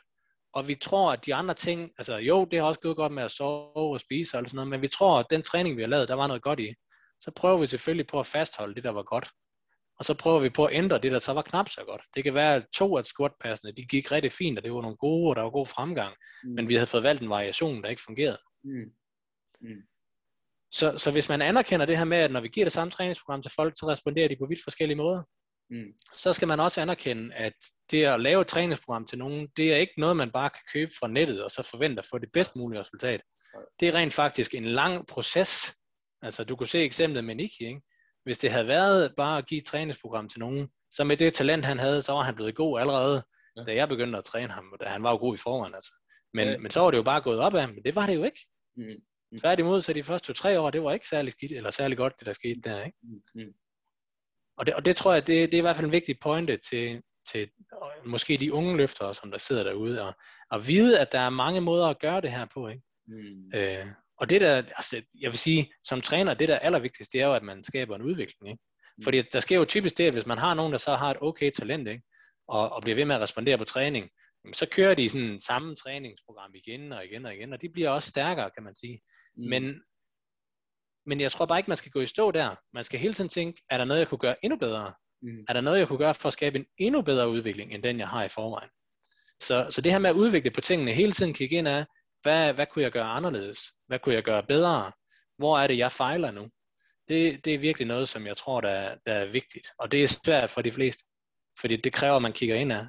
og 0.53 0.67
vi 0.67 0.75
tror, 0.75 1.11
at 1.11 1.25
de 1.25 1.35
andre 1.35 1.53
ting, 1.53 1.91
altså 1.97 2.17
jo, 2.17 2.45
det 2.45 2.59
har 2.59 2.67
også 2.67 2.81
gået 2.81 2.95
godt 2.95 3.11
med 3.11 3.23
at 3.23 3.31
sove 3.31 3.93
og 3.93 3.99
spise 3.99 4.37
og 4.37 4.43
sådan 4.45 4.55
noget, 4.55 4.69
men 4.69 4.81
vi 4.81 4.87
tror, 4.87 5.19
at 5.19 5.25
den 5.29 5.41
træning, 5.41 5.77
vi 5.77 5.81
har 5.81 5.89
lavet, 5.89 6.07
der 6.07 6.13
var 6.15 6.27
noget 6.27 6.41
godt 6.41 6.59
i, 6.59 6.73
så 7.19 7.31
prøver 7.35 7.57
vi 7.57 7.65
selvfølgelig 7.65 8.07
på 8.07 8.19
at 8.19 8.27
fastholde 8.27 8.75
det, 8.75 8.83
der 8.83 8.91
var 8.91 9.03
godt. 9.03 9.29
Og 9.99 10.05
så 10.05 10.13
prøver 10.17 10.39
vi 10.39 10.49
på 10.49 10.65
at 10.65 10.75
ændre 10.75 10.99
det, 10.99 11.11
der 11.11 11.19
så 11.19 11.33
var 11.33 11.41
knap 11.41 11.69
så 11.69 11.83
godt. 11.87 12.01
Det 12.15 12.23
kan 12.23 12.33
være, 12.33 12.55
at 12.55 12.65
to 12.73 12.97
af 12.97 13.05
squatpassene, 13.05 13.71
de 13.71 13.85
gik 13.85 14.11
rigtig 14.11 14.31
fint, 14.31 14.57
og 14.57 14.63
det 14.63 14.73
var 14.73 14.81
nogle 14.81 14.97
gode, 14.97 15.29
og 15.29 15.35
der 15.35 15.41
var 15.41 15.49
god 15.49 15.65
fremgang, 15.67 16.15
Mm. 16.43 16.49
men 16.49 16.67
vi 16.67 16.73
havde 16.75 16.87
fået 16.87 17.03
valgt 17.03 17.21
en 17.21 17.29
variation, 17.29 17.83
der 17.83 17.89
ikke 17.89 18.01
fungerede. 18.05 18.37
Mm. 18.63 18.91
Mm. 19.61 19.81
Så, 20.71 20.97
så 20.97 21.11
hvis 21.11 21.29
man 21.29 21.41
anerkender 21.41 21.85
det 21.85 21.97
her 21.97 22.05
med, 22.05 22.17
at 22.17 22.31
når 22.31 22.41
vi 22.41 22.47
giver 22.47 22.65
det 22.65 22.73
samme 22.73 22.91
træningsprogram 22.91 23.41
til 23.41 23.51
folk, 23.55 23.73
så 23.79 23.85
responderer 23.87 24.27
de 24.27 24.35
på 24.41 24.45
vidt 24.49 24.63
forskellige 24.63 24.97
måder, 24.97 25.23
Mm. 25.69 25.85
så 26.13 26.33
skal 26.33 26.47
man 26.47 26.59
også 26.59 26.81
anerkende, 26.81 27.35
at 27.35 27.53
det 27.91 28.03
at 28.05 28.19
lave 28.21 28.41
et 28.41 28.47
træningsprogram 28.47 29.05
til 29.05 29.17
nogen, 29.17 29.47
det 29.57 29.73
er 29.73 29.77
ikke 29.77 29.93
noget, 29.97 30.17
man 30.17 30.31
bare 30.31 30.49
kan 30.49 30.61
købe 30.73 30.91
fra 30.99 31.07
nettet, 31.07 31.43
og 31.43 31.51
så 31.51 31.63
forvente 31.63 31.99
at 31.99 32.05
få 32.11 32.17
det 32.17 32.29
bedst 32.33 32.55
mulige 32.55 32.79
resultat. 32.79 33.21
Det 33.79 33.87
er 33.87 33.93
rent 33.95 34.13
faktisk 34.13 34.55
en 34.55 34.65
lang 34.65 35.07
proces. 35.07 35.75
Altså, 36.21 36.43
du 36.43 36.55
kunne 36.55 36.67
se 36.67 36.79
eksemplet 36.83 37.23
med 37.23 37.35
Nicky, 37.35 37.61
ikke? 37.61 37.81
Hvis 38.23 38.39
det 38.39 38.51
havde 38.51 38.67
været 38.67 39.13
bare 39.17 39.37
at 39.37 39.45
give 39.47 39.57
et 39.61 39.65
træningsprogram 39.65 40.29
til 40.29 40.39
nogen, 40.39 40.67
så 40.91 41.03
med 41.03 41.17
det 41.17 41.33
talent, 41.33 41.65
han 41.65 41.79
havde, 41.79 42.01
så 42.01 42.11
var 42.11 42.21
han 42.21 42.35
blevet 42.35 42.55
god 42.55 42.79
allerede, 42.79 43.23
Ja. 43.57 43.63
da 43.63 43.75
jeg 43.75 43.89
begyndte 43.89 44.17
at 44.17 44.23
træne 44.23 44.53
ham, 44.53 44.73
da 44.79 44.85
han 44.85 45.03
var 45.03 45.11
jo 45.11 45.17
god 45.17 45.35
i 45.35 45.37
forvejen, 45.37 45.75
altså. 45.75 45.91
Men, 46.33 46.47
Ja. 46.47 46.57
men 46.57 46.71
så 46.71 46.79
var 46.79 46.91
det 46.91 46.97
jo 46.97 47.03
bare 47.03 47.21
gået 47.21 47.39
op 47.39 47.53
af 47.55 47.61
ham, 47.61 47.69
men 47.69 47.83
det 47.83 47.95
var 47.95 48.05
det 48.05 48.15
jo 48.15 48.23
ikke. 48.23 48.39
Mm. 48.77 48.83
Tværtimod, 49.39 49.81
så 49.81 49.93
de 49.93 50.03
første 50.03 50.27
to-tre 50.27 50.59
år, 50.59 50.69
det 50.69 50.83
var 50.83 50.93
ikke 50.93 51.07
særlig 51.07 51.31
skidt, 51.31 51.51
eller 51.51 51.71
særlig 51.71 51.97
godt, 51.97 52.19
det 52.19 52.27
der 52.27 52.33
skete 52.33 52.61
der, 52.61 52.85
ikke? 52.85 52.97
Mm. 53.03 53.21
Mm. 53.35 53.53
Og 54.57 54.65
det, 54.65 54.73
og 54.73 54.85
det 54.85 54.95
tror 54.95 55.13
jeg, 55.13 55.27
det, 55.27 55.51
det 55.51 55.53
er 55.53 55.57
i 55.57 55.61
hvert 55.61 55.75
fald 55.75 55.85
en 55.85 55.91
vigtig 55.91 56.19
pointe 56.19 56.57
til, 56.57 57.01
til 57.31 57.49
måske 58.05 58.37
de 58.37 58.53
unge 58.53 58.77
løftere, 58.77 59.15
som 59.15 59.31
der 59.31 59.37
sidder 59.37 59.63
derude, 59.63 60.01
og, 60.01 60.13
og 60.51 60.67
vide, 60.67 60.99
at 60.99 61.11
der 61.11 61.19
er 61.19 61.29
mange 61.29 61.61
måder 61.61 61.87
at 61.87 61.99
gøre 61.99 62.21
det 62.21 62.31
her 62.31 62.45
på. 62.53 62.67
Ikke? 62.67 62.81
Mm. 63.07 63.51
Øh, 63.55 63.85
og 64.17 64.29
det 64.29 64.41
der, 64.41 64.55
altså, 64.55 65.01
jeg 65.21 65.31
vil 65.31 65.37
sige, 65.37 65.73
som 65.83 66.01
træner, 66.01 66.33
det 66.33 66.47
der 66.47 66.55
er 66.55 66.59
allervigtigste, 66.59 67.17
det 67.17 67.23
er 67.23 67.27
jo, 67.27 67.33
at 67.33 67.43
man 67.43 67.63
skaber 67.63 67.95
en 67.95 68.01
udvikling. 68.01 68.51
Ikke? 68.51 68.63
Fordi 69.03 69.21
der 69.21 69.39
sker 69.39 69.57
jo 69.57 69.65
typisk 69.65 69.97
det, 69.97 70.03
at 70.03 70.13
hvis 70.13 70.25
man 70.25 70.37
har 70.37 70.53
nogen, 70.53 70.71
der 70.71 70.77
så 70.77 70.95
har 70.95 71.11
et 71.11 71.17
okay 71.21 71.51
talent, 71.51 71.87
ikke? 71.87 72.03
Og, 72.47 72.69
og 72.69 72.81
bliver 72.81 72.95
ved 72.95 73.05
med 73.05 73.15
at 73.15 73.21
respondere 73.21 73.57
på 73.57 73.65
træning, 73.65 74.09
så 74.53 74.65
kører 74.71 74.95
de 74.95 75.09
sådan 75.09 75.41
samme 75.41 75.75
træningsprogram 75.75 76.51
igen 76.55 76.91
og 76.91 77.05
igen 77.05 77.25
og 77.25 77.35
igen, 77.35 77.53
og 77.53 77.61
de 77.61 77.69
bliver 77.69 77.89
også 77.89 78.09
stærkere, 78.09 78.51
kan 78.55 78.63
man 78.63 78.75
sige. 78.75 79.01
Mm. 79.37 79.49
Men, 79.49 79.81
men 81.05 81.21
jeg 81.21 81.31
tror 81.31 81.45
bare 81.45 81.59
ikke, 81.59 81.69
man 81.69 81.77
skal 81.77 81.91
gå 81.91 82.01
i 82.01 82.05
stå 82.05 82.31
der. 82.31 82.55
Man 82.73 82.83
skal 82.83 82.99
hele 82.99 83.13
tiden 83.13 83.29
tænke, 83.29 83.61
er 83.69 83.77
der 83.77 83.85
noget, 83.85 83.99
jeg 83.99 84.07
kunne 84.07 84.19
gøre 84.19 84.45
endnu 84.45 84.57
bedre? 84.57 84.93
Mm. 85.21 85.45
Er 85.47 85.53
der 85.53 85.61
noget, 85.61 85.79
jeg 85.79 85.87
kunne 85.87 85.99
gøre 85.99 86.13
for 86.13 86.27
at 86.27 86.33
skabe 86.33 86.57
en 86.57 86.65
endnu 86.77 87.01
bedre 87.01 87.29
udvikling, 87.29 87.73
end 87.73 87.83
den, 87.83 87.99
jeg 87.99 88.07
har 88.07 88.23
i 88.23 88.29
forvejen? 88.29 88.69
Så, 89.39 89.67
så 89.69 89.81
det 89.81 89.91
her 89.91 89.99
med 89.99 90.09
at 90.09 90.15
udvikle 90.15 90.51
på 90.51 90.61
tingene, 90.61 90.91
hele 90.91 91.11
tiden 91.11 91.33
kigge 91.33 91.55
ind 91.55 91.67
af, 91.67 91.85
hvad, 92.21 92.53
hvad 92.53 92.65
kunne 92.65 92.83
jeg 92.83 92.91
gøre 92.91 93.05
anderledes? 93.05 93.59
Hvad 93.87 93.99
kunne 93.99 94.15
jeg 94.15 94.23
gøre 94.23 94.43
bedre? 94.43 94.91
Hvor 95.37 95.59
er 95.59 95.67
det, 95.67 95.77
jeg 95.77 95.91
fejler 95.91 96.31
nu? 96.31 96.49
Det, 97.07 97.45
det 97.45 97.53
er 97.53 97.59
virkelig 97.59 97.87
noget, 97.87 98.09
som 98.09 98.27
jeg 98.27 98.37
tror, 98.37 98.61
der, 98.61 98.95
der 99.05 99.13
er 99.13 99.25
vigtigt. 99.25 99.67
Og 99.79 99.91
det 99.91 100.03
er 100.03 100.07
svært 100.07 100.49
for 100.49 100.61
de 100.61 100.71
fleste, 100.71 101.03
fordi 101.59 101.75
det 101.75 101.93
kræver, 101.93 102.15
at 102.15 102.21
man 102.21 102.33
kigger 102.33 102.55
ind 102.55 102.73
af. 102.73 102.87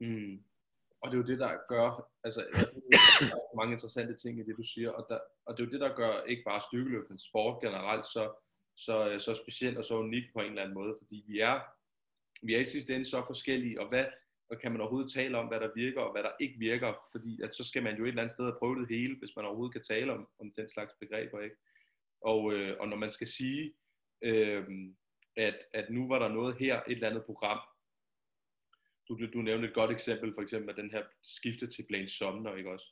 Mm. 0.00 0.38
Og 1.02 1.10
det 1.10 1.14
er 1.14 1.22
jo 1.22 1.26
det, 1.26 1.38
der 1.38 1.52
gør, 1.68 2.10
altså, 2.24 2.40
der 3.30 3.36
er 3.36 3.56
mange 3.56 3.72
interessante 3.72 4.16
ting 4.16 4.38
i 4.38 4.42
det, 4.42 4.56
du 4.56 4.62
siger, 4.62 4.90
og, 4.90 5.06
der, 5.08 5.18
og 5.46 5.56
det 5.56 5.62
er 5.62 5.66
jo 5.66 5.72
det, 5.72 5.80
der 5.80 5.94
gør 5.94 6.22
ikke 6.22 6.42
bare 6.46 6.62
styrkeløb, 6.68 7.08
men 7.08 7.18
sport 7.18 7.62
generelt 7.62 8.06
så, 8.06 8.32
så, 8.76 9.08
øh, 9.08 9.20
så 9.20 9.34
specielt 9.34 9.78
og 9.78 9.84
så 9.84 9.94
unik 9.94 10.24
på 10.34 10.40
en 10.40 10.46
eller 10.46 10.62
anden 10.62 10.74
måde, 10.74 10.96
fordi 11.02 11.24
vi 11.26 11.40
er, 11.40 11.60
vi 12.42 12.54
er 12.54 12.60
i 12.60 12.64
sidste 12.64 12.94
ende 12.94 13.04
så 13.04 13.22
forskellige, 13.26 13.80
og 13.80 13.88
hvad 13.88 14.06
og 14.50 14.58
kan 14.58 14.72
man 14.72 14.80
overhovedet 14.80 15.12
tale 15.12 15.38
om, 15.38 15.46
hvad 15.46 15.60
der 15.60 15.70
virker 15.74 16.00
og 16.00 16.12
hvad 16.12 16.22
der 16.22 16.30
ikke 16.40 16.58
virker, 16.58 16.94
fordi 17.12 17.42
at 17.42 17.54
så 17.54 17.64
skal 17.64 17.82
man 17.82 17.96
jo 17.96 18.04
et 18.04 18.08
eller 18.08 18.22
andet 18.22 18.32
sted 18.32 18.44
have 18.44 18.58
prøvet 18.58 18.78
det 18.78 18.96
hele, 18.96 19.16
hvis 19.18 19.36
man 19.36 19.44
overhovedet 19.44 19.72
kan 19.72 19.82
tale 19.82 20.12
om, 20.12 20.28
om 20.40 20.52
den 20.56 20.68
slags 20.68 20.92
begreber, 21.00 21.40
ikke? 21.40 21.56
Og, 22.20 22.52
øh, 22.52 22.76
og 22.80 22.88
når 22.88 22.96
man 22.96 23.12
skal 23.12 23.26
sige, 23.26 23.74
øh, 24.22 24.64
at, 25.36 25.58
at 25.72 25.90
nu 25.90 26.08
var 26.08 26.18
der 26.18 26.28
noget 26.28 26.56
her, 26.56 26.76
et 26.76 26.82
eller 26.92 27.08
andet 27.08 27.24
program, 27.24 27.60
du, 29.14 29.26
du 29.32 29.42
nævnte 29.42 29.68
et 29.68 29.74
godt 29.74 29.90
eksempel, 29.90 30.34
for 30.34 30.42
eksempel 30.42 30.76
den 30.76 30.90
her 30.90 31.02
skifte 31.22 31.66
til 31.66 31.82
Blaine 31.82 32.08
Sumner, 32.08 32.54
ikke 32.56 32.70
også? 32.70 32.86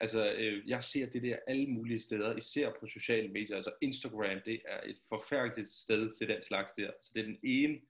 Altså, 0.00 0.32
øh, 0.32 0.68
jeg 0.68 0.84
ser 0.84 1.06
det 1.06 1.22
der 1.22 1.36
alle 1.46 1.66
mulige 1.66 2.00
steder, 2.00 2.36
især 2.36 2.70
på 2.80 2.86
sociale 2.86 3.28
medier. 3.28 3.56
Altså 3.56 3.72
Instagram, 3.80 4.40
det 4.44 4.60
er 4.64 4.80
et 4.84 4.98
forfærdeligt 5.08 5.68
sted 5.68 6.14
til 6.14 6.28
den 6.28 6.42
slags 6.42 6.72
der. 6.72 6.90
Så 7.00 7.10
det 7.14 7.20
er 7.20 7.26
den 7.26 7.38
ene 7.42 7.80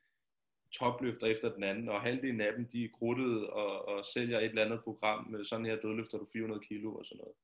topløfter 0.73 1.27
efter 1.27 1.55
den 1.55 1.63
anden, 1.63 1.89
og 1.89 2.01
halvdelen 2.01 2.41
af 2.41 2.53
dem, 2.57 2.69
de 2.69 2.85
er 2.85 2.89
krudtet 2.89 3.47
og, 3.47 3.89
og 3.89 4.05
sælger 4.05 4.39
et 4.39 4.45
eller 4.45 4.65
andet 4.65 4.85
program 4.85 5.27
med 5.31 5.45
sådan 5.45 5.67
her 5.67 5.77
dødløfter 5.77 6.19
du 6.19 6.27
400 6.33 6.61
kilo 6.69 6.95
og 6.95 7.07
sådan 7.07 7.19
noget. 7.19 7.35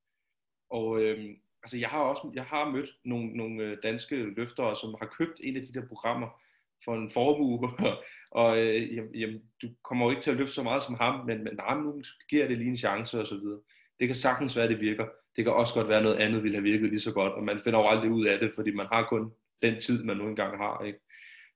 Og 0.70 1.02
øh, 1.02 1.36
altså, 1.62 1.78
jeg 1.78 1.88
har 1.88 2.02
også 2.02 2.32
jeg 2.34 2.44
har 2.44 2.70
mødt 2.70 2.90
nogle, 3.04 3.36
nogle 3.36 3.64
øh, 3.64 3.78
danske 3.82 4.16
løftere, 4.16 4.76
som 4.76 4.94
har 5.00 5.14
købt 5.18 5.40
en 5.42 5.56
af 5.56 5.62
de 5.62 5.72
der 5.74 5.86
programmer 5.86 6.40
for 6.85 6.94
en 6.94 7.11
formue, 7.11 7.70
og 8.40 8.66
øh, 8.66 8.97
jamen, 9.20 9.43
du 9.62 9.69
kommer 9.85 10.07
jo 10.07 10.11
ikke 10.11 10.23
til 10.23 10.31
at 10.31 10.36
løfte 10.36 10.55
så 10.55 10.62
meget 10.62 10.82
som 10.82 10.94
ham, 10.94 11.27
men, 11.27 11.44
men 11.44 11.55
nej, 11.55 11.74
nu 11.74 12.02
giver 12.31 12.48
det 12.48 12.59
lige 12.59 12.70
en 12.70 12.77
chance 12.77 13.20
og 13.20 13.27
så 13.27 13.35
videre. 13.35 13.61
Det 14.01 14.09
kan 14.09 14.16
sagtens 14.16 14.57
være, 14.57 14.65
at 14.65 14.70
det 14.70 14.81
virker. 14.81 15.07
Det 15.36 15.44
kan 15.44 15.52
også 15.52 15.74
godt 15.74 15.89
være, 15.89 15.97
at 15.97 16.02
noget 16.02 16.16
andet 16.16 16.43
ville 16.43 16.57
have 16.57 16.70
virket 16.70 16.90
lige 16.90 17.01
så 17.01 17.12
godt, 17.12 17.32
og 17.32 17.44
man 17.44 17.61
finder 17.65 17.78
jo 17.78 17.86
aldrig 17.86 18.11
ud 18.11 18.27
af 18.27 18.39
det, 18.39 18.52
fordi 18.55 18.70
man 18.70 18.86
har 18.93 19.07
kun 19.09 19.32
den 19.62 19.81
tid, 19.81 20.05
man 20.05 20.16
nu 20.16 20.28
engang 20.28 20.59
har. 20.59 20.85
Ikke? 20.85 20.98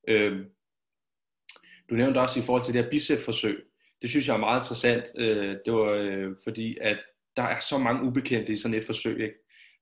Øh, 0.09 0.47
du 1.91 1.95
nævnte 1.95 2.19
også 2.19 2.41
i 2.41 2.43
forhold 2.43 2.65
til 2.65 2.75
det 2.75 2.85
her 2.85 2.91
bicep-forsøg. 2.91 3.65
Det 4.03 4.11
synes 4.11 4.29
jeg 4.29 4.35
er 4.35 4.39
meget 4.39 4.61
interessant. 4.61 5.05
Øh, 5.19 5.57
det 5.65 5.73
var 5.73 5.91
øh, 5.91 6.37
fordi, 6.45 6.77
at 6.81 6.99
der 7.37 7.43
er 7.43 7.61
så 7.61 7.79
mange 7.79 8.03
ubekendte 8.03 8.53
i 8.53 8.57
sådan 8.57 8.77
et 8.77 8.87
forsøg. 8.87 9.21
Ikke? 9.21 9.35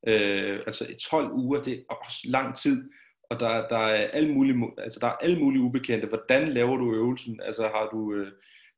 Øh, 0.07 0.63
altså 0.67 0.95
12 1.11 1.33
uger, 1.33 1.63
det 1.63 1.85
er 1.91 1.95
også 1.95 2.19
lang 2.25 2.57
tid, 2.57 2.91
og 3.33 3.41
der, 3.41 3.69
der, 3.69 3.77
er 3.77 4.07
alle 4.07 4.35
mulige, 4.35 4.73
altså, 4.79 5.01
der 5.01 5.07
er 5.07 5.17
alle 5.17 5.39
mulige 5.39 5.63
ubekendte. 5.63 6.09
Hvordan 6.09 6.49
laver 6.49 6.77
du 6.77 6.95
øvelsen? 6.95 7.41
Altså 7.43 7.63
har 7.63 7.89
du, 7.93 8.15
øh, 8.15 8.33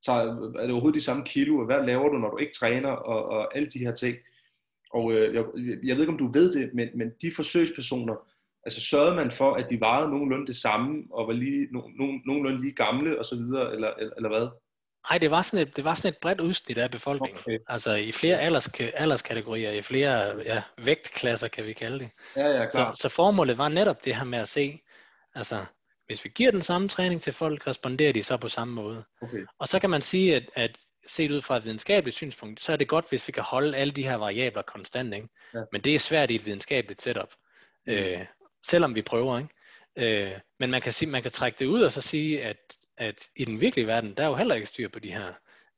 tager, 0.06 0.20
er 0.58 0.62
det 0.62 0.70
overhovedet 0.70 1.00
de 1.00 1.04
samme 1.04 1.24
kilo? 1.24 1.58
Og 1.58 1.66
hvad 1.66 1.86
laver 1.86 2.08
du, 2.08 2.18
når 2.18 2.30
du 2.30 2.36
ikke 2.36 2.52
træner? 2.52 2.90
Og, 2.90 3.24
og 3.24 3.56
alle 3.56 3.68
de 3.68 3.78
her 3.78 3.94
ting. 3.94 4.16
Og 4.90 5.12
øh, 5.12 5.34
jeg, 5.34 5.44
jeg 5.84 5.96
ved 5.96 6.02
ikke, 6.02 6.12
om 6.12 6.18
du 6.18 6.32
ved 6.32 6.52
det, 6.52 6.70
men, 6.74 6.88
men 6.94 7.10
de 7.22 7.32
forsøgspersoner, 7.36 8.14
altså 8.64 8.80
sørgede 8.80 9.16
man 9.16 9.30
for, 9.30 9.52
at 9.52 9.70
de 9.70 9.80
vejede 9.80 10.10
nogenlunde 10.10 10.46
det 10.46 10.56
samme, 10.56 11.04
og 11.10 11.26
var 11.26 11.32
lige, 11.32 11.68
no, 11.72 11.80
no, 11.98 12.06
nogenlunde 12.26 12.60
lige 12.60 12.74
gamle, 12.74 13.18
og 13.18 13.24
så 13.24 13.36
videre, 13.36 13.74
eller, 13.74 13.90
eller, 13.98 14.14
eller 14.16 14.28
hvad? 14.28 14.48
Nej, 15.10 15.18
det 15.18 15.30
var 15.30 15.42
sådan 15.42 15.66
et, 15.66 15.76
det 15.76 15.84
var 15.84 15.94
sådan 15.94 16.08
et 16.08 16.18
bredt 16.18 16.40
udsnit 16.40 16.78
af 16.78 16.90
befolkningen. 16.90 17.38
Okay. 17.38 17.58
Altså 17.68 17.94
i 17.94 18.12
flere 18.12 18.40
alders, 18.40 18.68
alderskategorier, 18.80 19.70
i 19.70 19.82
flere 19.82 20.42
ja, 20.44 20.62
vægtklasser, 20.78 21.48
kan 21.48 21.64
vi 21.64 21.72
kalde 21.72 21.98
det. 21.98 22.10
Ja, 22.36 22.46
ja, 22.46 22.68
klar. 22.68 22.94
Så, 22.94 23.02
så 23.02 23.08
formålet 23.08 23.58
var 23.58 23.68
netop 23.68 24.04
det 24.04 24.16
her 24.16 24.24
med 24.24 24.38
at 24.38 24.48
se, 24.48 24.80
altså 25.34 25.56
hvis 26.06 26.24
vi 26.24 26.30
giver 26.34 26.50
den 26.50 26.62
samme 26.62 26.88
træning 26.88 27.22
til 27.22 27.32
folk, 27.32 27.66
responderer 27.66 28.12
de 28.12 28.22
så 28.22 28.36
på 28.36 28.48
samme 28.48 28.74
måde. 28.74 29.04
Okay. 29.22 29.46
Og 29.58 29.68
så 29.68 29.78
kan 29.78 29.90
man 29.90 30.02
sige, 30.02 30.36
at, 30.36 30.50
at 30.54 30.78
set 31.06 31.30
ud 31.30 31.40
fra 31.40 31.56
et 31.56 31.64
videnskabeligt 31.64 32.16
synspunkt, 32.16 32.60
så 32.60 32.72
er 32.72 32.76
det 32.76 32.88
godt, 32.88 33.08
hvis 33.08 33.28
vi 33.28 33.32
kan 33.32 33.42
holde 33.42 33.76
alle 33.76 33.92
de 33.92 34.02
her 34.02 34.16
variabler 34.16 34.62
konstant. 34.62 35.14
Ikke? 35.14 35.28
Ja. 35.54 35.60
Men 35.72 35.80
det 35.80 35.94
er 35.94 35.98
svært 35.98 36.30
i 36.30 36.34
et 36.34 36.46
videnskabeligt 36.46 37.02
setup. 37.02 37.34
Mm. 37.86 37.92
Øh, 37.92 38.26
selvom 38.66 38.94
vi 38.94 39.02
prøver. 39.02 39.38
Ikke? 39.38 39.53
Øh, 39.96 40.32
men 40.60 40.70
man 40.70 40.80
kan, 40.80 40.92
sige, 40.92 41.10
man 41.10 41.22
kan 41.22 41.30
trække 41.30 41.58
det 41.58 41.66
ud 41.66 41.82
og 41.82 41.92
så 41.92 42.00
sige, 42.00 42.44
at, 42.44 42.56
at 42.96 43.28
i 43.36 43.44
den 43.44 43.60
virkelige 43.60 43.86
verden, 43.86 44.14
der 44.14 44.22
er 44.22 44.28
jo 44.28 44.34
heller 44.34 44.54
ikke 44.54 44.66
styr 44.66 44.88
på 44.88 44.98
de 44.98 45.12
her, 45.12 45.32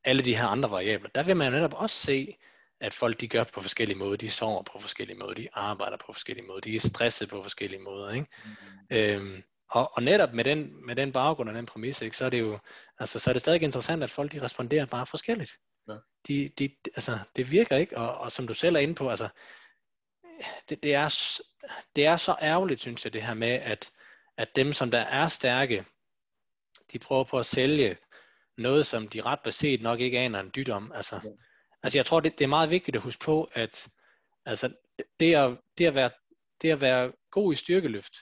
alle 0.05 0.23
de 0.23 0.37
her 0.37 0.47
andre 0.47 0.71
variabler. 0.71 1.11
Der 1.15 1.23
vil 1.23 1.37
man 1.37 1.53
netop 1.53 1.75
også 1.75 1.97
se, 1.97 2.37
at 2.81 2.95
folk 2.95 3.21
de 3.21 3.29
gør 3.29 3.45
på 3.45 3.61
forskellige 3.61 3.99
måder. 3.99 4.17
De 4.17 4.31
sover 4.31 4.63
på 4.63 4.79
forskellige 4.79 5.19
måder, 5.19 5.35
de 5.35 5.49
arbejder 5.53 5.97
på 5.97 6.13
forskellige 6.13 6.47
måder, 6.47 6.61
de 6.61 6.77
er 6.77 6.81
stresset 6.81 7.29
på 7.29 7.43
forskellige 7.43 7.83
måder. 7.83 8.13
Ikke? 8.13 8.27
Mm. 8.45 8.97
Øhm, 8.97 9.43
og, 9.71 9.91
og 9.97 10.03
netop 10.03 10.33
med 10.33 10.45
den, 10.45 10.87
med 10.87 10.97
den 10.97 11.13
baggrund 11.13 11.49
og 11.49 11.55
den 11.55 11.67
præmis, 11.67 12.03
ikke, 12.03 12.17
så 12.17 12.25
er 12.25 12.31
det 12.31 12.41
jo 12.41 12.59
altså, 12.99 13.19
så 13.19 13.31
er 13.31 13.33
det 13.33 13.43
stadig 13.43 13.63
interessant, 13.63 14.03
at 14.03 14.11
folk 14.11 14.33
de 14.33 14.43
responderer 14.43 14.87
bare 14.87 15.07
forskelligt. 15.07 15.53
Ja. 15.89 15.95
De, 16.29 16.51
de, 16.59 16.71
altså, 16.87 17.19
det 17.37 17.51
virker 17.51 17.77
ikke, 17.77 17.99
og, 17.99 18.19
og 18.19 18.33
som 18.33 18.47
du 18.47 18.55
selv 18.55 18.77
er 18.77 18.81
inde 18.81 18.95
på, 18.95 19.11
altså, 19.11 19.29
det, 20.69 20.83
det, 20.83 20.95
er, 20.95 21.09
det 21.97 22.07
er 22.07 22.17
så 22.17 22.37
ærgerligt, 22.43 22.81
synes 22.81 23.05
jeg, 23.05 23.13
det 23.13 23.23
her 23.23 23.35
med, 23.35 23.49
at, 23.49 23.91
at 24.37 24.57
dem, 24.57 24.73
som 24.73 24.91
der 24.91 24.99
er 24.99 25.29
stærke, 25.29 25.85
de 26.93 26.99
prøver 26.99 27.25
på 27.25 27.39
at 27.39 27.47
sælge 27.47 27.97
noget, 28.59 28.87
som 28.87 29.09
de 29.09 29.21
ret 29.21 29.41
beset 29.45 29.83
nok 29.83 30.01
ikke 30.01 30.19
aner 30.19 30.41
en 30.41 30.51
dyt 30.57 30.71
om. 30.71 30.93
Altså, 30.93 31.21
ja. 31.25 31.31
altså 31.83 31.99
jeg 31.99 32.07
tror, 32.07 32.21
det, 32.21 32.39
det 32.39 32.45
er 32.45 32.49
meget 32.49 32.71
vigtigt 32.71 32.97
at 32.97 33.03
huske 33.03 33.25
på, 33.25 33.51
at 33.53 33.89
altså, 34.45 34.73
det, 35.21 35.35
at, 35.35 35.59
det, 35.79 35.87
at 35.87 35.95
være, 35.95 36.11
det 36.63 36.71
at 36.71 36.81
være 36.81 37.13
god 37.31 37.53
i 37.53 37.57
styrkeløft, 37.57 38.15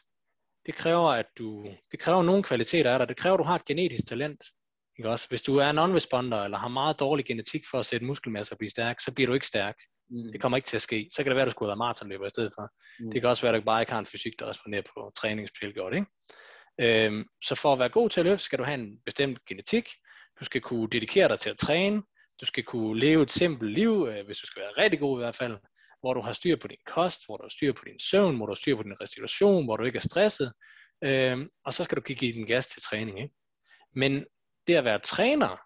det 0.67 0.75
kræver, 0.75 1.09
at 1.09 1.27
du, 1.39 1.69
det 1.91 2.01
kræver 2.01 2.23
nogle 2.23 2.43
kvaliteter 2.43 2.93
af 2.93 2.99
dig. 2.99 3.09
Det 3.09 3.17
kræver, 3.17 3.35
at 3.35 3.39
du 3.39 3.45
har 3.45 3.55
et 3.55 3.65
genetisk 3.65 4.07
talent. 4.07 4.45
Ikke 4.99 5.11
også? 5.11 5.29
Hvis 5.29 5.43
du 5.43 5.57
er 5.57 5.73
non-responder, 5.73 6.45
eller 6.45 6.59
har 6.59 6.69
meget 6.69 7.01
dårlig 7.01 7.25
genetik 7.25 7.63
for 7.71 7.79
at 7.79 7.87
sætte 7.87 8.07
muskelmasse 8.07 8.55
og 8.55 8.59
blive 8.59 8.71
stærk, 8.71 9.01
så 9.01 9.13
bliver 9.15 9.27
du 9.27 9.35
ikke 9.35 9.47
stærk. 9.47 9.77
Mm. 10.11 10.33
Det 10.33 10.41
kommer 10.41 10.57
ikke 10.57 10.67
til 10.67 10.77
at 10.77 10.83
ske. 10.83 11.09
Så 11.13 11.23
kan 11.23 11.31
det 11.31 11.37
være, 11.37 11.43
at 11.43 11.47
du 11.47 11.51
skulle 11.51 11.69
være 11.69 11.77
maratonløber 11.77 12.27
i 12.27 12.31
stedet 12.31 12.53
for. 12.59 12.69
Mm. 13.01 13.11
Det 13.11 13.21
kan 13.21 13.31
også 13.31 13.43
være, 13.43 13.55
at 13.55 13.61
du 13.61 13.65
bare 13.65 13.83
ikke 13.83 13.93
har 13.93 13.99
en 13.99 14.07
fysik, 14.07 14.33
der 14.39 14.49
responderer 14.51 14.83
på 14.83 15.13
træningsspil 15.17 15.75
godt. 15.75 15.95
Ikke? 15.95 16.07
Øhm, 16.81 17.25
så 17.45 17.55
for 17.55 17.73
at 17.73 17.79
være 17.79 17.89
god 17.89 18.11
til 18.11 18.21
at 18.21 18.27
løfte, 18.27 18.45
skal 18.45 18.59
du 18.59 18.65
have 18.65 18.75
en 18.75 18.99
bestemt 19.05 19.39
genetik. 19.49 19.89
Du 20.41 20.45
skal 20.45 20.61
kunne 20.61 20.89
dedikere 20.89 21.29
dig 21.29 21.41
til 21.41 21.51
at 21.51 21.59
træne. 21.59 22.03
Du 22.41 22.47
skal 22.47 22.65
kunne 22.65 23.01
leve 23.01 23.23
et 23.23 23.33
simpelt 23.33 23.73
liv, 23.73 24.09
øh, 24.11 24.27
hvis 24.27 24.39
du 24.39 24.47
skal 24.47 24.63
være 24.63 24.85
rigtig 24.85 25.01
god 25.01 25.19
i 25.19 25.23
hvert 25.23 25.37
fald. 25.37 25.57
Hvor 26.01 26.15
du 26.15 26.21
har 26.21 26.33
styr 26.33 26.57
på 26.57 26.69
din 26.69 26.85
kost, 26.87 27.27
hvor 27.27 27.37
du 27.37 27.43
har 27.43 27.49
styr 27.49 27.73
på 27.73 27.83
din 27.87 28.01
søvn, 28.01 28.37
hvor 28.37 28.47
du 28.47 28.51
har 28.51 28.57
styr 28.57 28.77
på 28.77 28.83
din 28.83 29.01
restitution, 29.01 29.65
hvor 29.65 29.77
du 29.77 29.85
ikke 29.85 29.97
er 29.97 30.09
stresset. 30.11 30.53
Øhm, 31.05 31.49
og 31.65 31.75
så 31.75 31.85
skal 31.85 31.97
du 31.97 32.03
kigge 32.03 32.27
i 32.27 32.33
din 32.33 32.47
gas 32.47 32.67
til 32.67 32.83
træning. 32.83 33.23
Ikke? 33.23 33.35
Men 33.95 34.25
det 34.67 34.75
at 34.75 34.85
være 34.85 34.99
træner, 34.99 35.61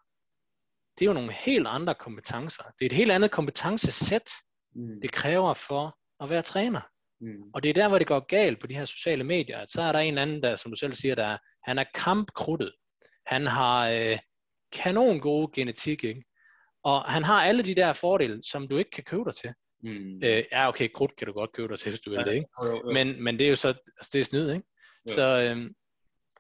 det 0.98 1.04
er 1.04 1.06
jo 1.06 1.12
nogle 1.12 1.32
helt 1.32 1.66
andre 1.66 1.94
kompetencer. 1.94 2.62
Det 2.62 2.84
er 2.84 2.86
et 2.86 2.96
helt 2.96 3.12
andet 3.12 3.30
kompetencesæt, 3.30 4.30
mm. 4.74 5.00
det 5.02 5.12
kræver 5.12 5.54
for 5.54 5.98
at 6.20 6.30
være 6.30 6.42
træner. 6.42 6.80
Mm. 7.20 7.50
Og 7.54 7.62
det 7.62 7.68
er 7.68 7.74
der, 7.74 7.88
hvor 7.88 7.98
det 7.98 8.06
går 8.06 8.26
galt 8.26 8.60
på 8.60 8.66
de 8.66 8.74
her 8.74 8.84
sociale 8.84 9.24
medier, 9.24 9.58
at 9.58 9.70
så 9.70 9.82
er 9.82 9.92
der 9.92 9.98
en 9.98 10.18
anden, 10.18 10.42
der, 10.42 10.56
som 10.56 10.72
du 10.72 10.76
selv 10.76 10.94
siger, 10.94 11.14
der 11.14 11.38
han 11.64 11.78
er 11.78 11.84
kampkrudtet. 11.94 12.72
Han 13.26 13.46
har 13.46 13.90
øh, 13.90 14.18
kanon 14.72 15.20
gode 15.20 15.50
genetik, 15.54 16.04
ikke? 16.04 16.24
Og 16.82 17.02
han 17.02 17.24
har 17.24 17.44
alle 17.44 17.62
de 17.62 17.74
der 17.74 17.92
fordele, 17.92 18.42
som 18.42 18.68
du 18.68 18.76
ikke 18.76 18.90
kan 18.90 19.04
købe 19.04 19.24
dig 19.24 19.34
til. 19.34 19.52
Mm. 19.82 20.20
Øh, 20.24 20.44
ja, 20.52 20.68
okay, 20.68 20.88
krudt 20.94 21.16
kan 21.16 21.26
du 21.26 21.32
godt 21.32 21.52
købe 21.52 21.68
dig 21.68 21.78
til, 21.78 21.90
hvis 21.90 22.00
du 22.00 22.10
vil 22.10 22.18
ja, 22.18 22.24
det, 22.24 22.34
ikke? 22.34 22.48
Jo, 22.64 22.70
jo. 22.70 22.92
Men, 22.92 23.22
men 23.24 23.38
det 23.38 23.46
er 23.46 23.50
jo 23.50 23.56
så, 23.56 23.68
altså, 23.68 24.10
det 24.12 24.20
er 24.20 24.24
snyd, 24.24 24.50
ikke? 24.50 24.66
Jo. 25.08 25.12
Så, 25.14 25.22
øh, 25.22 25.70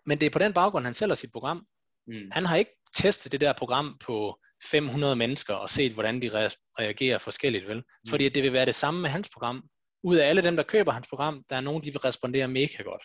men 0.06 0.20
det 0.20 0.26
er 0.26 0.30
på 0.30 0.38
den 0.38 0.52
baggrund, 0.52 0.84
han 0.84 0.94
sælger 0.94 1.14
sit 1.14 1.32
program. 1.32 1.66
Mm. 2.08 2.30
Han 2.32 2.46
har 2.46 2.56
ikke 2.56 2.70
testet 2.96 3.32
det 3.32 3.40
der 3.40 3.52
program 3.52 3.96
på 4.06 4.38
500 4.70 5.16
mennesker 5.16 5.54
og 5.54 5.70
set, 5.70 5.92
hvordan 5.92 6.22
de 6.22 6.30
reagerer 6.78 7.18
forskelligt, 7.18 7.68
vel? 7.68 7.76
Mm. 7.76 8.10
Fordi 8.10 8.28
det 8.28 8.42
vil 8.42 8.52
være 8.52 8.66
det 8.66 8.74
samme 8.74 9.00
med 9.00 9.10
hans 9.10 9.28
program. 9.32 9.68
Ud 10.02 10.16
af 10.16 10.28
alle 10.28 10.42
dem, 10.42 10.56
der 10.56 10.62
køber 10.62 10.92
hans 10.92 11.06
program, 11.06 11.44
der 11.50 11.56
er 11.56 11.60
nogen, 11.60 11.84
de 11.84 11.90
vil 11.90 11.98
respondere 11.98 12.48
mega 12.48 12.82
godt. 12.82 13.02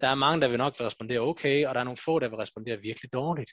Der 0.00 0.08
er 0.08 0.14
mange, 0.14 0.40
der 0.40 0.48
vil 0.48 0.58
nok 0.58 0.80
respondere 0.80 1.20
okay, 1.20 1.66
og 1.66 1.74
der 1.74 1.80
er 1.80 1.84
nogle 1.84 1.98
få, 2.04 2.18
der 2.18 2.28
vil 2.28 2.36
respondere 2.36 2.80
virkelig 2.80 3.12
dårligt. 3.12 3.50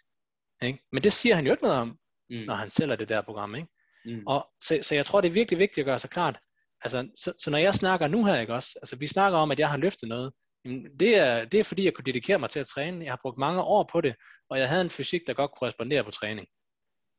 Ikke? 0.63 0.79
Men 0.91 1.03
det 1.03 1.13
siger 1.13 1.35
han 1.35 1.45
jo 1.45 1.51
ikke 1.51 1.63
noget 1.63 1.79
om, 1.79 1.97
mm. 2.29 2.35
når 2.35 2.53
han 2.53 2.69
sælger 2.69 2.95
det 2.95 3.09
der 3.09 3.21
program. 3.21 3.55
Ikke? 3.55 3.67
Mm. 4.05 4.23
Og, 4.27 4.47
så, 4.63 4.79
så 4.81 4.95
jeg 4.95 5.05
tror, 5.05 5.21
det 5.21 5.27
er 5.27 5.33
virkelig 5.33 5.59
vigtigt 5.59 5.79
at 5.79 5.85
gøre 5.85 5.99
sig 5.99 6.09
klart. 6.09 6.39
Altså, 6.81 7.07
så, 7.17 7.33
så 7.43 7.51
når 7.51 7.57
jeg 7.57 7.75
snakker 7.75 8.07
nu 8.07 8.25
her, 8.25 8.39
ikke 8.39 8.53
også? 8.53 8.79
Altså, 8.81 8.95
vi 8.95 9.07
snakker 9.07 9.39
om, 9.39 9.51
at 9.51 9.59
jeg 9.59 9.69
har 9.69 9.77
løftet 9.77 10.09
noget. 10.09 10.33
Jamen, 10.65 10.99
det, 10.99 11.17
er, 11.17 11.45
det 11.45 11.59
er 11.59 11.63
fordi, 11.63 11.85
jeg 11.85 11.93
kunne 11.93 12.05
dedikere 12.05 12.39
mig 12.39 12.49
til 12.49 12.59
at 12.59 12.67
træne. 12.67 13.05
Jeg 13.05 13.11
har 13.11 13.19
brugt 13.21 13.37
mange 13.37 13.61
år 13.61 13.89
på 13.91 14.01
det, 14.01 14.15
og 14.49 14.59
jeg 14.59 14.69
havde 14.69 14.81
en 14.81 14.89
fysik, 14.89 15.21
der 15.27 15.33
godt 15.33 15.51
kunne 15.51 15.67
respondere 15.67 16.03
på 16.03 16.11
træning. 16.11 16.47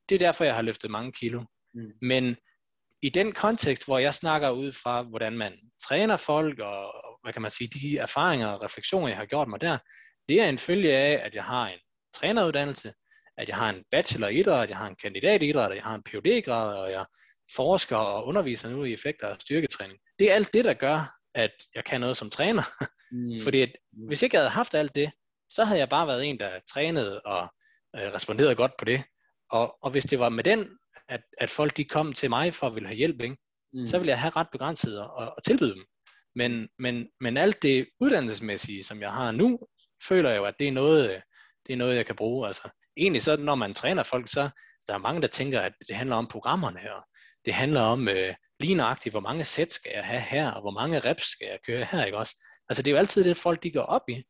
Det 0.09 0.15
er 0.15 0.19
derfor, 0.19 0.45
jeg 0.45 0.55
har 0.55 0.63
løftet 0.63 0.91
mange 0.91 1.13
kilo. 1.13 1.45
Mm. 1.75 1.93
Men 2.03 2.37
i 3.03 3.09
den 3.09 3.33
kontekst, 3.33 3.85
hvor 3.85 3.99
jeg 3.99 4.15
snakker 4.15 4.51
ud 4.51 4.73
fra, 4.73 5.03
hvordan 5.03 5.39
man 5.39 5.59
træner 5.89 6.17
folk, 6.17 6.59
og 6.59 6.93
hvad 7.23 7.33
kan 7.33 7.43
man 7.43 7.51
sige, 7.51 7.71
de 7.81 7.99
erfaringer 7.99 8.47
og 8.47 8.63
refleksioner, 8.63 9.09
jeg 9.09 9.17
har 9.17 9.27
gjort 9.27 9.49
mig 9.49 9.61
der, 9.61 9.79
det 10.29 10.41
er 10.41 10.49
en 10.49 10.59
følge 10.59 10.97
af, 10.97 11.21
at 11.25 11.35
jeg 11.35 11.45
har 11.45 11.69
en 11.69 11.79
træneruddannelse, 12.15 12.93
at 13.37 13.49
jeg 13.49 13.57
har 13.57 13.71
en 13.71 13.85
bachelor 13.91 14.29
i 14.29 14.41
idræt, 14.41 14.63
at 14.63 14.69
jeg 14.69 14.79
har 14.79 14.89
en 14.89 14.97
kandidat 15.03 15.43
i 15.43 15.49
idræt, 15.49 15.71
at 15.71 15.77
jeg 15.77 15.85
har 15.85 15.95
en 15.95 16.03
phd 16.03 16.43
grad 16.45 16.85
og 16.85 16.93
jeg 16.93 17.07
forsker 17.57 17.97
og 17.97 18.27
underviser 18.27 18.71
nu 18.71 18.85
i 18.85 18.93
effekter 18.93 19.27
af 19.27 19.41
styrketræning. 19.41 19.99
Det 20.19 20.31
er 20.31 20.35
alt 20.35 20.53
det, 20.53 20.65
der 20.65 20.75
gør, 20.75 21.01
at 21.35 21.53
jeg 21.75 21.85
kan 21.85 22.01
noget 22.01 22.17
som 22.17 22.31
træner. 22.31 22.63
Mm. 23.13 23.41
Fordi 23.43 23.61
at, 23.63 23.73
hvis 23.93 24.23
ikke 24.23 24.37
jeg 24.37 24.41
havde 24.41 24.51
haft 24.51 24.75
alt 24.75 24.95
det, 24.95 25.11
så 25.51 25.65
havde 25.65 25.79
jeg 25.79 25.89
bare 25.89 26.07
været 26.07 26.25
en, 26.25 26.39
der 26.39 26.51
trænede 26.73 27.21
og 27.21 27.43
øh, 27.97 28.15
responderede 28.15 28.55
godt 28.55 28.73
på 28.79 28.85
det. 28.85 29.03
Og, 29.51 29.77
og 29.83 29.91
hvis 29.91 30.05
det 30.05 30.19
var 30.19 30.29
med 30.29 30.45
den, 30.45 30.69
at, 31.09 31.23
at 31.39 31.51
folk 31.51 31.77
de 31.77 31.85
kom 31.85 32.13
til 32.13 32.31
mig 32.31 32.55
for 32.55 32.67
at 32.67 32.75
ville 32.75 32.87
have 32.87 32.97
hjælp, 32.97 33.21
ikke? 33.21 33.37
Mm. 33.73 33.87
så 33.87 33.99
ville 33.99 34.11
jeg 34.11 34.21
have 34.21 34.33
ret 34.37 34.51
begrænset 34.53 34.99
at, 34.99 35.33
at 35.37 35.45
tilbyde 35.45 35.75
dem. 35.75 35.85
Men, 36.35 36.69
men, 36.79 37.09
men 37.21 37.37
alt 37.37 37.63
det 37.63 37.89
uddannelsesmæssige, 38.01 38.85
som 38.85 39.01
jeg 39.01 39.13
har 39.13 39.31
nu, 39.31 39.59
føler 40.09 40.31
jeg 40.31 40.39
jo, 40.39 40.45
at 40.45 40.55
det 40.59 40.69
er 40.69 40.73
noget, 40.73 41.23
det 41.67 41.73
er 41.73 41.77
noget 41.77 41.97
jeg 41.97 42.07
kan 42.07 42.17
bruge. 42.17 42.47
Altså, 42.47 42.69
egentlig 42.97 43.23
så, 43.23 43.37
når 43.37 43.55
man 43.55 43.75
træner 43.75 44.03
folk, 44.03 44.29
så 44.29 44.51
der 44.87 44.95
er 44.95 44.99
mange, 44.99 45.23
der 45.23 45.29
tænker, 45.29 45.61
at 45.61 45.73
det 45.89 45.97
handler 45.97 46.17
om 46.17 46.27
programmerne 46.27 46.79
her. 46.79 47.07
Det 47.45 47.55
handler 47.55 47.81
om 47.81 48.09
øh, 48.09 48.35
lige 48.61 48.75
nøjagtigt, 48.75 49.13
hvor 49.13 49.21
mange 49.21 49.45
sæt 49.45 49.73
skal 49.73 49.93
jeg 49.95 50.05
have 50.05 50.21
her, 50.21 50.51
og 50.51 50.61
hvor 50.61 50.71
mange 50.71 51.01
reps 51.01 51.25
skal 51.25 51.47
jeg 51.47 51.59
køre 51.67 51.85
her, 51.85 52.05
ikke 52.05 52.19
også? 52.19 52.37
Altså 52.73 52.83
det 52.83 52.91
er 52.91 52.93
jo 52.93 52.99
altid 52.99 53.25
det, 53.25 53.37
folk 53.37 53.63
de 53.63 53.71
går 53.71 53.83
op 53.83 54.09
i. 54.09 54.23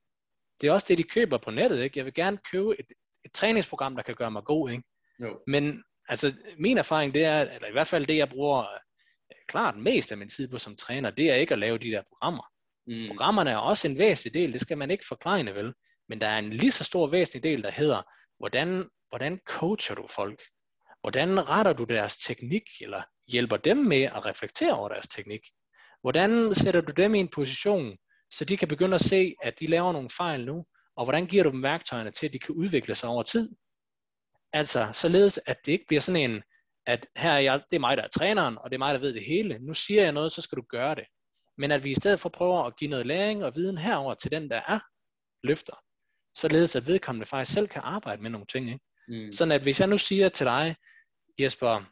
Det 0.60 0.68
er 0.68 0.72
også 0.72 0.86
det, 0.88 0.98
de 0.98 1.02
køber 1.02 1.38
på 1.38 1.50
nettet, 1.50 1.82
ikke? 1.82 1.98
Jeg 1.98 2.04
vil 2.04 2.14
gerne 2.14 2.38
købe 2.52 2.80
et, 2.80 2.86
et 3.24 3.32
træningsprogram, 3.32 3.96
der 3.96 4.02
kan 4.02 4.14
gøre 4.14 4.30
mig 4.30 4.44
god, 4.44 4.70
ikke? 4.70 4.84
Jo. 5.20 5.40
Men 5.46 5.82
altså, 6.08 6.34
min 6.58 6.78
erfaring, 6.78 7.14
det 7.14 7.24
er, 7.24 7.40
eller 7.40 7.68
i 7.68 7.72
hvert 7.72 7.86
fald 7.86 8.06
det, 8.06 8.16
jeg 8.16 8.28
bruger 8.28 8.60
øh, 8.60 9.36
klart 9.48 9.76
mest 9.76 10.12
af 10.12 10.18
min 10.18 10.28
tid 10.28 10.48
på 10.48 10.58
som 10.58 10.76
træner, 10.76 11.10
det 11.10 11.30
er 11.30 11.34
ikke 11.34 11.52
at 11.52 11.58
lave 11.58 11.78
de 11.78 11.90
der 11.90 12.02
programmer. 12.08 12.42
Mm. 12.86 13.08
Programmerne 13.08 13.50
er 13.50 13.56
også 13.56 13.88
en 13.88 13.98
væsentlig 13.98 14.34
del, 14.34 14.52
det 14.52 14.60
skal 14.60 14.78
man 14.78 14.90
ikke 14.90 15.06
forklare 15.08 15.54
vel. 15.54 15.74
Men 16.08 16.20
der 16.20 16.26
er 16.26 16.38
en 16.38 16.52
lige 16.52 16.72
så 16.72 16.84
stor 16.84 17.06
væsentlig 17.06 17.42
del, 17.42 17.62
der 17.62 17.70
hedder, 17.70 18.02
hvordan, 18.38 18.88
hvordan 19.08 19.40
coacher 19.46 19.94
du 19.94 20.06
folk? 20.06 20.42
Hvordan 21.00 21.48
retter 21.48 21.72
du 21.72 21.84
deres 21.84 22.16
teknik, 22.16 22.62
eller 22.80 23.02
hjælper 23.28 23.56
dem 23.56 23.76
med 23.76 24.02
at 24.02 24.26
reflektere 24.26 24.72
over 24.72 24.88
deres 24.88 25.08
teknik? 25.08 25.40
Hvordan 26.00 26.54
sætter 26.54 26.80
du 26.80 26.92
dem 26.92 27.14
i 27.14 27.20
en 27.20 27.28
position, 27.28 27.96
så 28.32 28.44
de 28.44 28.56
kan 28.56 28.68
begynde 28.68 28.94
at 28.94 29.00
se, 29.00 29.34
at 29.42 29.60
de 29.60 29.66
laver 29.66 29.92
nogle 29.92 30.10
fejl 30.10 30.44
nu, 30.44 30.64
og 30.96 31.04
hvordan 31.04 31.26
giver 31.26 31.44
du 31.44 31.50
dem 31.50 31.62
værktøjerne 31.62 32.10
til, 32.10 32.26
at 32.26 32.32
de 32.32 32.38
kan 32.38 32.54
udvikle 32.54 32.94
sig 32.94 33.08
over 33.08 33.22
tid? 33.22 33.50
Altså, 34.52 34.90
således 34.94 35.40
at 35.46 35.56
det 35.66 35.72
ikke 35.72 35.84
bliver 35.88 36.00
sådan 36.00 36.30
en, 36.30 36.42
at 36.86 37.06
her 37.16 37.32
er 37.32 37.38
jeg, 37.38 37.62
det 37.70 37.76
er 37.76 37.80
mig, 37.80 37.96
der 37.96 38.02
er 38.02 38.08
træneren, 38.08 38.58
og 38.58 38.70
det 38.70 38.76
er 38.76 38.78
mig, 38.78 38.94
der 38.94 39.00
ved 39.00 39.14
det 39.14 39.24
hele. 39.24 39.58
Nu 39.58 39.74
siger 39.74 40.02
jeg 40.02 40.12
noget, 40.12 40.32
så 40.32 40.42
skal 40.42 40.58
du 40.58 40.62
gøre 40.68 40.94
det. 40.94 41.04
Men 41.58 41.70
at 41.70 41.84
vi 41.84 41.90
i 41.90 41.94
stedet 41.94 42.20
for 42.20 42.28
prøver 42.28 42.64
at 42.64 42.76
give 42.76 42.90
noget 42.90 43.06
læring 43.06 43.44
og 43.44 43.52
viden 43.56 43.78
herover 43.78 44.14
til 44.14 44.30
den, 44.30 44.50
der 44.50 44.60
er 44.68 44.80
løfter, 45.42 45.76
således 46.36 46.76
at 46.76 46.86
vedkommende 46.86 47.26
faktisk 47.26 47.54
selv 47.54 47.68
kan 47.68 47.82
arbejde 47.84 48.22
med 48.22 48.30
nogle 48.30 48.46
ting. 48.46 48.68
Ikke? 48.68 48.84
Mm. 49.08 49.32
Sådan 49.32 49.52
at 49.52 49.62
hvis 49.62 49.80
jeg 49.80 49.88
nu 49.88 49.98
siger 49.98 50.28
til 50.28 50.46
dig, 50.46 50.76
Jesper, 51.40 51.84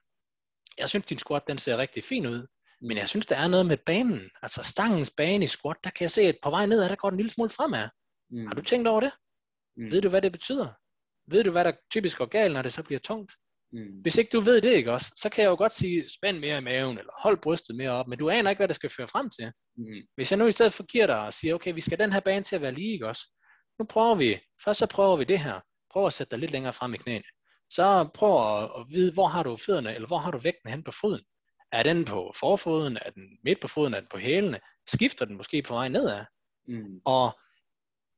jeg 0.79 0.89
synes 0.89 1.07
din 1.07 1.19
squat 1.19 1.43
den 1.47 1.59
ser 1.59 1.77
rigtig 1.77 2.05
fin 2.05 2.27
ud, 2.27 2.47
men 2.81 2.97
jeg 2.97 3.09
synes 3.09 3.27
der 3.27 3.37
er 3.37 3.49
noget 3.49 3.67
med 3.67 3.77
banen, 3.87 4.31
altså 4.43 4.63
stangens 4.63 5.11
bane 5.17 5.45
i 5.45 5.49
squat, 5.49 5.77
der 5.85 5.91
kan 5.91 6.03
jeg 6.03 6.11
se, 6.11 6.23
at 6.23 6.39
på 6.43 6.51
vej 6.51 6.67
nedad, 6.67 6.89
der 6.89 6.97
går 6.97 7.11
den 7.11 7.15
en 7.15 7.21
lille 7.21 7.33
smule 7.33 7.51
fremad. 7.51 7.89
Mm. 8.31 8.47
Har 8.47 8.55
du 8.55 8.63
tænkt 8.63 8.89
over 8.89 9.01
det? 9.01 9.13
Mm. 9.77 9.91
Ved 9.91 10.03
du, 10.03 10.09
hvad 10.09 10.23
det 10.23 10.33
betyder? 10.33 10.69
Ved 11.27 11.45
du, 11.45 11.51
hvad 11.51 11.65
der 11.65 11.73
typisk 11.93 12.19
går 12.19 12.27
galt, 12.27 12.55
når 12.55 12.63
det 12.63 12.73
så 12.73 12.83
bliver 12.83 12.99
tungt? 12.99 13.33
Mm. 13.73 14.01
Hvis 14.03 14.17
ikke 14.17 14.31
du 14.33 14.41
ved 14.41 14.61
det, 14.61 14.71
ikke 14.71 14.93
også, 14.93 15.13
så 15.17 15.29
kan 15.29 15.43
jeg 15.43 15.51
jo 15.51 15.57
godt 15.57 15.73
sige, 15.73 16.09
spænd 16.09 16.39
mere 16.39 16.59
i 16.59 16.61
maven, 16.61 16.99
eller 16.99 17.13
hold 17.23 17.39
brystet 17.43 17.77
mere 17.77 17.91
op, 17.91 18.09
men 18.09 18.19
du 18.19 18.31
aner 18.31 18.51
ikke, 18.51 18.61
hvad 18.61 18.69
det 18.69 18.77
skal 18.77 18.91
føre 18.91 19.09
frem 19.09 19.31
til. 19.31 19.53
Mm. 19.77 19.85
Hvis 20.15 20.31
jeg 20.31 20.39
nu 20.39 20.47
i 20.47 20.53
stedet 20.53 20.73
for 20.73 20.83
giver 20.83 21.07
dig 21.07 21.27
og 21.27 21.35
siger, 21.35 21.55
okay, 21.55 21.75
vi 21.75 21.81
skal 21.81 21.99
den 21.99 22.13
her 22.13 22.21
bane 22.21 22.45
til 22.45 22.57
at 22.57 22.63
være 22.63 22.73
lige, 22.73 22.93
ikke 22.93 23.09
også? 23.09 23.23
Nu 23.79 23.85
prøver 23.85 24.15
vi, 24.15 24.41
først 24.65 24.79
så 24.79 24.87
prøver 24.87 25.17
vi 25.17 25.25
det 25.25 25.39
her. 25.39 25.61
Prøv 25.93 26.07
at 26.07 26.13
sætte 26.13 26.31
dig 26.31 26.39
lidt 26.39 26.51
længere 26.51 26.73
frem 26.73 26.95
i 26.95 26.97
knæene. 26.97 27.25
Så 27.71 28.09
prøv 28.15 28.63
at, 28.63 28.65
at 28.65 28.87
vide, 28.91 29.13
hvor 29.13 29.27
har 29.27 29.43
du 29.43 29.57
fødderne, 29.57 29.95
eller 29.95 30.07
hvor 30.07 30.19
har 30.19 30.31
du 30.31 30.39
vægten 30.39 30.71
hen 30.71 30.85
på 30.85 30.93
foden. 31.01 31.25
Er 31.73 31.83
den 31.83 32.05
på 32.05 32.33
forfoden, 32.37 32.97
er 32.97 33.11
den 33.11 33.39
midt 33.45 33.61
på 33.61 33.69
foden, 33.69 33.95
er 33.95 34.01
den 34.01 34.09
på 34.11 34.19
hælene? 34.19 34.61
Skifter 34.87 35.25
den 35.25 35.37
måske 35.37 35.63
på 35.63 35.75
vej 35.75 35.89
nedad? 35.89 36.25
Mm. 36.69 37.01
Og 37.05 37.39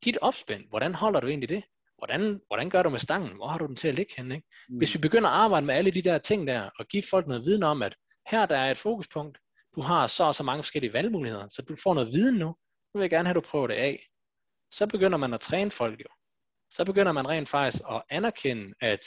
dit 0.05 0.19
opspænd, 0.21 0.69
hvordan 0.69 0.95
holder 0.95 1.21
du 1.21 1.27
egentlig 1.27 1.49
det? 1.49 1.65
Hvordan, 1.99 2.41
hvordan 2.47 2.71
gør 2.71 2.83
du 2.83 2.91
med 2.91 2.99
stangen? 2.99 3.37
Hvor 3.37 3.47
har 3.47 3.59
du 3.59 3.67
den 3.67 3.77
til 3.77 3.89
at 3.89 3.95
ligge 3.95 4.15
henne? 4.17 4.35
Ikke? 4.35 4.49
Mm. 4.69 4.79
Hvis 4.79 4.95
vi 4.95 4.99
begynder 4.99 5.29
at 5.29 5.35
arbejde 5.35 5.67
med 5.67 5.75
alle 5.75 5.91
de 5.91 6.03
der 6.03 6.19
ting 6.19 6.47
der, 6.47 6.71
og 6.79 6.87
give 6.87 7.03
folk 7.11 7.27
noget 7.27 7.45
viden 7.45 7.63
om, 7.63 7.83
at 7.83 7.95
her 8.31 8.47
der 8.47 8.57
er 8.57 8.71
et 8.71 8.77
fokuspunkt, 8.77 9.39
du 9.77 9.81
har 9.81 10.07
så 10.07 10.25
og 10.25 10.35
så 10.35 10.43
mange 10.43 10.63
forskellige 10.63 10.93
valgmuligheder, 10.93 11.49
så 11.49 11.63
du 11.63 11.77
får 11.83 11.95
noget 11.95 12.13
viden 12.13 12.35
nu, 12.35 12.47
nu 12.95 12.99
vil 12.99 13.01
jeg 13.01 13.11
gerne 13.11 13.29
have, 13.29 13.37
at 13.37 13.45
du 13.45 13.51
prøver 13.51 13.67
det 13.67 13.75
af. 13.75 14.07
Så 14.73 14.87
begynder 14.87 15.19
man 15.19 15.35
at 15.35 15.41
træne 15.41 15.71
folk 15.71 16.01
jo. 16.01 16.09
Så 16.71 16.85
begynder 16.85 17.13
man 17.13 17.29
rent 17.29 17.49
faktisk 17.49 17.83
at 17.91 18.03
anerkende, 18.11 18.75
at 18.81 19.01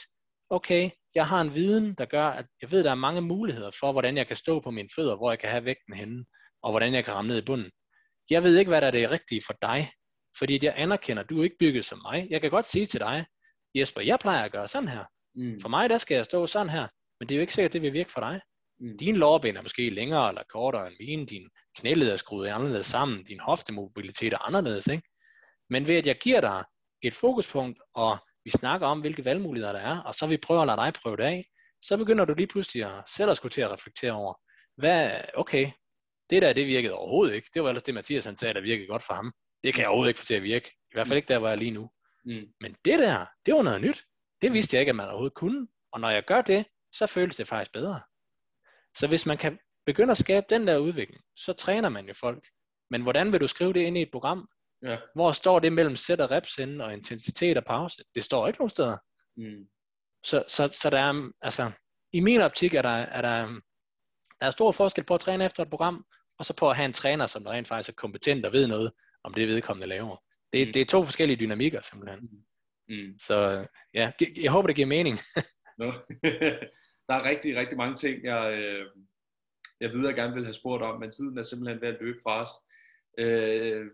okay, 0.50 0.90
jeg 1.16 1.28
har 1.28 1.42
en 1.42 1.54
viden, 1.56 1.94
der 1.94 2.06
gør, 2.06 2.26
at 2.28 2.46
jeg 2.62 2.72
ved, 2.72 2.80
at 2.80 2.86
der 2.86 2.92
er 2.92 2.96
mange 2.96 3.22
muligheder 3.22 3.72
for, 3.80 3.92
hvordan 3.92 4.18
jeg 4.18 4.28
kan 4.28 4.36
stå 4.36 4.60
på 4.60 4.72
mine 4.72 4.90
fødder, 4.96 5.16
hvor 5.16 5.32
jeg 5.32 5.40
kan 5.40 5.50
have 5.50 5.66
vægten 5.66 5.94
henne, 5.94 6.26
og 6.62 6.72
hvordan 6.72 6.94
jeg 6.94 7.06
kan 7.06 7.14
ramme 7.14 7.30
ned 7.30 7.38
i 7.42 7.46
bunden. 7.46 7.72
Jeg 8.30 8.44
ved 8.44 8.58
ikke, 8.58 8.70
hvad 8.70 8.82
der 8.82 8.88
er 8.88 8.92
det 8.92 9.12
rigtige 9.12 9.42
for 9.46 9.54
dig, 9.62 9.90
fordi 10.38 10.66
jeg 10.66 10.74
anerkender, 10.78 11.24
at 11.24 11.30
du 11.30 11.40
er 11.40 11.44
ikke 11.44 11.58
bygget 11.60 11.86
som 11.86 12.02
mig. 12.12 12.28
Jeg 12.30 12.42
kan 12.42 12.52
godt 12.52 12.66
sige 12.66 12.86
til 12.86 13.00
dig, 13.00 13.26
Jesper, 13.76 14.02
jeg 14.02 14.20
plejer 14.20 14.44
at 14.44 14.52
gøre 14.52 14.68
sådan 14.68 14.88
her. 14.88 15.06
Mm. 15.36 15.62
For 15.62 15.70
mig, 15.70 15.90
der 15.90 15.98
skal 15.98 16.16
jeg 16.16 16.26
stå 16.26 16.48
sådan 16.48 16.70
her, 16.70 16.88
men 17.20 17.30
det 17.30 17.36
er 17.36 17.38
jo 17.38 17.42
ikke 17.42 17.54
sikkert, 17.54 17.70
at 17.70 17.74
det 17.74 17.82
vil 17.82 17.94
virke 17.94 18.12
for 18.12 18.20
dig. 18.20 18.42
Mm. 18.80 18.98
Dine 18.98 19.18
lårben 19.18 19.58
er 19.58 19.62
måske 19.62 19.90
længere 19.90 20.30
eller 20.30 20.44
kortere 20.50 20.88
end 20.88 20.96
mine, 21.00 21.26
din 21.26 21.50
knæled 21.78 22.10
er 22.10 22.16
skruet 22.16 22.48
anderledes 22.48 22.86
sammen, 22.86 23.24
din 23.24 23.40
hoftemobilitet 23.40 24.34
er 24.34 24.48
anderledes, 24.48 24.88
ikke? 24.88 25.04
Men 25.70 25.88
ved 25.88 25.96
at 25.96 26.08
jeg 26.08 26.18
giver 26.18 26.42
dig 26.42 26.64
et 27.02 27.14
fokuspunkt, 27.14 27.80
og 27.94 28.18
vi 28.46 28.50
snakker 28.50 28.88
om, 28.88 29.02
hvilke 29.02 29.26
valgmuligheder 29.26 29.74
der 29.74 29.80
er, 29.80 30.02
og 30.02 30.16
så 30.16 30.28
vi 30.28 30.38
prøver 30.38 30.62
at 30.62 30.68
lade 30.68 30.78
dig 30.78 30.94
prøve 30.94 31.18
det 31.18 31.24
af, 31.24 31.46
så 31.82 31.98
begynder 31.98 32.26
du 32.26 32.34
lige 32.34 32.48
pludselig 32.48 32.86
at 32.86 33.04
selv 33.10 33.32
at 33.32 33.38
skulle 33.38 33.52
til 33.52 33.62
at 33.62 33.72
reflektere 33.72 34.12
over, 34.12 34.34
hvad, 34.78 35.22
okay, 35.34 35.72
det 36.30 36.42
der, 36.42 36.54
det 36.54 36.68
virkede 36.68 36.94
overhovedet 36.94 37.36
ikke. 37.36 37.50
Det 37.54 37.64
var 37.64 37.70
ellers 37.70 37.84
det, 37.84 37.94
Mathias 37.94 38.26
han 38.26 38.36
sagde, 38.36 38.54
der 38.54 38.62
virkede 38.62 38.88
godt 38.88 39.04
for 39.04 39.14
ham. 39.14 39.34
Det 39.64 39.74
kan 39.74 39.82
jeg 39.82 39.90
overhovedet 39.90 40.10
ikke 40.10 40.20
få 40.20 40.26
til 40.26 40.36
at 40.36 40.44
virke. 40.44 40.68
I 40.68 40.94
hvert 40.94 41.08
fald 41.08 41.18
ikke 41.18 41.28
der, 41.28 41.40
hvor 41.40 41.48
jeg 41.48 41.56
er 41.56 41.60
lige 41.60 41.72
nu. 41.72 41.90
Mm. 42.26 42.48
Men 42.62 42.76
det 42.86 43.00
der, 43.00 43.26
det 43.46 43.54
var 43.54 43.62
noget 43.62 43.82
nyt. 43.82 44.04
Det 44.42 44.54
vidste 44.54 44.76
jeg 44.76 44.82
ikke, 44.82 44.90
at 44.90 44.96
man 44.96 45.08
overhovedet 45.08 45.34
kunne. 45.34 45.68
Og 45.92 46.00
når 46.00 46.10
jeg 46.10 46.26
gør 46.26 46.42
det, 46.42 46.66
så 46.92 47.08
føles 47.08 47.36
det 47.36 47.48
faktisk 47.48 47.72
bedre. 47.74 48.02
Så 48.98 49.08
hvis 49.08 49.26
man 49.26 49.38
kan 49.38 49.60
begynde 49.86 50.12
at 50.12 50.18
skabe 50.18 50.46
den 50.50 50.68
der 50.68 50.78
udvikling, 50.78 51.24
så 51.36 51.54
træner 51.54 51.90
man 51.90 52.08
jo 52.08 52.14
folk. 52.14 52.48
Men 52.90 53.02
hvordan 53.02 53.32
vil 53.32 53.42
du 53.42 53.48
skrive 53.48 53.74
det 53.74 53.80
ind 53.80 53.98
i 53.98 54.02
et 54.02 54.12
program? 54.12 54.50
Ja. 54.86 54.98
Hvor 55.16 55.32
står 55.32 55.60
det 55.60 55.74
mellem 55.74 55.96
sæt 55.96 56.22
og 56.22 56.32
reps 56.32 56.58
inden, 56.58 56.82
og 56.82 56.94
intensitet 56.94 57.58
og 57.58 57.66
pause? 57.66 58.04
Det 58.16 58.24
står 58.24 58.48
ikke 58.48 58.60
nogen 58.60 58.70
steder. 58.70 58.98
Mm. 59.38 59.68
Så, 60.24 60.44
så, 60.48 60.70
så 60.82 60.90
der 60.90 61.00
er, 61.00 61.32
altså, 61.42 61.72
i 62.14 62.20
min 62.20 62.42
optik 62.42 62.74
er 62.74 62.82
der, 62.82 62.90
er 62.90 63.22
der, 63.22 63.48
der 64.40 64.46
er 64.46 64.52
stor 64.52 64.72
forskel 64.72 65.04
på 65.06 65.14
at 65.16 65.22
træne 65.22 65.46
efter 65.46 65.64
et 65.64 65.70
program, 65.70 66.06
og 66.40 66.46
så 66.46 66.56
på 66.58 66.70
at 66.70 66.76
have 66.76 66.86
en 66.86 66.94
træner, 66.94 67.28
som 67.28 67.46
rent 67.46 67.68
faktisk 67.68 67.90
er 67.90 67.94
kompetent 67.94 68.46
og 68.46 68.54
ved 68.54 68.68
noget 68.68 68.92
om 69.24 69.34
det 69.34 69.48
vedkommende 69.48 69.88
laver. 69.88 70.18
Det, 70.54 70.68
mm. 70.68 70.74
det 70.74 70.82
er 70.82 70.86
to 70.86 71.04
forskellige 71.04 71.40
dynamikker 71.40 71.82
simpelthen. 71.82 72.30
Mm. 72.90 73.20
Så 73.20 73.68
ja, 73.94 74.12
jeg 74.44 74.52
håber 74.52 74.68
det 74.68 74.76
giver 74.76 74.88
mening. 74.88 75.18
no. 75.80 75.92
der 77.08 77.14
er 77.16 77.24
rigtig, 77.30 77.56
rigtig 77.56 77.78
mange 77.78 77.96
ting, 77.96 78.24
jeg, 78.24 78.54
øh, 78.54 78.86
jeg 79.82 79.92
videre 79.92 80.14
gerne 80.14 80.34
vil 80.34 80.44
have 80.44 80.54
spurgt 80.54 80.84
om, 80.84 81.00
men 81.00 81.12
tiden 81.12 81.38
er 81.38 81.44
simpelthen 81.44 81.82
ved 81.82 81.88
at 81.88 81.98
løbe 82.02 82.20
fra 82.24 82.42
os. 82.42 82.50
Øh, 83.18 83.86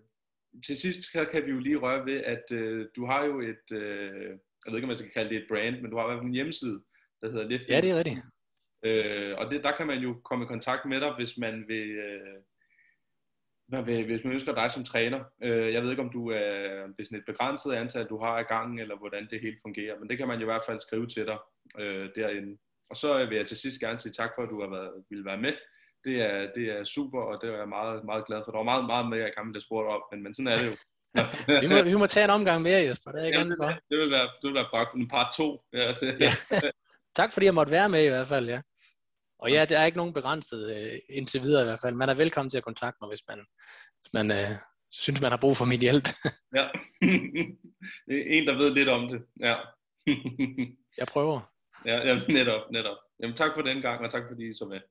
til 0.65 0.77
sidst 0.77 1.11
kan, 1.11 1.27
kan 1.31 1.45
vi 1.45 1.51
jo 1.51 1.59
lige 1.59 1.77
røre 1.77 2.05
ved, 2.05 2.23
at 2.23 2.51
øh, 2.51 2.87
du 2.95 3.05
har 3.05 3.23
jo 3.23 3.39
et, 3.39 3.71
øh, 3.71 4.29
jeg 4.65 4.67
ved 4.67 4.75
ikke 4.75 4.85
om 4.85 4.87
man 4.87 4.97
skal 4.97 5.11
kalde 5.11 5.29
det 5.29 5.37
et 5.37 5.47
brand, 5.49 5.81
men 5.81 5.91
du 5.91 5.97
har 5.97 6.03
i 6.03 6.07
hvert 6.07 6.19
fald 6.19 6.27
en 6.27 6.33
hjemmeside, 6.33 6.81
der 7.21 7.31
hedder 7.31 7.47
Lifting. 7.47 7.69
Ja, 7.69 7.81
det 7.81 7.91
er 7.91 7.97
rigtigt. 7.97 8.19
Øh, 8.85 9.37
og 9.37 9.51
det, 9.51 9.63
der 9.63 9.77
kan 9.77 9.87
man 9.87 9.99
jo 9.99 10.21
komme 10.23 10.45
i 10.45 10.47
kontakt 10.47 10.85
med 10.85 11.01
dig, 11.01 11.15
hvis 11.15 11.37
man 11.37 11.67
vil, 11.67 11.89
øh, 11.89 12.37
man 13.69 13.85
vil 13.85 14.05
hvis 14.05 14.23
man 14.23 14.33
ønsker 14.33 14.55
dig 14.55 14.71
som 14.71 14.83
træner. 14.83 15.23
Øh, 15.43 15.73
jeg 15.73 15.83
ved 15.83 15.89
ikke, 15.89 16.01
om 16.01 16.11
du 16.11 16.29
er, 16.29 16.87
det 16.87 16.99
er 16.99 17.03
sådan 17.03 17.19
et 17.19 17.25
begrænset 17.25 17.71
antal, 17.71 18.05
du 18.05 18.17
har 18.17 18.39
i 18.39 18.43
gangen, 18.43 18.79
eller 18.79 18.97
hvordan 18.97 19.27
det 19.29 19.41
helt 19.41 19.59
fungerer, 19.61 19.99
men 19.99 20.09
det 20.09 20.17
kan 20.17 20.27
man 20.27 20.39
jo 20.39 20.43
i 20.43 20.51
hvert 20.51 20.65
fald 20.67 20.79
skrive 20.79 21.07
til 21.07 21.25
dig 21.25 21.37
øh, 21.79 22.09
derinde. 22.15 22.57
Og 22.89 22.95
så 22.95 23.25
vil 23.25 23.37
jeg 23.37 23.47
til 23.47 23.57
sidst 23.57 23.79
gerne 23.79 23.99
sige 23.99 24.11
tak 24.11 24.31
for, 24.35 24.43
at 24.43 24.49
du 24.49 24.61
har 24.61 24.69
været, 24.69 25.03
ville 25.09 25.25
være 25.25 25.37
med 25.37 25.53
det 26.05 26.21
er, 26.21 26.51
det 26.55 26.65
er 26.71 26.83
super, 26.83 27.21
og 27.21 27.41
det 27.41 27.49
er 27.49 27.57
jeg 27.57 27.69
meget, 27.69 28.03
meget 28.05 28.25
glad 28.25 28.41
for. 28.45 28.51
Der 28.51 28.59
var 28.59 28.63
meget, 28.63 28.85
meget 28.85 29.09
mere, 29.09 29.19
jeg 29.19 29.33
gerne 29.37 29.49
ville 29.49 29.61
spurgt 29.61 29.87
om, 29.87 30.01
men, 30.11 30.23
men 30.23 30.35
sådan 30.35 30.47
er 30.47 30.57
det 30.61 30.67
jo. 30.71 30.75
vi, 31.63 31.67
må, 31.67 31.81
vi 31.81 31.95
må 31.95 32.07
tage 32.07 32.23
en 32.23 32.29
omgang 32.29 32.61
mere, 32.61 32.81
Jesper. 32.87 33.11
Det 33.11 33.21
er 33.21 33.27
Jamen, 33.27 33.57
for. 33.59 33.67
Det, 33.67 33.79
det, 33.89 33.97
vil 33.99 34.11
være, 34.11 34.27
det 34.41 34.47
vil 34.47 34.53
være 34.53 34.69
praktisk. 34.69 35.01
En 35.01 35.07
part 35.07 35.33
to. 35.37 35.61
Ja, 35.73 35.93
det. 35.93 36.19
ja. 36.19 36.31
tak 37.19 37.33
fordi 37.33 37.45
jeg 37.45 37.53
måtte 37.53 37.71
være 37.71 37.89
med 37.89 38.05
i 38.05 38.09
hvert 38.09 38.27
fald, 38.27 38.49
ja. 38.49 38.61
Og 39.39 39.51
ja, 39.51 39.65
der 39.65 39.79
er 39.79 39.85
ikke 39.85 39.97
nogen 39.97 40.13
begrænset 40.13 40.61
uh, 40.75 41.17
indtil 41.17 41.41
videre 41.41 41.61
i 41.61 41.65
hvert 41.65 41.79
fald. 41.79 41.95
Man 41.95 42.09
er 42.09 42.13
velkommen 42.13 42.49
til 42.49 42.57
at 42.57 42.63
kontakte 42.63 42.97
mig, 43.01 43.09
hvis 43.09 43.23
man, 43.27 43.45
hvis 44.01 44.13
man 44.13 44.31
uh, 44.31 44.57
synes, 44.91 45.21
man 45.21 45.31
har 45.31 45.37
brug 45.37 45.57
for 45.57 45.65
min 45.65 45.79
hjælp. 45.79 46.07
ja. 46.57 46.67
en, 48.07 48.47
der 48.47 48.57
ved 48.57 48.73
lidt 48.73 48.89
om 48.89 49.07
det. 49.07 49.21
Ja. 49.39 49.55
jeg 50.97 51.07
prøver. 51.07 51.39
Ja, 51.85 51.97
ja, 52.07 52.21
netop, 52.29 52.71
netop. 52.71 52.97
Jamen 53.19 53.37
tak 53.37 53.51
for 53.55 53.61
den 53.61 53.81
gang, 53.81 54.05
og 54.05 54.11
tak 54.11 54.23
fordi 54.29 54.49
I 54.49 54.53
så 54.53 54.65
med. 54.65 54.81